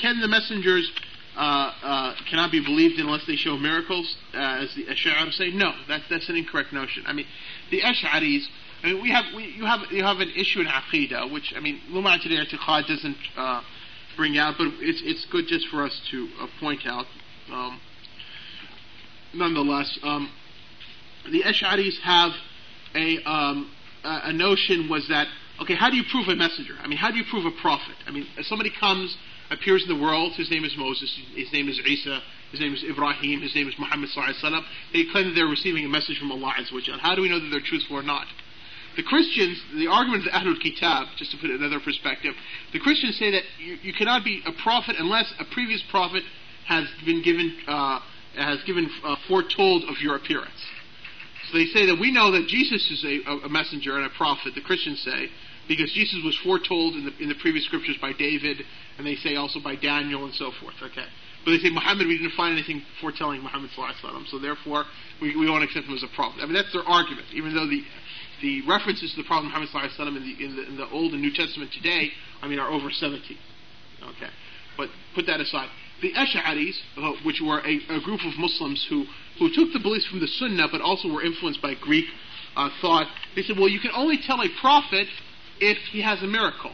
can 0.00 0.20
the 0.20 0.28
messengers 0.28 0.92
uh, 1.36 1.72
uh, 1.82 2.14
cannot 2.28 2.52
be 2.52 2.60
believed 2.60 3.00
unless 3.00 3.26
they 3.26 3.36
show 3.36 3.56
miracles, 3.56 4.14
uh, 4.34 4.62
as 4.62 4.74
the 4.74 4.84
Ash'ari 4.84 5.32
say? 5.32 5.50
No, 5.50 5.72
that's 5.88 6.04
that's 6.10 6.28
an 6.28 6.36
incorrect 6.36 6.72
notion. 6.72 7.04
I 7.06 7.12
mean, 7.14 7.26
the 7.70 7.80
Ash'aris. 7.82 8.44
I 8.82 8.92
mean, 8.92 9.02
we 9.02 9.10
have 9.10 9.24
we, 9.34 9.44
you 9.44 9.64
have 9.64 9.80
you 9.90 10.04
have 10.04 10.20
an 10.20 10.30
issue 10.30 10.60
in 10.60 10.66
Aqidah, 10.66 11.32
which 11.32 11.52
I 11.56 11.60
mean, 11.60 11.80
Lum'at 11.90 12.24
al-I'tiqad 12.26 12.86
doesn't 12.86 13.16
uh, 13.36 13.62
bring 14.16 14.38
out, 14.38 14.54
but 14.58 14.68
it's 14.80 15.02
it's 15.04 15.24
good 15.26 15.46
just 15.46 15.68
for 15.68 15.82
us 15.82 16.00
to 16.10 16.28
uh, 16.40 16.46
point 16.60 16.86
out. 16.86 17.06
Um, 17.50 17.80
nonetheless, 19.34 19.98
um, 20.02 20.30
the 21.30 21.42
Ash'aris 21.42 21.98
have 22.02 22.32
a 22.94 23.18
um, 23.24 23.70
a 24.04 24.32
notion 24.32 24.88
was 24.88 25.08
that 25.08 25.26
okay, 25.60 25.74
how 25.74 25.90
do 25.90 25.96
you 25.96 26.04
prove 26.10 26.28
a 26.28 26.36
messenger? 26.36 26.74
I 26.80 26.86
mean, 26.86 26.98
how 26.98 27.10
do 27.10 27.16
you 27.16 27.24
prove 27.28 27.46
a 27.46 27.50
prophet? 27.50 27.96
I 28.06 28.10
mean, 28.10 28.26
if 28.36 28.46
somebody 28.46 28.70
comes, 28.70 29.16
appears 29.50 29.82
in 29.82 29.88
the 29.88 30.02
world, 30.02 30.32
his 30.34 30.50
name 30.50 30.64
is 30.64 30.74
Moses, 30.76 31.10
his 31.34 31.52
name 31.52 31.68
is 31.68 31.80
Isa, 31.80 32.20
his 32.50 32.60
name 32.60 32.74
is 32.74 32.84
Ibrahim, 32.84 33.40
his 33.40 33.54
name 33.54 33.68
is 33.68 33.74
Muhammad 33.78 34.10
sallallahu 34.10 34.62
They 34.92 35.04
claim 35.10 35.28
that 35.28 35.34
they're 35.34 35.46
receiving 35.46 35.84
a 35.84 35.88
message 35.88 36.18
from 36.18 36.32
Allah 36.32 36.54
How 37.00 37.14
do 37.14 37.22
we 37.22 37.28
know 37.28 37.40
that 37.40 37.48
they're 37.50 37.64
truthful 37.64 37.96
or 37.96 38.02
not? 38.02 38.26
The 38.96 39.02
Christians, 39.02 39.62
the 39.76 39.86
argument 39.86 40.26
of 40.26 40.32
the 40.32 40.38
Ahlul 40.38 40.60
Kitab, 40.60 41.08
just 41.16 41.30
to 41.30 41.36
put 41.38 41.50
it 41.50 41.54
in 41.54 41.62
another 41.62 41.78
perspective, 41.78 42.34
the 42.72 42.80
Christians 42.80 43.16
say 43.16 43.30
that 43.30 43.42
you, 43.58 43.76
you 43.82 43.92
cannot 43.92 44.24
be 44.24 44.42
a 44.44 44.52
prophet 44.62 44.96
unless 44.98 45.32
a 45.38 45.44
previous 45.44 45.82
prophet 45.90 46.24
has 46.66 46.84
been 47.06 47.22
given, 47.22 47.56
uh, 47.68 48.00
has 48.36 48.58
given 48.66 48.90
uh, 49.04 49.14
foretold 49.28 49.84
of 49.84 49.96
your 50.02 50.16
appearance. 50.16 50.58
So 51.50 51.58
they 51.58 51.66
say 51.66 51.86
that 51.86 51.96
we 52.00 52.10
know 52.10 52.32
that 52.32 52.48
Jesus 52.48 52.90
is 52.90 53.04
a, 53.04 53.46
a 53.46 53.48
messenger 53.48 53.96
and 53.96 54.04
a 54.04 54.10
prophet. 54.10 54.54
The 54.54 54.60
Christians 54.60 55.00
say 55.02 55.30
because 55.68 55.92
Jesus 55.92 56.20
was 56.24 56.36
foretold 56.42 56.94
in 56.94 57.04
the 57.04 57.12
in 57.22 57.28
the 57.28 57.36
previous 57.36 57.64
scriptures 57.66 57.96
by 58.00 58.12
David, 58.12 58.64
and 58.98 59.06
they 59.06 59.14
say 59.16 59.36
also 59.36 59.60
by 59.60 59.76
Daniel 59.76 60.24
and 60.24 60.34
so 60.34 60.50
forth. 60.60 60.74
Okay. 60.82 61.06
But 61.44 61.52
they 61.52 61.58
say 61.58 61.70
Muhammad, 61.70 62.06
we 62.06 62.18
didn't 62.18 62.34
find 62.34 62.52
anything 62.52 62.82
foretelling 63.00 63.42
Muhammad 63.42 63.70
Sallallahu 63.70 64.26
so 64.28 64.38
therefore 64.38 64.84
we, 65.22 65.36
we 65.36 65.48
won't 65.48 65.64
accept 65.64 65.86
him 65.86 65.94
as 65.94 66.02
a 66.02 66.12
prophet. 66.14 66.42
I 66.42 66.46
mean, 66.46 66.54
that's 66.54 66.72
their 66.72 66.84
argument, 66.84 67.26
even 67.32 67.54
though 67.54 67.66
the 67.66 67.82
the 68.40 68.62
references 68.68 69.10
to 69.10 69.16
the 69.16 69.26
Prophet 69.26 69.46
Muhammad 69.46 69.68
Sallallahu 69.70 70.14
in 70.14 70.14
the, 70.14 70.44
in 70.44 70.56
the, 70.56 70.62
in 70.68 70.76
the 70.76 70.88
Old 70.90 71.12
and 71.12 71.20
New 71.20 71.32
Testament 71.32 71.72
today, 71.72 72.10
I 72.40 72.46
mean, 72.46 72.58
are 72.58 72.70
over 72.70 72.90
70. 72.90 73.18
Okay. 74.02 74.30
But 74.76 74.90
put 75.14 75.26
that 75.26 75.40
aside. 75.40 75.68
The 76.02 76.12
Ash'aris, 76.12 76.78
uh, 76.96 77.12
which 77.24 77.42
were 77.44 77.58
a, 77.58 77.80
a, 77.90 78.00
group 78.00 78.20
of 78.24 78.38
Muslims 78.38 78.86
who, 78.88 79.06
who 79.40 79.52
took 79.52 79.72
the 79.72 79.80
beliefs 79.80 80.06
from 80.06 80.20
the 80.20 80.28
Sunnah 80.28 80.68
but 80.70 80.80
also 80.80 81.08
were 81.08 81.24
influenced 81.24 81.60
by 81.60 81.74
Greek 81.74 82.04
uh, 82.56 82.70
thought, 82.80 83.08
they 83.34 83.42
said, 83.42 83.56
well, 83.58 83.68
you 83.68 83.80
can 83.80 83.90
only 83.94 84.18
tell 84.24 84.40
a 84.40 84.48
prophet 84.60 85.08
if 85.60 85.78
he 85.90 86.02
has 86.02 86.22
a 86.22 86.26
miracle. 86.26 86.72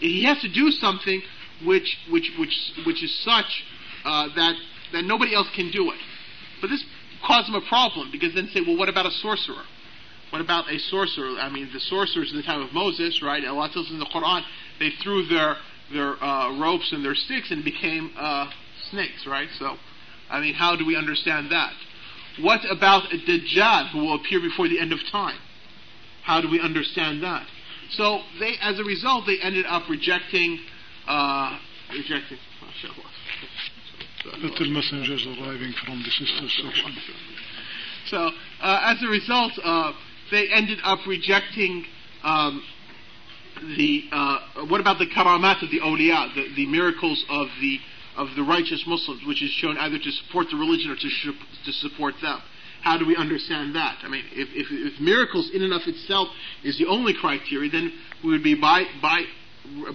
He 0.00 0.24
has 0.24 0.40
to 0.40 0.48
do 0.48 0.70
something 0.70 1.22
which, 1.64 1.98
which, 2.10 2.30
which, 2.38 2.54
which 2.86 3.02
is 3.02 3.16
such 3.24 3.64
uh, 4.04 4.28
that, 4.34 4.54
that 4.92 5.02
nobody 5.02 5.34
else 5.34 5.48
can 5.54 5.70
do 5.70 5.90
it. 5.90 5.98
But 6.60 6.68
this 6.68 6.84
caused 7.26 7.48
him 7.48 7.54
a 7.54 7.66
problem 7.68 8.10
because 8.12 8.34
then 8.34 8.48
say, 8.52 8.60
well, 8.66 8.76
what 8.76 8.88
about 8.88 9.06
a 9.06 9.10
sorcerer? 9.10 9.64
What 10.30 10.40
about 10.42 10.70
a 10.70 10.78
sorcerer? 10.78 11.36
I 11.40 11.48
mean, 11.48 11.70
the 11.72 11.80
sorcerers 11.80 12.30
in 12.30 12.36
the 12.36 12.42
time 12.42 12.60
of 12.60 12.72
Moses, 12.72 13.22
right? 13.22 13.44
Allah 13.44 13.70
tells 13.72 13.86
us 13.86 13.92
in 13.92 13.98
the 13.98 14.06
Quran, 14.06 14.42
they 14.78 14.90
threw 15.02 15.26
their 15.26 15.56
their 15.92 16.22
uh, 16.22 16.58
ropes 16.60 16.92
and 16.92 17.02
their 17.02 17.14
sticks 17.14 17.50
and 17.50 17.64
became 17.64 18.12
uh, 18.16 18.50
snakes, 18.90 19.26
right? 19.26 19.48
So, 19.58 19.76
I 20.28 20.40
mean, 20.40 20.54
how 20.54 20.76
do 20.76 20.84
we 20.84 20.96
understand 20.96 21.50
that? 21.50 21.72
What 22.40 22.60
about 22.70 23.12
a 23.12 23.16
Dajjal 23.16 23.90
who 23.90 24.00
will 24.00 24.14
appear 24.14 24.40
before 24.40 24.68
the 24.68 24.78
end 24.78 24.92
of 24.92 24.98
time? 25.10 25.38
How 26.22 26.40
do 26.40 26.50
we 26.50 26.60
understand 26.60 27.22
that? 27.22 27.46
So 27.92 28.20
they, 28.38 28.54
as 28.60 28.78
a 28.78 28.84
result, 28.84 29.24
they 29.26 29.38
ended 29.40 29.66
up 29.66 29.88
rejecting, 29.88 30.58
uh, 31.06 31.58
rejecting. 31.90 32.38
Little 34.42 34.70
messengers 34.70 35.26
arriving 35.26 35.72
from 35.84 36.02
the 36.02 36.10
sister 36.10 36.48
section. 36.48 36.96
So, 38.06 38.30
uh, 38.60 38.80
as 38.82 39.02
a 39.02 39.08
result, 39.08 39.52
uh, 39.62 39.92
they 40.30 40.48
ended 40.48 40.78
up 40.84 40.98
rejecting 41.06 41.84
um, 42.22 42.62
the 43.76 44.04
uh, 44.12 44.66
what 44.68 44.80
about 44.80 44.98
the 44.98 45.06
karamat 45.06 45.62
of 45.62 45.70
the 45.70 45.80
awliya, 45.80 46.34
the, 46.34 46.54
the, 46.54 46.66
miracles 46.66 47.24
of 47.28 47.48
the 47.60 47.78
of 48.16 48.28
the 48.36 48.42
righteous 48.42 48.84
Muslims, 48.86 49.22
which 49.26 49.42
is 49.42 49.50
shown 49.50 49.76
either 49.78 49.98
to 49.98 50.10
support 50.10 50.46
the 50.50 50.56
religion 50.56 50.90
or 50.90 50.96
to 50.96 51.08
sh- 51.08 51.64
to 51.64 51.72
support 51.72 52.14
them. 52.20 52.40
How 52.82 52.98
do 52.98 53.06
we 53.06 53.16
understand 53.16 53.74
that? 53.74 53.98
I 54.02 54.08
mean, 54.08 54.24
if, 54.32 54.48
if, 54.52 54.66
if, 54.70 55.00
miracles 55.00 55.50
in 55.52 55.62
and 55.62 55.72
of 55.72 55.82
itself 55.86 56.28
is 56.64 56.78
the 56.78 56.86
only 56.86 57.12
criteria, 57.12 57.70
then 57.70 57.92
we 58.24 58.30
would 58.30 58.42
be 58.42 58.54
by 58.54 58.84
by 59.02 59.24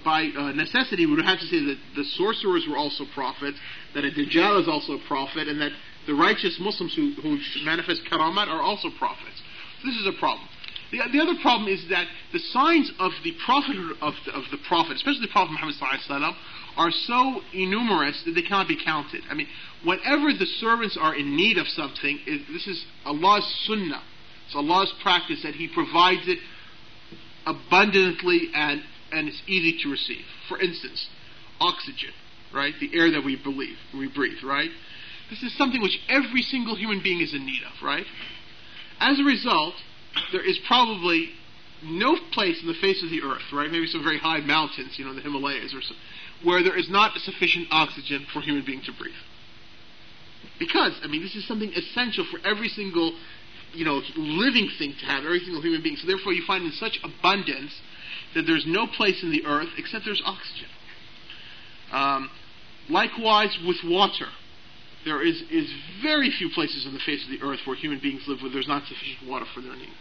by 0.03 0.29
uh, 0.38 0.51
necessity 0.51 1.05
we 1.05 1.15
would 1.15 1.25
have 1.25 1.39
to 1.39 1.47
say 1.47 1.63
that 1.65 1.77
the 1.95 2.03
sorcerers 2.03 2.67
were 2.69 2.77
also 2.77 3.05
prophets, 3.13 3.57
that 3.95 4.05
a 4.05 4.11
dajjal 4.11 4.61
is 4.61 4.67
also 4.67 4.93
a 4.93 5.07
prophet, 5.07 5.47
and 5.47 5.59
that 5.61 5.71
the 6.05 6.13
righteous 6.13 6.59
Muslims 6.59 6.93
who, 6.95 7.13
who 7.21 7.39
manifest 7.63 8.01
karamat 8.11 8.47
are 8.47 8.61
also 8.61 8.89
prophets. 8.99 9.41
This 9.84 9.95
is 9.95 10.07
a 10.07 10.19
problem. 10.19 10.47
The, 10.91 10.99
the 11.11 11.19
other 11.19 11.34
problem 11.41 11.73
is 11.73 11.84
that 11.89 12.05
the 12.31 12.39
signs 12.39 12.91
of 12.99 13.11
the 13.23 13.34
prophethood 13.45 13.97
of 14.01 14.13
the, 14.25 14.31
of 14.34 14.43
the 14.51 14.59
prophet, 14.67 14.95
especially 14.95 15.25
the 15.25 15.34
Prophet 15.34 15.51
Muhammad 15.53 15.75
sallallahu 15.75 16.36
are 16.78 16.91
so 16.91 17.41
innumerous 17.53 18.21
that 18.26 18.34
they 18.34 18.41
cannot 18.41 18.67
be 18.67 18.78
counted. 18.84 19.24
I 19.30 19.34
mean, 19.34 19.47
whenever 19.84 20.34
the 20.34 20.45
servants 20.45 20.97
are 20.99 21.15
in 21.15 21.36
need 21.36 21.57
of 21.57 21.67
something, 21.67 22.19
this 22.51 22.67
is 22.67 22.86
Allah's 23.05 23.45
sunnah. 23.65 24.01
It's 24.45 24.55
Allah's 24.55 24.93
practice 25.01 25.43
that 25.43 25.55
He 25.55 25.67
provides 25.67 26.28
it 26.28 26.39
abundantly 27.45 28.49
and, 28.53 28.82
and 29.11 29.28
it's 29.28 29.41
easy 29.47 29.78
to 29.84 29.89
receive. 29.89 30.26
For 30.47 30.59
instance, 30.59 31.07
oxygen, 31.59 32.11
right? 32.53 32.74
The 32.80 32.89
air 32.97 33.11
that 33.11 33.24
we 33.24 33.36
believe, 33.36 33.78
we 33.93 34.07
breathe, 34.07 34.43
right? 34.43 34.69
This 35.30 35.43
is 35.43 35.57
something 35.57 35.82
which 35.82 35.99
every 36.09 36.41
single 36.41 36.76
human 36.76 37.01
being 37.01 37.21
is 37.21 37.34
in 37.34 37.45
need 37.45 37.61
of, 37.65 37.84
right? 37.84 38.06
As 38.99 39.19
a 39.19 39.23
result, 39.23 39.76
there 40.31 40.48
is 40.48 40.60
probably 40.68 41.30
no 41.84 42.18
place 42.31 42.61
in 42.61 42.68
the 42.68 42.80
face 42.80 43.03
of 43.03 43.10
the 43.10 43.22
earth, 43.22 43.52
right? 43.52 43.72
Maybe 43.72 43.88
some 43.88 44.03
very 44.03 44.19
high 44.19 44.39
mountains, 44.39 44.98
you 44.98 45.06
know, 45.06 45.14
the 45.14 45.22
Himalayas 45.22 45.73
or 45.73 45.81
so, 45.81 45.95
where 46.44 46.64
there 46.64 46.78
is 46.78 46.90
not 46.90 47.18
sufficient 47.20 47.68
oxygen 47.72 48.26
for 48.32 48.40
a 48.40 48.41
human 48.44 48.65
being 48.65 48.82
to 48.86 48.91
breathe. 48.91 49.14
Because, 50.60 50.94
I 51.03 51.07
mean, 51.07 51.22
this 51.22 51.36
is 51.36 51.48
something 51.48 51.72
essential 51.74 52.26
for 52.30 52.40
every 52.45 52.70
single, 52.70 53.14
you 53.74 53.86
know, 53.86 54.02
living 54.15 54.70
thing 54.78 54.94
to 54.99 55.06
have, 55.06 55.26
every 55.26 55.40
single 55.40 55.61
human 55.61 55.82
being. 55.82 55.95
So 55.95 56.07
therefore 56.07 56.34
you 56.34 56.44
find 56.45 56.64
in 56.65 56.72
such 56.72 56.99
abundance 57.03 57.74
that 58.36 58.44
there's 58.44 58.65
no 58.68 58.88
place 58.88 59.24
in 59.24 59.32
the 59.32 59.45
earth 59.45 59.70
except 59.78 60.06
there's 60.06 60.22
oxygen. 60.26 60.70
Um, 61.91 62.30
likewise 62.90 63.57
with 63.65 63.78
water 63.84 64.28
there 65.06 65.22
is, 65.22 65.41
is 65.52 65.70
very 66.02 66.32
few 66.32 66.49
places 66.49 66.86
on 66.86 66.94
the 66.94 66.99
face 66.99 67.24
of 67.24 67.30
the 67.30 67.45
earth 67.45 67.60
where 67.65 67.76
human 67.76 67.99
beings 67.99 68.24
live 68.28 68.41
where 68.41 68.52
there's 68.52 68.68
not 68.68 68.84
sufficient 68.88 69.28
water 69.28 69.45
for 69.53 69.61
their 69.61 69.76
needs. 69.76 69.91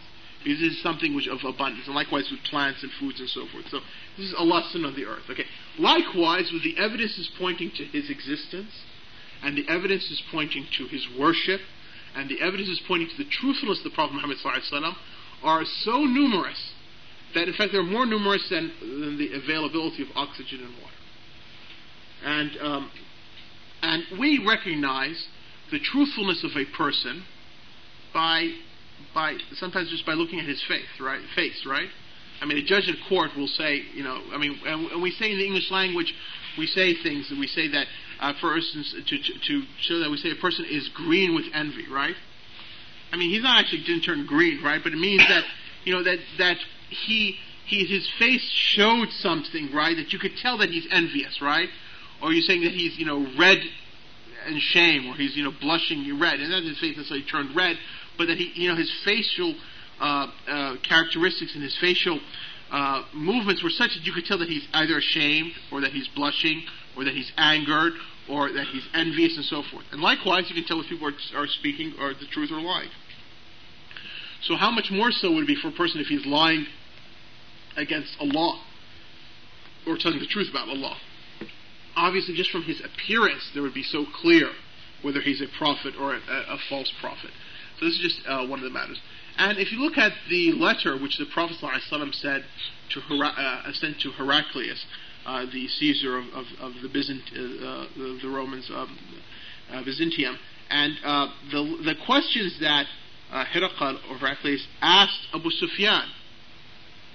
This 0.45 0.59
is 0.61 0.81
something 0.81 1.15
which 1.15 1.27
of 1.27 1.43
abundance, 1.43 1.87
and 1.87 1.95
likewise 1.95 2.29
with 2.29 2.43
plants 2.43 2.83
and 2.83 2.91
foods 2.99 3.19
and 3.19 3.29
so 3.29 3.47
forth. 3.47 3.65
So 3.69 3.79
this 4.17 4.27
is 4.27 4.35
a 4.37 4.43
lesson 4.43 4.85
on 4.85 4.95
the 4.95 5.05
earth. 5.05 5.23
Okay. 5.29 5.45
Likewise, 5.79 6.51
with 6.51 6.63
the 6.63 6.77
evidence 6.77 7.17
is 7.17 7.29
pointing 7.37 7.71
to 7.71 7.85
his 7.85 8.09
existence, 8.09 8.71
and 9.41 9.57
the 9.57 9.67
evidence 9.69 10.09
is 10.11 10.21
pointing 10.31 10.65
to 10.77 10.87
his 10.87 11.07
worship, 11.17 11.61
and 12.15 12.29
the 12.29 12.41
evidence 12.41 12.69
is 12.69 12.81
pointing 12.87 13.09
to 13.09 13.17
the 13.17 13.29
truthfulness 13.29 13.79
of 13.79 13.85
the 13.85 13.95
Prophet 13.95 14.13
Muhammad 14.13 14.37
sallam, 14.37 14.95
are 15.43 15.65
so 15.65 16.03
numerous 16.03 16.73
that 17.33 17.47
in 17.47 17.53
fact 17.53 17.71
they're 17.71 17.83
more 17.83 18.05
numerous 18.05 18.47
than, 18.49 18.71
than 18.79 19.17
the 19.17 19.33
availability 19.33 20.03
of 20.03 20.09
oxygen 20.15 20.59
and 20.59 20.73
water. 20.81 20.93
And 22.23 22.51
um, 22.61 22.91
and 23.81 24.03
we 24.17 24.39
recognize 24.45 25.27
the 25.71 25.79
truthfulness 25.79 26.43
of 26.43 26.51
a 26.55 26.65
person 26.65 27.25
by 28.13 28.53
by 29.13 29.37
sometimes 29.53 29.89
just 29.89 30.05
by 30.05 30.13
looking 30.13 30.39
at 30.39 30.45
his 30.45 30.61
face, 30.67 30.99
right? 30.99 31.21
Face, 31.35 31.65
right? 31.65 31.89
I 32.41 32.45
mean, 32.45 32.57
a 32.57 32.63
judge 32.63 32.87
in 32.87 32.95
court 33.07 33.31
will 33.37 33.47
say, 33.47 33.83
you 33.93 34.03
know, 34.03 34.21
I 34.33 34.37
mean, 34.37 34.59
and 34.65 35.01
we 35.01 35.11
say 35.11 35.31
in 35.31 35.37
the 35.37 35.45
English 35.45 35.71
language, 35.71 36.13
we 36.57 36.67
say 36.67 36.93
things, 37.01 37.31
we 37.31 37.47
say 37.47 37.69
that, 37.69 37.87
uh, 38.19 38.33
for 38.41 38.55
instance, 38.57 38.93
to, 38.93 39.17
to, 39.17 39.61
show 39.81 39.99
that 39.99 40.11
we 40.11 40.17
say 40.17 40.31
a 40.31 40.41
person 40.41 40.65
is 40.69 40.89
green 40.89 41.35
with 41.35 41.45
envy, 41.53 41.87
right? 41.89 42.15
I 43.11 43.17
mean, 43.17 43.29
he's 43.29 43.43
not 43.43 43.59
actually 43.59 43.83
didn't 43.83 44.01
turn 44.01 44.25
green, 44.25 44.63
right? 44.63 44.81
But 44.83 44.93
it 44.93 44.99
means 44.99 45.21
that, 45.27 45.43
you 45.83 45.93
know, 45.93 46.03
that 46.03 46.17
that 46.39 46.57
he 46.89 47.37
he 47.65 47.85
his 47.85 48.09
face 48.19 48.43
showed 48.75 49.09
something, 49.19 49.71
right? 49.73 49.95
That 49.95 50.11
you 50.11 50.19
could 50.19 50.35
tell 50.41 50.57
that 50.57 50.69
he's 50.69 50.87
envious, 50.91 51.41
right? 51.41 51.69
Or 52.21 52.29
you're 52.29 52.37
you 52.37 52.41
saying 52.41 52.63
that 52.63 52.71
he's, 52.71 52.97
you 52.97 53.05
know, 53.05 53.25
red 53.37 53.59
and 54.45 54.61
shame, 54.61 55.07
or 55.07 55.15
he's, 55.15 55.35
you 55.35 55.43
know, 55.43 55.53
blushing 55.61 56.19
red, 56.19 56.39
and 56.39 56.49
not 56.49 56.63
his 56.63 56.79
face 56.79 56.97
necessarily 56.97 57.25
turned 57.25 57.55
red, 57.55 57.77
but 58.17 58.27
that 58.27 58.37
he, 58.37 58.51
you 58.55 58.69
know, 58.69 58.75
his 58.75 58.91
facial, 59.03 59.55
uh, 59.99 60.27
uh, 60.47 60.75
characteristics 60.87 61.53
and 61.53 61.63
his 61.63 61.77
facial 61.79 62.19
uh, 62.71 63.03
movements 63.13 63.63
were 63.63 63.69
such 63.69 63.93
that 63.93 64.03
you 64.03 64.13
could 64.13 64.25
tell 64.25 64.39
that 64.39 64.49
he's 64.49 64.67
either 64.73 64.97
ashamed 64.97 65.51
or 65.71 65.81
that 65.81 65.91
he's 65.91 66.07
blushing 66.09 66.63
or 66.97 67.03
that 67.03 67.13
he's 67.13 67.31
angered 67.37 67.93
or 68.29 68.51
that 68.51 68.65
he's 68.67 68.83
envious 68.93 69.35
and 69.35 69.45
so 69.45 69.61
forth. 69.71 69.85
And 69.91 70.01
likewise, 70.01 70.45
you 70.49 70.55
can 70.55 70.65
tell 70.65 70.79
if 70.79 70.87
people 70.87 71.07
are, 71.07 71.41
are 71.41 71.47
speaking 71.47 71.93
or 71.99 72.13
the 72.13 72.25
truth 72.31 72.51
or 72.51 72.61
lying. 72.61 72.89
So 74.43 74.55
how 74.55 74.71
much 74.71 74.91
more 74.91 75.11
so 75.11 75.31
would 75.31 75.43
it 75.43 75.47
be 75.47 75.55
for 75.55 75.69
a 75.69 75.71
person 75.71 76.01
if 76.01 76.07
he's 76.07 76.25
lying 76.25 76.65
against 77.77 78.15
Allah 78.19 78.61
or 79.87 79.97
telling 79.97 80.19
the 80.19 80.27
truth 80.27 80.49
about 80.49 80.67
Allah? 80.67 80.97
Obviously, 81.95 82.33
just 82.33 82.49
from 82.49 82.63
his 82.63 82.81
appearance, 82.81 83.51
there 83.53 83.61
would 83.61 83.73
be 83.73 83.83
so 83.83 84.05
clear 84.21 84.49
whether 85.03 85.21
he's 85.21 85.41
a 85.41 85.47
prophet 85.57 85.93
or 85.99 86.15
a, 86.15 86.17
a 86.17 86.57
false 86.69 86.91
prophet. 86.99 87.29
So 87.83 87.89
this 87.89 87.99
is 87.99 88.15
just 88.15 88.27
uh, 88.27 88.47
one 88.47 88.59
of 88.59 88.63
the 88.63 88.69
matters. 88.69 88.97
And 89.37 89.57
if 89.57 89.73
you 89.73 89.79
look 89.79 89.97
at 89.97 90.13
the 90.29 90.53
letter 90.53 90.97
which 90.97 91.17
the 91.17 91.25
Prophet 91.25 91.57
ﷺ 91.61 92.15
said 92.15 92.45
to 92.93 93.01
Hera- 93.01 93.35
uh, 93.35 93.73
sent 93.73 93.99
to 94.01 94.11
Heraclius, 94.11 94.85
uh, 95.25 95.45
the 95.51 95.67
Caesar 95.67 96.17
of, 96.17 96.25
of, 96.33 96.45
of 96.61 96.73
the, 96.81 96.87
Byzant- 96.87 97.27
uh, 97.33 97.87
the, 97.97 98.19
the, 98.21 98.29
Romans, 98.29 98.71
um, 98.73 98.97
Byzantium, 99.83 100.39
and 100.69 100.93
uh, 101.03 101.27
the 101.51 101.77
the 101.83 101.95
questions 102.05 102.57
that 102.61 102.85
uh, 103.33 103.43
Heracl 103.45 103.99
or 104.09 104.17
Heraclius 104.17 104.65
asked 104.81 105.27
Abu 105.33 105.49
Sufyan 105.49 106.07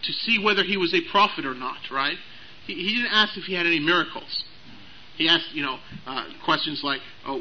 to 0.03 0.13
see 0.13 0.39
whether 0.39 0.65
he 0.65 0.77
was 0.77 0.93
a 0.93 1.01
prophet 1.11 1.47
or 1.47 1.55
not, 1.55 1.79
right? 1.91 2.17
He, 2.67 2.75
he 2.75 2.97
didn't 2.97 3.13
ask 3.13 3.39
if 3.39 3.45
he 3.45 3.55
had 3.55 3.67
any 3.67 3.81
miracles. 3.81 4.45
He 5.17 5.29
asked, 5.29 5.53
you 5.53 5.63
know, 5.63 5.79
uh, 6.07 6.27
questions 6.45 6.83
like, 6.85 7.01
"Oh, 7.27 7.39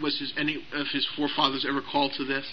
was 0.00 0.18
his, 0.18 0.32
any 0.38 0.64
of 0.72 0.86
his 0.92 1.06
forefathers 1.16 1.66
ever 1.68 1.82
called 1.82 2.12
to 2.14 2.24
this? 2.24 2.46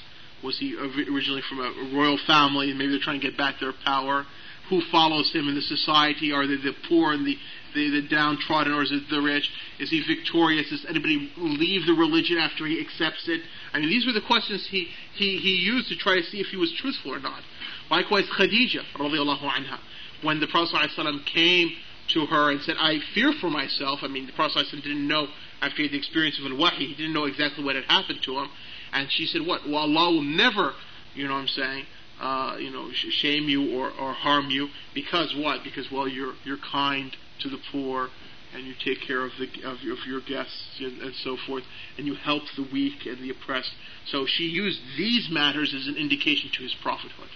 Was 0.43 0.59
he 0.59 0.75
originally 0.77 1.41
from 1.47 1.59
a 1.59 1.95
royal 1.95 2.17
family, 2.27 2.73
maybe 2.73 2.91
they're 2.91 2.99
trying 2.99 3.19
to 3.19 3.27
get 3.27 3.37
back 3.37 3.59
their 3.59 3.73
power? 3.85 4.25
Who 4.69 4.81
follows 4.91 5.31
him 5.31 5.47
in 5.47 5.55
the 5.55 5.61
society? 5.61 6.31
Are 6.31 6.47
they 6.47 6.55
the 6.55 6.73
poor 6.87 7.13
and 7.13 7.25
the 7.25 7.37
the, 7.75 8.01
the 8.01 8.07
downtrodden, 8.07 8.73
or 8.73 8.81
is 8.81 8.91
it 8.91 9.03
the 9.09 9.21
rich? 9.21 9.51
Is 9.79 9.91
he 9.91 10.01
victorious? 10.01 10.69
Does 10.69 10.85
anybody 10.87 11.29
leave 11.37 11.85
the 11.85 11.93
religion 11.93 12.37
after 12.37 12.65
he 12.65 12.79
accepts 12.79 13.27
it? 13.27 13.41
I 13.73 13.79
mean, 13.79 13.89
these 13.89 14.05
were 14.07 14.13
the 14.13 14.25
questions 14.25 14.65
he, 14.71 14.87
he, 15.13 15.37
he 15.37 15.55
used 15.55 15.89
to 15.89 15.95
try 15.97 16.15
to 16.15 16.23
see 16.23 16.39
if 16.39 16.47
he 16.47 16.57
was 16.57 16.71
truthful 16.71 17.13
or 17.13 17.19
not. 17.19 17.43
Likewise, 17.91 18.25
Khadija, 18.25 18.81
anha, 18.95 19.79
when 20.23 20.39
the 20.39 20.47
Prophet 20.47 20.89
ﷺ 20.97 21.25
came 21.25 21.71
to 22.13 22.25
her 22.25 22.51
and 22.51 22.61
said, 22.61 22.75
I 22.79 22.99
fear 23.13 23.33
for 23.39 23.49
myself. 23.49 23.99
I 24.01 24.07
mean, 24.07 24.25
the 24.25 24.33
Prophet 24.33 24.65
ﷺ 24.71 24.81
didn't 24.81 25.07
know, 25.07 25.27
after 25.61 25.77
he 25.77 25.83
had 25.83 25.91
the 25.91 25.97
experience 25.97 26.39
of 26.39 26.49
al-wahi, 26.51 26.87
he 26.87 26.95
didn't 26.95 27.13
know 27.13 27.25
exactly 27.25 27.63
what 27.63 27.75
had 27.75 27.85
happened 27.85 28.19
to 28.23 28.39
him. 28.39 28.49
And 28.95 29.11
she 29.11 29.25
said, 29.25 29.45
what? 29.45 29.67
Well, 29.67 29.81
Allah 29.81 30.13
will 30.13 30.21
never, 30.23 30.73
you 31.13 31.27
know 31.27 31.33
what 31.33 31.41
I'm 31.41 31.47
saying, 31.49 31.85
uh, 32.21 32.55
you 32.59 32.71
know, 32.71 32.89
shame 32.93 33.49
you 33.49 33.77
or, 33.77 33.91
or 33.91 34.13
harm 34.13 34.49
you. 34.49 34.69
Because 34.93 35.35
what? 35.35 35.63
Because, 35.63 35.91
well, 35.91 36.07
you're, 36.07 36.33
you're 36.45 36.57
kind 36.71 37.15
to 37.41 37.49
the 37.49 37.59
poor 37.71 38.09
and 38.55 38.65
you 38.65 38.73
take 38.73 39.01
care 39.01 39.25
of 39.25 39.31
the 39.37 39.47
of 39.67 39.81
your, 39.81 39.93
of 39.95 40.05
your 40.07 40.21
guests 40.21 40.79
and, 40.79 41.01
and, 41.01 41.13
so 41.15 41.35
forth, 41.45 41.63
and 41.97 42.07
you 42.07 42.15
help 42.15 42.43
the 42.55 42.65
weak 42.71 43.05
and 43.05 43.17
the 43.21 43.29
oppressed. 43.29 43.71
So 44.05 44.25
she 44.25 44.43
used 44.43 44.79
these 44.97 45.29
matters 45.29 45.73
as 45.73 45.87
an 45.87 45.97
indication 45.97 46.49
to 46.53 46.63
his 46.63 46.73
prophethood. 46.81 47.29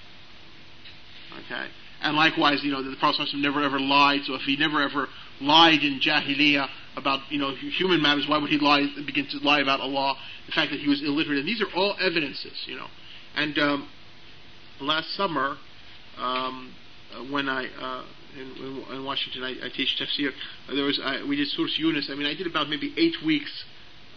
Okay, 1.46 1.68
and 2.02 2.16
likewise, 2.16 2.64
you 2.64 2.72
know, 2.72 2.82
the 2.82 2.96
Prophet 2.96 3.28
never 3.34 3.62
ever 3.62 3.80
lied. 3.80 4.22
So 4.26 4.36
if 4.36 4.44
he 4.44 4.56
never 4.56 4.82
ever 4.82 5.10
lied 5.42 5.84
in 5.84 6.00
Jahiliyyah 6.00 6.70
about 7.00 7.20
you 7.32 7.40
know 7.40 7.56
human 7.56 8.02
matters, 8.02 8.28
why 8.28 8.38
would 8.38 8.50
he 8.50 8.60
lie 8.60 8.86
begin 9.06 9.28
to 9.32 9.38
lie 9.40 9.62
about 9.62 9.80
Allah? 9.80 10.16
The 10.46 10.52
fact 10.52 10.72
that 10.72 10.80
he 10.80 10.88
was 10.88 11.02
illiterate, 11.02 11.40
and 11.40 11.48
these 11.48 11.62
are 11.62 11.72
all 11.76 11.96
evidences, 12.00 12.66
you 12.66 12.76
know. 12.76 12.88
And 13.36 13.58
um, 13.58 13.90
last 14.80 15.16
summer, 15.16 15.58
um, 16.18 16.74
when 17.32 17.50
I 17.50 17.66
uh, 17.66 18.04
in, 18.38 18.84
in 18.92 19.04
Washington, 19.04 19.44
I, 19.44 19.66
I 19.66 19.70
teach 19.70 19.98
tafsir. 20.00 20.32
Uh, 20.68 20.76
there 20.76 20.86
was 20.86 21.00
I, 21.04 21.24
we 21.24 21.36
did 21.36 21.48
Surah 21.48 21.70
Yunus. 21.78 22.10
I 22.12 22.16
mean, 22.16 22.28
I 22.28 22.36
did 22.36 22.48
about 22.48 22.70
maybe 22.70 22.94
eight 22.98 23.16
weeks, 23.26 23.52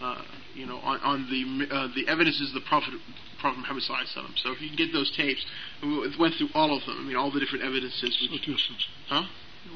uh, 0.01 0.23
you 0.55 0.67
know, 0.67 0.79
on, 0.79 1.01
on 1.01 1.29
the 1.31 1.75
uh, 1.75 1.89
the 1.95 2.09
evidences 2.09 2.49
of 2.49 2.55
the 2.55 2.69
Prophet 2.69 2.95
Prophet 3.41 3.59
Muhammad 3.59 3.83
Sallallahu 3.83 4.39
So 4.39 4.53
if 4.53 4.61
you 4.61 4.69
can 4.69 4.77
get 4.77 4.93
those 4.93 5.11
tapes, 5.17 5.45
we 5.83 6.17
went 6.19 6.35
through 6.35 6.51
all 6.55 6.77
of 6.77 6.85
them. 6.87 6.99
I 7.01 7.03
mean, 7.03 7.17
all 7.17 7.31
the 7.31 7.41
different 7.41 7.65
evidences. 7.65 8.29
Which. 8.31 8.49
Huh? 9.09 9.25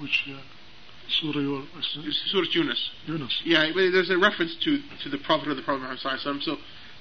Which 0.00 0.24
uh, 0.28 0.40
Surah 1.08 1.40
you 1.40 1.66
Surah 2.26 2.46
Yunus. 2.50 2.90
Yunus. 3.06 3.42
Yeah, 3.44 3.70
there's 3.74 4.10
a 4.10 4.18
reference 4.18 4.56
to 4.64 4.78
to 5.04 5.08
the 5.08 5.18
Prophet 5.18 5.48
of 5.48 5.56
the 5.56 5.62
Prophet 5.62 5.82
Muhammad 5.82 6.00
Sallallahu 6.00 6.42
So 6.42 6.56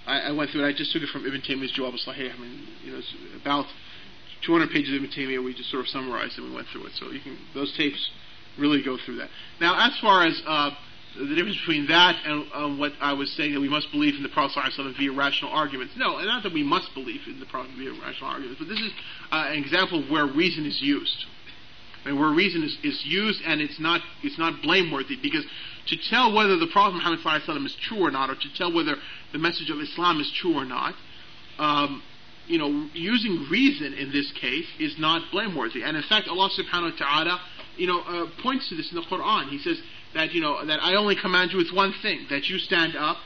I, 0.06 0.30
I 0.30 0.32
went 0.32 0.52
through 0.52 0.64
it. 0.65 0.68
I 0.68 0.73
just 0.73 0.91
took 0.91 1.02
it 1.02 1.10
from 1.10 1.26
Ibn 1.26 1.41
Taymiyyah's 1.41 1.73
Jawab 1.73 1.94
al-Sahih. 1.94 2.34
I 2.34 2.38
mean, 2.38 2.68
you 2.84 2.91
know, 2.91 2.99
it's 2.99 3.14
about 3.41 3.65
200 4.45 4.69
pages 4.69 4.95
of 4.95 5.03
Ibn 5.03 5.10
Taymiyyah, 5.10 5.44
we 5.44 5.53
just 5.53 5.72
sort 5.72 5.82
of 5.82 5.90
summarized 5.90 6.38
and 6.38 6.49
we 6.49 6.56
went 6.56 6.68
through 6.68 6.86
it. 6.86 6.94
So 6.94 7.10
you 7.10 7.19
can 7.19 7.38
those 7.53 7.76
tapes 7.76 8.11
really 8.57 8.84
go 8.84 8.98
through 8.98 9.18
that. 9.18 9.30
Now, 9.60 9.88
as 9.88 9.98
far 9.99 10.26
as 10.26 10.41
uh, 10.45 10.72
the 11.18 11.36
difference 11.36 11.57
between 11.57 11.88
that 11.88 12.15
and 12.26 12.45
uh, 12.53 12.69
what 12.77 12.94
I 13.02 13.14
was 13.14 13.32
saying 13.34 13.53
that 13.53 13.61
we 13.61 13.69
must 13.69 13.91
believe 13.91 14.15
in 14.15 14.23
the 14.23 14.30
Prophet 14.30 14.64
via 14.98 15.11
rational 15.11 15.52
arguments. 15.52 15.94
No, 15.98 16.18
and 16.18 16.27
not 16.27 16.44
that 16.44 16.53
we 16.53 16.64
must 16.64 16.94
believe 16.94 17.22
in 17.27 17.40
the 17.40 17.45
Prophet 17.45 17.72
via 17.77 17.91
rational 17.91 18.30
arguments, 18.30 18.60
but 18.60 18.68
this 18.68 18.80
is 18.80 18.91
uh, 19.32 19.45
an 19.49 19.57
example 19.57 20.03
of 20.03 20.10
where 20.10 20.26
reason 20.26 20.65
is 20.65 20.82
used. 20.82 21.26
Where 22.06 22.30
reason 22.30 22.64
is, 22.64 22.77
is 22.84 23.02
used 23.03 23.41
and 23.45 23.61
it's 23.61 23.80
not 23.80 24.02
it's 24.22 24.38
not 24.38 24.61
blameworthy 24.61 25.18
because 25.22 25.44
to 25.88 25.98
tell 26.10 26.34
whether 26.34 26.57
the 26.57 26.68
Prophet 26.68 26.95
Muhammad 26.95 27.19
is 27.65 27.76
true 27.82 28.06
or 28.06 28.11
not, 28.11 28.30
or 28.30 28.36
to 28.36 28.53
tell 28.57 28.73
whether 28.73 28.95
the 29.32 29.40
message 29.40 29.69
of 29.69 29.80
Islam 29.80 30.19
is 30.19 30.32
true 30.41 30.56
or 30.56 30.65
not, 30.65 30.95
um, 31.60 32.02
you 32.48 32.57
know, 32.57 32.90
using 32.94 33.48
reason 33.52 33.94
in 33.94 34.11
this 34.11 34.32
case 34.40 34.65
is 34.80 34.95
not 34.99 35.32
blameworthy. 35.32 35.84
And 35.84 35.95
in 35.98 36.03
fact, 36.03 36.27
Allah 36.27 36.49
subhanahu 36.49 36.99
wa 36.99 37.06
ta'ala, 37.06 37.41
you 37.77 37.88
know, 37.88 38.02
uh, 38.02 38.26
points 38.41 38.69
to 38.69 38.76
this 38.76 38.91
in 38.91 38.95
the 38.95 39.03
Quran. 39.03 39.49
He 39.49 39.60
says 39.60 39.77
that, 40.14 40.34
you 40.34 40.41
know, 40.41 40.65
that 40.65 40.80
I 40.82 40.95
only 40.95 41.15
command 41.15 41.52
you 41.52 41.57
with 41.57 41.72
one 41.73 41.94
thing, 42.02 42.27
that 42.30 42.48
you 42.48 42.57
stand 42.57 42.95
up, 42.95 43.18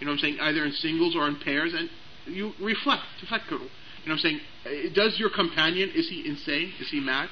you 0.00 0.06
know 0.06 0.12
I'm 0.12 0.18
saying, 0.18 0.38
either 0.40 0.64
in 0.64 0.72
singles 0.72 1.14
or 1.16 1.28
in 1.28 1.36
pairs, 1.36 1.72
and 1.74 1.88
you 2.26 2.52
reflect, 2.60 3.02
tafakkaru. 3.22 3.60
You 3.60 4.06
know 4.06 4.12
I'm 4.14 4.18
saying, 4.18 4.40
uh, 4.66 4.70
does 4.92 5.18
your 5.18 5.30
companion, 5.30 5.90
is 5.94 6.08
he 6.08 6.28
insane? 6.28 6.72
Is 6.80 6.90
he 6.90 7.00
mad? 7.00 7.28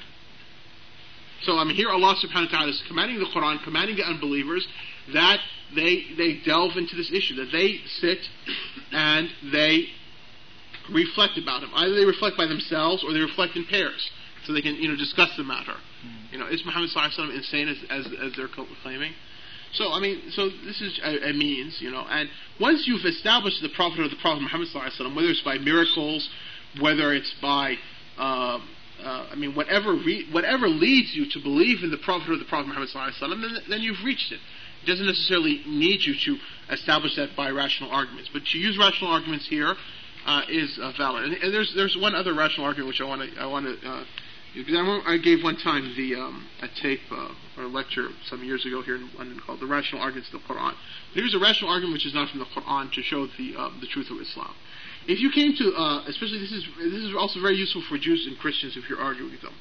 So 1.45 1.57
I 1.57 1.63
mean, 1.63 1.75
here 1.75 1.89
Allah 1.89 2.15
subhanahu 2.15 2.51
wa 2.51 2.57
ta'ala 2.57 2.69
is 2.69 2.83
commanding 2.87 3.19
the 3.19 3.25
Quran, 3.25 3.63
commanding 3.63 3.97
the 3.97 4.05
unbelievers 4.05 4.67
that 5.13 5.39
they, 5.75 6.05
they 6.17 6.39
delve 6.45 6.77
into 6.77 6.95
this 6.95 7.11
issue, 7.11 7.35
that 7.35 7.51
they 7.51 7.79
sit 7.99 8.19
and 8.91 9.29
they 9.51 9.87
reflect 10.91 11.37
about 11.37 11.63
him. 11.63 11.69
Either 11.75 11.95
they 11.95 12.05
reflect 12.05 12.37
by 12.37 12.45
themselves 12.45 13.03
or 13.03 13.13
they 13.13 13.19
reflect 13.19 13.55
in 13.55 13.65
pairs, 13.65 14.09
so 14.45 14.53
they 14.53 14.61
can 14.61 14.75
you 14.75 14.87
know 14.87 14.95
discuss 14.95 15.29
the 15.37 15.43
matter. 15.43 15.73
Mm. 15.73 16.31
You 16.33 16.39
know, 16.39 16.47
is 16.47 16.63
Muhammad 16.65 16.89
Sallallahu 16.89 17.35
insane 17.35 17.67
as, 17.67 17.77
as 17.89 18.05
as 18.21 18.33
they're 18.35 18.49
claiming? 18.83 19.13
So 19.73 19.91
I 19.91 19.99
mean, 19.99 20.21
so 20.31 20.49
this 20.65 20.81
is 20.81 20.99
a, 21.03 21.29
a, 21.29 21.33
means, 21.33 21.77
you 21.79 21.89
know, 21.89 22.05
and 22.07 22.29
once 22.59 22.83
you've 22.85 23.05
established 23.05 23.61
the 23.61 23.69
prophet 23.69 24.01
of 24.01 24.11
the 24.11 24.17
Prophet 24.17 24.41
Muhammad 24.41 24.67
Sallallahu 24.69 25.15
whether 25.15 25.29
it's 25.29 25.41
by 25.41 25.57
miracles, 25.57 26.29
whether 26.79 27.13
it's 27.13 27.33
by 27.41 27.75
uh, 28.17 28.59
uh, 29.03 29.27
I 29.31 29.35
mean, 29.35 29.55
whatever 29.55 29.93
re- 29.93 30.27
whatever 30.31 30.67
leads 30.67 31.15
you 31.15 31.29
to 31.31 31.39
believe 31.39 31.83
in 31.83 31.91
the 31.91 31.97
Prophet 31.97 32.29
or 32.29 32.37
the 32.37 32.45
Prophet 32.45 32.67
Muhammad 32.67 32.89
then, 33.19 33.57
then 33.69 33.81
you've 33.81 34.03
reached 34.03 34.31
it. 34.31 34.39
It 34.83 34.87
doesn't 34.87 35.05
necessarily 35.05 35.61
need 35.65 36.01
you 36.01 36.15
to 36.15 36.73
establish 36.73 37.15
that 37.15 37.35
by 37.35 37.49
rational 37.49 37.91
arguments, 37.91 38.29
but 38.31 38.43
to 38.45 38.57
use 38.57 38.77
rational 38.77 39.11
arguments 39.11 39.47
here 39.47 39.75
uh, 40.25 40.41
is 40.49 40.77
uh, 40.81 40.91
valid. 40.97 41.25
And, 41.25 41.33
and, 41.35 41.53
there's 41.53 41.73
there's 41.75 41.97
one 41.99 42.15
other 42.15 42.33
rational 42.33 42.65
argument 42.65 42.89
which 42.89 43.01
I 43.01 43.05
want 43.05 43.21
to 43.21 43.39
I 43.39 43.45
want 43.45 43.65
to 43.65 43.87
uh, 43.87 44.03
I, 44.55 45.13
I, 45.13 45.17
gave 45.17 45.43
one 45.43 45.57
time 45.57 45.93
the 45.97 46.15
um, 46.15 46.47
a 46.61 46.67
tape 46.81 47.01
uh, 47.11 47.33
or 47.57 47.63
a 47.63 47.67
lecture 47.67 48.09
some 48.27 48.43
years 48.43 48.65
ago 48.65 48.81
here 48.81 48.95
in 48.95 49.09
London 49.17 49.41
called 49.45 49.59
"The 49.59 49.67
Rational 49.67 50.01
Arguments 50.01 50.31
of 50.33 50.41
the 50.41 50.53
Quran." 50.53 50.73
Here's 51.13 51.33
a 51.33 51.39
rational 51.39 51.71
argument 51.71 51.93
which 51.93 52.05
is 52.05 52.13
not 52.13 52.29
from 52.29 52.39
the 52.39 52.45
Quran 52.45 52.91
to 52.91 53.01
show 53.01 53.27
the 53.37 53.55
uh, 53.57 53.69
the 53.81 53.87
truth 53.87 54.09
of 54.11 54.21
Islam. 54.21 54.53
If 55.07 55.19
you 55.19 55.31
came 55.31 55.55
to, 55.57 55.73
uh, 55.75 56.05
especially 56.07 56.39
this 56.39 56.51
is 56.51 56.65
this 56.77 57.03
is 57.03 57.15
also 57.15 57.41
very 57.41 57.55
useful 57.55 57.83
for 57.89 57.97
Jews 57.97 58.25
and 58.27 58.37
Christians 58.37 58.77
if 58.77 58.89
you're 58.89 58.99
arguing 59.01 59.31
with 59.31 59.41
them. 59.41 59.53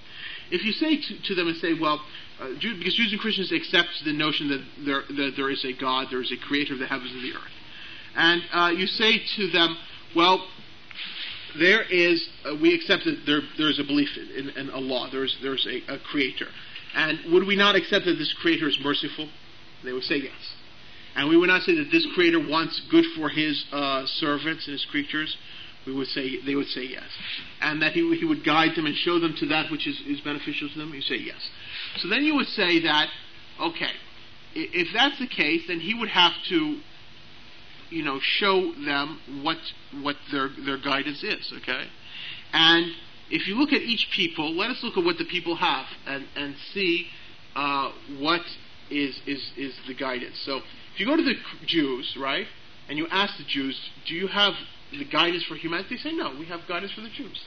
If 0.50 0.64
you 0.64 0.72
say 0.72 0.96
to, 0.96 1.22
to 1.28 1.34
them 1.34 1.48
and 1.48 1.56
say, 1.56 1.72
well, 1.74 2.00
uh, 2.40 2.50
Jew, 2.58 2.76
because 2.78 2.94
Jews 2.94 3.12
and 3.12 3.20
Christians 3.20 3.50
accept 3.50 3.88
the 4.04 4.12
notion 4.12 4.48
that 4.48 4.62
there 4.84 5.02
that 5.08 5.32
there 5.36 5.50
is 5.50 5.64
a 5.64 5.72
God, 5.72 6.08
there 6.10 6.22
is 6.22 6.32
a 6.32 6.36
Creator 6.36 6.74
of 6.74 6.78
the 6.78 6.86
heavens 6.86 7.10
and 7.12 7.24
the 7.24 7.36
earth, 7.36 7.56
and 8.14 8.42
uh, 8.52 8.70
you 8.74 8.86
say 8.86 9.20
to 9.36 9.50
them, 9.50 9.76
well, 10.14 10.46
there 11.58 11.82
is, 11.82 12.28
uh, 12.44 12.56
we 12.60 12.74
accept 12.74 13.04
that 13.04 13.24
there, 13.26 13.40
there's 13.58 13.78
a 13.78 13.84
belief 13.84 14.08
in, 14.16 14.48
in, 14.48 14.56
in 14.56 14.70
Allah, 14.70 15.08
there's, 15.10 15.36
there's 15.42 15.66
a, 15.66 15.94
a, 15.94 15.98
creator. 15.98 16.46
And 16.94 17.32
would 17.32 17.46
we 17.46 17.56
not 17.56 17.74
accept 17.74 18.04
that 18.06 18.14
this 18.14 18.34
creator 18.40 18.68
is 18.68 18.78
merciful? 18.82 19.28
They 19.84 19.92
would 19.92 20.04
say 20.04 20.16
yes. 20.16 20.54
And 21.16 21.28
we 21.28 21.36
would 21.36 21.48
not 21.48 21.62
say 21.62 21.74
that 21.76 21.90
this 21.90 22.06
creator 22.14 22.38
wants 22.38 22.80
good 22.90 23.04
for 23.16 23.28
his 23.28 23.64
uh, 23.72 24.04
servants 24.06 24.66
and 24.66 24.72
his 24.72 24.84
creatures. 24.86 25.36
We 25.86 25.92
would 25.92 26.06
say, 26.08 26.40
they 26.44 26.54
would 26.54 26.68
say 26.68 26.82
yes. 26.82 27.08
And 27.60 27.82
that 27.82 27.92
he, 27.92 28.00
he 28.16 28.24
would 28.24 28.44
guide 28.44 28.76
them 28.76 28.86
and 28.86 28.94
show 28.94 29.18
them 29.18 29.34
to 29.40 29.46
that 29.46 29.70
which 29.70 29.86
is, 29.86 30.00
is 30.06 30.20
beneficial 30.20 30.68
to 30.70 30.78
them. 30.78 30.94
You 30.94 31.02
say 31.02 31.16
yes. 31.16 31.40
So 31.98 32.08
then 32.08 32.24
you 32.24 32.34
would 32.36 32.46
say 32.46 32.80
that, 32.82 33.08
okay, 33.60 33.90
if 34.54 34.88
that's 34.94 35.18
the 35.18 35.26
case, 35.26 35.62
then 35.68 35.80
he 35.80 35.94
would 35.94 36.08
have 36.08 36.32
to 36.50 36.80
you 37.90 38.02
know, 38.02 38.18
show 38.22 38.72
them 38.86 39.20
what 39.42 39.58
what 40.00 40.16
their 40.30 40.48
their 40.64 40.78
guidance 40.78 41.22
is. 41.22 41.52
Okay, 41.58 41.84
and 42.54 42.86
if 43.32 43.48
you 43.48 43.54
look 43.54 43.72
at 43.72 43.80
each 43.80 44.08
people, 44.14 44.54
let 44.54 44.70
us 44.70 44.82
look 44.82 44.96
at 44.98 45.04
what 45.04 45.16
the 45.16 45.24
people 45.24 45.56
have 45.56 45.86
and, 46.06 46.26
and 46.36 46.54
see 46.72 47.06
uh, 47.56 47.90
what 48.18 48.42
is, 48.90 49.18
is, 49.26 49.52
is 49.56 49.74
the 49.88 49.94
guidance. 49.94 50.38
So 50.44 50.60
if 50.94 51.00
you 51.00 51.06
go 51.06 51.16
to 51.16 51.22
the 51.22 51.34
Jews, 51.66 52.16
right, 52.18 52.46
and 52.88 52.98
you 52.98 53.06
ask 53.10 53.36
the 53.38 53.44
Jews, 53.44 53.78
do 54.06 54.14
you 54.14 54.26
have 54.26 54.54
the 54.90 55.04
guidance 55.04 55.44
for 55.44 55.54
humanity? 55.54 55.96
They 55.96 56.02
say, 56.02 56.12
no, 56.14 56.36
we 56.38 56.46
have 56.46 56.60
guidance 56.68 56.92
for 56.92 57.00
the 57.00 57.08
Jews. 57.08 57.40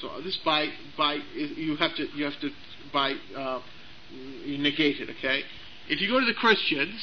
So 0.00 0.20
this 0.22 0.36
by 0.44 0.68
by 0.96 1.18
you 1.34 1.76
have 1.76 1.94
to 1.96 2.06
you 2.14 2.24
have 2.24 2.38
to 2.40 2.50
by 2.92 3.14
uh, 3.34 3.60
you 4.44 4.58
negate 4.58 5.00
it. 5.00 5.08
Okay. 5.18 5.42
If 5.88 6.00
you 6.00 6.08
go 6.08 6.20
to 6.20 6.26
the 6.26 6.34
Christians, 6.34 7.00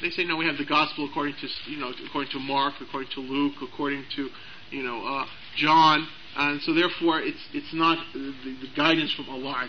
they 0.00 0.10
say 0.10 0.24
no, 0.24 0.36
we 0.36 0.46
have 0.46 0.58
the 0.58 0.64
gospel 0.64 1.08
according 1.08 1.36
to 1.40 1.70
you 1.70 1.78
know 1.78 1.92
according 2.04 2.32
to 2.32 2.40
Mark, 2.40 2.74
according 2.80 3.10
to 3.14 3.20
Luke, 3.20 3.54
according 3.62 4.04
to 4.16 4.28
you 4.70 4.82
know 4.82 5.06
uh, 5.06 5.26
John, 5.56 6.08
and 6.36 6.60
so 6.62 6.74
therefore 6.74 7.20
it's 7.20 7.42
it's 7.52 7.72
not 7.72 7.98
the, 8.12 8.34
the 8.44 8.68
guidance 8.76 9.12
from 9.12 9.28
Allah 9.28 9.68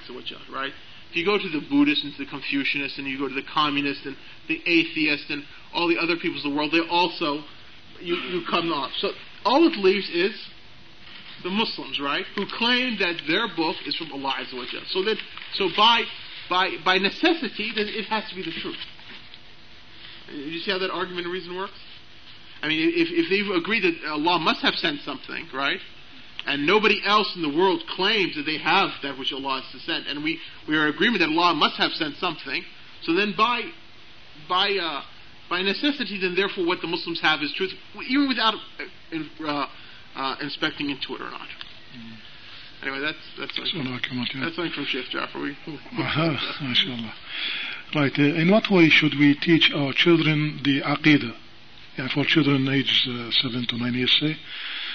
right? 0.51 0.73
If 1.13 1.17
you 1.17 1.25
go 1.25 1.37
to 1.37 1.49
the 1.49 1.61
Buddhists 1.69 2.03
and 2.03 2.11
to 2.17 2.25
the 2.25 2.31
Confucianists 2.31 2.97
and 2.97 3.05
you 3.05 3.19
go 3.19 3.29
to 3.29 3.35
the 3.35 3.45
communists 3.53 4.03
and 4.03 4.17
the 4.47 4.57
atheists 4.65 5.29
and 5.29 5.43
all 5.71 5.87
the 5.87 5.99
other 6.01 6.17
peoples 6.17 6.43
of 6.43 6.49
the 6.49 6.57
world, 6.57 6.71
they 6.73 6.81
also 6.89 7.45
you, 8.01 8.15
you 8.15 8.41
come 8.49 8.73
off. 8.73 8.89
So 8.97 9.11
all 9.45 9.61
it 9.67 9.77
leaves 9.77 10.09
is 10.09 10.33
the 11.43 11.51
Muslims, 11.51 11.99
right, 12.01 12.25
who 12.35 12.47
claim 12.57 12.97
that 12.97 13.21
their 13.27 13.45
book 13.55 13.75
is 13.85 13.95
from 13.95 14.11
Allah 14.11 14.41
So 14.89 15.03
that 15.03 15.17
so 15.53 15.69
by 15.77 16.01
by 16.49 16.81
by 16.83 16.97
necessity, 16.97 17.69
then 17.75 17.85
it 17.93 18.05
has 18.05 18.27
to 18.29 18.35
be 18.35 18.41
the 18.41 18.57
truth. 18.59 18.81
You 20.33 20.57
see 20.65 20.71
how 20.71 20.79
that 20.79 20.89
argument 20.89 21.27
and 21.27 21.33
reason 21.33 21.55
works? 21.55 21.77
I 22.63 22.69
mean, 22.69 22.89
if 22.89 23.09
if 23.11 23.29
they 23.29 23.55
agree 23.55 23.81
that 23.81 24.09
Allah 24.09 24.39
must 24.39 24.63
have 24.63 24.73
sent 24.81 25.01
something, 25.01 25.45
right? 25.53 25.77
And 26.45 26.67
nobody 26.67 26.99
else 27.05 27.31
in 27.35 27.41
the 27.41 27.55
world 27.57 27.83
claims 27.95 28.35
that 28.35 28.43
they 28.43 28.57
have 28.57 28.89
that 29.01 29.17
which 29.17 29.31
Allah 29.31 29.61
has 29.61 29.81
sent, 29.83 30.07
and 30.07 30.23
we, 30.23 30.39
we 30.67 30.75
are 30.75 30.87
in 30.87 30.93
agreement 30.93 31.19
that 31.21 31.29
Allah 31.29 31.53
must 31.53 31.77
have 31.77 31.91
sent 31.93 32.15
something. 32.17 32.63
So 33.03 33.13
then, 33.13 33.33
by 33.37 33.61
by 34.49 34.77
uh, 34.81 35.03
by 35.49 35.61
necessity, 35.61 36.19
then 36.19 36.35
therefore, 36.35 36.65
what 36.65 36.81
the 36.81 36.87
Muslims 36.87 37.21
have 37.21 37.41
is 37.41 37.53
truth, 37.53 37.71
even 38.09 38.27
without 38.27 38.55
uh, 38.55 39.45
uh, 39.45 39.67
uh, 40.15 40.35
inspecting 40.41 40.89
into 40.89 41.15
it 41.15 41.21
or 41.21 41.31
not. 41.31 41.47
Mm. 41.95 42.17
Anyway, 42.81 42.99
that's 42.99 43.17
that's 43.39 43.55
something, 43.55 43.99
that's 44.41 44.55
something 44.55 44.73
from 44.73 44.85
Sheikh 44.85 45.09
Jafar. 45.09 45.41
We, 45.41 45.55
MashaAllah. 45.95 47.13
Right. 47.95 48.11
Uh, 48.17 48.21
in 48.23 48.51
what 48.51 48.69
way 48.69 48.89
should 48.89 49.13
we 49.17 49.35
teach 49.35 49.71
our 49.73 49.93
children 49.93 50.59
the 50.63 50.81
aqidah? 50.81 51.35
Yeah, 51.97 52.07
for 52.13 52.25
children 52.25 52.67
aged 52.67 53.07
uh, 53.07 53.29
seven 53.31 53.67
to 53.69 53.77
nine 53.77 53.93
years, 53.93 54.17
say, 54.19 54.35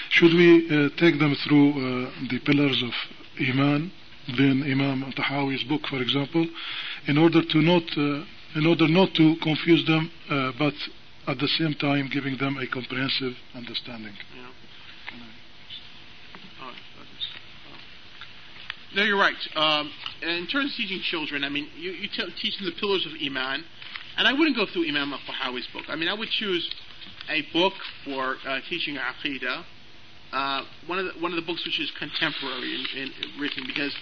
should 0.09 0.33
we 0.33 0.67
uh, 0.67 0.89
take 0.97 1.19
them 1.19 1.35
through 1.47 1.69
uh, 1.71 2.11
the 2.29 2.39
pillars 2.45 2.83
of 2.83 2.91
iman, 3.39 3.91
then 4.37 4.63
Imam 4.63 5.11
Tahawi's 5.15 5.63
book, 5.63 5.81
for 5.87 6.01
example, 6.01 6.47
in 7.07 7.17
order 7.17 7.41
to 7.43 7.57
not 7.61 7.83
uh, 7.97 8.25
in 8.55 8.65
order 8.65 8.87
not 8.87 9.13
to 9.13 9.35
confuse 9.41 9.85
them, 9.85 10.11
uh, 10.29 10.51
but 10.57 10.73
at 11.27 11.37
the 11.37 11.47
same 11.47 11.73
time 11.75 12.09
giving 12.11 12.37
them 12.37 12.57
a 12.57 12.67
comprehensive 12.67 13.33
understanding. 13.53 14.13
No, 18.95 19.03
you're 19.03 19.19
right. 19.19 19.35
Um, 19.55 19.91
in 20.23 20.47
terms 20.47 20.71
of 20.71 20.77
teaching 20.77 20.99
children, 21.03 21.43
I 21.43 21.49
mean, 21.49 21.69
you, 21.77 21.91
you 21.91 22.09
teach 22.41 22.57
them 22.57 22.65
the 22.65 22.79
pillars 22.79 23.05
of 23.05 23.11
Iman, 23.23 23.63
and 24.17 24.27
I 24.27 24.33
wouldn't 24.33 24.55
go 24.55 24.65
through 24.65 24.87
Imam 24.87 25.13
al-Tahawi's 25.13 25.67
book. 25.67 25.83
I 25.89 25.95
mean, 25.95 26.09
I 26.09 26.15
would 26.15 26.29
choose 26.29 26.67
a 27.29 27.43
book 27.53 27.73
for 28.03 28.37
uh, 28.47 28.61
teaching 28.67 28.95
Aqidah, 28.95 29.63
uh, 30.31 30.61
one 30.87 30.99
of 30.99 31.05
the, 31.05 31.19
one 31.19 31.31
of 31.31 31.35
the 31.35 31.45
books 31.45 31.65
which 31.65 31.79
is 31.79 31.91
contemporary 31.97 32.85
in, 32.95 33.09
written 33.39 33.63
because 33.65 33.93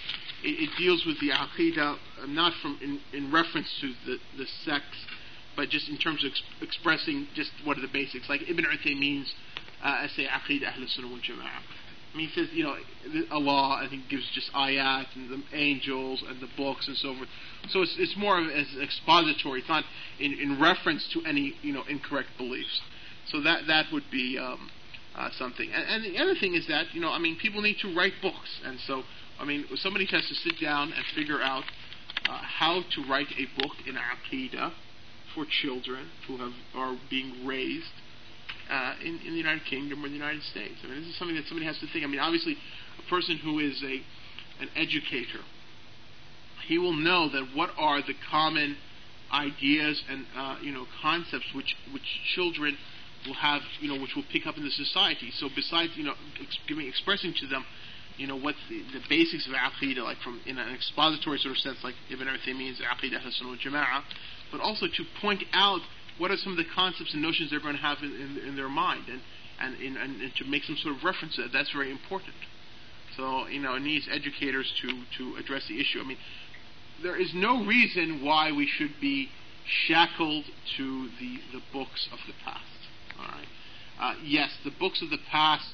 it, 0.44 0.68
it, 0.68 0.70
deals 0.78 1.04
with 1.06 1.18
the 1.20 1.30
Aqidah 1.30 1.94
uh, 1.96 2.26
not 2.26 2.52
from 2.60 2.78
in, 2.82 3.00
in 3.12 3.32
reference 3.32 3.68
to 3.80 3.92
the, 4.06 4.18
the 4.36 4.46
sects, 4.64 4.98
but 5.56 5.68
just 5.70 5.88
in 5.88 5.96
terms 5.96 6.24
of 6.24 6.30
ex- 6.30 6.42
expressing 6.60 7.26
just 7.34 7.50
what 7.64 7.78
are 7.78 7.80
the 7.80 7.92
basics. 7.92 8.28
Like 8.28 8.42
Ibn 8.48 8.64
Uthaymeen's 8.64 9.32
uh, 9.82 10.04
essay 10.04 10.26
Aqidah 10.26 10.76
Ahl 10.76 10.84
Sunnah 10.88 11.08
wal 11.08 11.18
Jama'ah 11.18 11.62
I 12.12 12.16
mean, 12.16 12.28
he 12.28 12.40
says, 12.40 12.48
you 12.52 12.64
know, 12.64 12.74
Allah, 13.30 13.84
I 13.84 13.88
think, 13.88 14.08
gives 14.08 14.24
just 14.34 14.50
ayat 14.52 15.06
and 15.14 15.30
the 15.30 15.56
angels 15.56 16.22
and 16.26 16.40
the 16.40 16.48
books 16.56 16.88
and 16.88 16.96
so 16.96 17.14
forth. 17.14 17.28
So 17.68 17.82
it's, 17.82 17.94
it's 17.98 18.16
more 18.16 18.38
of 18.38 18.46
as 18.48 18.66
expository. 18.80 19.60
It's 19.60 19.68
not 19.68 19.84
in, 20.18 20.32
in 20.32 20.60
reference 20.60 21.06
to 21.12 21.22
any, 21.26 21.54
you 21.62 21.72
know, 21.72 21.82
incorrect 21.88 22.30
beliefs. 22.38 22.80
So 23.30 23.42
that 23.42 23.66
that 23.68 23.86
would 23.92 24.10
be 24.10 24.38
um, 24.38 24.70
uh, 25.18 25.30
something. 25.36 25.68
And, 25.72 26.04
and 26.04 26.14
the 26.14 26.22
other 26.22 26.34
thing 26.38 26.54
is 26.54 26.66
that, 26.68 26.94
you 26.94 27.00
know, 27.00 27.10
I 27.10 27.18
mean, 27.18 27.36
people 27.36 27.60
need 27.60 27.78
to 27.82 27.94
write 27.94 28.12
books. 28.22 28.60
And 28.64 28.78
so, 28.86 29.02
I 29.40 29.44
mean, 29.44 29.64
somebody 29.76 30.06
has 30.06 30.26
to 30.28 30.34
sit 30.34 30.60
down 30.60 30.92
and 30.92 31.04
figure 31.14 31.42
out 31.42 31.64
uh, 32.28 32.38
how 32.38 32.82
to 32.94 33.04
write 33.08 33.28
a 33.36 33.60
book 33.60 33.72
in 33.86 33.96
Aqidah 33.96 34.72
for 35.34 35.44
children 35.62 36.08
who 36.26 36.36
have 36.38 36.52
are 36.74 36.96
being 37.10 37.44
raised 37.44 37.92
uh, 38.70 38.94
in, 39.02 39.18
in 39.26 39.32
the 39.32 39.38
United 39.38 39.64
Kingdom 39.68 40.04
or 40.04 40.08
the 40.08 40.14
United 40.14 40.42
States. 40.44 40.74
I 40.84 40.86
mean, 40.86 41.00
this 41.00 41.08
is 41.08 41.18
something 41.18 41.36
that 41.36 41.46
somebody 41.46 41.66
has 41.66 41.78
to 41.80 41.86
think. 41.92 42.04
I 42.04 42.08
mean, 42.08 42.20
obviously, 42.20 42.56
a 43.04 43.10
person 43.10 43.38
who 43.38 43.58
is 43.58 43.82
a 43.82 44.02
an 44.60 44.68
educator, 44.74 45.38
he 46.66 46.78
will 46.78 46.96
know 46.96 47.30
that 47.30 47.54
what 47.54 47.70
are 47.78 48.00
the 48.02 48.14
common 48.28 48.76
ideas 49.32 50.02
and 50.10 50.26
uh, 50.36 50.56
you 50.62 50.72
know 50.72 50.86
concepts 51.02 51.46
which 51.54 51.76
which 51.92 52.02
children 52.34 52.76
will 53.28 53.38
have 53.38 53.62
you 53.80 53.88
know 53.88 54.00
which 54.00 54.16
will 54.16 54.26
pick 54.32 54.46
up 54.46 54.56
in 54.56 54.64
the 54.64 54.70
society. 54.70 55.30
So 55.36 55.48
besides 55.54 55.92
you 55.94 56.04
know 56.04 56.14
ex- 56.40 56.58
giving 56.66 56.88
expressing 56.88 57.34
to 57.40 57.46
them 57.46 57.64
you 58.18 58.26
know 58.26 58.36
what 58.36 58.56
the, 58.68 58.82
the 58.92 59.00
basics 59.08 59.46
of 59.46 59.54
aqidah 59.54 60.02
like 60.02 60.18
from 60.18 60.40
in 60.44 60.58
an 60.58 60.74
expository 60.74 61.38
sort 61.38 61.52
of 61.52 61.58
sense 61.58 61.78
like 61.84 61.94
Ibn 62.10 62.26
Uthaymeen's 62.26 62.80
aqidah 62.80 63.24
al 63.24 63.56
Jama'ah, 63.56 64.02
but 64.50 64.60
also 64.60 64.86
to 64.86 65.04
point 65.20 65.44
out 65.52 65.80
what 66.18 66.32
are 66.32 66.36
some 66.36 66.52
of 66.52 66.58
the 66.58 66.66
concepts 66.74 67.14
and 67.14 67.22
notions 67.22 67.50
they're 67.50 67.60
going 67.60 67.76
to 67.76 67.82
have 67.82 67.98
in, 68.02 68.10
in, 68.10 68.48
in 68.48 68.56
their 68.56 68.68
mind, 68.68 69.04
and 69.08 69.20
and, 69.60 69.80
in, 69.80 69.96
and 69.96 70.20
and 70.20 70.34
to 70.36 70.44
make 70.44 70.64
some 70.64 70.76
sort 70.82 70.96
of 70.96 71.04
reference 71.04 71.36
to 71.36 71.42
that. 71.42 71.52
That's 71.52 71.70
very 71.70 71.90
important. 71.90 72.34
So 73.16 73.46
you 73.46 73.60
know, 73.60 73.74
it 73.76 73.82
needs 73.82 74.08
educators 74.10 74.70
to 74.82 74.88
to 75.18 75.36
address 75.38 75.62
the 75.68 75.80
issue. 75.80 76.00
I 76.00 76.04
mean, 76.04 76.18
there 77.02 77.16
is 77.16 77.30
no 77.34 77.64
reason 77.64 78.24
why 78.24 78.52
we 78.52 78.66
should 78.66 79.00
be 79.00 79.28
shackled 79.86 80.44
to 80.76 81.08
the 81.20 81.38
the 81.52 81.62
books 81.72 82.08
of 82.12 82.18
the 82.26 82.34
past. 82.44 82.64
All 83.18 83.26
right. 83.26 83.48
Uh, 84.00 84.14
yes, 84.24 84.50
the 84.64 84.70
books 84.78 85.02
of 85.02 85.10
the 85.10 85.18
past 85.30 85.66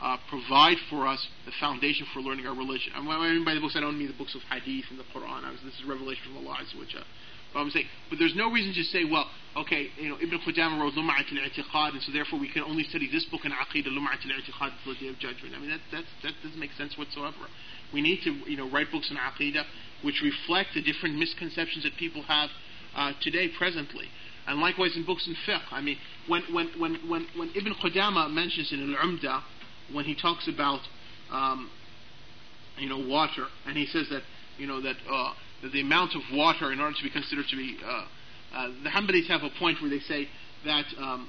uh, 0.00 0.16
provide 0.28 0.76
for 0.88 1.06
us 1.06 1.26
the 1.46 1.52
foundation 1.60 2.06
for 2.12 2.20
learning 2.20 2.46
our 2.46 2.54
religion. 2.54 2.92
And 2.94 3.06
what 3.06 3.16
I 3.16 3.32
mean 3.32 3.44
by 3.44 3.54
the 3.54 3.60
books, 3.60 3.74
I 3.76 3.80
don't 3.80 3.98
mean 3.98 4.08
the 4.08 4.16
books 4.16 4.34
of 4.34 4.42
Hadith 4.48 4.86
and 4.90 4.98
the 4.98 5.08
Quran. 5.14 5.44
Was, 5.48 5.60
this 5.64 5.74
is 5.74 5.84
revelation 5.88 6.24
from 6.28 6.44
Allah, 6.44 6.60
which 6.76 6.94
uh, 6.94 7.04
but 7.52 7.60
I'm 7.60 7.70
saying, 7.70 7.86
but 8.08 8.18
there's 8.18 8.36
no 8.36 8.46
reason 8.52 8.72
to 8.78 8.84
say, 8.84 9.02
well, 9.02 9.26
okay, 9.56 9.90
you 9.98 10.08
know, 10.08 10.16
Ibn 10.22 10.38
Qudama 10.46 10.78
wrote 10.78 10.94
Lum'at 10.94 11.26
al-I'tiqad, 11.34 11.98
and 11.98 12.02
so 12.02 12.12
therefore 12.12 12.38
we 12.38 12.46
can 12.46 12.62
only 12.62 12.84
study 12.84 13.10
this 13.10 13.24
book 13.26 13.42
in 13.42 13.50
Aqidah, 13.50 13.90
Lum'at 13.90 14.22
al-I'tiqad, 14.22 14.70
the 14.86 14.94
day 14.94 15.08
of 15.10 15.18
judgment. 15.18 15.56
I 15.56 15.58
mean, 15.58 15.70
that, 15.70 15.82
that, 15.90 16.04
that 16.22 16.34
doesn't 16.44 16.60
make 16.60 16.70
sense 16.78 16.96
whatsoever. 16.96 17.50
We 17.92 18.02
need 18.02 18.22
to, 18.22 18.30
you 18.46 18.56
know, 18.56 18.70
write 18.70 18.92
books 18.92 19.10
in 19.10 19.18
Aqidah 19.18 19.64
which 20.02 20.22
reflect 20.22 20.70
the 20.74 20.82
different 20.82 21.16
misconceptions 21.16 21.84
that 21.84 21.96
people 21.96 22.22
have 22.22 22.50
uh, 22.96 23.12
today, 23.20 23.48
presently. 23.56 24.06
And 24.50 24.60
likewise 24.60 24.96
in 24.96 25.06
books 25.06 25.26
in 25.26 25.36
fiqh. 25.46 25.62
I 25.70 25.80
mean, 25.80 25.96
when, 26.26 26.42
when, 26.52 26.68
when, 26.78 26.94
when, 27.08 27.26
when 27.36 27.50
Ibn 27.54 27.74
Qudama 27.82 28.30
mentions 28.32 28.72
in 28.72 28.94
Al-Umda, 28.94 29.42
when 29.92 30.04
he 30.04 30.14
talks 30.14 30.48
about, 30.48 30.80
um, 31.30 31.70
you 32.78 32.88
know, 32.88 32.98
water, 32.98 33.46
and 33.66 33.76
he 33.76 33.86
says 33.86 34.08
that, 34.10 34.22
you 34.58 34.66
know, 34.66 34.80
that, 34.82 34.96
uh, 35.10 35.32
that 35.62 35.72
the 35.72 35.80
amount 35.80 36.14
of 36.14 36.22
water 36.32 36.72
in 36.72 36.80
order 36.80 36.96
to 36.96 37.02
be 37.02 37.10
considered 37.10 37.46
to 37.48 37.56
be 37.56 37.78
uh, 37.84 38.04
uh, 38.52 38.68
the 38.82 38.88
Hanbalis 38.90 39.28
have 39.28 39.42
a 39.42 39.50
point 39.58 39.80
where 39.80 39.90
they 39.90 40.00
say 40.00 40.28
that 40.64 40.84
um, 40.98 41.28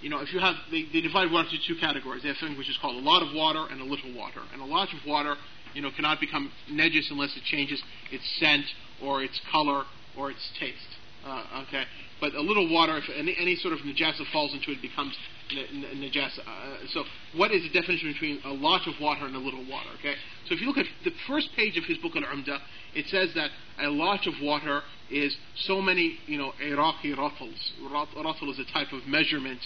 you 0.00 0.08
know 0.08 0.20
if 0.20 0.32
you 0.32 0.40
have 0.40 0.54
they, 0.70 0.84
they 0.92 1.00
divide 1.00 1.30
water 1.30 1.48
into 1.50 1.60
two 1.66 1.78
categories. 1.78 2.22
They 2.22 2.28
have 2.28 2.38
something 2.38 2.56
which 2.56 2.70
is 2.70 2.78
called 2.80 2.96
a 2.96 3.06
lot 3.06 3.22
of 3.22 3.34
water 3.34 3.66
and 3.70 3.80
a 3.80 3.84
little 3.84 4.14
water, 4.14 4.40
and 4.52 4.62
a 4.62 4.64
lot 4.64 4.88
of 4.94 5.06
water 5.06 5.36
you 5.74 5.82
know 5.82 5.90
cannot 5.94 6.20
become 6.20 6.50
najis 6.70 7.10
unless 7.10 7.36
it 7.36 7.44
changes 7.44 7.82
its 8.10 8.24
scent 8.38 8.64
or 9.02 9.22
its 9.22 9.40
color 9.50 9.84
or 10.16 10.30
its 10.30 10.50
taste. 10.58 10.96
Uh, 11.24 11.64
okay, 11.68 11.84
but 12.20 12.34
a 12.34 12.40
little 12.40 12.72
water, 12.72 12.96
if 12.96 13.04
any, 13.14 13.36
any 13.38 13.56
sort 13.56 13.74
of 13.74 13.80
najasa 13.80 14.24
falls 14.32 14.54
into 14.54 14.70
it, 14.70 14.80
becomes 14.80 15.14
najasa. 15.52 16.40
Uh, 16.40 16.86
so, 16.92 17.04
what 17.36 17.50
is 17.50 17.62
the 17.62 17.68
definition 17.78 18.12
between 18.12 18.40
a 18.44 18.52
lot 18.52 18.86
of 18.86 18.94
water 19.00 19.26
and 19.26 19.36
a 19.36 19.38
little 19.38 19.64
water? 19.68 19.88
Okay, 19.98 20.14
so 20.48 20.54
if 20.54 20.60
you 20.60 20.66
look 20.66 20.78
at 20.78 20.86
the 21.04 21.12
first 21.28 21.50
page 21.56 21.76
of 21.76 21.84
his 21.84 21.98
book 21.98 22.12
on 22.16 22.22
Umda, 22.24 22.58
it 22.94 23.06
says 23.08 23.30
that 23.34 23.50
a 23.82 23.88
lot 23.88 24.26
of 24.26 24.34
water 24.42 24.82
is 25.10 25.36
so 25.56 25.80
many, 25.80 26.18
you 26.26 26.38
know, 26.38 26.52
Iraqi 26.60 27.12
ratals. 27.12 27.72
Ratal 27.82 28.50
is 28.50 28.58
a 28.58 28.72
type 28.72 28.92
of 28.92 29.06
measurement 29.06 29.60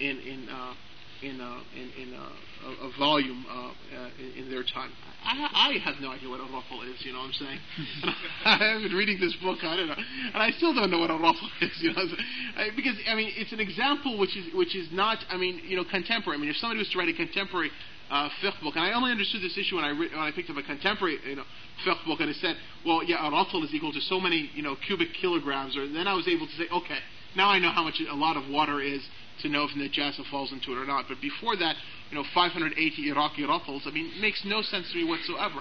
in 0.00 0.18
in 0.18 0.48
uh, 0.48 0.74
in 1.22 1.40
a, 1.40 1.52
in, 1.74 2.08
in 2.08 2.14
a, 2.14 2.86
a, 2.86 2.90
volume 2.98 3.44
uh, 3.48 3.54
uh, 3.54 4.10
in, 4.20 4.44
in, 4.44 4.50
their 4.50 4.62
time. 4.62 4.90
I, 5.24 5.72
I, 5.74 5.78
have 5.84 5.96
no 6.00 6.10
idea 6.10 6.28
what 6.28 6.40
a 6.40 6.48
ruffle 6.52 6.82
is. 6.82 7.00
You 7.04 7.12
know 7.12 7.20
what 7.20 7.32
I'm 7.32 7.32
saying? 7.32 7.58
I 8.44 8.56
have 8.72 8.82
been 8.82 8.92
reading 8.92 9.18
this 9.20 9.34
book. 9.42 9.58
I 9.62 9.76
don't 9.76 9.88
know, 9.88 9.96
and 9.96 10.42
I 10.42 10.50
still 10.52 10.74
don't 10.74 10.90
know 10.90 11.00
what 11.00 11.10
a 11.10 11.18
ruffle 11.18 11.48
is. 11.60 11.72
You 11.80 11.92
know, 11.92 12.04
because 12.76 12.96
I 13.08 13.14
mean, 13.14 13.32
it's 13.36 13.52
an 13.52 13.60
example 13.60 14.18
which 14.18 14.36
is 14.36 14.52
which 14.54 14.76
is 14.76 14.88
not. 14.92 15.18
I 15.30 15.36
mean, 15.36 15.62
you 15.64 15.76
know, 15.76 15.84
contemporary. 15.84 16.38
I 16.38 16.40
mean, 16.40 16.50
if 16.50 16.56
somebody 16.56 16.78
was 16.78 16.90
to 16.90 16.98
write 16.98 17.08
a 17.08 17.16
contemporary 17.16 17.70
uh, 18.10 18.28
fiqh 18.42 18.60
book, 18.62 18.76
and 18.76 18.84
I 18.84 18.92
only 18.92 19.10
understood 19.10 19.42
this 19.42 19.56
issue 19.56 19.76
when 19.76 19.84
I 19.84 19.90
re- 19.90 20.10
when 20.10 20.20
I 20.20 20.30
picked 20.32 20.50
up 20.50 20.56
a 20.56 20.62
contemporary 20.62 21.18
you 21.24 21.36
know 21.36 21.48
fiqh 21.86 22.04
book, 22.06 22.20
and 22.20 22.30
it 22.30 22.36
said, 22.40 22.56
well, 22.84 23.02
yeah, 23.02 23.26
a 23.26 23.30
ruffle 23.30 23.64
is 23.64 23.72
equal 23.72 23.92
to 23.92 24.00
so 24.00 24.20
many 24.20 24.50
you 24.54 24.62
know 24.62 24.76
cubic 24.86 25.08
kilograms, 25.20 25.76
or 25.76 25.88
then 25.90 26.06
I 26.06 26.14
was 26.14 26.28
able 26.28 26.46
to 26.46 26.52
say, 26.52 26.68
okay, 26.70 26.98
now 27.36 27.48
I 27.50 27.58
know 27.58 27.70
how 27.70 27.82
much 27.82 28.00
a 28.00 28.14
lot 28.14 28.36
of 28.36 28.48
water 28.48 28.80
is 28.80 29.02
to 29.42 29.48
know 29.48 29.64
if 29.64 29.70
najasa 29.70 30.24
falls 30.30 30.52
into 30.52 30.72
it 30.72 30.78
or 30.78 30.86
not. 30.86 31.06
But 31.08 31.20
before 31.20 31.56
that, 31.56 31.76
you 32.10 32.16
know, 32.16 32.24
580 32.34 33.08
Iraqi 33.08 33.44
ruffles, 33.44 33.82
I 33.86 33.90
mean, 33.90 34.10
makes 34.20 34.44
no 34.44 34.62
sense 34.62 34.90
to 34.92 34.96
me 34.96 35.04
whatsoever. 35.04 35.60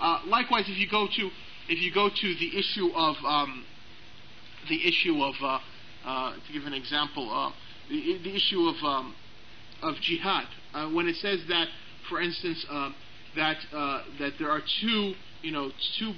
Uh, 0.00 0.20
likewise, 0.26 0.64
if 0.68 0.78
you 0.78 0.88
go 0.90 1.06
to 1.06 1.30
if 1.68 1.80
you 1.80 1.92
go 1.92 2.08
to 2.08 2.34
the 2.34 2.58
issue 2.58 2.90
of 2.94 3.16
um, 3.24 3.64
the 4.68 4.86
issue 4.86 5.22
of 5.22 5.34
uh, 5.42 5.58
uh, 6.04 6.34
to 6.34 6.52
give 6.52 6.64
an 6.64 6.74
example, 6.74 7.30
uh, 7.30 7.52
the, 7.88 8.18
the, 8.22 8.34
issue 8.34 8.68
of 8.68 8.76
um, 8.84 9.14
of 9.82 9.94
jihad, 10.00 10.46
uh, 10.74 10.88
when 10.90 11.08
it 11.08 11.16
says 11.16 11.40
that, 11.48 11.68
for 12.08 12.20
instance, 12.20 12.64
uh, 12.70 12.90
that 13.36 13.56
that 14.18 14.32
there 14.38 14.50
are 14.50 14.60
two 14.82 15.14
you 15.42 15.52
know, 15.52 15.70
two 15.98 16.14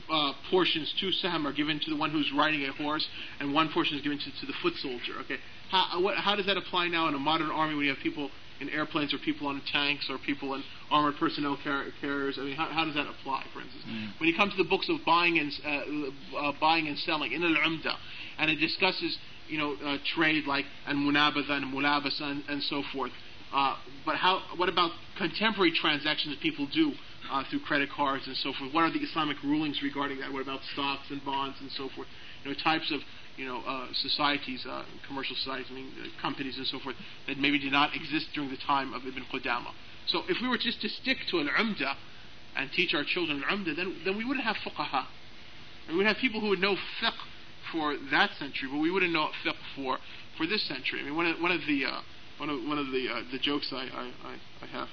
portions, 0.51 0.95
two 1.01 1.11
sahm 1.21 1.47
are 1.47 1.53
given 1.53 1.81
to 1.81 1.91
the 1.91 1.97
one 1.97 2.11
who's 2.11 2.31
riding 2.33 2.65
a 2.65 2.71
horse, 2.73 3.05
and 3.41 3.53
one 3.53 3.69
portion 3.75 3.97
is 3.97 4.03
given 4.03 4.19
to, 4.19 4.31
to 4.41 4.47
the 4.47 4.53
foot 4.63 4.75
soldier. 4.77 5.19
Okay, 5.23 5.39
how, 5.71 6.01
what, 6.01 6.17
how 6.17 6.37
does 6.37 6.47
that 6.47 6.57
apply 6.57 6.89
now 6.89 7.09
in 7.09 7.15
a 7.15 7.19
modern 7.19 7.51
army 7.51 7.75
when 7.75 7.85
you 7.85 7.91
have 7.91 8.03
people 8.03 8.31
in 8.61 8.69
airplanes 8.71 9.13
or 9.13 9.19
people 9.19 9.47
on 9.49 9.61
tanks 9.71 10.07
or 10.09 10.19
people 10.19 10.55
in 10.55 10.63
armored 10.91 11.17
personnel 11.19 11.59
car- 11.63 11.87
carriers? 12.01 12.39
I 12.39 12.45
mean, 12.45 12.57
how, 12.57 12.67
how 12.67 12.85
does 12.85 12.95
that 12.95 13.07
apply, 13.07 13.45
for 13.53 13.61
instance? 13.61 13.85
Mm. 13.89 14.21
When 14.21 14.29
you 14.29 14.37
come 14.37 14.51
to 14.51 14.57
the 14.57 14.69
books 14.69 14.89
of 14.89 15.05
buying 15.05 15.39
and 15.39 15.53
uh, 15.65 16.39
uh, 16.39 16.53
buying 16.61 16.87
and 16.89 16.99
selling 16.99 17.33
in 17.33 17.43
al-umda, 17.43 17.95
and 18.39 18.51
it 18.51 18.57
discusses 18.57 19.19
you 19.49 19.59
know 19.59 19.77
uh, 19.85 19.99
trade 20.15 20.47
like 20.47 20.65
and 20.87 20.99
munabada 20.99 21.51
and 21.51 21.73
mulamasa 21.73 22.23
and, 22.23 22.43
and 22.49 22.63
so 22.65 22.83
forth. 22.93 23.13
Uh, 23.53 23.77
but 24.05 24.17
how? 24.17 24.43
What 24.57 24.69
about 24.69 24.91
contemporary 25.19 25.73
transactions 25.73 26.35
that 26.35 26.43
people 26.43 26.67
do 26.73 26.93
uh, 27.31 27.45
through 27.51 27.61
credit 27.61 27.91
cards 27.95 28.25
and 28.27 28.37
so 28.37 28.53
forth? 28.59 28.73
What 28.73 28.83
are 28.83 28.93
the 28.93 28.99
Islamic 28.99 29.43
rulings 29.43 29.81
regarding 29.83 30.21
that? 30.21 30.33
What 30.33 30.43
about 30.43 30.61
stocks 30.73 31.07
and 31.11 31.25
bonds 31.25 31.57
and 31.61 31.71
so 31.73 31.89
forth? 31.95 32.09
You 32.45 32.51
know, 32.51 32.57
types 32.63 32.91
of 32.91 33.01
you 33.37 33.47
know 33.47 33.61
uh, 33.67 33.87
societies, 33.93 34.65
uh, 34.69 34.85
commercial 35.07 35.37
societies, 35.37 35.67
I 35.71 35.75
mean, 35.75 35.93
uh, 36.01 36.23
companies 36.23 36.57
and 36.57 36.67
so 36.67 36.79
forth 36.81 36.97
that 37.27 37.39
maybe 37.39 37.59
did 37.59 37.73
not 37.73 37.95
exist 37.95 38.29
during 38.35 38.51
the 38.51 38.57
time 38.67 38.95
of 38.95 39.07
Ibn 39.07 39.25
Qudama. 39.33 39.73
So 40.07 40.23
if 40.29 40.41
we 40.41 40.49
were 40.49 40.59
just 40.59 40.81
to 40.83 40.89
stick 40.89 41.19
to 41.31 41.39
an 41.39 41.49
umda 41.49 41.95
and 42.57 42.71
teach 42.73 42.95
our 42.95 43.05
children 43.05 43.43
umda, 43.51 43.77
then 43.77 43.97
then 44.05 44.17
we 44.17 44.25
wouldn't 44.25 44.45
have 44.45 44.57
fuqaha. 44.57 45.07
We 45.89 45.97
would 45.97 46.07
have 46.07 46.17
people 46.17 46.41
who 46.41 46.49
would 46.49 46.61
know 46.61 46.77
fiqh 47.01 47.21
for 47.71 47.97
that 48.11 48.31
century, 48.39 48.69
but 48.71 48.79
we 48.79 48.91
wouldn't 48.91 49.13
know 49.13 49.29
fiqh 49.45 49.61
for 49.75 49.99
for 50.37 50.47
this 50.47 50.67
century. 50.67 51.01
I 51.01 51.05
mean, 51.05 51.17
one 51.17 51.27
of 51.27 51.41
one 51.41 51.53
of 51.53 51.61
the 51.67 51.85
uh, 51.85 52.01
one 52.39 52.51
of 52.51 52.63
one 52.65 52.79
of 52.79 52.87
the 52.87 53.09
uh, 53.13 53.23
the 53.33 53.39
jokes 53.39 53.73
I 53.73 53.85
I, 53.85 54.37
I 54.63 54.67
have 54.67 54.89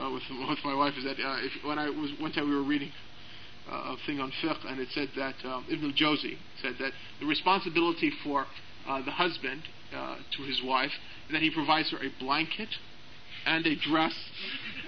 uh, 0.00 0.10
with 0.10 0.22
with 0.48 0.58
my 0.64 0.74
wife 0.74 0.94
is 0.98 1.04
that 1.04 1.16
if, 1.18 1.64
when 1.64 1.78
I 1.78 1.88
was 1.88 2.10
one 2.18 2.32
time 2.32 2.48
we 2.48 2.56
were 2.56 2.62
reading 2.62 2.90
uh, 3.70 3.96
thing 4.06 4.20
on 4.20 4.32
fiqh 4.42 4.70
and 4.70 4.80
it 4.80 4.88
said 4.92 5.08
that 5.16 5.34
um, 5.44 5.64
Ibn 5.70 5.84
al-Jawzi 5.86 6.36
said 6.60 6.74
that 6.80 6.92
the 7.20 7.26
responsibility 7.26 8.12
for 8.22 8.46
uh, 8.86 9.02
the 9.04 9.12
husband 9.12 9.62
to 10.36 10.42
his 10.42 10.60
wife 10.64 10.90
is 11.28 11.32
that 11.32 11.40
he 11.40 11.50
provides 11.50 11.90
her 11.92 11.98
a 11.98 12.10
blanket 12.18 12.68
and 13.46 13.66
a 13.66 13.76
dress 13.76 14.14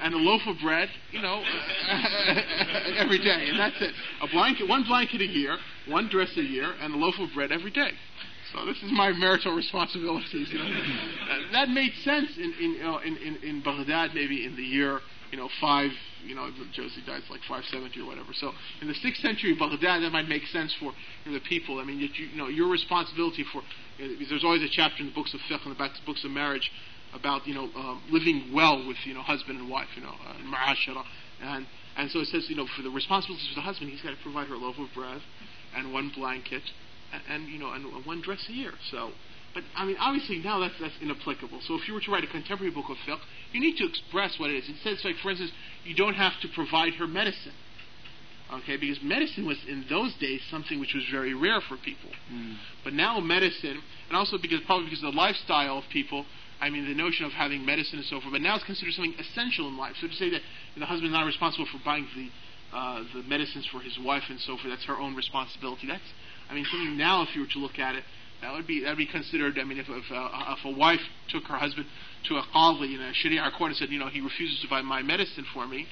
and 0.00 0.14
a 0.14 0.16
loaf 0.16 0.42
of 0.46 0.56
bread, 0.62 0.88
you 1.10 1.20
know, 1.20 1.42
every 2.96 3.18
day, 3.18 3.48
and 3.48 3.58
that's 3.58 3.80
it. 3.80 3.94
A 4.22 4.28
blanket, 4.28 4.68
one 4.68 4.84
blanket 4.84 5.20
a 5.20 5.26
year, 5.26 5.56
one 5.88 6.08
dress 6.08 6.30
a 6.36 6.42
year, 6.42 6.74
and 6.80 6.94
a 6.94 6.96
loaf 6.96 7.14
of 7.18 7.30
bread 7.34 7.52
every 7.52 7.70
day. 7.70 7.90
So 8.52 8.64
this 8.64 8.76
is 8.82 8.90
my 8.92 9.12
marital 9.12 9.54
responsibilities. 9.54 10.48
You 10.50 10.58
know, 10.58 10.64
uh, 10.64 11.38
that 11.52 11.68
made 11.68 11.92
sense 12.04 12.30
in 12.36 12.52
in, 12.60 12.70
you 12.72 12.82
know, 12.82 12.98
in 12.98 13.16
in 13.16 13.36
in 13.42 13.62
Baghdad 13.62 14.14
maybe 14.14 14.46
in 14.46 14.56
the 14.56 14.62
year 14.62 15.00
you 15.30 15.38
know 15.38 15.48
five. 15.60 15.90
You 16.24 16.34
know, 16.34 16.50
Jawzi 16.74 17.06
died 17.06 17.22
like 17.30 17.40
570 17.46 18.00
or 18.00 18.06
whatever. 18.06 18.32
So 18.34 18.50
in 18.82 18.88
the 18.88 18.94
sixth 18.94 19.22
century 19.22 19.52
of 19.52 19.58
Baghdad, 19.58 20.02
that 20.02 20.10
might 20.10 20.28
make 20.28 20.44
sense 20.48 20.74
for 20.80 20.90
you 21.24 21.30
know, 21.30 21.38
the 21.38 21.44
people. 21.44 21.78
I 21.78 21.84
mean, 21.84 22.00
you, 22.00 22.08
you 22.08 22.36
know, 22.36 22.48
your 22.48 22.68
responsibility 22.68 23.44
for. 23.52 23.62
You 23.98 24.08
know, 24.08 24.26
there's 24.28 24.44
always 24.44 24.62
a 24.62 24.68
chapter 24.70 25.00
in 25.00 25.06
the 25.06 25.14
books 25.14 25.34
of 25.34 25.40
fiqh 25.48 25.64
and 25.64 25.76
the 25.76 25.88
books 26.04 26.24
of 26.24 26.30
marriage 26.30 26.70
about 27.14 27.46
you 27.46 27.54
know 27.54 27.70
um, 27.76 28.02
living 28.10 28.50
well 28.52 28.86
with 28.86 28.96
you 29.04 29.14
know 29.14 29.22
husband 29.22 29.60
and 29.60 29.70
wife. 29.70 29.88
You 29.96 30.02
know, 30.02 30.14
uh, 30.26 31.02
and 31.42 31.66
and 31.96 32.10
so 32.10 32.20
it 32.20 32.28
says 32.28 32.46
you 32.48 32.56
know 32.56 32.66
for 32.76 32.82
the 32.82 32.90
responsibilities 32.90 33.48
of 33.50 33.56
the 33.56 33.62
husband, 33.62 33.90
he's 33.90 34.02
got 34.02 34.10
to 34.10 34.22
provide 34.22 34.48
her 34.48 34.54
a 34.54 34.58
loaf 34.58 34.76
of 34.78 34.88
bread 34.94 35.22
and 35.76 35.92
one 35.92 36.10
blanket 36.14 36.62
and, 37.12 37.22
and 37.28 37.48
you 37.48 37.58
know, 37.58 37.72
and 37.72 37.84
one 38.04 38.20
dress 38.20 38.44
a 38.48 38.52
year. 38.52 38.72
So, 38.90 39.10
but 39.56 39.64
I 39.74 39.86
mean, 39.86 39.96
obviously 39.98 40.36
now 40.44 40.60
that's 40.60 40.74
that's 40.78 40.92
inapplicable. 41.00 41.60
So 41.66 41.76
if 41.76 41.88
you 41.88 41.94
were 41.94 42.02
to 42.02 42.10
write 42.10 42.24
a 42.24 42.26
contemporary 42.26 42.70
book 42.70 42.90
of 42.90 42.98
fiqh, 43.08 43.20
you 43.52 43.60
need 43.60 43.78
to 43.78 43.88
express 43.88 44.38
what 44.38 44.50
it 44.50 44.56
is. 44.56 44.68
It 44.68 44.76
says, 44.84 45.00
like 45.02 45.16
for 45.22 45.30
instance, 45.30 45.50
you 45.82 45.94
don't 45.96 46.12
have 46.12 46.38
to 46.42 46.48
provide 46.48 46.92
her 47.00 47.06
medicine. 47.06 47.56
Okay, 48.52 48.76
because 48.76 49.02
medicine 49.02 49.46
was 49.46 49.56
in 49.66 49.86
those 49.88 50.14
days 50.20 50.42
something 50.50 50.78
which 50.78 50.92
was 50.92 51.04
very 51.10 51.32
rare 51.32 51.62
for 51.62 51.78
people. 51.78 52.10
Mm. 52.30 52.56
But 52.84 52.92
now 52.92 53.18
medicine, 53.18 53.80
and 54.08 54.14
also 54.16 54.36
because 54.36 54.60
probably 54.66 54.92
because 54.92 55.02
of 55.02 55.14
the 55.14 55.16
lifestyle 55.16 55.78
of 55.78 55.84
people, 55.90 56.26
I 56.60 56.68
mean 56.68 56.86
the 56.86 56.94
notion 56.94 57.24
of 57.24 57.32
having 57.32 57.64
medicine 57.64 57.98
and 57.98 58.06
so 58.06 58.20
forth. 58.20 58.32
But 58.36 58.42
now 58.42 58.56
it's 58.56 58.64
considered 58.64 58.92
something 58.92 59.16
essential 59.18 59.68
in 59.68 59.78
life. 59.78 59.96
So 60.02 60.06
to 60.06 60.14
say 60.14 60.28
that 60.36 60.42
the 60.76 60.84
husband 60.84 61.08
is 61.08 61.16
not 61.16 61.24
responsible 61.24 61.66
for 61.72 61.80
buying 61.82 62.06
the 62.14 62.28
uh, 62.76 63.04
the 63.14 63.22
medicines 63.22 63.64
for 63.72 63.80
his 63.80 63.96
wife 64.04 64.24
and 64.28 64.38
so 64.40 64.60
forth, 64.60 64.68
that's 64.68 64.84
her 64.84 65.00
own 65.00 65.16
responsibility. 65.16 65.86
That's 65.88 66.04
I 66.50 66.54
mean, 66.54 66.66
something 66.70 66.96
now, 66.96 67.22
if 67.22 67.34
you 67.34 67.40
were 67.40 67.52
to 67.56 67.58
look 67.58 67.78
at 67.78 67.96
it, 67.96 68.04
that 68.42 68.52
would 68.52 68.66
be 68.66 68.82
that 68.82 68.90
would 68.90 68.98
be 68.98 69.06
considered. 69.06 69.58
I 69.58 69.64
mean, 69.64 69.78
if 69.78 69.88
if, 69.88 70.04
uh, 70.10 70.54
if 70.58 70.64
a 70.64 70.70
wife 70.70 71.00
took 71.28 71.44
her 71.44 71.56
husband 71.56 71.86
to 72.28 72.36
a 72.36 72.42
qadi 72.54 72.94
in 72.94 73.00
a 73.00 73.12
Sharia 73.14 73.50
court 73.56 73.70
and 73.70 73.76
said, 73.76 73.90
you 73.90 73.98
know, 73.98 74.08
he 74.08 74.20
refuses 74.20 74.60
to 74.60 74.68
buy 74.68 74.82
my 74.82 75.02
medicine 75.02 75.44
for 75.52 75.66
me, 75.66 75.86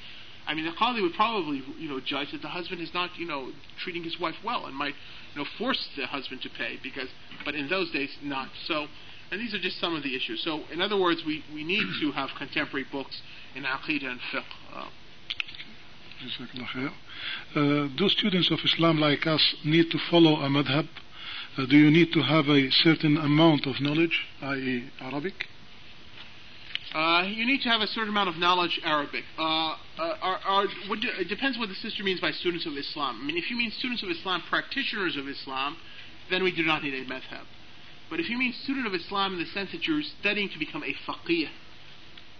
I 0.46 0.54
mean, 0.54 0.64
the 0.64 0.72
qadi 0.72 1.00
would 1.02 1.14
probably, 1.14 1.62
you 1.78 1.88
know, 1.88 2.00
judge 2.00 2.32
that 2.32 2.42
the 2.42 2.48
husband 2.48 2.80
is 2.80 2.92
not, 2.92 3.10
you 3.16 3.26
know, 3.26 3.52
treating 3.82 4.04
his 4.04 4.18
wife 4.20 4.34
well 4.44 4.66
and 4.66 4.76
might, 4.76 4.94
you 5.34 5.42
know, 5.42 5.48
force 5.58 5.88
the 5.96 6.06
husband 6.06 6.42
to 6.42 6.50
pay 6.50 6.78
because, 6.82 7.08
but 7.44 7.54
in 7.54 7.68
those 7.68 7.90
days, 7.92 8.10
not. 8.22 8.48
So, 8.66 8.86
and 9.30 9.40
these 9.40 9.54
are 9.54 9.58
just 9.58 9.80
some 9.80 9.94
of 9.94 10.02
the 10.02 10.14
issues. 10.14 10.42
So, 10.44 10.64
in 10.72 10.80
other 10.80 11.00
words, 11.00 11.22
we, 11.26 11.42
we 11.52 11.64
need 11.64 11.86
to 12.00 12.12
have 12.12 12.30
contemporary 12.36 12.86
books 12.90 13.20
in 13.54 13.64
aqidah 13.64 14.04
and 14.04 14.20
fiqh. 14.32 14.42
Uh, 14.74 14.84
uh, 17.54 17.88
do 17.96 18.08
students 18.08 18.50
of 18.50 18.58
Islam 18.64 18.98
like 18.98 19.26
us 19.26 19.54
need 19.64 19.90
to 19.90 19.98
follow 20.10 20.36
a 20.36 20.48
madhab? 20.48 20.88
Uh, 21.56 21.66
do 21.66 21.76
you 21.76 21.88
need 21.88 22.12
to 22.12 22.20
have 22.20 22.48
a 22.48 22.68
certain 22.70 23.16
amount 23.16 23.64
of 23.66 23.80
knowledge, 23.80 24.26
i.e., 24.42 24.90
Arabic? 25.00 25.46
Uh, 26.92 27.22
you 27.28 27.46
need 27.46 27.60
to 27.60 27.68
have 27.68 27.80
a 27.80 27.86
certain 27.86 28.08
amount 28.08 28.28
of 28.28 28.36
knowledge 28.36 28.80
Arabic. 28.82 29.22
Uh, 29.38 29.76
uh, 29.98 30.66
it 31.20 31.28
depends 31.28 31.56
what 31.56 31.68
the 31.68 31.74
sister 31.76 32.02
means 32.02 32.20
by 32.20 32.32
students 32.32 32.66
of 32.66 32.76
Islam. 32.76 33.20
I 33.22 33.26
mean, 33.26 33.36
if 33.36 33.50
you 33.50 33.56
mean 33.56 33.70
students 33.70 34.02
of 34.02 34.10
Islam, 34.10 34.42
practitioners 34.48 35.16
of 35.16 35.28
Islam, 35.28 35.76
then 36.28 36.42
we 36.42 36.54
do 36.54 36.64
not 36.64 36.82
need 36.82 36.94
a 36.94 37.04
madhab. 37.04 37.46
But 38.10 38.18
if 38.18 38.28
you 38.28 38.36
mean 38.36 38.52
student 38.64 38.88
of 38.88 38.94
Islam 38.94 39.34
in 39.34 39.38
the 39.38 39.46
sense 39.46 39.70
that 39.70 39.86
you're 39.86 40.02
studying 40.20 40.48
to 40.50 40.58
become 40.58 40.82
a 40.82 40.94
faqih, 41.08 41.48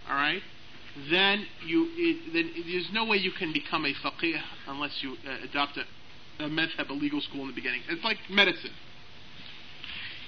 all 0.09 0.15
right, 0.15 0.41
then 1.09 1.45
you 1.65 1.87
it, 1.95 2.33
then 2.33 2.51
there's 2.69 2.89
no 2.91 3.05
way 3.05 3.17
you 3.17 3.31
can 3.31 3.53
become 3.53 3.85
a 3.85 3.93
faqih 3.93 4.41
unless 4.67 5.01
you 5.01 5.15
uh, 5.25 5.43
adopt 5.43 5.77
a, 5.77 6.43
a 6.43 6.49
madhab, 6.49 6.89
a 6.89 6.93
legal 6.93 7.21
school 7.21 7.41
in 7.41 7.47
the 7.47 7.53
beginning. 7.53 7.81
It's 7.89 8.03
like 8.03 8.17
medicine. 8.29 8.71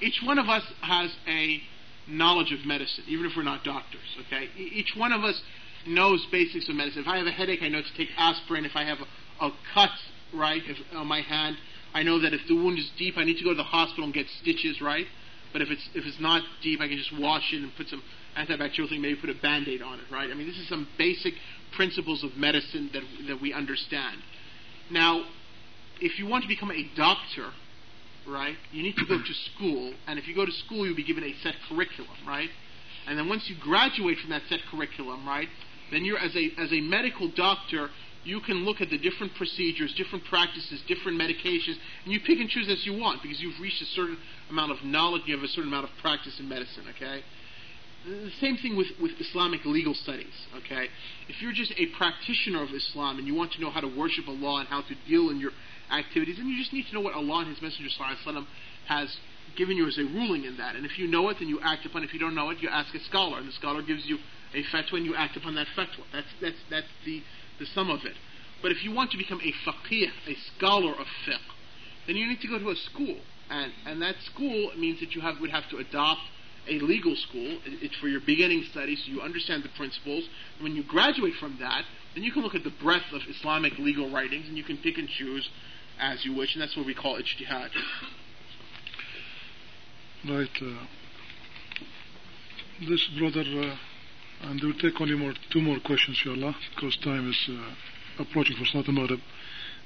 Each 0.01 0.21
one 0.23 0.37
of 0.37 0.47
us 0.47 0.63
has 0.81 1.11
a 1.27 1.61
knowledge 2.07 2.51
of 2.51 2.65
medicine, 2.65 3.03
even 3.07 3.25
if 3.25 3.33
we're 3.35 3.43
not 3.43 3.63
doctors. 3.63 4.17
Okay, 4.27 4.49
each 4.57 4.93
one 4.95 5.11
of 5.11 5.23
us 5.23 5.41
knows 5.85 6.25
basics 6.31 6.69
of 6.69 6.75
medicine. 6.75 7.01
If 7.01 7.07
I 7.07 7.17
have 7.17 7.27
a 7.27 7.31
headache, 7.31 7.61
I 7.61 7.69
know 7.69 7.81
to 7.81 7.97
take 7.97 8.09
aspirin. 8.17 8.65
If 8.65 8.75
I 8.75 8.83
have 8.83 8.99
a, 8.99 9.45
a 9.45 9.51
cut 9.73 9.91
right 10.33 10.61
if, 10.65 10.77
on 10.95 11.07
my 11.07 11.21
hand, 11.21 11.57
I 11.93 12.03
know 12.03 12.19
that 12.21 12.33
if 12.33 12.41
the 12.47 12.55
wound 12.55 12.77
is 12.77 12.89
deep, 12.97 13.17
I 13.17 13.23
need 13.23 13.37
to 13.37 13.43
go 13.43 13.51
to 13.51 13.57
the 13.57 13.63
hospital 13.63 14.05
and 14.05 14.13
get 14.13 14.27
stitches. 14.41 14.81
Right, 14.81 15.07
but 15.51 15.61
if 15.61 15.69
it's 15.69 15.89
if 15.95 16.05
it's 16.05 16.19
not 16.19 16.43
deep, 16.61 16.79
I 16.81 16.87
can 16.87 16.97
just 16.97 17.17
wash 17.17 17.53
it 17.53 17.61
and 17.61 17.71
put 17.75 17.87
some 17.89 18.03
antibacterial 18.37 18.87
thing, 18.89 19.01
maybe 19.01 19.19
put 19.19 19.31
a 19.31 19.41
band-aid 19.41 19.81
on 19.81 19.99
it, 19.99 20.05
right? 20.11 20.29
I 20.29 20.33
mean, 20.35 20.47
this 20.47 20.57
is 20.57 20.67
some 20.69 20.87
basic 20.97 21.33
principles 21.75 22.23
of 22.23 22.37
medicine 22.37 22.89
that, 22.93 23.01
that 23.27 23.41
we 23.41 23.51
understand. 23.51 24.21
Now, 24.91 25.25
if 25.99 26.19
you 26.19 26.27
want 26.27 26.43
to 26.43 26.47
become 26.47 26.71
a 26.71 26.87
doctor, 26.95 27.51
right, 28.27 28.55
you 28.71 28.83
need 28.83 28.95
to 28.97 29.05
go 29.05 29.17
to 29.17 29.33
school, 29.55 29.93
and 30.07 30.19
if 30.19 30.27
you 30.27 30.35
go 30.35 30.45
to 30.45 30.51
school, 30.65 30.85
you'll 30.85 30.95
be 30.95 31.03
given 31.03 31.23
a 31.23 31.33
set 31.43 31.55
curriculum, 31.69 32.17
right? 32.27 32.49
And 33.07 33.17
then 33.17 33.29
once 33.29 33.43
you 33.47 33.55
graduate 33.59 34.17
from 34.19 34.31
that 34.31 34.41
set 34.49 34.59
curriculum, 34.69 35.27
right, 35.27 35.47
then 35.91 36.03
you're 36.03 36.19
as 36.19 36.35
a 36.35 36.51
as 36.59 36.71
a 36.71 36.81
medical 36.81 37.31
doctor, 37.31 37.89
you 38.23 38.41
can 38.41 38.65
look 38.65 38.81
at 38.81 38.89
the 38.89 38.97
different 38.97 39.33
procedures, 39.35 39.93
different 39.95 40.25
practices, 40.25 40.81
different 40.87 41.19
medications, 41.19 41.79
and 42.03 42.11
you 42.11 42.19
pick 42.19 42.39
and 42.39 42.49
choose 42.49 42.67
as 42.69 42.85
you 42.85 42.99
want 42.99 43.21
because 43.23 43.39
you've 43.39 43.59
reached 43.61 43.81
a 43.81 43.85
certain 43.95 44.17
amount 44.49 44.71
of 44.71 44.83
knowledge, 44.83 45.23
you 45.25 45.35
have 45.35 45.43
a 45.43 45.47
certain 45.47 45.69
amount 45.69 45.85
of 45.85 45.91
practice 46.01 46.37
in 46.39 46.49
medicine, 46.49 46.83
okay? 46.95 47.23
the 48.07 48.31
same 48.39 48.57
thing 48.57 48.77
with, 48.77 48.87
with 49.01 49.11
Islamic 49.19 49.65
legal 49.65 49.93
studies, 49.93 50.33
okay? 50.55 50.87
If 51.27 51.41
you're 51.41 51.51
just 51.51 51.73
a 51.77 51.87
practitioner 51.97 52.63
of 52.63 52.69
Islam 52.69 53.17
and 53.17 53.27
you 53.27 53.35
want 53.35 53.51
to 53.53 53.61
know 53.61 53.69
how 53.69 53.81
to 53.81 53.87
worship 53.87 54.27
Allah 54.27 54.61
and 54.61 54.69
how 54.69 54.81
to 54.81 54.95
deal 55.07 55.29
in 55.29 55.39
your 55.39 55.51
activities, 55.90 56.36
then 56.36 56.48
you 56.48 56.58
just 56.58 56.72
need 56.72 56.86
to 56.86 56.94
know 56.94 57.00
what 57.00 57.14
Allah 57.14 57.40
and 57.40 57.48
His 57.48 57.62
Messenger 57.62 57.90
وسلم, 57.98 58.46
has 58.86 59.16
given 59.56 59.76
you 59.76 59.86
as 59.86 59.98
a 59.98 60.04
ruling 60.04 60.44
in 60.44 60.56
that. 60.56 60.76
And 60.76 60.86
if 60.86 60.98
you 60.98 61.06
know 61.06 61.28
it, 61.28 61.36
then 61.38 61.48
you 61.48 61.60
act 61.62 61.84
upon 61.84 62.02
it. 62.02 62.06
If 62.06 62.14
you 62.14 62.20
don't 62.20 62.34
know 62.34 62.50
it, 62.50 62.58
you 62.60 62.68
ask 62.68 62.94
a 62.94 63.00
scholar, 63.00 63.38
and 63.38 63.48
the 63.48 63.52
scholar 63.52 63.82
gives 63.82 64.06
you 64.06 64.18
a 64.54 64.62
fatwa 64.64 64.94
and 64.94 65.06
you 65.06 65.14
act 65.14 65.36
upon 65.36 65.54
that 65.54 65.66
fatwa. 65.76 66.04
That's, 66.12 66.26
that's, 66.40 66.56
that's 66.70 66.86
the, 67.04 67.22
the 67.58 67.66
sum 67.66 67.90
of 67.90 68.04
it. 68.04 68.16
But 68.60 68.70
if 68.70 68.84
you 68.84 68.92
want 68.92 69.10
to 69.12 69.18
become 69.18 69.40
a 69.40 69.52
faqih, 69.68 70.08
a 70.28 70.36
scholar 70.56 70.92
of 70.92 71.06
fiqh, 71.26 71.38
then 72.06 72.16
you 72.16 72.26
need 72.26 72.40
to 72.40 72.48
go 72.48 72.58
to 72.58 72.70
a 72.70 72.76
school. 72.76 73.16
And, 73.50 73.72
and 73.86 74.00
that 74.02 74.16
school 74.32 74.72
means 74.78 75.00
that 75.00 75.14
you 75.14 75.20
have, 75.20 75.40
would 75.40 75.50
have 75.50 75.68
to 75.70 75.78
adopt 75.78 76.20
a 76.68 76.78
legal 76.78 77.16
school. 77.16 77.58
It's 77.64 77.96
for 77.96 78.08
your 78.08 78.20
beginning 78.20 78.64
studies, 78.70 79.02
so 79.04 79.12
you 79.12 79.20
understand 79.20 79.64
the 79.64 79.68
principles. 79.70 80.24
When 80.60 80.76
you 80.76 80.84
graduate 80.84 81.34
from 81.40 81.56
that, 81.60 81.84
then 82.14 82.22
you 82.22 82.30
can 82.30 82.42
look 82.42 82.54
at 82.54 82.64
the 82.64 82.72
breadth 82.82 83.12
of 83.12 83.22
Islamic 83.28 83.78
legal 83.78 84.10
writings 84.10 84.46
and 84.48 84.56
you 84.56 84.64
can 84.64 84.76
pick 84.78 84.96
and 84.96 85.08
choose 85.08 85.48
as 85.99 86.25
you 86.25 86.35
wish, 86.35 86.53
and 86.55 86.61
that's 86.61 86.75
what 86.75 86.85
we 86.85 86.93
call 86.93 87.19
ijtihad. 87.19 87.69
Right. 90.27 90.49
Uh, 90.61 90.85
this 92.87 93.07
brother, 93.17 93.41
uh, 93.41 93.75
and 94.49 94.61
we'll 94.61 94.73
take 94.73 94.99
only 95.01 95.15
more 95.15 95.33
two 95.51 95.61
more 95.61 95.79
questions, 95.79 96.19
inshallah, 96.23 96.55
because 96.75 96.97
time 96.97 97.29
is 97.29 97.49
uh, 97.49 98.23
approaching 98.23 98.55
for 98.57 98.65
Salat 98.65 98.87
al-Maghrib. 98.87 99.19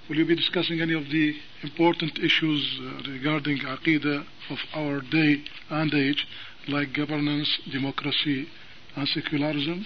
Will 0.10 0.18
you 0.18 0.26
be 0.26 0.36
discussing 0.36 0.82
any 0.82 0.94
of 0.94 1.04
the 1.06 1.34
important 1.64 2.20
issues 2.20 2.80
uh, 2.82 3.12
regarding 3.12 3.60
aqidah 3.60 4.26
of 4.50 4.58
our 4.74 5.02
day 5.02 5.44
and 5.70 5.94
age, 5.94 6.28
like 6.68 6.94
governance, 6.94 7.60
democracy, 7.72 8.48
and 8.96 9.08
secularism? 9.08 9.86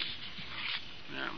Yeah. 1.14 1.28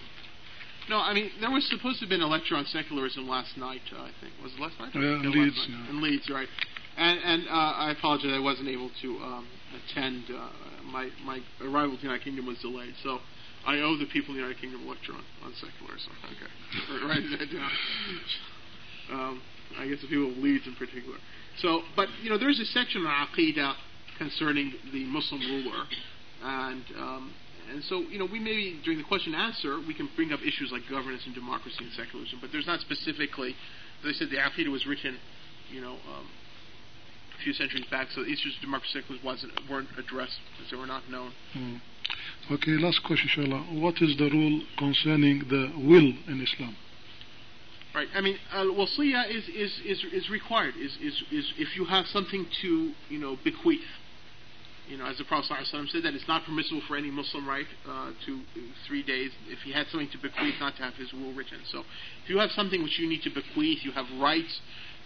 No, 0.88 0.98
I 0.98 1.12
mean 1.12 1.30
there 1.40 1.50
was 1.50 1.64
supposed 1.68 1.98
to 2.00 2.06
have 2.06 2.10
been 2.10 2.22
a 2.22 2.26
lecture 2.26 2.56
on 2.56 2.64
secularism 2.66 3.28
last 3.28 3.56
night. 3.56 3.82
Uh, 3.92 4.02
I 4.02 4.10
think 4.20 4.32
was 4.42 4.52
it 4.54 4.60
last 4.60 4.78
night? 4.80 4.94
Yeah, 4.94 5.20
in 5.20 5.30
Leeds. 5.30 5.66
Yeah. 5.68 5.90
In 5.90 6.02
Leeds, 6.02 6.30
right? 6.30 6.48
And, 6.96 7.20
and 7.22 7.48
uh, 7.48 7.86
I 7.86 7.92
apologize, 7.92 8.32
I 8.34 8.40
wasn't 8.40 8.68
able 8.68 8.90
to 9.02 9.08
um, 9.18 9.46
attend. 9.70 10.24
Uh, 10.34 10.48
my 10.90 11.10
my 11.24 11.40
arrival 11.60 11.94
to 11.94 12.02
the 12.02 12.08
United 12.08 12.24
Kingdom 12.24 12.46
was 12.46 12.58
delayed, 12.58 12.94
so 13.02 13.18
I 13.66 13.78
owe 13.78 13.96
the 13.98 14.06
people 14.06 14.34
in 14.34 14.40
the 14.40 14.46
United 14.46 14.60
Kingdom 14.60 14.86
a 14.86 14.90
lecture 14.90 15.12
on, 15.12 15.24
on 15.44 15.52
secularism. 15.54 16.12
Okay, 16.32 17.06
write 17.06 17.38
that 17.38 17.52
down. 17.52 17.70
Um, 19.12 19.42
I 19.78 19.86
guess 19.86 20.00
the 20.00 20.08
people 20.08 20.32
of 20.32 20.38
Leeds 20.38 20.66
in 20.66 20.74
particular. 20.74 21.18
So, 21.60 21.82
but 21.94 22.08
you 22.22 22.30
know, 22.30 22.38
there's 22.38 22.58
a 22.60 22.64
section 22.66 23.04
on 23.06 23.28
Aqidah 23.28 23.74
concerning 24.16 24.72
the 24.92 25.04
Muslim 25.04 25.40
ruler, 25.40 25.84
and 26.42 26.84
um, 26.96 27.34
and 27.70 27.82
so 27.84 28.00
you 28.00 28.18
know, 28.18 28.28
we 28.30 28.38
maybe 28.38 28.80
during 28.84 28.98
the 28.98 29.04
question 29.04 29.34
and 29.34 29.42
answer 29.42 29.78
we 29.86 29.94
can 29.94 30.08
bring 30.16 30.32
up 30.32 30.40
issues 30.40 30.70
like 30.72 30.82
governance 30.90 31.22
and 31.26 31.34
democracy 31.34 31.78
and 31.80 31.92
secularism, 31.92 32.38
but 32.40 32.50
there's 32.52 32.66
not 32.66 32.80
specifically. 32.80 33.54
As 34.04 34.14
I 34.14 34.18
said, 34.18 34.30
the 34.30 34.36
Aqidah 34.36 34.70
was 34.70 34.86
written, 34.86 35.18
you 35.70 35.80
know, 35.80 35.94
um, 35.94 36.26
a 37.34 37.42
few 37.42 37.52
centuries 37.52 37.84
back, 37.90 38.08
so 38.14 38.22
the 38.22 38.30
issues 38.30 38.54
of 38.56 38.60
democracy 38.62 39.02
wasn't 39.24 39.52
weren't 39.68 39.88
addressed 39.98 40.38
because 40.52 40.70
they 40.70 40.76
were 40.76 40.86
not 40.86 41.08
known. 41.10 41.32
Mm. 41.56 41.80
Okay, 42.50 42.72
last 42.78 43.02
question, 43.04 43.28
inshallah. 43.28 43.62
What 43.80 44.00
is 44.00 44.16
the 44.16 44.30
rule 44.30 44.62
concerning 44.78 45.40
the 45.48 45.72
will 45.76 46.12
in 46.26 46.40
Islam? 46.40 46.76
Right. 47.94 48.08
I 48.14 48.20
mean, 48.20 48.38
uh, 48.52 48.64
wasiyah 48.64 49.28
is, 49.28 49.48
is, 49.48 49.80
is, 49.84 50.04
is 50.12 50.30
required. 50.30 50.74
Is, 50.76 50.96
is, 51.02 51.22
is 51.32 51.52
if 51.58 51.76
you 51.76 51.84
have 51.86 52.06
something 52.06 52.46
to, 52.62 52.92
you 53.08 53.18
know, 53.18 53.36
bequeath. 53.42 53.80
You 54.88 54.96
know, 54.96 55.06
as 55.06 55.18
the 55.18 55.24
Prophet 55.24 55.52
ﷺ 55.52 55.90
said, 55.90 56.02
that 56.04 56.14
it's 56.14 56.26
not 56.26 56.44
permissible 56.44 56.80
for 56.88 56.96
any 56.96 57.10
Muslim, 57.10 57.46
right, 57.46 57.66
uh, 57.86 58.12
to 58.24 58.40
three 58.86 59.02
days, 59.02 59.30
if 59.48 59.58
he 59.60 59.72
had 59.72 59.86
something 59.88 60.08
to 60.12 60.18
bequeath, 60.18 60.54
not 60.60 60.76
to 60.76 60.82
have 60.82 60.94
his 60.94 61.12
will 61.12 61.34
written. 61.34 61.58
So, 61.70 61.80
if 62.24 62.30
you 62.30 62.38
have 62.38 62.50
something 62.52 62.82
which 62.82 62.98
you 62.98 63.06
need 63.08 63.22
to 63.22 63.30
bequeath, 63.30 63.84
you 63.84 63.92
have 63.92 64.06
rights 64.18 64.60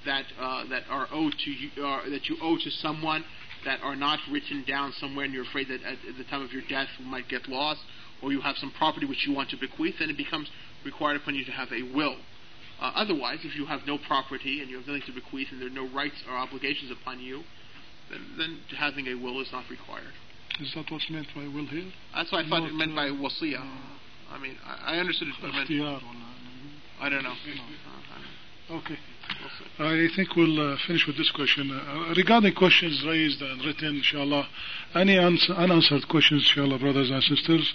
that 0.06 0.24
uh, 0.40 0.64
that 0.70 0.82
are 0.88 1.08
owed 1.12 1.34
to 1.36 1.50
you, 1.50 1.84
uh, 1.84 2.08
that 2.10 2.28
you 2.28 2.36
owe 2.40 2.56
to 2.56 2.70
someone 2.70 3.24
that 3.64 3.80
are 3.82 3.96
not 3.96 4.18
written 4.30 4.64
down 4.66 4.92
somewhere, 4.98 5.24
and 5.24 5.34
you're 5.34 5.44
afraid 5.44 5.68
that 5.68 5.82
at 5.82 5.98
the 6.16 6.24
time 6.24 6.42
of 6.42 6.52
your 6.52 6.62
death 6.68 6.88
might 7.02 7.28
get 7.28 7.48
lost, 7.48 7.80
or 8.22 8.32
you 8.32 8.40
have 8.40 8.56
some 8.56 8.72
property 8.78 9.06
which 9.06 9.26
you 9.26 9.34
want 9.34 9.50
to 9.50 9.56
bequeath, 9.56 9.94
then 9.98 10.10
it 10.10 10.16
becomes 10.16 10.48
required 10.84 11.16
upon 11.16 11.34
you 11.34 11.44
to 11.44 11.52
have 11.52 11.68
a 11.72 11.82
will. 11.94 12.16
Uh, 12.80 12.90
otherwise, 12.96 13.38
if 13.44 13.54
you 13.54 13.66
have 13.66 13.80
no 13.86 13.98
property 13.98 14.60
and 14.60 14.70
you 14.70 14.76
have 14.76 14.86
nothing 14.86 15.02
to 15.06 15.12
bequeath, 15.12 15.48
and 15.52 15.60
there 15.60 15.68
are 15.68 15.70
no 15.70 15.88
rights 15.94 16.16
or 16.28 16.36
obligations 16.36 16.90
upon 16.90 17.20
you, 17.20 17.42
then, 18.38 18.58
having 18.78 19.06
a 19.08 19.14
will 19.14 19.40
is 19.40 19.48
not 19.52 19.64
required. 19.70 20.12
Is 20.60 20.72
that 20.74 20.90
what's 20.90 21.08
meant 21.10 21.28
by 21.34 21.42
will 21.48 21.66
here? 21.66 21.90
That's 22.14 22.30
what 22.30 22.44
I 22.44 22.48
thought 22.48 22.60
not, 22.60 22.70
it 22.70 22.74
meant 22.74 22.94
by 22.94 23.08
wasiyah. 23.08 23.64
I 24.30 24.38
mean, 24.38 24.56
I, 24.64 24.96
I 24.96 24.98
understood 24.98 25.28
it. 25.28 25.42
Meant, 25.42 25.70
I 27.00 27.08
don't 27.08 27.22
know. 27.22 27.34
No. 28.68 28.76
Okay. 28.76 28.96
I 29.78 30.08
think 30.14 30.36
we'll 30.36 30.72
uh, 30.72 30.76
finish 30.86 31.06
with 31.06 31.16
this 31.16 31.30
question. 31.30 31.70
Uh, 31.70 32.14
regarding 32.16 32.54
questions 32.54 33.04
raised 33.06 33.42
and 33.42 33.64
written, 33.64 33.96
inshallah, 33.96 34.48
any 34.94 35.18
answer, 35.18 35.52
unanswered 35.54 36.06
questions, 36.08 36.42
inshallah, 36.42 36.78
brothers 36.78 37.10
and 37.10 37.22
sisters, 37.22 37.74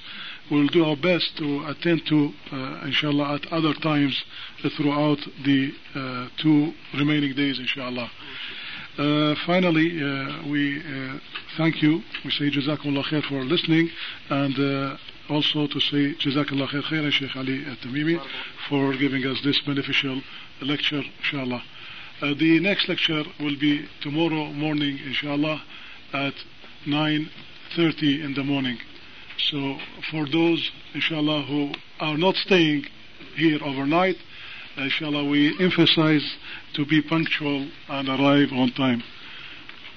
we'll 0.50 0.68
do 0.68 0.86
our 0.86 0.96
best 0.96 1.38
to 1.38 1.66
attend 1.68 2.02
to, 2.08 2.32
uh, 2.52 2.86
inshallah, 2.86 3.36
at 3.36 3.52
other 3.52 3.74
times 3.76 4.24
throughout 4.78 5.20
the 5.46 5.72
uh, 5.96 6.28
two 6.42 6.74
remaining 6.96 7.36
days, 7.36 7.60
inshallah. 7.60 8.10
Uh, 8.98 9.36
finally, 9.46 10.02
uh, 10.02 10.50
we 10.50 10.82
thank 11.56 11.84
you. 11.84 12.02
We 12.26 12.32
say 12.32 12.50
Jazakumullah 12.50 13.04
khair 13.04 13.24
for 13.30 13.44
listening 13.44 13.92
and 14.30 14.98
also 15.30 15.68
to 15.68 15.80
say 15.80 16.16
Jazakallah 16.16 16.68
khair 16.68 16.82
khairan 16.82 17.12
Sheikh 17.12 17.36
Ali 17.36 17.64
Tamimi 17.84 18.20
for 18.68 18.94
giving 18.94 19.24
us 19.26 19.40
this 19.44 19.60
beneficial 19.62 20.22
lecture, 20.62 21.04
inshallah. 21.20 21.62
Uh, 22.22 22.34
the 22.40 22.60
next 22.60 22.90
lecture 22.90 23.24
will 23.40 23.58
be 23.60 23.88
tomorrow 24.02 24.52
morning, 24.54 24.98
inshallah, 25.06 25.62
at 26.14 26.34
9.30 26.88 28.24
in 28.26 28.34
the 28.34 28.44
morning. 28.44 28.80
So 29.38 29.78
for 30.10 30.26
those, 30.26 30.72
inshallah, 30.96 31.44
who 31.44 31.72
are 32.00 32.18
not 32.18 32.36
staying 32.36 32.86
here 33.36 33.60
overnight, 33.64 34.16
inshallah, 34.78 35.26
we 35.26 35.56
emphasize 35.60 36.26
to 36.76 36.86
be 36.86 37.02
punctual 37.02 37.68
and 37.90 38.10
arrive 38.10 38.52
on 38.54 38.72
time. 38.72 39.04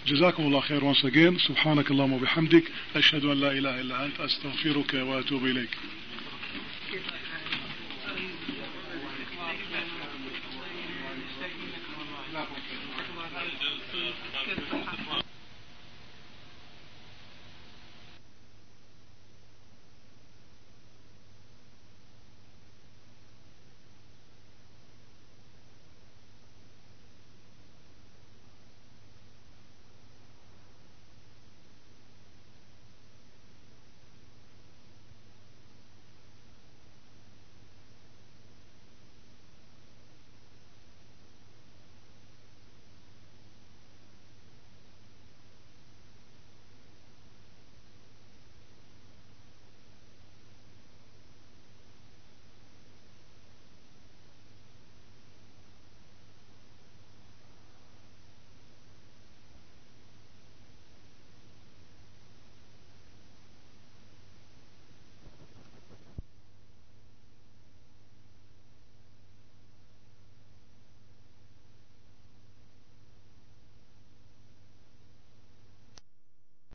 جزاكم 0.07 0.43
الله 0.43 0.61
خير 0.61 0.81
once 0.83 1.05
again. 1.05 1.39
سبحانك 1.39 1.91
اللهم 1.91 2.13
وبحمدك 2.13 2.65
أشهد 2.97 3.25
أن 3.25 3.41
لا 3.41 3.53
إله 3.53 3.81
إلا 3.81 4.05
أنت 4.05 4.21
أستغفرك 4.21 4.95
وأتوب 4.95 5.45
إليك 5.45 5.71